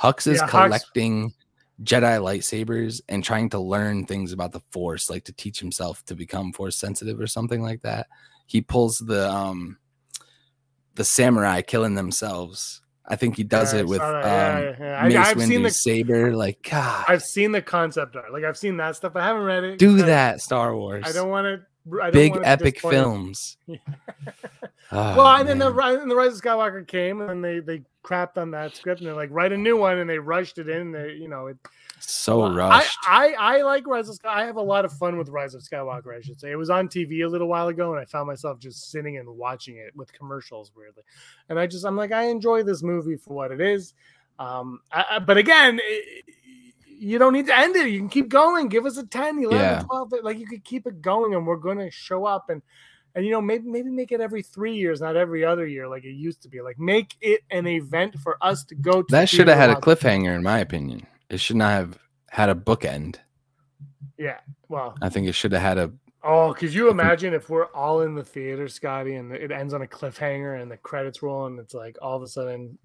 Hux 0.00 0.26
is 0.26 0.38
Yeah, 0.38 0.46
Hux- 0.46 0.50
collecting 0.50 1.34
Jedi 1.82 2.20
lightsabers 2.20 3.00
and 3.08 3.24
trying 3.24 3.50
to 3.50 3.58
learn 3.58 4.06
things 4.06 4.32
about 4.32 4.52
the 4.52 4.62
Force, 4.70 5.10
like 5.10 5.24
to 5.24 5.32
teach 5.32 5.58
himself 5.58 6.04
to 6.06 6.14
become 6.14 6.52
Force 6.52 6.76
sensitive 6.76 7.20
or 7.20 7.26
something 7.26 7.62
like 7.62 7.82
that. 7.82 8.06
He 8.46 8.60
pulls 8.60 8.98
the 8.98 9.28
um 9.30 9.78
the 10.94 11.04
samurai 11.04 11.62
killing 11.62 11.94
themselves. 11.94 12.80
I 13.06 13.16
think 13.16 13.36
he 13.36 13.44
does 13.44 13.74
Yeah, 13.74 13.80
it 13.80 13.86
with 13.86 14.00
um. 14.00 14.14
Yeah, 14.22 14.74
yeah, 14.78 15.08
Mace 15.08 15.16
I've 15.18 15.40
seen 15.42 15.62
Windu's 15.62 15.74
the- 15.74 15.78
saber. 15.78 16.34
Like, 16.34 16.66
God, 16.70 17.04
I've 17.06 17.22
seen 17.22 17.52
the 17.52 17.60
concept 17.60 18.16
art. 18.16 18.32
Like 18.32 18.44
I've 18.44 18.56
seen 18.56 18.78
that 18.78 18.96
stuff. 18.96 19.14
I 19.16 19.24
haven't 19.24 19.42
read 19.42 19.64
it. 19.64 19.78
do 19.78 19.96
that, 20.02 20.40
Star 20.40 20.74
Wars. 20.74 21.04
I 21.06 21.12
don't 21.12 21.28
want 21.28 21.44
to. 21.46 22.10
Big 22.12 22.34
epic 22.42 22.80
films. 22.80 23.58
Ah, 24.92 25.14
well, 25.16 25.26
and 25.36 25.48
then 25.48 25.58
the, 25.58 25.74
and 25.76 26.10
the 26.10 26.14
Rise 26.16 26.34
of 26.36 26.42
Skywalker 26.42 26.86
came, 26.86 27.20
and 27.20 27.28
then 27.30 27.40
they 27.42 27.60
they 27.60 27.82
crapped 28.04 28.36
on 28.36 28.50
that 28.50 28.76
script, 28.76 29.00
and 29.00 29.08
they're 29.08 29.16
like, 29.16 29.30
write 29.32 29.50
a 29.52 29.56
new 29.56 29.76
one, 29.78 29.98
and 29.98 30.08
they 30.08 30.18
rushed 30.18 30.58
it 30.58 30.68
in. 30.68 30.92
They, 30.92 31.12
you 31.14 31.26
know, 31.28 31.46
it, 31.46 31.56
so 32.00 32.40
Well, 32.40 32.54
rushed. 32.54 32.98
I, 33.02 33.34
I 33.34 33.58
I 33.58 33.62
like 33.62 33.86
Rise 33.86 34.08
of 34.10 34.16
Skywalker. 34.18 34.28
I 34.36 34.44
have 34.44 34.56
a 34.56 34.62
lot 34.62 34.84
of 34.84 34.92
fun 34.92 35.16
with 35.16 35.28
Rise 35.30 35.54
of 35.54 35.62
Skywalker. 35.62 36.14
I 36.16 36.20
should 36.20 36.38
say 36.38 36.50
it 36.50 36.56
was 36.56 36.68
on 36.70 36.88
TV 36.88 37.24
a 37.24 37.28
little 37.28 37.48
while 37.48 37.68
ago, 37.68 37.92
and 37.92 38.00
I 38.00 38.04
found 38.04 38.26
myself 38.26 38.58
just 38.58 38.90
sitting 38.90 39.16
and 39.16 39.28
watching 39.28 39.78
it 39.78 39.96
with 39.96 40.12
commercials 40.12 40.70
weirdly. 40.76 41.02
And 41.48 41.58
I 41.58 41.66
just 41.66 41.84
I'm 41.86 41.96
like 41.96 42.12
I 42.12 42.24
enjoy 42.24 42.62
this 42.62 42.82
movie 42.82 43.16
for 43.16 43.34
what 43.34 43.52
it 43.52 43.60
is. 43.60 43.94
Um, 44.38 44.80
I, 44.92 45.04
I- 45.12 45.18
but 45.20 45.38
again, 45.38 45.80
i- 45.82 46.20
you 46.86 47.18
don't 47.18 47.32
need 47.32 47.46
to 47.46 47.58
end 47.58 47.74
it. 47.76 47.88
You 47.88 47.98
can 47.98 48.08
keep 48.08 48.28
going. 48.28 48.68
Give 48.68 48.86
us 48.86 48.96
a 48.98 49.04
10, 49.06 49.38
11, 49.42 49.50
Yeah. 49.58 49.82
12. 49.82 50.12
Like 50.22 50.38
you 50.38 50.46
could 50.46 50.62
keep 50.64 50.86
it 50.86 51.00
going, 51.02 51.34
and 51.34 51.46
we're 51.46 51.56
gonna 51.56 51.90
show 51.90 52.26
up 52.26 52.50
and. 52.50 52.60
And 53.14 53.24
you 53.24 53.30
know, 53.30 53.40
maybe 53.40 53.68
maybe 53.68 53.90
make 53.90 54.10
it 54.12 54.20
every 54.20 54.42
three 54.42 54.74
years, 54.74 55.00
not 55.00 55.14
every 55.16 55.44
other 55.44 55.66
year, 55.66 55.86
like 55.88 56.04
it 56.04 56.14
used 56.14 56.42
to 56.42 56.48
be. 56.48 56.60
Like 56.60 56.78
make 56.78 57.14
it 57.20 57.42
an 57.50 57.66
event 57.66 58.18
for 58.18 58.36
us 58.42 58.64
to 58.64 58.74
go 58.74 59.02
to. 59.02 59.06
that 59.12 59.28
should 59.28 59.46
have 59.48 59.56
had 59.56 59.70
a 59.70 59.76
cliffhanger, 59.76 60.34
in 60.34 60.42
my 60.42 60.58
opinion. 60.58 61.06
It 61.30 61.38
should 61.38 61.56
not 61.56 61.70
have 61.70 61.98
had 62.30 62.48
a 62.48 62.54
bookend. 62.54 63.16
Yeah. 64.18 64.38
Well, 64.68 64.96
I 65.00 65.08
think 65.10 65.28
it 65.28 65.32
should 65.32 65.52
have 65.52 65.62
had 65.62 65.78
a. 65.78 65.92
Oh, 66.24 66.54
could 66.54 66.72
you 66.72 66.88
imagine 66.90 67.34
if 67.34 67.50
we're 67.50 67.66
all 67.66 68.00
in 68.00 68.14
the 68.14 68.24
theater, 68.24 68.66
Scotty, 68.66 69.14
and 69.16 69.30
it 69.32 69.52
ends 69.52 69.74
on 69.74 69.82
a 69.82 69.86
cliffhanger 69.86 70.60
and 70.60 70.70
the 70.70 70.76
credits 70.78 71.22
roll, 71.22 71.46
and 71.46 71.58
it's 71.60 71.74
like 71.74 71.96
all 72.00 72.16
of 72.16 72.22
a 72.22 72.26
sudden, 72.26 72.78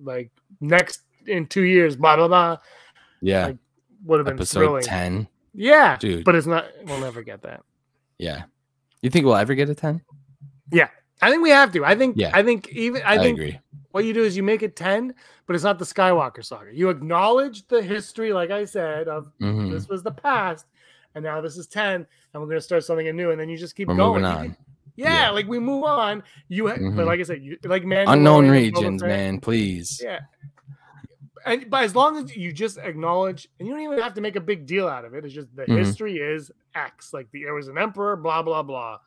like 0.00 0.30
next 0.60 1.00
in 1.26 1.46
two 1.46 1.62
years, 1.62 1.96
blah 1.96 2.16
blah 2.16 2.28
blah, 2.28 2.56
Yeah, 3.20 3.46
Like, 3.46 3.56
would 4.04 4.18
have 4.18 4.26
been 4.26 4.34
episode 4.34 4.60
thrilling. 4.60 4.82
ten. 4.82 5.28
Yeah, 5.54 5.96
Dude. 5.96 6.24
but 6.24 6.34
it's 6.34 6.46
not. 6.46 6.66
We'll 6.84 7.00
never 7.00 7.22
get 7.22 7.42
that. 7.42 7.62
Yeah, 8.18 8.42
you 9.02 9.10
think 9.10 9.26
we'll 9.26 9.36
ever 9.36 9.54
get 9.54 9.68
a 9.68 9.74
ten? 9.74 10.00
Yeah. 10.70 10.88
I 11.20 11.30
think 11.30 11.42
we 11.42 11.50
have 11.50 11.70
to. 11.72 11.84
I 11.84 11.94
think. 11.94 12.16
Yeah. 12.16 12.30
I 12.32 12.42
think 12.42 12.68
even. 12.70 13.02
I, 13.02 13.14
I, 13.14 13.18
think 13.18 13.38
agree. 13.38 13.58
what 13.92 14.04
you 14.04 14.12
do 14.14 14.24
is 14.24 14.36
you 14.36 14.42
make 14.42 14.62
it 14.62 14.74
ten, 14.74 15.14
but 15.46 15.54
it's 15.54 15.64
not 15.64 15.78
the 15.78 15.84
Skywalker 15.84 16.44
saga. 16.44 16.74
You 16.74 16.88
acknowledge 16.88 17.66
the 17.68 17.80
history, 17.82 18.32
like 18.32 18.50
I 18.50 18.64
said, 18.64 19.06
of 19.08 19.30
Mhm. 19.40 19.70
this 19.70 19.88
was 19.88 20.02
the 20.02 20.10
past, 20.10 20.66
and 21.14 21.22
now 21.22 21.40
this 21.40 21.56
is 21.56 21.66
ten, 21.68 22.06
and 22.32 22.42
we're 22.42 22.48
gonna 22.48 22.60
start 22.60 22.84
something 22.84 23.06
anew, 23.06 23.30
and 23.30 23.40
then 23.40 23.48
you 23.48 23.56
just 23.56 23.76
keep 23.76 23.88
We're 23.88 23.94
going. 23.96 24.22
moving 24.22 24.24
on. 24.24 24.56
Yeah, 24.96 25.22
Yeah. 25.26 25.30
like 25.30 25.46
we 25.46 25.58
move 25.60 25.84
on. 25.84 26.22
You, 26.48 26.68
ha- 26.68 26.74
Mhm. 26.74 26.96
but 26.96 27.06
like 27.06 27.20
I 27.20 27.22
said, 27.22 27.40
you 27.42 27.56
like 27.64 27.84
man, 27.84 28.08
Unknown 28.08 28.48
regions, 28.50 29.02
man. 29.02 29.38
Please. 29.40 30.00
Yeah, 30.04 30.20
and 31.46 31.70
but 31.70 31.84
as 31.84 31.94
long 31.94 32.16
as 32.24 32.36
you 32.36 32.52
just 32.52 32.78
acknowledge, 32.78 33.48
and 33.58 33.68
you 33.68 33.74
don't 33.74 33.84
even 33.84 33.98
have 34.00 34.14
to 34.14 34.20
make 34.20 34.36
a 34.36 34.40
big 34.40 34.66
deal 34.66 34.88
out 34.88 35.04
of 35.04 35.14
it. 35.14 35.24
It's 35.24 35.34
just 35.34 35.54
the 35.54 35.64
Mhm. 35.66 35.78
history 35.78 36.16
is 36.18 36.50
X. 36.74 37.12
Like 37.12 37.30
the 37.32 37.44
there 37.44 37.54
was 37.54 37.68
an 37.68 37.78
emperor, 37.78 38.16
blah 38.16 38.42
blah 38.42 38.62
blah. 38.62 38.98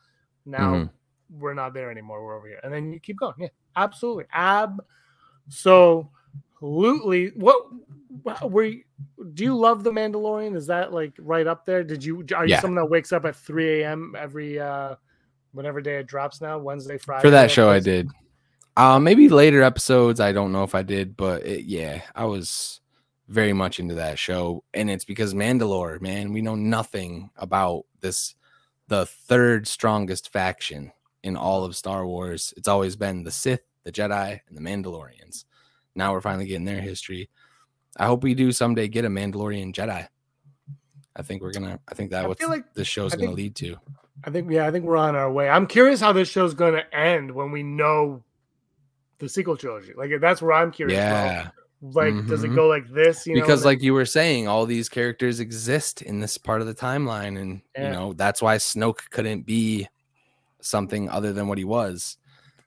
Now 0.46 0.74
Mhm. 0.76 0.90
we're 1.32 1.54
not 1.54 1.74
there 1.74 1.90
anymore. 1.92 2.24
We're 2.24 2.38
over 2.38 2.48
here, 2.48 2.60
and 2.64 2.74
then 2.74 2.92
you 2.94 3.00
keep 3.00 3.18
going. 3.20 3.34
Yeah, 3.38 3.48
absolutely, 3.76 4.26
ab. 4.34 4.84
So, 5.50 6.10
absolutely. 6.56 7.28
What 7.36 7.68
wha- 8.24 8.48
were 8.48 8.64
you, 8.64 8.84
do 9.34 9.44
you 9.44 9.56
love 9.56 9.84
the 9.84 9.92
Mandalorian? 9.92 10.56
Is 10.56 10.68
that 10.68 10.94
like 10.94 11.14
right 11.20 11.46
up 11.48 11.66
there? 11.66 11.84
Did 11.84 12.04
you 12.04 12.26
are 12.36 12.46
you 12.46 12.52
Yeah. 12.52 12.62
someone 12.62 12.84
that 12.84 12.90
wakes 12.90 13.12
up 13.12 13.26
at 13.26 13.36
three 13.36 13.82
a.m. 13.82 14.16
every 14.18 14.60
uh 14.60 14.96
whenever 15.52 15.82
day 15.82 15.98
it 16.00 16.08
drops 16.08 16.42
now? 16.42 16.58
Wednesday, 16.58 16.98
Friday. 16.98 17.22
For 17.22 17.30
that 17.32 17.52
show, 17.52 17.70
I 17.70 17.80
did. 17.80 18.10
Uh, 18.78 19.00
maybe 19.00 19.30
later 19.30 19.62
episodes. 19.62 20.20
I 20.20 20.32
don't 20.34 20.52
know 20.52 20.64
if 20.64 20.76
I 20.76 20.82
did, 20.82 21.16
but 21.16 21.46
it, 21.46 21.64
yeah, 21.66 22.02
I 22.14 22.26
was 22.26 22.82
very 23.28 23.54
much 23.54 23.80
into 23.80 23.96
that 23.96 24.20
show, 24.20 24.64
and 24.74 24.90
it's 24.90 25.06
because 25.06 25.34
Mandalore, 25.34 26.00
man, 26.02 26.32
we 26.34 26.42
know 26.42 26.56
nothing 26.56 27.30
about 27.38 27.86
this, 28.02 28.36
the 28.88 29.06
third 29.06 29.68
strongest 29.68 30.32
faction 30.32 30.92
in 31.24 31.36
all 31.36 31.64
of 31.66 31.76
Star 31.76 32.06
Wars. 32.06 32.54
It's 32.56 32.68
always 32.68 32.96
been 32.96 33.24
the 33.24 33.32
Sith, 33.32 33.62
the 33.84 33.92
Jedi, 33.92 34.40
and 34.48 34.58
the 34.58 34.62
Mandalorians. 34.62 35.46
Now 35.96 36.14
we're 36.14 36.22
finally 36.22 36.46
getting 36.46 36.66
their 36.66 36.82
history. 36.82 37.30
I 37.98 38.06
hope 38.06 38.24
we 38.24 38.36
do 38.36 38.52
someday 38.52 38.88
get 38.88 39.06
a 39.06 39.10
Mandalorian 39.10 39.74
Jedi. 39.74 40.08
I 41.16 41.22
think 41.22 41.42
we're 41.42 41.54
gonna. 41.54 41.80
I 41.88 41.96
think 41.96 42.12
that 42.12 42.26
I 42.26 42.28
what 42.28 42.42
like- 42.44 42.74
this 42.74 42.88
show's 42.88 43.14
I 43.14 43.18
gonna 43.18 43.28
think- 43.30 43.38
lead 43.38 43.56
to. 43.56 43.78
I 44.24 44.30
think 44.30 44.52
yeah, 44.52 44.68
I 44.68 44.72
think 44.72 44.86
we're 44.86 44.98
on 44.98 45.16
our 45.16 45.32
way. 45.32 45.50
I'm 45.50 45.68
curious 45.68 46.00
how 46.00 46.14
this 46.14 46.30
show's 46.30 46.54
to 46.54 46.96
end 46.96 47.32
when 47.32 47.52
we 47.52 47.64
know 47.64 48.24
the 49.20 49.28
sequel 49.30 49.58
trilogy. 49.58 49.94
Like 49.96 50.12
that's 50.22 50.42
where 50.42 50.54
I'm 50.54 50.72
curious. 50.72 50.98
about. 51.00 51.54
Yeah. 51.82 51.90
Like, 51.94 52.28
does 52.28 52.44
it 52.44 52.50
Mhm. 52.52 52.56
go 52.56 52.68
like 52.68 52.88
this? 52.90 53.28
You 53.28 53.36
because 53.36 53.62
and 53.62 53.66
like 53.66 53.82
you 53.82 53.94
were 53.94 54.06
saying 54.06 54.48
all 54.48 54.66
these 54.66 54.90
characters 54.90 55.40
exist 55.40 56.02
in 56.02 56.20
this 56.20 56.38
part 56.38 56.62
of 56.62 56.68
the 56.68 56.74
timeline 56.74 57.40
and 57.40 57.62
Yeah. 57.76 57.88
you 57.88 57.94
know 57.94 58.14
that's 58.14 58.42
why 58.42 58.56
snoke 58.58 59.10
couldn't 59.12 59.46
be 59.46 59.88
something 60.62 61.10
other 61.10 61.32
than 61.34 61.48
what 61.48 61.58
he 61.58 61.64
was 61.64 62.18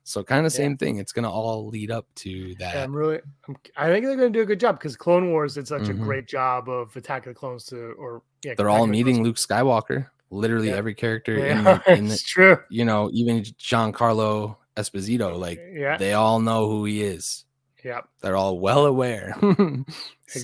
so 0.05 0.23
kind 0.23 0.45
of 0.45 0.53
Yeah. 0.53 0.57
same 0.57 0.77
thing 0.77 0.97
it's 0.97 1.11
gonna 1.11 1.29
all 1.29 1.67
lead 1.67 1.91
up 1.91 2.05
to 2.15 2.29
Yeah, 2.29 2.55
that 2.59 2.77
I'm 2.83 2.95
really. 2.95 3.19
I'm, 3.47 3.57
I 3.75 3.87
think 3.91 4.05
they're 4.05 4.15
going 4.15 4.31
to 4.33 4.37
do 4.39 4.41
a 4.41 4.45
good 4.45 4.59
job 4.59 4.77
because 4.79 4.95
Clone 4.95 5.31
Wars 5.31 5.55
did 5.55 5.67
such 5.67 5.83
Mhm. 5.83 5.89
a 5.89 5.93
great 5.93 6.27
job 6.27 6.69
of 6.69 6.95
Attack 6.95 7.27
of 7.27 7.33
the 7.33 7.39
Clones 7.39 7.65
to, 7.65 7.91
or 7.99 8.21
yeah, 8.43 8.53
they're 8.55 8.69
all 8.69 8.87
meeting 8.87 9.21
luke 9.23 9.35
skywalker 9.35 10.07
literally 10.31 10.69
Yeah. 10.69 10.75
every 10.77 10.93
character 10.95 11.37
Yeah, 11.37 11.57
in, 11.57 11.63
the, 11.63 11.93
in 11.97 12.07
the 12.07 12.17
true. 12.17 12.57
you 12.69 12.85
know 12.85 13.09
even 13.11 13.41
giancarlo 13.41 14.55
esposito 14.77 15.37
like 15.37 15.59
Yeah, 15.73 15.97
they 15.97 16.13
all 16.13 16.39
know 16.39 16.69
who 16.69 16.85
he 16.85 17.03
is 17.03 17.43
yeah, 17.83 18.01
they're 18.21 18.35
all 18.37 18.59
well 18.59 18.85
aware 18.85 19.35
So, 19.41 19.85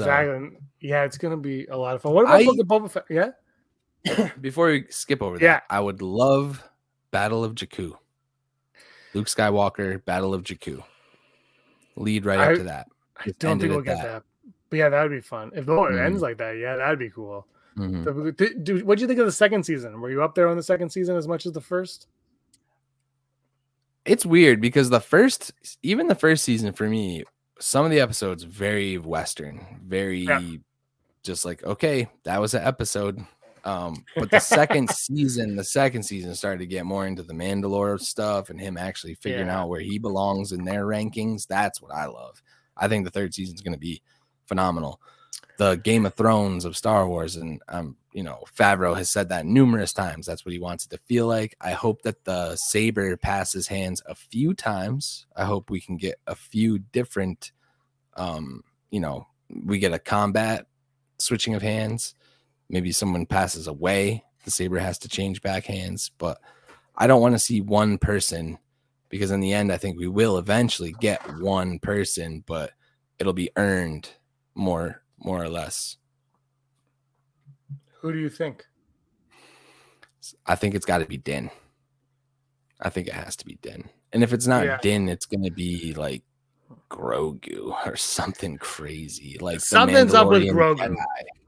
exactly. 0.06 0.58
Yeah, 0.82 1.04
it's 1.04 1.18
to 1.32 1.38
be 1.38 1.66
a 1.66 1.78
lot 1.78 1.96
of 1.96 2.02
fun. 2.02 2.14
What 2.14 2.24
about 2.26 2.36
I- 2.42 2.46
Book 2.46 2.60
of 2.60 2.68
Boba 2.68 2.90
Fett? 2.92 3.06
Yeah, 3.10 4.30
before 4.42 4.68
we 4.68 4.86
skip 4.90 5.22
over 5.22 5.38
that 5.40 5.44
Yeah. 5.44 5.60
i 5.70 5.80
would 5.80 6.02
love 6.02 6.64
battle 7.12 7.44
of 7.44 7.56
jakku 7.56 7.94
luke 9.14 9.28
skywalker 9.28 10.04
battle 10.06 10.34
of 10.34 10.44
jakku 10.44 10.84
lead 11.96 12.26
right 12.26 12.40
I- 12.40 12.52
up 12.52 12.58
to 12.58 12.64
that 12.64 12.88
I 13.18 13.24
Just 13.26 13.40
don't 13.40 13.60
think 13.60 13.72
we'll 13.72 13.82
get 13.82 13.98
that. 13.98 14.04
that. 14.04 14.24
But 14.70 14.78
yeah, 14.78 14.90
that 14.90 15.02
would 15.04 15.12
be 15.12 15.22
fun. 15.22 15.52
If 15.56 15.66
the 15.66 15.74
it 15.94 15.96
Mhm. 15.96 16.06
ends 16.06 16.22
like 16.22 16.38
that, 16.40 16.58
yeah, 16.58 16.76
that'd 16.76 17.00
be 17.00 17.10
cool. 17.10 17.48
Mhm. 17.78 18.04
So, 18.04 18.32
do- 18.32 18.60
do- 18.60 18.84
you 19.00 19.08
think 19.08 19.20
of 19.22 19.26
the 19.26 19.32
second 19.32 19.64
season? 19.66 20.02
Were 20.02 20.10
you 20.10 20.22
up 20.22 20.36
there 20.36 20.50
on 20.50 20.58
the 20.58 20.64
second 20.64 20.90
season 20.90 21.16
as 21.16 21.26
much 21.28 21.46
as 21.46 21.54
the 21.54 21.62
first? 21.62 22.08
It's 24.06 24.26
weird 24.26 24.62
because 24.62 24.90
the 24.90 25.00
first 25.00 25.52
even 25.84 26.08
the 26.08 26.16
first 26.16 26.44
season 26.44 26.74
for 26.74 26.88
me 26.88 27.24
some 27.60 27.86
of 27.86 27.92
the 27.92 28.00
episodes 28.00 28.44
very 28.44 28.98
western 28.98 29.66
very 29.86 30.28
just 31.24 31.46
like 31.46 31.64
okay 31.64 32.08
that 32.24 32.40
was 32.40 32.54
an 32.54 32.64
episode. 32.64 33.20
Um 33.64 34.04
but 34.16 34.30
the 34.30 34.40
second 34.40 34.90
season 34.92 35.56
the 35.56 35.64
second 35.64 36.04
season 36.04 36.36
started 36.36 36.60
to 36.60 36.68
get 36.68 36.86
more 36.86 37.08
into 37.08 37.24
the 37.24 37.34
mandalore 37.34 38.00
stuff 38.00 38.50
and 38.50 38.60
him 38.60 38.78
actually 38.78 39.16
figuring 39.16 39.48
Yeah. 39.48 39.62
out 39.62 39.70
where 39.70 39.80
he 39.82 39.98
belongs 39.98 40.52
in 40.52 40.64
their 40.64 40.86
rankings. 40.86 41.48
That's 41.48 41.82
what 41.82 41.92
i 41.94 42.06
love. 42.06 42.42
I 42.78 42.88
think 42.88 43.06
the 43.06 43.12
third 43.12 43.34
season 43.34 43.56
is 43.56 43.62
going 43.62 43.74
to 43.74 43.80
be 43.80 44.02
phenomenal 44.46 45.00
the 45.58 45.76
game 45.76 46.06
of 46.06 46.14
thrones 46.14 46.66
of 46.66 46.76
star 46.76 47.08
wars 47.08 47.36
and 47.36 47.62
um 47.70 47.96
you 48.14 48.24
know 48.24 48.44
favreau 48.58 48.96
has 48.96 49.10
said 49.10 49.30
that 49.30 49.46
numerous 49.46 49.94
times. 49.94 50.26
That's 50.26 50.46
what 50.46 50.54
he 50.54 50.60
wants 50.60 50.86
it 50.86 50.90
to 50.92 50.98
feel 50.98 51.28
like. 51.28 51.56
I 51.62 51.72
hope 51.72 52.02
that 52.04 52.24
the 52.26 52.56
saber 52.56 53.16
passes 53.18 53.68
hands 53.68 54.02
a 54.06 54.16
few 54.16 54.54
times. 54.54 55.26
I 55.36 55.46
hope 55.46 55.70
we 55.70 55.82
can 55.82 55.98
get 55.98 56.16
a 56.28 56.36
few 56.36 56.80
different 56.80 57.52
um 58.16 58.64
you 58.92 59.00
know 59.00 59.28
we 59.64 59.80
get 59.80 59.94
a 59.94 60.00
combat 60.00 60.68
switching 61.20 61.54
of 61.54 61.62
hands. 61.62 62.16
Maybe 62.70 62.92
someone 62.92 63.26
passes 63.26 63.68
away 63.68 64.24
the 64.44 64.52
saber 64.52 64.78
has 64.78 65.00
to 65.00 65.10
change 65.10 65.42
back 65.42 65.66
hands 65.66 66.12
but 66.20 66.40
i 66.96 67.08
don't 67.08 67.20
want 67.20 67.34
to 67.34 67.40
see 67.40 67.62
one 67.62 67.98
person 67.98 68.60
because 69.16 69.32
in 69.32 69.40
the 69.40 69.54
end, 69.54 69.72
I 69.72 69.78
think 69.78 69.98
we 69.98 70.08
will 70.08 70.38
eventually 70.38 70.94
get 71.00 71.22
one 71.40 71.80
person, 71.80 72.44
but 72.46 72.72
it'll 73.18 73.32
be 73.32 73.50
earned 73.56 74.10
more, 74.56 75.02
more 75.20 75.42
or 75.42 75.50
less. 75.50 75.98
Who 78.02 78.12
do 78.14 78.20
you 78.20 78.30
think? 78.30 78.64
I 80.46 80.56
think 80.56 80.76
it's 80.76 80.86
got 80.86 81.00
to 81.00 81.06
be 81.06 81.18
Din. 81.18 81.50
I 82.82 82.90
think 82.90 83.08
it 83.08 83.14
has 83.14 83.36
to 83.38 83.46
be 83.46 83.58
Din. 83.62 83.90
And 84.14 84.24
if 84.24 84.34
it's 84.34 84.48
not 84.48 84.66
Yeah. 84.66 84.78
Din, 84.82 85.10
it's 85.10 85.26
going 85.26 85.44
to 85.44 85.52
be 85.52 85.94
like 85.94 86.24
Grogu 86.90 87.76
or 87.86 87.96
something 87.96 88.58
crazy. 88.58 89.38
Like 89.40 89.60
Something's 89.60 90.14
up 90.14 90.30
with 90.30 90.44
Grogu. 90.44 90.78
Jedi. 90.78 90.96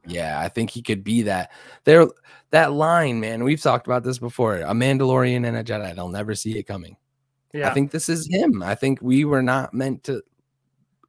Yeah, 0.05 0.39
I 0.39 0.47
think 0.47 0.69
he 0.69 0.81
could 0.81 1.03
be 1.03 1.23
that. 1.23 1.51
There, 1.83 2.07
that 2.51 2.71
line, 2.71 3.19
man. 3.19 3.43
We've 3.43 3.61
talked 3.61 3.87
about 3.87 4.03
this 4.03 4.19
before. 4.19 4.57
A 4.57 4.71
Mandalorian 4.71 5.45
and 5.45 5.57
a 5.57 5.63
Jedi. 5.63 5.93
They'll 5.95 6.07
never 6.07 6.33
see 6.33 6.57
it 6.57 6.63
coming. 6.63 6.95
Yeah. 7.53 7.69
I 7.69 7.73
think 7.73 7.91
this 7.91 8.07
is 8.07 8.27
him. 8.31 8.63
I 8.63 8.75
think 8.75 8.99
we 9.01 9.25
were 9.25 9.41
not 9.41 9.73
meant 9.73 10.03
to 10.05 10.21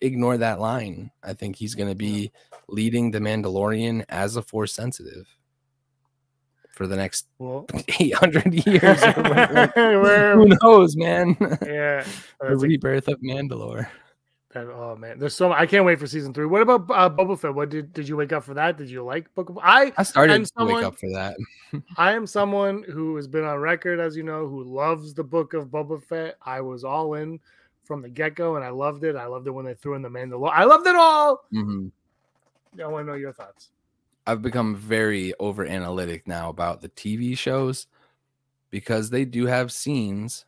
ignore 0.01 0.36
that 0.38 0.61
line. 0.61 1.11
I 1.22 1.32
think 1.32 1.57
he's 1.57 1.74
going 1.74 1.88
to 1.88 1.94
be 1.94 2.30
leading 2.68 3.11
the 3.11 3.18
Mandalorian 3.20 4.05
as 4.09 4.36
a 4.36 4.42
Force 4.42 4.72
sensitive 4.72 5.26
for 6.72 6.86
the 6.86 6.96
next 6.96 7.26
well, 7.38 7.66
800 7.99 8.55
years. 8.66 9.03
or 9.03 10.32
Who 10.36 10.49
knows, 10.62 10.96
man? 10.96 11.36
yeah. 11.66 12.05
the 12.40 12.57
rebirth 12.57 13.09
of 13.09 13.20
Mandalore. 13.20 13.88
that- 14.53 14.66
oh 14.68 14.96
man, 14.96 15.18
there's 15.18 15.34
so 15.34 15.53
I 15.53 15.66
can't 15.66 15.84
wait 15.84 15.99
for 15.99 16.07
season 16.07 16.32
three. 16.32 16.46
What 16.46 16.62
about 16.62 16.86
uh, 16.90 17.11
Boba 17.11 17.38
Fett? 17.38 17.55
What 17.55 17.68
did 17.70 17.92
did 17.92 18.09
you 18.09 18.16
wake 18.16 18.32
up 18.32 18.44
for 18.44 18.55
that? 18.55 18.76
Did 18.78 18.88
you 18.90 19.03
like 19.03 19.32
Book 19.34 19.51
of 19.51 19.59
I? 19.62 19.92
I 19.96 20.03
started 20.05 20.38
to 20.44 20.51
someone- 20.57 20.76
wake 20.76 20.84
up 20.84 20.96
for 20.99 21.11
that. 21.11 21.36
I 21.96 22.12
am 22.12 22.26
someone 22.26 22.84
who 22.84 23.14
has 23.16 23.26
been 23.28 23.44
on 23.44 23.59
record, 23.59 23.99
as 24.01 24.16
you 24.16 24.22
know, 24.22 24.46
who 24.46 24.62
loves 24.64 25.12
the 25.14 25.24
book 25.24 25.55
of 25.55 25.66
Boba 25.68 26.03
Fett. 26.03 26.36
I 26.42 26.61
was 26.61 26.84
all 26.84 27.14
in 27.14 27.40
from 27.89 28.03
the 28.03 28.09
get 28.09 28.36
go, 28.36 28.55
and 28.57 28.64
I 28.64 28.68
loved 28.68 29.03
it. 29.03 29.16
I 29.16 29.26
loved 29.26 29.47
it 29.49 29.51
when 29.51 29.64
they 29.64 29.74
threw 29.74 29.95
in 29.95 30.03
the 30.03 30.11
Mandalore. 30.11 30.53
I 30.53 30.64
loved 30.64 30.86
it 30.86 30.95
all. 30.95 31.45
Mhm. 31.53 31.91
I 32.80 32.86
want 32.86 33.07
to 33.07 33.12
know 33.12 33.16
your 33.18 33.32
thoughts. 33.32 33.70
I've 34.26 34.43
become 34.43 34.76
very 34.76 35.32
over 35.41 35.64
analytic 35.64 36.28
now 36.28 36.51
about 36.51 36.82
the 36.82 36.91
TV 36.91 37.36
shows 37.36 37.86
because 38.70 39.09
they 39.09 39.24
do 39.24 39.47
have 39.47 39.72
scenes. 39.72 40.45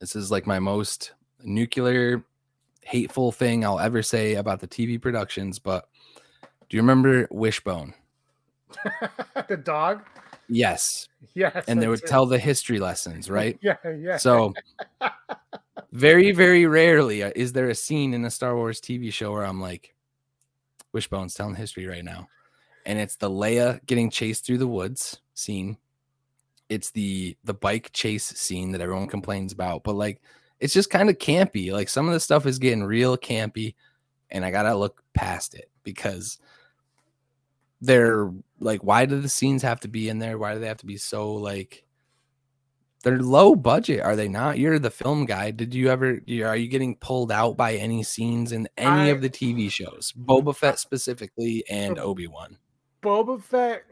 This 0.00 0.14
is 0.14 0.30
like 0.30 0.46
my 0.46 0.58
most 0.58 1.14
nuclear, 1.42 2.22
hateful 2.82 3.32
thing 3.32 3.64
I'll 3.64 3.80
ever 3.80 4.02
say 4.02 4.34
about 4.34 4.60
the 4.60 4.68
TV 4.68 5.00
productions. 5.00 5.58
But 5.58 5.88
do 6.68 6.76
you 6.76 6.82
remember 6.82 7.26
Wishbone? 7.30 7.94
the 9.48 9.56
dog. 9.56 10.04
Yes. 10.48 11.08
Yes, 11.34 11.64
And 11.68 11.80
they 11.80 11.88
would 11.88 12.02
it. 12.02 12.06
tell 12.06 12.26
the 12.26 12.38
history 12.38 12.78
lessons, 12.78 13.30
right? 13.30 13.58
Yeah, 13.62 13.76
yeah. 13.98 14.18
So, 14.18 14.52
very, 15.92 16.32
very 16.32 16.66
rarely 16.66 17.22
uh, 17.22 17.32
is 17.34 17.52
there 17.52 17.68
a 17.68 17.74
scene 17.74 18.14
in 18.14 18.24
a 18.24 18.30
Star 18.30 18.56
Wars 18.56 18.80
TV 18.80 19.12
show 19.12 19.32
where 19.32 19.44
I'm 19.44 19.60
like, 19.60 19.94
Wishbone's 20.92 21.34
telling 21.34 21.56
history 21.56 21.86
right 21.86 22.04
now. 22.04 22.28
And 22.86 22.98
it's 22.98 23.16
the 23.16 23.30
Leia 23.30 23.84
getting 23.86 24.10
chased 24.10 24.46
through 24.46 24.58
the 24.58 24.68
woods 24.68 25.20
scene. 25.34 25.76
It's 26.68 26.90
the 26.90 27.36
the 27.44 27.54
bike 27.54 27.90
chase 27.92 28.24
scene 28.24 28.72
that 28.72 28.80
everyone 28.80 29.08
complains 29.08 29.52
about, 29.52 29.84
but 29.84 29.94
like 29.94 30.20
it's 30.60 30.72
just 30.72 30.90
kind 30.90 31.10
of 31.10 31.18
campy. 31.18 31.72
Like 31.72 31.88
some 31.88 32.06
of 32.06 32.14
the 32.14 32.20
stuff 32.20 32.46
is 32.46 32.58
getting 32.58 32.84
real 32.84 33.16
campy, 33.16 33.74
and 34.30 34.44
I 34.44 34.50
gotta 34.50 34.74
look 34.74 35.02
past 35.12 35.54
it 35.54 35.70
because 35.82 36.38
they're 37.80 38.30
like, 38.60 38.82
why 38.82 39.04
do 39.04 39.20
the 39.20 39.28
scenes 39.28 39.62
have 39.62 39.80
to 39.80 39.88
be 39.88 40.08
in 40.08 40.18
there? 40.18 40.38
Why 40.38 40.54
do 40.54 40.60
they 40.60 40.68
have 40.68 40.78
to 40.78 40.86
be 40.86 40.96
so 40.96 41.34
like 41.34 41.84
they're 43.04 43.20
low 43.20 43.54
budget, 43.54 44.00
are 44.00 44.16
they 44.16 44.28
not? 44.28 44.58
You're 44.58 44.78
the 44.80 44.90
film 44.90 45.24
guy. 45.26 45.50
Did 45.52 45.72
you 45.74 45.88
ever 45.90 46.20
are 46.44 46.56
you 46.56 46.68
getting 46.68 46.96
pulled 46.96 47.30
out 47.30 47.56
by 47.56 47.74
any 47.74 48.02
scenes 48.02 48.50
in 48.52 48.68
any 48.76 48.90
I- 48.90 49.06
of 49.06 49.20
the 49.22 49.30
TV 49.30 49.70
shows? 49.70 50.12
Boba 50.18 50.54
Fett 50.56 50.78
specifically 50.80 51.64
and 51.70 51.98
Obi-Wan. 51.98 52.58
Boba 53.02 53.40
Fett, 53.42 53.84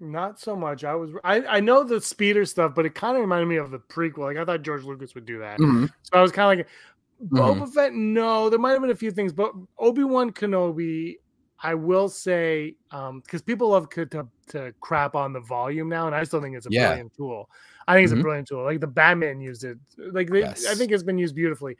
not 0.00 0.40
so 0.40 0.54
much. 0.56 0.84
I 0.84 0.94
was 0.94 1.10
I, 1.24 1.42
I 1.46 1.60
know 1.60 1.84
the 1.84 2.00
speeder 2.00 2.44
stuff, 2.44 2.74
but 2.74 2.84
it 2.86 2.94
kind 2.94 3.16
of 3.16 3.20
reminded 3.22 3.46
me 3.46 3.56
of 3.56 3.70
the 3.70 3.78
prequel. 3.78 4.18
Like 4.18 4.36
I 4.36 4.44
thought 4.44 4.62
George 4.62 4.82
Lucas 4.84 5.14
would 5.14 5.24
do 5.26 5.38
that. 5.38 5.58
Mhm. 5.58 5.88
So 6.02 6.18
I 6.18 6.22
was 6.22 6.32
kind 6.32 6.60
of 6.60 6.66
like, 6.66 7.30
Mhm. 7.30 7.58
Boba 7.60 7.72
Fett. 7.72 7.92
No, 7.94 8.48
there 8.50 8.58
might 8.58 8.72
have 8.72 8.80
been 8.80 8.90
a 8.90 8.94
few 8.96 9.10
things, 9.10 9.32
but 9.32 9.52
Obi 9.78 10.04
Wan 10.04 10.30
Kenobi. 10.32 11.16
I 11.62 11.74
will 11.74 12.08
say, 12.08 12.76
um, 12.90 13.20
because 13.20 13.42
people 13.42 13.68
love 13.68 13.90
to, 13.90 14.06
to 14.06 14.26
to 14.48 14.72
crap 14.80 15.14
on 15.14 15.34
the 15.34 15.40
volume 15.40 15.90
now, 15.90 16.06
and 16.06 16.16
I 16.16 16.24
still 16.24 16.40
think 16.40 16.56
it's 16.56 16.64
a 16.64 16.70
Yeah. 16.70 16.86
brilliant 16.88 17.12
tool. 17.14 17.50
I 17.88 17.94
think 17.94 18.04
it's 18.04 18.12
Mhm. 18.14 18.20
a 18.20 18.22
brilliant 18.22 18.48
tool. 18.48 18.62
Like 18.64 18.80
the 18.80 18.86
Batman 18.86 19.40
used 19.40 19.64
it. 19.64 19.78
Like 19.98 20.30
they, 20.30 20.44
I 20.44 20.52
think 20.74 20.92
it's 20.92 21.02
been 21.02 21.18
used 21.18 21.34
beautifully. 21.34 21.76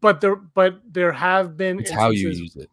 But 0.00 0.20
there, 0.20 0.36
but 0.36 0.80
there 0.92 1.12
have 1.12 1.56
been 1.56 1.80
It's 1.80 1.90
how 1.90 2.10
you 2.10 2.28
use 2.30 2.56
it. 2.56 2.68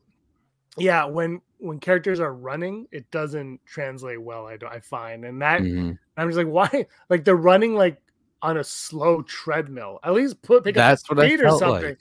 yeah 0.77 1.05
when 1.05 1.39
when 1.59 1.79
characters 1.79 2.19
are 2.19 2.33
running 2.33 2.87
it 2.91 3.09
doesn't 3.11 3.59
translate 3.65 4.19
well 4.21 4.47
i 4.47 4.57
don't 4.57 4.73
i 4.73 4.79
find 4.79 5.23
and 5.23 5.41
that 5.41 5.61
Mhm. 5.61 5.97
i'm 6.17 6.27
just 6.27 6.37
like 6.37 6.47
why 6.71 6.85
like 7.09 7.23
they're 7.23 7.35
running 7.35 7.75
like 7.75 8.01
on 8.41 8.57
a 8.57 8.63
slow 8.63 9.21
treadmill 9.21 9.99
at 10.03 10.13
least 10.13 10.41
put 10.41 10.63
pick 10.65 10.75
That's 10.75 11.09
up 11.09 11.17
speed 11.17 11.39
or 11.41 11.49
something 11.57 11.89
like. 11.89 11.99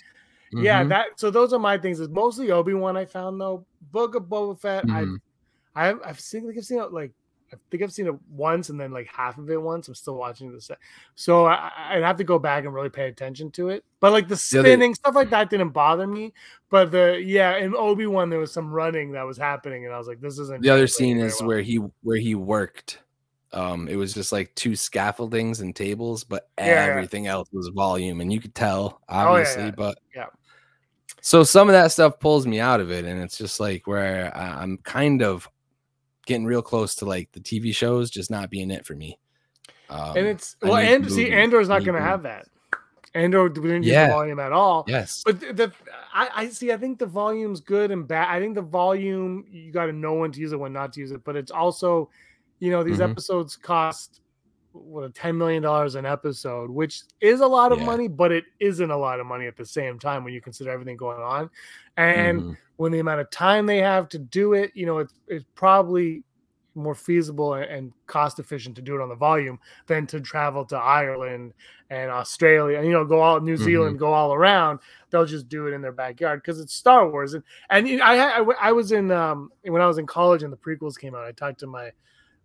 yeah 0.54 0.82
Mhm. 0.82 0.88
that 0.88 1.06
so 1.16 1.30
those 1.30 1.52
are 1.52 1.58
my 1.60 1.76
things 1.78 2.00
it's 2.00 2.10
mostly 2.10 2.50
obi-wan 2.50 2.96
i 2.96 3.04
found 3.04 3.40
though 3.40 3.64
book 3.92 4.14
of 4.16 4.24
boba 4.24 4.58
fett 4.58 4.84
i 4.90 5.04
i've 5.76 6.00
i've 6.04 6.18
seen 6.20 6.46
like 6.46 6.56
i've 6.56 6.64
seen 6.64 6.82
like 6.90 7.12
I 7.52 7.56
think 7.70 7.82
I've 7.82 7.92
seen 7.92 8.06
it 8.06 8.14
once 8.30 8.68
and 8.70 8.80
then 8.80 8.92
like 8.92 9.06
half 9.08 9.38
of 9.38 9.50
it 9.50 9.60
once. 9.60 9.88
I'm 9.88 9.94
still 9.94 10.14
watching 10.16 10.52
the 10.52 10.60
set, 10.60 10.78
so 11.14 11.46
I, 11.46 11.70
I'd 11.90 12.02
have 12.02 12.16
to 12.16 12.24
go 12.24 12.38
back 12.38 12.64
and 12.64 12.72
really 12.72 12.88
pay 12.90 13.08
attention 13.08 13.50
to 13.52 13.68
it. 13.68 13.84
But 14.00 14.12
like 14.12 14.24
the 14.28 14.34
The 14.34 14.58
other- 14.60 14.68
spinning 14.68 14.94
stuff 14.94 15.14
like 15.14 15.30
that 15.30 15.50
didn't 15.50 15.70
bother 15.70 16.06
me. 16.06 16.32
But 16.70 16.90
the 16.90 17.22
yeah, 17.24 17.56
in 17.58 17.74
Obi 17.76 18.06
Wan 18.06 18.30
there 18.30 18.38
was 18.38 18.52
some 18.52 18.70
running 18.70 19.12
that 19.12 19.24
was 19.26 19.36
happening, 19.36 19.84
and 19.84 19.94
I 19.94 19.98
was 19.98 20.08
like, 20.08 20.20
this 20.20 20.38
isn't. 20.38 20.62
the 20.62 20.70
other 20.70 20.86
scene 20.86 21.18
is 21.18 21.40
well. 21.40 21.48
where 21.48 21.60
he 21.62 21.76
where 22.02 22.16
he 22.18 22.34
worked 22.34 22.98
um 23.54 23.86
it 23.86 23.96
was 23.96 24.14
just 24.14 24.32
like 24.32 24.54
two 24.54 24.70
scaffoldings 24.74 25.60
and 25.60 25.76
tables 25.76 26.24
but 26.24 26.48
Yeah, 26.56 26.66
yeah. 26.68 26.84
everything 26.92 27.26
else 27.26 27.50
was 27.52 27.68
volume 27.68 28.22
and 28.22 28.32
you 28.32 28.40
could 28.40 28.54
tell 28.54 29.02
yeah, 29.10 29.26
obviously 29.26 29.64
yeah, 29.64 29.70
but 29.72 29.98
yeah. 30.16 30.26
so 31.20 31.42
some 31.44 31.68
of 31.68 31.74
that 31.74 31.92
stuff 31.92 32.18
pulls 32.18 32.46
me 32.46 32.60
out 32.60 32.80
of 32.80 32.90
it 32.90 33.04
and 33.04 33.20
it's 33.20 33.36
just 33.36 33.60
like 33.60 33.86
where 33.86 34.34
i'm 34.34 34.78
kind 34.78 35.20
of 35.22 35.46
getting 36.26 36.44
real 36.44 36.62
close 36.62 36.94
to 36.96 37.04
like 37.04 37.30
the 37.32 37.40
tv 37.40 37.74
shows 37.74 38.10
just 38.10 38.30
not 38.30 38.50
being 38.50 38.70
it 38.70 38.86
for 38.86 38.94
me 38.94 39.18
um, 39.88 40.16
and 40.16 40.26
it's 40.26 40.56
well, 40.62 40.76
and 40.76 41.10
see, 41.10 41.30
Andor's 41.30 41.68
not 41.68 41.84
going 41.84 41.94
to 41.96 42.00
have 42.00 42.22
that. 42.22 42.46
Andor 43.14 43.50
didn't 43.50 43.82
Yeah. 43.82 44.06
the 44.06 44.12
volume 44.12 44.38
at 44.38 44.52
all. 44.52 44.84
yes 44.88 45.22
But 45.24 45.40
the, 45.40 45.52
the 45.52 45.72
I, 46.14 46.30
I 46.34 46.48
see. 46.48 46.72
I 46.72 46.78
think 46.78 46.98
the 46.98 47.04
volume's 47.06 47.60
good 47.60 47.90
and 47.90 48.08
bad. 48.08 48.28
I 48.30 48.40
think 48.40 48.54
the 48.54 48.62
volume 48.62 49.44
you 49.50 49.70
got 49.70 49.86
to 49.86 49.92
know 49.92 50.14
when 50.14 50.32
to 50.32 50.40
use 50.40 50.52
it, 50.52 50.58
when 50.58 50.72
not 50.72 50.94
to 50.94 51.00
use 51.00 51.10
it. 51.10 51.22
But 51.24 51.36
it's 51.36 51.50
also, 51.50 52.08
you 52.58 52.70
know, 52.70 52.82
these 52.82 53.00
Mhm. 53.00 53.10
episodes 53.10 53.54
cost 53.56 54.20
what 54.72 55.04
a 55.04 55.10
ten 55.10 55.36
million 55.36 55.62
dollars 55.62 55.94
an 55.94 56.06
episode, 56.06 56.70
which 56.70 57.02
is 57.20 57.40
a 57.40 57.46
lot 57.46 57.72
of 57.72 57.78
Yeah. 57.80 57.86
money, 57.86 58.08
but 58.08 58.32
it 58.32 58.44
isn't 58.60 58.90
a 58.90 58.96
lot 58.96 59.20
of 59.20 59.26
money 59.26 59.46
at 59.46 59.56
the 59.56 59.66
same 59.66 59.98
time 59.98 60.24
when 60.24 60.32
you 60.32 60.40
consider 60.40 60.70
everything 60.70 60.96
going 60.96 61.20
on, 61.20 61.50
and 61.96 62.40
Mhm. 62.40 62.56
when 62.76 62.92
the 62.92 62.98
amount 63.00 63.20
of 63.20 63.30
time 63.30 63.66
they 63.66 63.78
have 63.78 64.08
to 64.10 64.18
do 64.18 64.54
it, 64.54 64.70
you 64.74 64.86
know, 64.86 64.98
it's 64.98 65.14
it's 65.28 65.44
probably 65.54 66.22
more 66.74 66.94
feasible 66.94 67.52
and- 67.52 67.92
cost 68.06 68.38
efficient 68.38 68.74
to 68.74 68.80
do 68.80 68.94
it 68.94 69.00
on 69.02 69.10
the 69.10 69.14
volume 69.14 69.58
than 69.88 70.06
to 70.06 70.18
travel 70.20 70.64
to 70.64 70.74
Ireland 70.74 71.52
and 71.90 72.10
Australia 72.10 72.78
and 72.78 72.86
you 72.86 72.92
know 72.92 73.04
go 73.04 73.20
all 73.20 73.40
New 73.40 73.56
Mm-hmm. 73.56 73.64
Zealand, 73.64 73.98
go 73.98 74.10
all 74.14 74.32
around. 74.32 74.78
They'll 75.10 75.26
just 75.26 75.50
do 75.50 75.66
it 75.66 75.72
in 75.74 75.82
their 75.82 75.92
backyard 75.92 76.40
because 76.40 76.60
it's 76.60 76.72
Star 76.72 77.06
Wars. 77.10 77.34
And 77.34 77.44
and 77.68 78.00
I, 78.02 78.38
I 78.38 78.68
I 78.68 78.72
was 78.72 78.90
in 78.92 79.10
um 79.10 79.50
when 79.64 79.82
I 79.82 79.86
was 79.86 79.98
in 79.98 80.06
college 80.06 80.42
and 80.42 80.50
the 80.52 80.56
prequels 80.56 80.98
came 80.98 81.14
out. 81.14 81.24
I 81.26 81.32
talked 81.32 81.60
to 81.60 81.66
my 81.66 81.92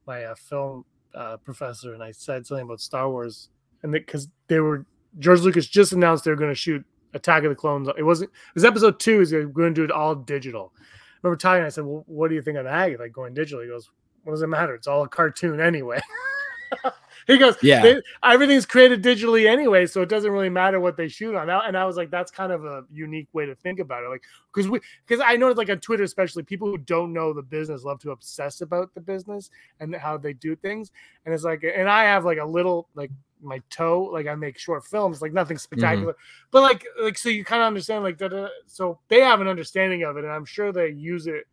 my 0.05 0.25
uh, 0.25 0.35
film 0.35 0.83
uh, 1.17 1.37
professor 1.37 1.93
and 1.93 2.03
I 2.03 2.11
said 2.11 2.45
something 2.45 2.65
about 2.65 2.79
Star 2.79 3.09
Wars 3.09 3.49
and 3.83 3.91
because 3.91 4.27
they 4.47 4.59
were 4.59 4.85
George 5.19 5.41
Lucas 5.41 5.67
just 5.67 5.93
announced 5.93 6.23
they 6.23 6.31
were 6.31 6.37
going 6.37 6.51
to 6.51 6.55
shoot 6.55 6.85
Attack 7.13 7.43
of 7.43 7.49
the 7.49 7.55
Clones. 7.55 7.89
It 7.97 8.03
wasn't 8.03 8.29
it 8.29 8.55
was 8.55 8.65
episode 8.65 8.99
two. 8.99 9.21
Is 9.21 9.31
going 9.31 9.53
to 9.53 9.71
do 9.71 9.83
it 9.83 9.91
all 9.91 10.13
digital. 10.13 10.73
I 10.77 10.81
remember 11.23 11.37
talking. 11.37 11.63
I 11.63 11.69
said, 11.69 11.85
"Well, 11.85 12.03
what 12.07 12.29
do 12.29 12.35
you 12.35 12.41
think 12.41 12.57
of 12.57 12.65
that? 12.65 12.99
Like 12.99 13.11
going 13.11 13.33
digital?" 13.33 13.63
He 13.63 13.69
goes, 13.69 13.89
"What 14.23 14.33
does 14.33 14.41
it 14.41 14.47
matter? 14.47 14.75
It's 14.75 14.87
all 14.87 15.03
a 15.03 15.09
cartoon 15.09 15.59
anyway." 15.59 15.99
he 17.27 17.37
goes, 17.37 17.55
Yeah. 17.61 17.81
"They- 17.81 18.01
everything's 18.23 18.65
created 18.65 19.03
digitally 19.03 19.47
anyway, 19.47 19.85
so 19.85 20.01
it 20.01 20.09
doesn't 20.09 20.31
really 20.31 20.49
matter 20.49 20.79
what 20.79 20.97
they 20.97 21.07
shoot 21.07 21.35
on." 21.35 21.49
And 21.49 21.77
I 21.77 21.85
was 21.85 21.97
like, 21.97 22.09
"That's 22.09 22.31
kind 22.31 22.51
of 22.51 22.65
a 22.65 22.85
unique 22.91 23.27
way 23.33 23.45
to 23.45 23.55
think 23.55 23.79
about 23.79 24.03
it." 24.03 24.09
Like, 24.09 24.23
because 24.53 24.69
we, 24.69 24.79
because 25.05 25.23
I 25.25 25.35
know, 25.35 25.51
like 25.51 25.69
on 25.69 25.79
Twitter, 25.79 26.03
especially 26.03 26.43
people 26.43 26.67
who 26.67 26.77
don't 26.77 27.13
know 27.13 27.33
the 27.33 27.41
business 27.41 27.83
love 27.83 27.99
to 28.01 28.11
obsess 28.11 28.61
about 28.61 28.93
the 28.93 29.01
business 29.01 29.49
and 29.79 29.95
how 29.95 30.17
they 30.17 30.33
do 30.33 30.55
things. 30.55 30.91
And 31.25 31.33
it's 31.33 31.43
like, 31.43 31.63
and 31.63 31.89
I 31.89 32.03
have 32.03 32.25
like 32.25 32.39
a 32.39 32.45
little 32.45 32.89
like 32.95 33.11
my 33.41 33.61
toe, 33.69 34.03
like 34.03 34.27
I 34.27 34.35
make 34.35 34.57
short 34.57 34.85
films, 34.85 35.21
like 35.21 35.33
nothing 35.33 35.57
mm-hmm. 35.57 35.61
spectacular, 35.61 36.15
but 36.51 36.61
like, 36.61 36.85
like 37.01 37.17
so 37.17 37.29
you 37.29 37.43
kind 37.43 37.61
of 37.61 37.67
understand, 37.67 38.03
like, 38.03 38.17
da-da. 38.17 38.47
so 38.65 38.99
they 39.09 39.21
have 39.21 39.41
an 39.41 39.47
understanding 39.47 40.03
of 40.03 40.17
it, 40.17 40.23
and 40.23 40.33
I'm 40.33 40.45
sure 40.45 40.71
they 40.71 40.89
use 40.89 41.27
it. 41.27 41.45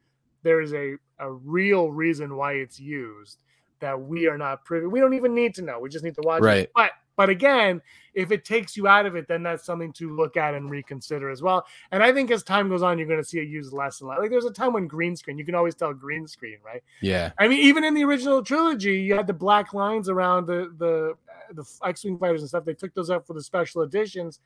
There 0.43 0.61
is 0.61 0.75
a 0.75 0.97
a 1.21 1.31
real 1.33 1.91
reason 1.91 2.37
why 2.37 2.55
it's 2.55 2.81
used 2.81 3.39
that 3.85 4.01
we 4.01 4.27
are 4.27 4.39
not 4.39 4.65
privy. 4.65 4.87
We 4.87 4.99
don't 4.99 5.15
even 5.15 5.35
need 5.35 5.55
to 5.57 5.63
know. 5.63 5.79
We 5.79 5.89
just 5.89 6.05
need 6.05 6.15
to 6.17 6.23
watch 6.25 6.41
it. 6.41 6.47
Right. 6.47 6.71
But 6.75 6.91
But 7.17 7.29
again, 7.29 7.81
if 8.15 8.33
it 8.33 8.45
takes 8.45 8.77
you 8.77 8.89
out 8.89 9.07
of 9.07 9.15
it, 9.15 9.29
then 9.29 9.43
that's 9.43 9.65
something 9.65 9.93
to 9.95 10.15
look 10.15 10.37
at 10.37 10.55
and 10.55 10.71
reconsider 10.71 11.31
as 11.31 11.43
well. 11.43 11.67
And 11.93 12.03
I 12.03 12.13
think 12.13 12.31
as 12.31 12.43
time 12.43 12.69
goes 12.69 12.83
on, 12.83 12.99
you're 12.99 13.09
going 13.09 13.23
to 13.23 13.29
see 13.29 13.39
it 13.39 13.49
used 13.49 13.73
less 13.73 14.01
and 14.01 14.09
less. 14.09 14.19
Like 14.19 14.31
there's 14.31 14.45
a 14.45 14.51
time 14.51 14.73
when 14.73 14.87
green 14.87 15.15
screen, 15.17 15.39
you 15.39 15.45
can 15.45 15.55
always 15.55 15.75
tell 15.75 15.93
green 15.93 16.27
screen, 16.27 16.59
right? 16.65 16.83
Yeah. 17.03 17.33
I 17.39 17.47
mean, 17.47 17.61
even 17.61 17.85
in 17.85 17.95
the 17.95 18.05
original 18.05 18.43
trilogy, 18.43 19.01
you 19.01 19.15
had 19.15 19.27
the 19.27 19.33
black 19.33 19.75
lines 19.75 20.09
around 20.09 20.47
the 20.47 20.73
the 20.79 21.15
the 21.53 21.65
X-wing 21.85 22.19
fighters 22.19 22.41
and 22.41 22.49
stuff. 22.49 22.65
They 22.65 22.75
took 22.75 22.95
those 22.95 23.11
out 23.11 23.27
for 23.27 23.35
the 23.35 23.43
special 23.43 23.83
editions 23.83 24.41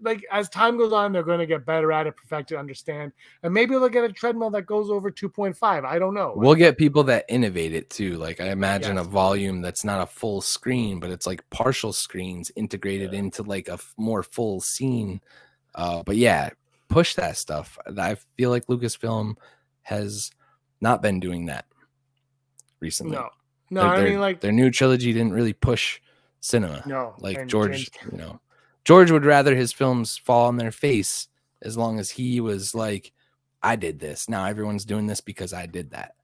like 0.00 0.24
as 0.30 0.48
time 0.48 0.76
goes 0.76 0.92
on, 0.92 1.12
they're 1.12 1.22
going 1.22 1.38
to 1.38 1.46
get 1.46 1.64
better 1.66 1.92
at 1.92 2.06
it, 2.06 2.16
perfect 2.16 2.52
it, 2.52 2.56
understand, 2.56 3.12
and 3.42 3.52
maybe 3.54 3.74
they'll 3.74 3.88
get 3.88 4.04
a 4.04 4.12
treadmill 4.12 4.50
that 4.50 4.62
goes 4.66 4.90
over 4.90 5.10
2.5. 5.10 5.84
I 5.84 5.98
don't 5.98 6.14
know. 6.14 6.32
We'll 6.36 6.54
get 6.54 6.76
people 6.78 7.04
that 7.04 7.24
innovate 7.28 7.72
it 7.74 7.90
too. 7.90 8.16
Like 8.16 8.40
I 8.40 8.50
imagine 8.50 8.96
Yes. 8.96 9.06
a 9.06 9.08
volume 9.08 9.60
that's 9.62 9.84
not 9.84 10.00
a 10.02 10.06
full 10.06 10.40
screen, 10.40 11.00
but 11.00 11.10
it's 11.10 11.26
like 11.26 11.48
partial 11.50 11.92
screens 11.92 12.50
integrated 12.56 13.12
Yeah. 13.12 13.20
into 13.20 13.42
like 13.42 13.68
a 13.68 13.74
f- 13.74 13.94
more 13.96 14.22
full 14.22 14.60
scene. 14.60 15.20
Uh, 15.74 16.02
but 16.02 16.16
yeah, 16.16 16.50
push 16.88 17.14
that 17.14 17.36
stuff. 17.36 17.78
I 17.96 18.16
feel 18.36 18.50
like 18.50 18.66
Lucasfilm 18.66 19.36
has 19.82 20.30
not 20.80 21.02
been 21.02 21.20
doing 21.20 21.46
that 21.46 21.66
recently. 22.80 23.16
No, 23.16 23.28
no, 23.70 23.82
Their- 23.82 23.90
I 23.90 24.04
mean 24.10 24.20
like 24.20 24.40
their 24.40 24.52
new 24.52 24.70
trilogy 24.70 25.12
didn't 25.12 25.32
really 25.32 25.52
push 25.52 26.00
cinema. 26.40 26.82
no, 26.86 27.14
like 27.18 27.36
and 27.38 27.50
George, 27.50 27.90
James- 27.90 28.12
you 28.12 28.18
know, 28.18 28.40
George 28.88 29.10
would 29.10 29.26
rather 29.26 29.54
his 29.54 29.70
films 29.70 30.16
fall 30.16 30.46
on 30.46 30.56
their 30.56 30.70
face 30.72 31.28
as 31.60 31.76
long 31.76 31.98
as 31.98 32.08
he 32.08 32.40
was 32.40 32.74
like, 32.74 33.12
I 33.62 33.76
did 33.76 33.98
this. 34.00 34.30
Now 34.30 34.46
everyone's 34.46 34.86
doing 34.86 35.06
this 35.06 35.20
because 35.20 35.52
I 35.52 35.66
did 35.66 35.90
that. 35.90 36.14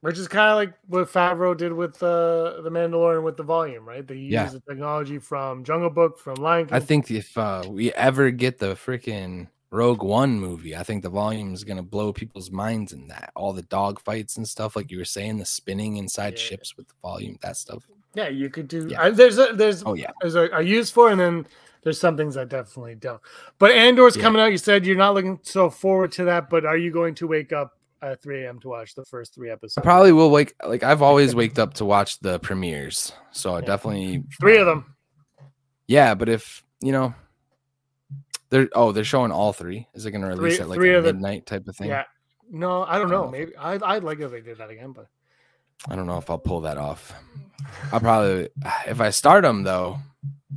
which 0.00 0.16
is 0.16 0.26
kind 0.26 0.48
of 0.50 0.56
like 0.56 0.72
what 0.86 1.12
Favreau 1.12 1.54
did 1.54 1.74
with 1.74 2.02
uh, 2.02 2.62
the 2.62 2.70
Mandalorian 2.70 3.22
with 3.22 3.36
the 3.36 3.42
volume, 3.42 3.86
right? 3.86 4.06
They 4.08 4.14
used 4.14 4.32
Yeah. 4.32 4.46
the 4.48 4.60
technology 4.66 5.18
from 5.18 5.62
Jungle 5.62 5.90
Book, 5.90 6.18
from 6.18 6.36
Lion 6.36 6.68
King. 6.68 6.74
I 6.74 6.80
think 6.80 7.10
if 7.10 7.36
uh, 7.36 7.64
we 7.68 7.92
ever 7.92 8.30
get 8.30 8.56
the 8.58 8.68
freaking 8.76 9.48
Rogue 9.70 10.02
One 10.02 10.40
movie, 10.40 10.74
I 10.74 10.82
think 10.84 11.02
the 11.02 11.10
volume 11.10 11.52
is 11.52 11.64
gonna 11.64 11.82
blow 11.82 12.14
people's 12.14 12.50
minds 12.50 12.94
in 12.94 13.08
that. 13.08 13.30
All 13.36 13.52
the 13.52 13.60
dog 13.60 14.00
fights 14.00 14.38
and 14.38 14.48
stuff, 14.48 14.74
like 14.74 14.90
you 14.90 14.96
were 14.96 15.04
saying, 15.04 15.36
the 15.36 15.44
spinning 15.44 15.98
inside 15.98 16.32
Yeah. 16.32 16.38
ships 16.48 16.78
with 16.78 16.88
the 16.88 16.94
volume, 17.02 17.36
that 17.42 17.58
stuff. 17.58 17.86
yeah, 18.14 18.28
you 18.28 18.48
could 18.48 18.68
do. 18.68 18.88
Yeah. 18.88 19.02
I, 19.02 19.10
there's 19.10 19.36
a 19.36 19.52
there's 19.52 19.82
Oh 19.84 19.92
yeah, 19.92 20.12
there's 20.22 20.34
a, 20.34 20.48
a 20.54 20.62
use 20.62 20.90
for, 20.90 21.08
it, 21.10 21.12
and 21.12 21.20
then 21.20 21.46
there's 21.82 21.98
some 22.00 22.16
things 22.16 22.36
I 22.36 22.44
definitely 22.44 22.94
don't. 22.94 23.20
But 23.58 23.72
Andor's 23.72 24.16
Yeah. 24.16 24.22
coming 24.22 24.40
out. 24.42 24.50
You 24.52 24.58
said 24.58 24.86
you're 24.86 24.96
not 24.96 25.14
looking 25.14 25.38
so 25.42 25.70
forward 25.70 26.12
to 26.12 26.24
that, 26.24 26.50
but 26.50 26.64
are 26.64 26.76
you 26.76 26.90
going 26.90 27.14
to 27.16 27.26
wake 27.26 27.52
up 27.52 27.76
at 28.02 28.22
3 28.22 28.44
a.m. 28.44 28.58
to 28.60 28.68
watch 28.68 28.94
the 28.94 29.04
first 29.04 29.34
three 29.34 29.50
episodes? 29.50 29.78
I 29.78 29.82
probably 29.82 30.12
will 30.12 30.30
wake. 30.30 30.54
Like 30.64 30.82
I've 30.82 31.02
always 31.02 31.34
waked 31.34 31.58
up 31.58 31.74
to 31.74 31.84
watch 31.84 32.18
the 32.20 32.38
premieres, 32.40 33.12
so 33.32 33.54
I 33.54 33.60
Yeah. 33.60 33.66
definitely 33.66 34.24
three 34.40 34.58
of 34.58 34.66
them. 34.66 34.94
Yeah, 35.86 36.14
but 36.14 36.28
if 36.28 36.62
you 36.80 36.92
know, 36.92 37.14
they're 38.50 38.68
oh 38.74 38.92
they're 38.92 39.04
showing 39.04 39.32
all 39.32 39.52
three. 39.52 39.86
Is 39.94 40.06
it 40.06 40.10
going 40.12 40.22
to 40.22 40.28
release 40.28 40.56
Three- 40.56 40.62
at 40.62 40.68
like 40.68 40.76
three 40.78 40.94
a 40.94 40.98
of 40.98 41.04
the- 41.04 41.12
midnight 41.12 41.46
type 41.46 41.66
of 41.68 41.76
thing? 41.76 41.88
Yeah. 41.88 42.04
No, 42.50 42.82
I 42.84 42.98
don't 42.98 43.06
I 43.06 43.10
know. 43.10 43.10
don't 43.10 43.10
know 43.10 43.24
if- 43.38 43.48
Maybe 43.48 43.56
I, 43.56 43.94
I'd 43.94 44.02
like 44.04 44.18
if 44.20 44.30
they 44.30 44.40
did 44.40 44.58
that 44.58 44.70
again, 44.70 44.92
but 44.92 45.06
I 45.88 45.94
don't 45.96 46.06
know 46.06 46.18
if 46.18 46.28
I'll 46.30 46.38
pull 46.38 46.62
that 46.62 46.78
off. 46.78 47.12
I'll 47.92 48.00
probably 48.00 48.48
if 48.86 49.00
I 49.00 49.10
start 49.10 49.42
them 49.42 49.62
though. 49.62 49.98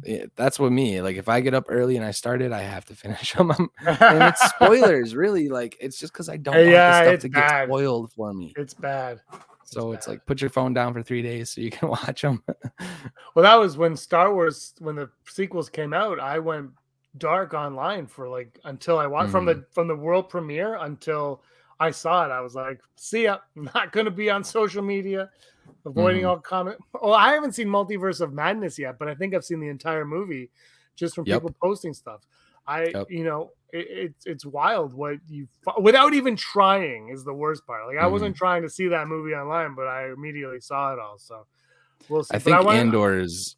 Yeah, 0.05 0.25
that's 0.35 0.59
what 0.59 0.71
me 0.71 1.01
like. 1.01 1.17
If 1.17 1.29
I 1.29 1.41
get 1.41 1.53
up 1.53 1.65
early 1.69 1.95
and 1.97 2.05
I 2.05 2.11
start 2.11 2.41
it, 2.41 2.51
I 2.51 2.61
have 2.61 2.85
to 2.85 2.95
finish 3.03 3.33
them. 3.33 3.51
and 3.85 4.23
it's 4.23 4.43
spoilers, 4.49 5.15
really. 5.15 5.49
Like 5.49 5.77
it's 5.79 5.99
just 5.99 6.13
because 6.13 6.29
I 6.29 6.37
don't 6.37 6.55
want 6.55 6.67
Yeah, 6.67 6.87
the 6.89 6.93
stuff 6.93 7.13
it's 7.15 7.21
to 7.23 7.29
get 7.29 7.65
spoiled 7.67 8.11
for 8.13 8.33
me. 8.33 8.53
it's 8.57 8.73
bad. 8.73 9.21
So 9.65 9.91
it's 9.93 10.05
bad. 10.05 10.11
like 10.13 10.25
put 10.25 10.41
your 10.41 10.49
phone 10.49 10.73
down 10.73 10.93
for 10.93 11.01
three 11.01 11.21
days 11.21 11.49
so 11.49 11.61
you 11.61 11.71
can 11.71 11.89
watch 11.89 12.21
them. 12.21 12.43
Well, 13.35 13.43
that 13.43 13.55
was 13.55 13.77
when 13.77 13.95
Star 13.95 14.33
Wars, 14.33 14.73
when 14.79 14.95
the 14.95 15.09
sequels 15.27 15.69
came 15.69 15.93
out, 15.93 16.19
I 16.19 16.39
went 16.39 16.71
dark 17.17 17.53
online 17.53 18.07
for 18.07 18.27
like 18.27 18.59
until 18.65 18.97
I 18.97 19.07
watched 19.07 19.31
from 19.31 19.45
Mm. 19.45 19.55
the 19.55 19.65
from 19.71 19.87
the 19.87 19.95
world 19.95 20.29
premiere 20.29 20.75
until 20.75 21.43
I 21.79 21.91
saw 21.91 22.25
it. 22.25 22.31
I 22.31 22.41
was 22.41 22.55
like, 22.55 22.79
see 22.95 23.23
ya. 23.23 23.37
I'm 23.55 23.69
not 23.73 23.91
gonna 23.91 24.11
be 24.11 24.29
on 24.29 24.43
social 24.43 24.83
media, 24.83 25.29
avoiding 25.85 26.23
Mhm. 26.23 26.29
all 26.29 26.39
comment. 26.39 26.77
Well, 27.01 27.13
I 27.13 27.33
haven't 27.33 27.53
seen 27.53 27.67
Multiverse 27.67 28.21
of 28.21 28.33
Madness 28.33 28.77
yet, 28.79 28.97
but 28.99 29.07
I 29.07 29.15
think 29.15 29.33
I've 29.33 29.45
seen 29.45 29.59
the 29.59 29.67
entire 29.69 30.05
movie 30.05 30.49
just 30.95 31.15
from 31.15 31.25
Yep. 31.25 31.41
people 31.41 31.55
posting 31.61 31.93
stuff. 31.93 32.25
I, 32.65 32.85
Yep. 32.85 33.07
you 33.11 33.23
know, 33.23 33.51
it, 33.73 33.87
it's 33.89 34.25
it's 34.25 34.45
wild 34.45 34.93
what 34.93 35.17
you 35.27 35.47
without 35.81 36.13
even 36.13 36.35
trying 36.35 37.09
is 37.09 37.23
the 37.25 37.33
worst 37.33 37.65
part. 37.65 37.85
Like 37.87 37.97
I 37.97 38.03
Mhm. 38.05 38.11
wasn't 38.11 38.35
trying 38.37 38.61
to 38.61 38.69
see 38.69 38.87
that 38.89 39.07
movie 39.07 39.33
online, 39.33 39.75
but 39.75 39.87
I 39.87 40.11
immediately 40.11 40.61
saw 40.61 40.93
it 40.93 40.99
all. 40.99 41.17
So 41.17 41.45
we'll 42.07 42.23
see. 42.23 42.35
I 42.35 42.39
think 42.39 42.63
wanna- 42.63 42.79
Andor 42.79 43.19
is. 43.19 43.55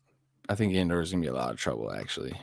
I 0.49 0.55
think 0.55 0.73
Andor 0.73 1.01
is 1.01 1.11
gonna 1.11 1.21
be 1.21 1.27
a 1.27 1.33
lot 1.33 1.51
of 1.51 1.57
trouble 1.57 1.91
actually. 1.91 2.39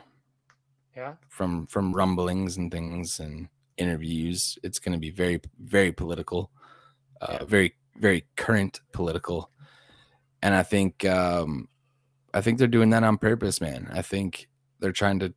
Yeah. 0.94 1.14
from 1.30 1.66
from 1.68 1.94
rumblings 1.94 2.58
and 2.58 2.70
things 2.70 3.18
and 3.18 3.48
interviews 3.78 4.58
it's 4.62 4.78
going 4.78 4.92
to 4.92 4.98
be 4.98 5.08
very 5.10 5.40
very 5.58 5.90
political 5.90 6.50
uh 7.22 7.38
Yeah. 7.40 7.44
very 7.46 7.74
very 7.96 8.26
current 8.36 8.82
political 8.92 9.48
and 10.42 10.54
i 10.54 10.62
think 10.62 11.04
um 11.04 11.68
i 12.34 12.40
think 12.40 12.58
they're 12.58 12.66
doing 12.68 12.90
that 12.90 13.04
on 13.04 13.18
purpose 13.18 13.60
man. 13.60 13.88
I 13.92 14.02
think 14.02 14.48
they're 14.80 14.92
trying 14.92 15.18
to 15.20 15.32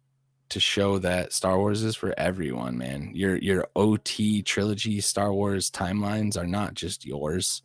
to 0.49 0.59
show 0.59 0.99
that 0.99 1.33
star 1.33 1.57
wars 1.57 1.83
is 1.83 1.95
for 1.95 2.13
everyone 2.17 2.77
man. 2.77 3.11
Your 3.13 3.35
your 3.37 3.67
ot 3.75 4.43
trilogy 4.45 5.01
star 5.01 5.33
wars 5.33 5.71
timelines 5.71 6.37
are 6.37 6.47
not 6.47 6.73
just 6.73 7.05
yours. 7.05 7.63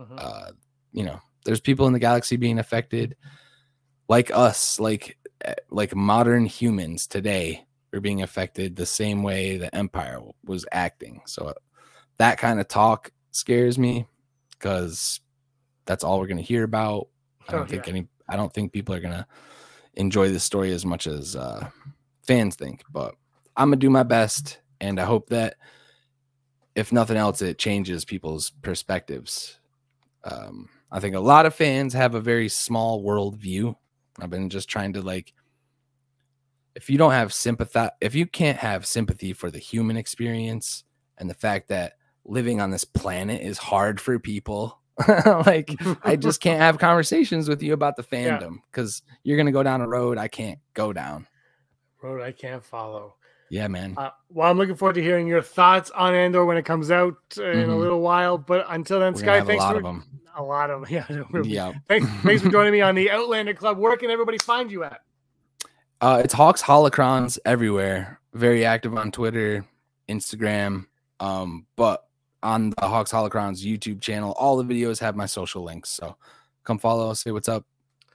Mhm. 0.00 0.14
uh 0.18 0.50
you 0.92 1.04
know 1.04 1.20
there's 1.44 1.60
people 1.60 1.86
in 1.86 1.92
the 1.92 1.98
galaxy 1.98 2.36
being 2.36 2.58
affected 2.58 3.16
like 4.08 4.30
us 4.32 4.80
like 4.80 5.18
eh, 5.44 5.54
like 5.70 5.94
modern 5.94 6.46
humans 6.46 7.06
today 7.06 7.64
are 7.92 8.00
being 8.00 8.22
affected 8.22 8.74
the 8.76 8.86
same 8.86 9.22
way 9.22 9.56
the 9.56 9.72
empire 9.74 10.18
was 10.44 10.66
acting. 10.72 11.20
So 11.26 11.46
uh, 11.46 11.52
that 12.18 12.38
kind 12.38 12.60
of 12.60 12.66
talk 12.68 13.12
scares 13.30 13.78
me 13.78 14.06
because 14.50 15.20
that's 15.86 16.04
all 16.04 16.18
we're 16.20 16.26
going 16.26 16.36
to 16.38 16.42
hear 16.42 16.64
about 16.64 17.08
i 17.48 17.52
don't 17.52 17.62
Oh, 17.62 17.66
think 17.66 17.86
yeah. 17.86 17.90
any 17.92 18.08
i 18.28 18.36
don't 18.36 18.52
think 18.52 18.72
people 18.72 18.94
are 18.94 19.00
going 19.00 19.14
to 19.14 19.26
enjoy 19.94 20.28
this 20.30 20.44
story 20.44 20.72
as 20.72 20.84
much 20.84 21.06
as 21.06 21.36
uh 21.36 21.68
fans 22.26 22.56
think 22.56 22.82
but 22.92 23.14
i'm 23.56 23.68
going 23.68 23.78
to 23.78 23.86
do 23.86 23.90
my 23.90 24.02
best 24.02 24.60
and 24.80 24.98
i 25.00 25.04
hope 25.04 25.28
that 25.28 25.56
if 26.74 26.92
nothing 26.92 27.16
else 27.16 27.40
it 27.42 27.58
changes 27.58 28.04
people's 28.04 28.50
perspectives 28.62 29.58
um, 30.24 30.68
I 30.90 31.00
think 31.00 31.14
a 31.16 31.20
lot 31.20 31.44
of 31.44 31.54
fans 31.54 31.92
have 31.92 32.14
a 32.14 32.20
very 32.20 32.48
small 32.48 33.02
world 33.02 33.36
view. 33.36 33.76
I've 34.20 34.30
been 34.30 34.48
just 34.48 34.70
trying 34.70 34.94
to 34.94 35.02
like, 35.02 35.34
if 36.74 36.88
you 36.88 36.96
don't 36.98 37.12
have 37.12 37.32
sympathy, 37.34 37.88
if 38.00 38.14
you 38.14 38.26
can't 38.26 38.56
have 38.58 38.86
sympathy 38.86 39.32
for 39.34 39.50
the 39.50 39.58
human 39.58 39.96
experience 39.98 40.84
and 41.18 41.28
the 41.28 41.34
fact 41.34 41.68
that 41.68 41.94
living 42.24 42.60
on 42.60 42.70
this 42.70 42.84
planet 42.86 43.42
is 43.42 43.58
hard 43.58 44.00
for 44.00 44.18
people, 44.18 44.80
like 45.46 45.74
I 46.04 46.16
just 46.16 46.40
can't 46.40 46.60
have 46.66 46.78
conversations 46.78 47.48
with 47.48 47.62
you 47.62 47.72
about 47.72 47.96
the 47.96 48.02
fandom 48.04 48.58
because 48.70 49.02
you're 49.24 49.36
gonna 49.36 49.52
go 49.52 49.62
down 49.62 49.80
a 49.80 49.88
road 49.88 50.18
I 50.18 50.28
can't 50.28 50.58
go 50.74 50.92
down. 50.92 51.26
road 52.02 52.22
I 52.22 52.32
can't 52.32 52.64
follow. 52.64 53.16
Yeah, 53.50 53.68
man. 53.68 53.94
Uh, 53.96 54.10
well, 54.30 54.50
I'm 54.50 54.56
looking 54.58 54.74
forward 54.74 54.94
to 54.94 55.02
hearing 55.02 55.26
your 55.26 55.42
thoughts 55.42 55.90
on 55.90 56.14
Andor 56.14 56.44
when 56.44 56.56
it 56.56 56.64
comes 56.64 56.90
out 56.90 57.16
uh, 57.38 57.44
in 57.44 57.68
a 57.70 57.72
Mhm. 57.72 57.78
little 57.78 58.00
while. 58.00 58.38
But 58.38 58.66
until 58.68 59.00
then, 59.00 59.12
We're 59.12 59.20
Sky, 59.20 59.40
gonna 59.40 59.54
a 59.54 59.56
lot 59.58 59.72
for 59.72 59.76
of 59.78 59.82
them. 59.84 60.20
a 60.36 60.42
lot 60.42 60.70
of 60.70 60.90
yeah. 60.90 61.06
Yeah. 61.42 61.72
Thanks, 61.88 62.06
thanks 62.22 62.42
for 62.42 62.48
joining 62.50 62.72
me 62.72 62.80
on 62.80 62.94
the 62.94 63.10
Outlander 63.10 63.54
Club. 63.54 63.78
Where 63.78 63.96
can 63.96 64.10
everybody 64.10 64.38
find 64.38 64.70
you 64.72 64.84
at? 64.84 65.00
Uh, 66.00 66.20
it's 66.24 66.34
Hawks 66.34 66.62
Holocrons 66.62 67.38
everywhere. 67.44 68.18
Very 68.32 68.64
active 68.64 68.96
on 68.96 69.12
Twitter, 69.12 69.64
Instagram. 70.08 70.86
Um, 71.20 71.66
but 71.76 72.03
on 72.44 72.70
the 72.78 72.86
Hawks 72.86 73.10
Holocrons 73.10 73.64
YouTube 73.64 74.00
channel, 74.00 74.32
all 74.38 74.56
the 74.56 74.64
videos 74.64 75.00
have 75.00 75.16
my 75.16 75.26
social 75.26 75.62
links. 75.64 75.90
So 75.90 76.16
come 76.62 76.78
follow, 76.78 77.12
say 77.14 77.32
what's 77.32 77.48
up. 77.48 77.64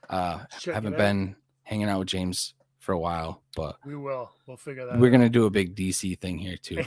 Uh, 0.08 0.40
Check 0.58 0.74
haven't 0.74 0.96
been 0.96 1.36
hanging 1.64 1.88
out 1.88 1.98
with 1.98 2.08
James 2.08 2.54
for 2.78 2.92
a 2.92 2.98
while, 2.98 3.42
but 3.54 3.76
We 3.84 3.94
will. 3.94 4.30
We'll 4.46 4.56
figure 4.56 4.86
that. 4.86 4.94
Out. 4.94 4.98
We're 5.00 5.08
out. 5.08 5.12
gonna 5.12 5.28
do 5.28 5.44
a 5.44 5.50
big 5.50 5.76
DC 5.76 6.18
thing 6.18 6.38
here 6.38 6.56
too. 6.62 6.82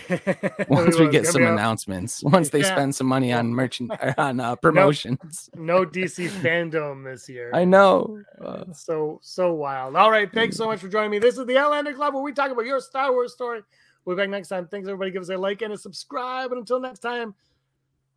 Once 0.68 0.98
will. 0.98 1.06
we 1.06 1.12
get 1.12 1.28
some 1.28 1.44
announcements, 1.46 2.24
once 2.38 2.50
they 2.50 2.62
Yeah. 2.62 2.66
spend 2.76 2.96
some 2.96 3.08
money 3.08 3.32
on 3.32 3.54
merchant 3.54 3.92
on 4.18 4.40
uh, 4.40 4.56
promotions. 4.56 5.50
no 5.56 5.86
DC 5.86 6.28
fandom 6.30 7.04
this 7.06 7.30
year. 7.30 7.52
I 7.54 7.64
know. 7.64 8.20
Uh, 8.44 8.66
so 8.74 9.20
so 9.22 9.54
wild. 9.54 9.96
All 9.96 10.10
right, 10.10 10.30
thanks 10.34 10.58
so 10.58 10.66
much 10.66 10.80
for 10.80 10.88
joining 10.90 11.12
me. 11.12 11.20
This 11.20 11.38
is 11.38 11.46
the 11.46 11.58
Outlander 11.58 11.94
Club 11.94 12.14
where 12.16 12.24
we 12.24 12.34
talk 12.34 12.50
about 12.52 12.66
your 12.66 12.80
Star 12.80 13.12
Wars 13.12 13.32
story. 13.34 13.62
We'll 14.06 14.16
be 14.16 14.22
back 14.22 14.30
next 14.30 14.50
time. 14.50 14.68
Thanks 14.68 14.88
everybody. 14.88 15.12
Give 15.12 15.22
us 15.22 15.30
a 15.30 15.38
like 15.38 15.62
and 15.62 15.74
a 15.74 15.78
subscribe. 15.78 16.52
And 16.52 16.60
until 16.60 16.80
next 16.80 17.00
time, 17.00 17.36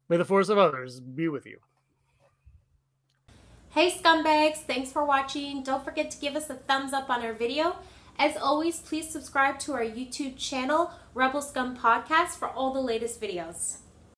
may 0.08 0.16
the 0.16 0.24
force 0.24 0.48
of 0.48 0.58
others 0.58 1.00
be 1.00 1.28
with 1.28 1.46
you. 1.46 1.58
Hey 3.70 3.90
scumbags, 3.90 4.56
thanks 4.56 4.90
for 4.90 5.04
watching. 5.04 5.62
Don't 5.62 5.84
forget 5.84 6.10
to 6.10 6.18
give 6.18 6.34
us 6.34 6.48
a 6.48 6.54
thumbs 6.54 6.94
up 6.94 7.10
on 7.10 7.22
our 7.22 7.34
video. 7.34 7.76
As 8.18 8.34
always, 8.34 8.80
please 8.80 9.10
subscribe 9.10 9.58
to 9.58 9.74
our 9.74 9.82
YouTube 9.84 10.38
channel, 10.38 10.92
Rebel 11.12 11.42
Scum 11.42 11.76
Podcast, 11.76 12.38
for 12.38 12.48
all 12.48 12.72
the 12.72 12.80
latest 12.80 13.20
videos. 13.20 13.76